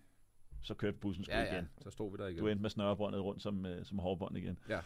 Så 0.62 0.74
kørte 0.74 0.96
bussen 0.96 1.24
sgu 1.24 1.32
Ja, 1.34 1.42
ja. 1.42 1.52
igen. 1.52 1.68
Så 1.82 1.90
stod 1.90 2.10
vi 2.10 2.16
der 2.16 2.26
igen. 2.26 2.38
Du 2.38 2.48
endte 2.48 2.62
med 2.62 2.70
snørebåndet 2.70 3.22
rundt 3.24 3.42
som, 3.42 3.66
øh, 3.66 3.84
som 3.84 3.98
hårbånd 3.98 4.36
igen. 4.36 4.58
Ja. 4.68 4.78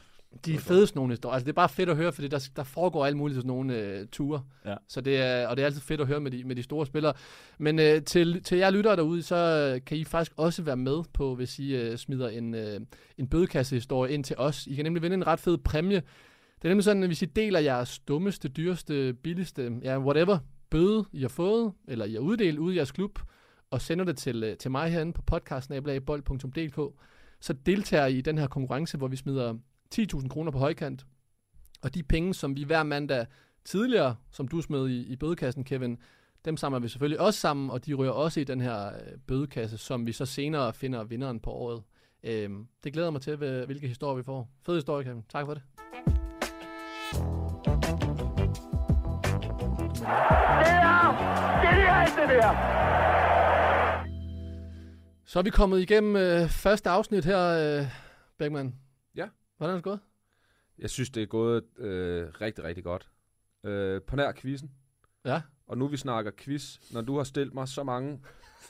De 0.44 0.54
er 0.54 0.58
fedest 0.58 0.94
nogle 0.94 1.12
historier. 1.12 1.34
Altså, 1.34 1.44
det 1.44 1.52
er 1.52 1.54
bare 1.54 1.68
fedt 1.68 1.88
at 1.88 1.96
høre, 1.96 2.12
fordi 2.12 2.28
der, 2.28 2.48
der 2.56 2.64
foregår 2.64 3.06
alt 3.06 3.16
muligt 3.16 3.36
sådan 3.36 3.46
nogle 3.46 3.76
øh, 3.76 4.06
ture. 4.06 4.42
Ja. 4.64 4.74
Så 4.88 5.00
det 5.00 5.16
er, 5.16 5.46
og 5.46 5.56
det 5.56 5.62
er 5.62 5.66
altid 5.66 5.80
fedt 5.80 6.00
at 6.00 6.06
høre 6.06 6.20
med 6.20 6.30
de, 6.30 6.44
med 6.44 6.56
de 6.56 6.62
store 6.62 6.86
spillere. 6.86 7.12
Men 7.58 7.78
øh, 7.78 8.02
til, 8.02 8.42
til 8.42 8.58
jer 8.58 8.70
lyttere 8.70 8.96
derude, 8.96 9.22
så 9.22 9.36
øh, 9.36 9.84
kan 9.86 9.96
I 9.96 10.04
faktisk 10.04 10.32
også 10.36 10.62
være 10.62 10.76
med 10.76 11.02
på, 11.12 11.34
hvis 11.34 11.58
I 11.58 11.74
øh, 11.74 11.96
smider 11.96 12.28
en, 12.28 12.54
øh, 12.54 12.80
en 13.18 13.28
bødekassehistorie 13.28 14.14
ind 14.14 14.24
til 14.24 14.36
os. 14.38 14.66
I 14.66 14.74
kan 14.74 14.84
nemlig 14.84 15.02
vinde 15.02 15.14
en 15.14 15.26
ret 15.26 15.40
fed 15.40 15.58
præmie. 15.58 16.02
Det 16.56 16.64
er 16.64 16.68
nemlig 16.68 16.84
sådan, 16.84 17.02
at 17.02 17.08
hvis 17.08 17.22
I 17.22 17.24
deler 17.24 17.60
jeres 17.60 17.98
dummeste, 17.98 18.48
dyreste, 18.48 19.14
billigste, 19.14 19.72
ja, 19.82 19.98
whatever, 19.98 20.38
bøde, 20.70 21.04
I 21.12 21.20
har 21.20 21.28
fået, 21.28 21.72
eller 21.88 22.04
I 22.04 22.12
har 22.12 22.20
uddelt 22.20 22.58
ude 22.58 22.74
i 22.74 22.76
jeres 22.76 22.92
klub, 22.92 23.18
og 23.70 23.80
sender 23.80 24.04
det 24.04 24.16
til, 24.16 24.44
øh, 24.44 24.56
til 24.56 24.70
mig 24.70 24.92
herinde 24.92 25.12
på 25.12 25.22
podcastnabelagbold.dk, 25.22 26.96
så 27.40 27.52
deltager 27.52 28.06
I 28.06 28.18
i 28.18 28.20
den 28.20 28.38
her 28.38 28.46
konkurrence, 28.46 28.98
hvor 28.98 29.08
vi 29.08 29.16
smider 29.16 29.54
10.000 29.94 30.28
kroner 30.28 30.50
på 30.50 30.58
højkant. 30.58 31.06
Og 31.82 31.94
de 31.94 32.02
penge, 32.02 32.34
som 32.34 32.56
vi 32.56 32.64
hver 32.64 32.82
mandag 32.82 33.26
tidligere, 33.64 34.16
som 34.30 34.48
du 34.48 34.62
smed 34.62 34.88
i, 34.88 35.12
i 35.12 35.16
bødekassen, 35.16 35.64
Kevin, 35.64 35.98
Dem 36.44 36.56
samler 36.56 36.78
vi 36.78 36.88
selvfølgelig 36.88 37.20
også 37.20 37.40
sammen, 37.40 37.70
og 37.70 37.86
de 37.86 37.94
ryger 37.94 38.12
også 38.12 38.40
i 38.40 38.44
den 38.44 38.60
her 38.60 38.86
øh, 38.86 39.18
bødekasse, 39.26 39.78
som 39.78 40.06
vi 40.06 40.12
så 40.12 40.26
senere 40.26 40.72
finder 40.72 41.04
vinderen 41.04 41.40
på 41.40 41.50
året. 41.50 41.82
Øhm, 42.24 42.66
det 42.84 42.92
glæder 42.92 43.10
mig 43.10 43.22
til, 43.22 43.36
hvilke 43.36 43.88
historier 43.88 44.16
vi 44.16 44.22
får. 44.22 44.48
Fed 44.66 44.74
historie, 44.74 45.04
Kevin. 45.04 45.22
Tak 45.28 45.46
for 45.46 45.54
det. 45.54 45.62
Det 49.92 50.76
er 50.76 51.06
genialt, 51.70 52.16
det 52.16 52.28
der! 52.28 52.80
Så 55.24 55.38
er 55.38 55.42
vi 55.42 55.50
kommet 55.50 55.80
igennem 55.80 56.16
øh, 56.16 56.48
første 56.48 56.90
afsnit 56.90 57.24
her, 57.24 57.48
øh, 57.48 57.86
Bergman. 58.38 58.79
Ja. 59.60 59.64
Hvordan 59.64 59.72
er 59.72 59.76
det 59.76 59.84
gået? 59.84 60.00
Jeg 60.78 60.90
synes, 60.90 61.10
det 61.10 61.22
er 61.22 61.26
gået 61.26 61.64
øh, 61.78 62.28
rigtig, 62.40 62.64
rigtig 62.64 62.84
godt. 62.84 63.10
Øh, 63.64 64.02
på 64.02 64.16
nær 64.16 64.32
quizzen. 64.32 64.70
Ja. 65.24 65.42
Og 65.66 65.78
nu 65.78 65.86
vi 65.86 65.96
snakker 65.96 66.30
quiz, 66.38 66.92
når 66.92 67.00
du 67.00 67.16
har 67.16 67.24
stillet 67.24 67.54
mig 67.54 67.68
så 67.68 67.82
mange 67.82 68.20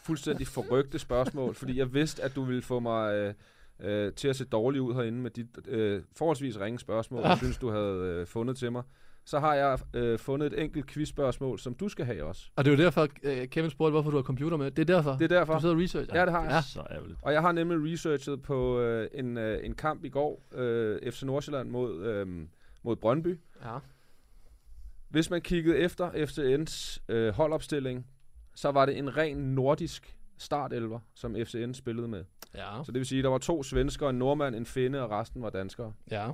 fuldstændig 0.04 0.46
forrygte 0.46 0.98
spørgsmål, 0.98 1.54
fordi 1.54 1.78
jeg 1.78 1.94
vidste, 1.94 2.22
at 2.22 2.34
du 2.36 2.44
ville 2.44 2.62
få 2.62 2.80
mig 2.80 3.14
øh, 3.14 3.34
øh, 3.80 4.12
til 4.12 4.28
at 4.28 4.36
se 4.36 4.44
dårligt 4.44 4.82
ud 4.82 4.94
herinde 4.94 5.18
med 5.18 5.30
dit 5.30 5.46
øh, 5.68 6.02
forholdsvis 6.16 6.60
ringe 6.60 6.78
spørgsmål, 6.78 7.20
jeg 7.22 7.30
Ah. 7.30 7.38
synes, 7.38 7.58
du 7.58 7.70
havde 7.70 7.96
øh, 8.20 8.26
fundet 8.26 8.56
til 8.56 8.72
mig. 8.72 8.82
Så 9.30 9.40
har 9.40 9.54
jeg 9.54 9.78
øh, 9.94 10.18
fundet 10.18 10.52
et 10.52 10.62
enkelt 10.62 10.86
quizspørgsmål, 10.86 11.58
som 11.58 11.74
du 11.74 11.88
skal 11.88 12.04
have 12.04 12.24
også. 12.24 12.50
Og 12.56 12.64
det 12.64 12.72
er 12.72 12.76
jo 12.76 12.82
derfor, 12.82 13.08
øh, 13.22 13.48
Kevin 13.48 13.70
spurgte, 13.70 13.90
hvorfor 13.90 14.10
du 14.10 14.16
har 14.16 14.22
computer 14.22 14.56
med. 14.56 14.70
Det 14.70 14.90
er 14.90 14.94
derfor. 14.94 15.12
Det 15.12 15.32
er 15.32 15.38
derfor. 15.38 15.54
Du 15.54 15.60
sidder 15.60 15.74
og 15.74 15.80
researcher. 15.80 16.18
Ja, 16.18 16.24
det 16.24 16.32
har 16.32 16.42
jeg. 16.42 16.50
Ja. 16.50 16.60
Så 16.62 16.82
ærgerligt. 16.90 17.18
Og 17.22 17.32
jeg 17.32 17.40
har 17.40 17.52
nemlig 17.52 17.92
researchet 17.92 18.42
på 18.42 18.80
øh, 18.80 19.08
en, 19.14 19.38
øh, 19.38 19.66
en 19.66 19.74
kamp 19.74 20.04
i 20.04 20.08
går, 20.08 20.42
øh, 20.54 21.12
FC 21.12 21.22
Nordsjælland 21.22 21.70
mod, 21.70 22.04
øh, 22.04 22.46
mod 22.82 22.96
Brøndby. 22.96 23.38
Ja. 23.64 23.78
Hvis 25.08 25.30
man 25.30 25.40
kiggede 25.40 25.78
efter 25.78 26.10
FCN's 26.10 27.04
øh, 27.08 27.34
holdopstilling, 27.34 28.06
så 28.54 28.70
var 28.70 28.86
det 28.86 28.98
en 28.98 29.16
ren 29.16 29.36
nordisk 29.36 30.16
startelver, 30.38 31.00
som 31.14 31.36
FCN 31.44 31.74
spillede 31.74 32.08
med. 32.08 32.24
Ja. 32.54 32.84
Så 32.84 32.92
det 32.92 32.98
vil 32.98 33.06
sige, 33.06 33.18
at 33.18 33.24
der 33.24 33.30
var 33.30 33.38
to 33.38 33.62
svenskere, 33.62 34.10
en 34.10 34.18
nordmand, 34.18 34.54
en 34.54 34.66
finde, 34.66 35.02
og 35.02 35.10
resten 35.10 35.42
var 35.42 35.50
danskere. 35.50 35.92
Ja. 36.10 36.30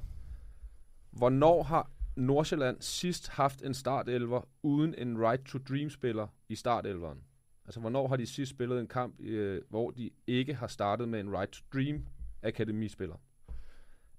Hvornår 1.11 1.63
har 1.63 1.91
Nordsjælland 2.17 2.77
sidst 2.81 3.29
haft 3.29 3.63
en 3.63 3.75
startelver 3.75 4.49
uden 4.63 4.95
en 4.99 5.19
right 5.19 5.45
to 5.45 5.59
dream 5.59 5.91
spiller 5.91 6.27
i 6.49 6.55
startelveren? 6.55 7.19
Altså, 7.65 7.81
hvornår 7.81 8.09
har 8.09 8.17
de 8.17 8.27
sidst 8.27 8.51
spillet 8.51 8.81
en 8.81 8.87
kamp, 8.87 9.21
øh, 9.21 9.63
hvor 9.69 9.91
de 9.91 10.11
ikke 10.27 10.55
har 10.55 10.67
startet 10.67 11.09
med 11.09 11.21
en 11.21 11.37
right 11.39 11.51
to 11.51 11.65
dream 11.73 12.07
akademispiller? 12.43 13.17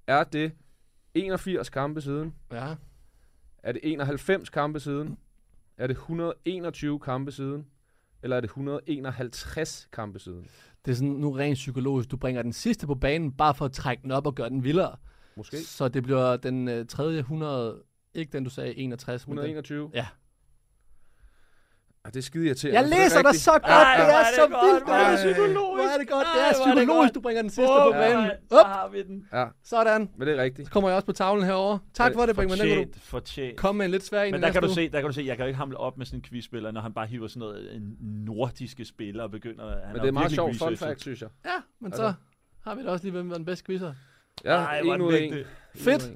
Er 0.07 0.23
det 0.23 0.51
81 1.13 1.69
kampe 1.69 2.01
siden? 2.01 2.35
Ja. 2.51 2.75
Er 3.63 3.71
det 3.71 3.81
91 3.83 4.49
kampe 4.49 4.79
siden? 4.79 5.17
Er 5.77 5.87
det 5.87 5.93
121 5.93 6.99
kampe 6.99 7.31
siden? 7.31 7.65
Eller 8.23 8.35
er 8.35 8.41
det 8.41 8.47
151 8.47 9.87
kampe 9.91 10.19
siden? 10.19 10.47
Det 10.85 10.91
er 10.91 10.95
sådan 10.95 11.09
nu 11.09 11.31
rent 11.31 11.55
psykologisk. 11.55 12.11
Du 12.11 12.17
bringer 12.17 12.41
den 12.41 12.53
sidste 12.53 12.87
på 12.87 12.95
banen, 12.95 13.31
bare 13.31 13.55
for 13.55 13.65
at 13.65 13.71
trække 13.71 14.03
den 14.03 14.11
op 14.11 14.27
og 14.27 14.35
gøre 14.35 14.49
den 14.49 14.63
vildere. 14.63 14.95
Måske. 15.37 15.57
Så 15.57 15.87
det 15.87 16.03
bliver 16.03 16.37
den 16.37 16.67
øh, 16.67 16.85
tredje 16.85 17.19
100, 17.19 17.81
ikke 18.13 18.31
den 18.31 18.43
du 18.43 18.49
sagde 18.49 18.77
61. 18.77 19.27
men 19.27 19.37
den- 19.37 19.39
121? 19.45 19.91
Ja. 19.93 20.07
Og 22.03 22.13
det 22.13 22.19
er 22.19 22.23
skide 22.23 22.45
irriterende. 22.45 22.79
Jeg 22.79 22.85
er 22.85 22.89
læser 22.89 23.21
dig 23.21 23.35
så 23.35 23.51
godt, 23.51 23.63
Ja, 23.67 24.05
det 24.05 24.13
er 24.13 24.23
så 24.35 24.47
godt, 24.51 24.65
vildt, 24.73 24.83
hvor 24.85 24.93
det 24.93 25.03
er 25.03 25.09
det 25.11 25.17
psykologisk. 25.35 25.83
Hvor 25.83 25.93
er 25.93 25.97
det 25.97 26.07
godt, 26.09 26.27
det 26.35 26.41
er 26.41 26.45
Ej, 26.45 26.73
psykologisk, 26.75 27.13
du 27.15 27.21
bringer 27.21 27.41
den 27.41 27.49
sidste 27.49 27.73
på 27.85 27.91
banen. 27.91 28.31
Der 28.49 28.65
har 28.65 28.87
vi 28.87 29.03
den. 29.03 29.27
Ja, 29.33 29.45
Sådan. 29.63 30.09
men 30.17 30.27
det 30.27 30.37
er 30.39 30.43
rigtigt. 30.43 30.67
Så 30.67 30.71
kommer 30.71 30.89
jeg 30.89 30.95
også 30.95 31.05
på 31.05 31.11
tavlen 31.11 31.45
herover. 31.45 31.77
Tak 31.93 32.13
for 32.13 32.25
det, 32.25 32.35
Brinkmann. 32.35 32.61
Den 32.61 32.67
kan 32.69 32.77
Fortjent, 32.77 32.95
du 32.95 32.99
fortjent. 32.99 33.57
komme 33.57 33.77
med 33.77 33.85
en 33.85 33.91
lidt 33.91 34.03
svær 34.05 34.23
en 34.23 34.31
Men 34.31 34.41
der 34.41 34.51
kan, 34.51 34.61
du 34.61 34.73
se, 34.73 34.89
der 34.89 34.99
kan 35.01 35.07
du 35.09 35.13
se, 35.13 35.21
jeg 35.25 35.35
kan 35.37 35.43
jo 35.43 35.47
ikke 35.47 35.57
hamle 35.57 35.77
op 35.77 35.97
med 35.97 36.05
sådan 36.05 36.19
en 36.19 36.23
quizspiller, 36.23 36.71
når 36.71 36.81
han 36.81 36.93
bare 36.93 37.07
hiver 37.07 37.27
sådan 37.27 37.39
noget 37.39 37.75
en 37.75 37.97
nordiske 38.01 38.85
spiller 38.85 39.23
og 39.23 39.31
begynder... 39.31 39.69
Han 39.85 39.93
Men 39.93 40.01
det 40.01 40.07
er 40.07 40.11
meget 40.11 40.31
sjovt 40.31 40.57
fun 40.57 40.77
fact, 40.77 41.01
synes 41.01 41.21
jeg. 41.21 41.29
Ja, 41.45 41.51
men 41.79 41.91
Altså. 41.93 42.01
så 42.03 42.13
har 42.69 42.75
vi 42.75 42.83
da 42.83 42.89
også 42.89 43.05
lige, 43.05 43.11
hvem 43.11 43.29
var 43.29 43.35
den 43.35 43.45
bedste 43.45 43.65
quizzer. 43.65 43.93
Ja, 44.43 44.51
Ej, 44.55 44.79
er 44.79 44.93
en 44.93 45.01
ud 45.01 45.13
af 45.13 45.19
en. 45.21 45.33
Fedt. 45.75 46.11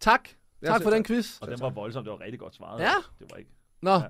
Tak. 0.00 0.28
Ja, 0.62 0.66
Tak 0.66 0.82
for 0.82 0.90
den 0.90 1.04
quiz. 1.04 1.38
Og 1.40 1.48
den 1.48 1.60
var 1.60 1.70
voldsom, 1.70 2.04
det 2.04 2.10
var 2.12 2.20
rigtig 2.20 2.38
godt 2.40 2.54
svaret. 2.54 2.80
Ja. 2.80 2.92
Det 3.18 3.26
var 3.30 3.36
ikke... 3.36 3.50
Nå, 3.82 3.90
Ja. 3.94 4.00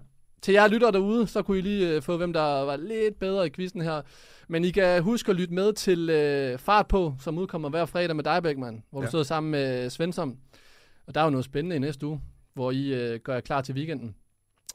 til 0.42 0.52
jer 0.54 0.68
lytter 0.68 0.90
derude, 0.90 1.26
så 1.26 1.42
kunne 1.42 1.58
I 1.58 1.60
lige 1.60 1.96
øh, 1.96 2.02
få, 2.02 2.16
hvem 2.16 2.32
der 2.32 2.42
var 2.42 2.76
lidt 2.76 3.18
bedre 3.18 3.46
i 3.46 3.50
quizzen 3.50 3.80
her. 3.80 4.02
Men 4.48 4.64
I 4.64 4.70
kan 4.70 5.02
huske 5.02 5.30
at 5.30 5.36
lytte 5.36 5.54
med 5.54 5.72
til 5.72 6.10
øh, 6.10 6.58
Fart 6.58 6.88
på, 6.88 7.14
som 7.20 7.38
udkommer 7.38 7.68
hver 7.68 7.84
fredag 7.84 8.16
med 8.16 8.24
dig, 8.24 8.42
Beckmann, 8.42 8.82
hvor 8.90 9.00
ja. 9.00 9.06
Du 9.06 9.10
sidder 9.10 9.24
sammen 9.24 9.50
med 9.50 9.90
Svensson. 9.90 10.38
Og 11.06 11.14
der 11.14 11.20
er 11.20 11.24
jo 11.24 11.30
noget 11.30 11.44
spændende 11.44 11.76
i 11.76 11.78
næste 11.78 12.06
uge, 12.06 12.20
hvor 12.54 12.70
I 12.70 12.94
øh, 12.94 13.20
gør 13.20 13.32
jer 13.34 13.40
klar 13.40 13.60
til 13.60 13.74
weekenden. 13.74 14.14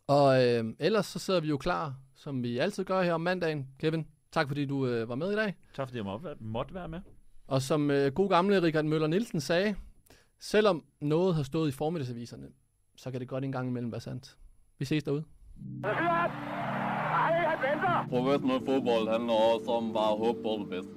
Og 0.08 0.46
øh, 0.46 0.64
ellers 0.80 1.06
så 1.06 1.20
sidder 1.20 1.40
vi 1.40 1.48
jo 1.48 1.58
klar, 1.58 1.96
som 2.16 2.44
vi 2.44 2.58
altid 2.58 2.84
gør 2.84 3.02
her 3.02 3.14
om 3.14 3.22
mandagen. 3.22 3.68
Kevin, 3.80 4.08
tak 4.32 4.48
fordi 4.48 4.66
du 4.66 4.88
øh, 4.88 5.10
var 5.10 5.16
med 5.16 5.32
i 5.32 5.36
dag. 5.36 5.56
Tak 5.76 5.88
fordi 5.88 5.98
jeg 5.98 6.06
må, 6.06 6.22
måtte 6.40 6.74
være 6.74 6.88
med. 6.88 7.00
Og 7.48 7.62
som 7.62 7.92
øh, 7.92 8.12
god 8.14 8.30
gamle 8.30 8.62
Richard 8.62 8.86
Møller 8.86 9.08
Nielsen 9.08 9.42
sagde, 9.42 9.76
selvom 10.40 10.84
noget 11.02 11.36
har 11.36 11.44
stået 11.44 11.70
i 11.70 11.72
formiddagsaviserne, 11.72 12.48
så 12.96 13.12
kan 13.12 13.20
det 13.20 13.28
godt 13.28 13.44
en 13.44 13.52
gang 13.52 13.70
imellem 13.70 13.92
være 13.92 14.02
sandt. 14.02 14.38
Vi 14.80 14.86
ses 14.86 15.04
derude. 15.04 15.24
Professionel 18.10 18.66
fodbold 18.66 19.10
handler 19.12 19.34
også 19.34 19.72
om 19.72 19.94
bare 19.94 20.12
at 20.12 20.18
håbe 20.18 20.40
på 20.44 20.52
det 20.62 20.70
bedste. 20.70 20.96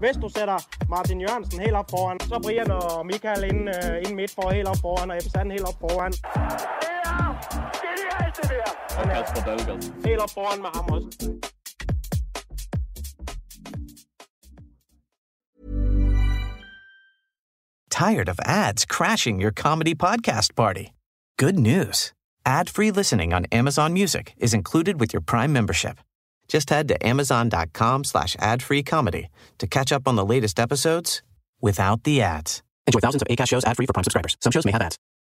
Hvis 0.00 0.16
du 0.22 0.28
sætter 0.28 0.58
Martin 0.88 1.20
Jørgensen 1.20 1.60
helt 1.60 1.76
op 1.80 1.90
foran, 1.90 2.20
så 2.20 2.40
Brian 2.44 2.70
og 2.70 3.06
Michael 3.06 3.44
ind, 3.44 3.68
uh, 3.68 3.96
ind 4.04 4.14
midt 4.14 4.32
for 4.34 4.50
helt 4.50 4.68
op 4.68 4.80
foran, 4.80 5.10
og 5.10 5.16
Ebbe 5.16 5.30
Sand 5.30 5.52
helt 5.52 5.68
op 5.70 5.78
foran. 5.80 6.12
Og 8.98 9.04
Kasper 9.12 9.42
Dahlgaard. 9.48 9.82
Helt 10.08 10.20
op 10.24 10.30
foran 10.36 10.58
med 10.64 10.70
ham 10.74 10.86
også. 10.94 11.08
Tired 17.98 18.28
of 18.28 18.38
ads 18.44 18.84
crashing 18.84 19.40
your 19.40 19.50
comedy 19.50 19.92
podcast 19.92 20.54
party? 20.54 20.92
Good 21.36 21.58
news. 21.58 22.12
Ad-free 22.46 22.92
listening 22.92 23.34
on 23.34 23.46
Amazon 23.46 23.92
Music 23.92 24.34
is 24.36 24.54
included 24.54 25.00
with 25.00 25.12
your 25.12 25.20
Prime 25.20 25.52
membership. 25.52 25.98
Just 26.46 26.70
head 26.70 26.86
to 26.86 27.04
amazon.com 27.04 28.04
slash 28.04 28.36
ad-free 28.38 28.84
comedy 28.84 29.26
to 29.58 29.66
catch 29.66 29.90
up 29.90 30.06
on 30.06 30.14
the 30.14 30.24
latest 30.24 30.60
episodes 30.60 31.22
without 31.60 32.04
the 32.04 32.22
ads. 32.22 32.62
Enjoy 32.86 33.00
thousands 33.00 33.22
of 33.22 33.26
ACAST 33.36 33.48
shows 33.48 33.64
ad-free 33.64 33.86
for 33.86 33.92
Prime 33.92 34.04
subscribers. 34.04 34.36
Some 34.42 34.52
shows 34.52 34.64
may 34.64 34.70
have 34.70 34.82
ads. 34.82 34.96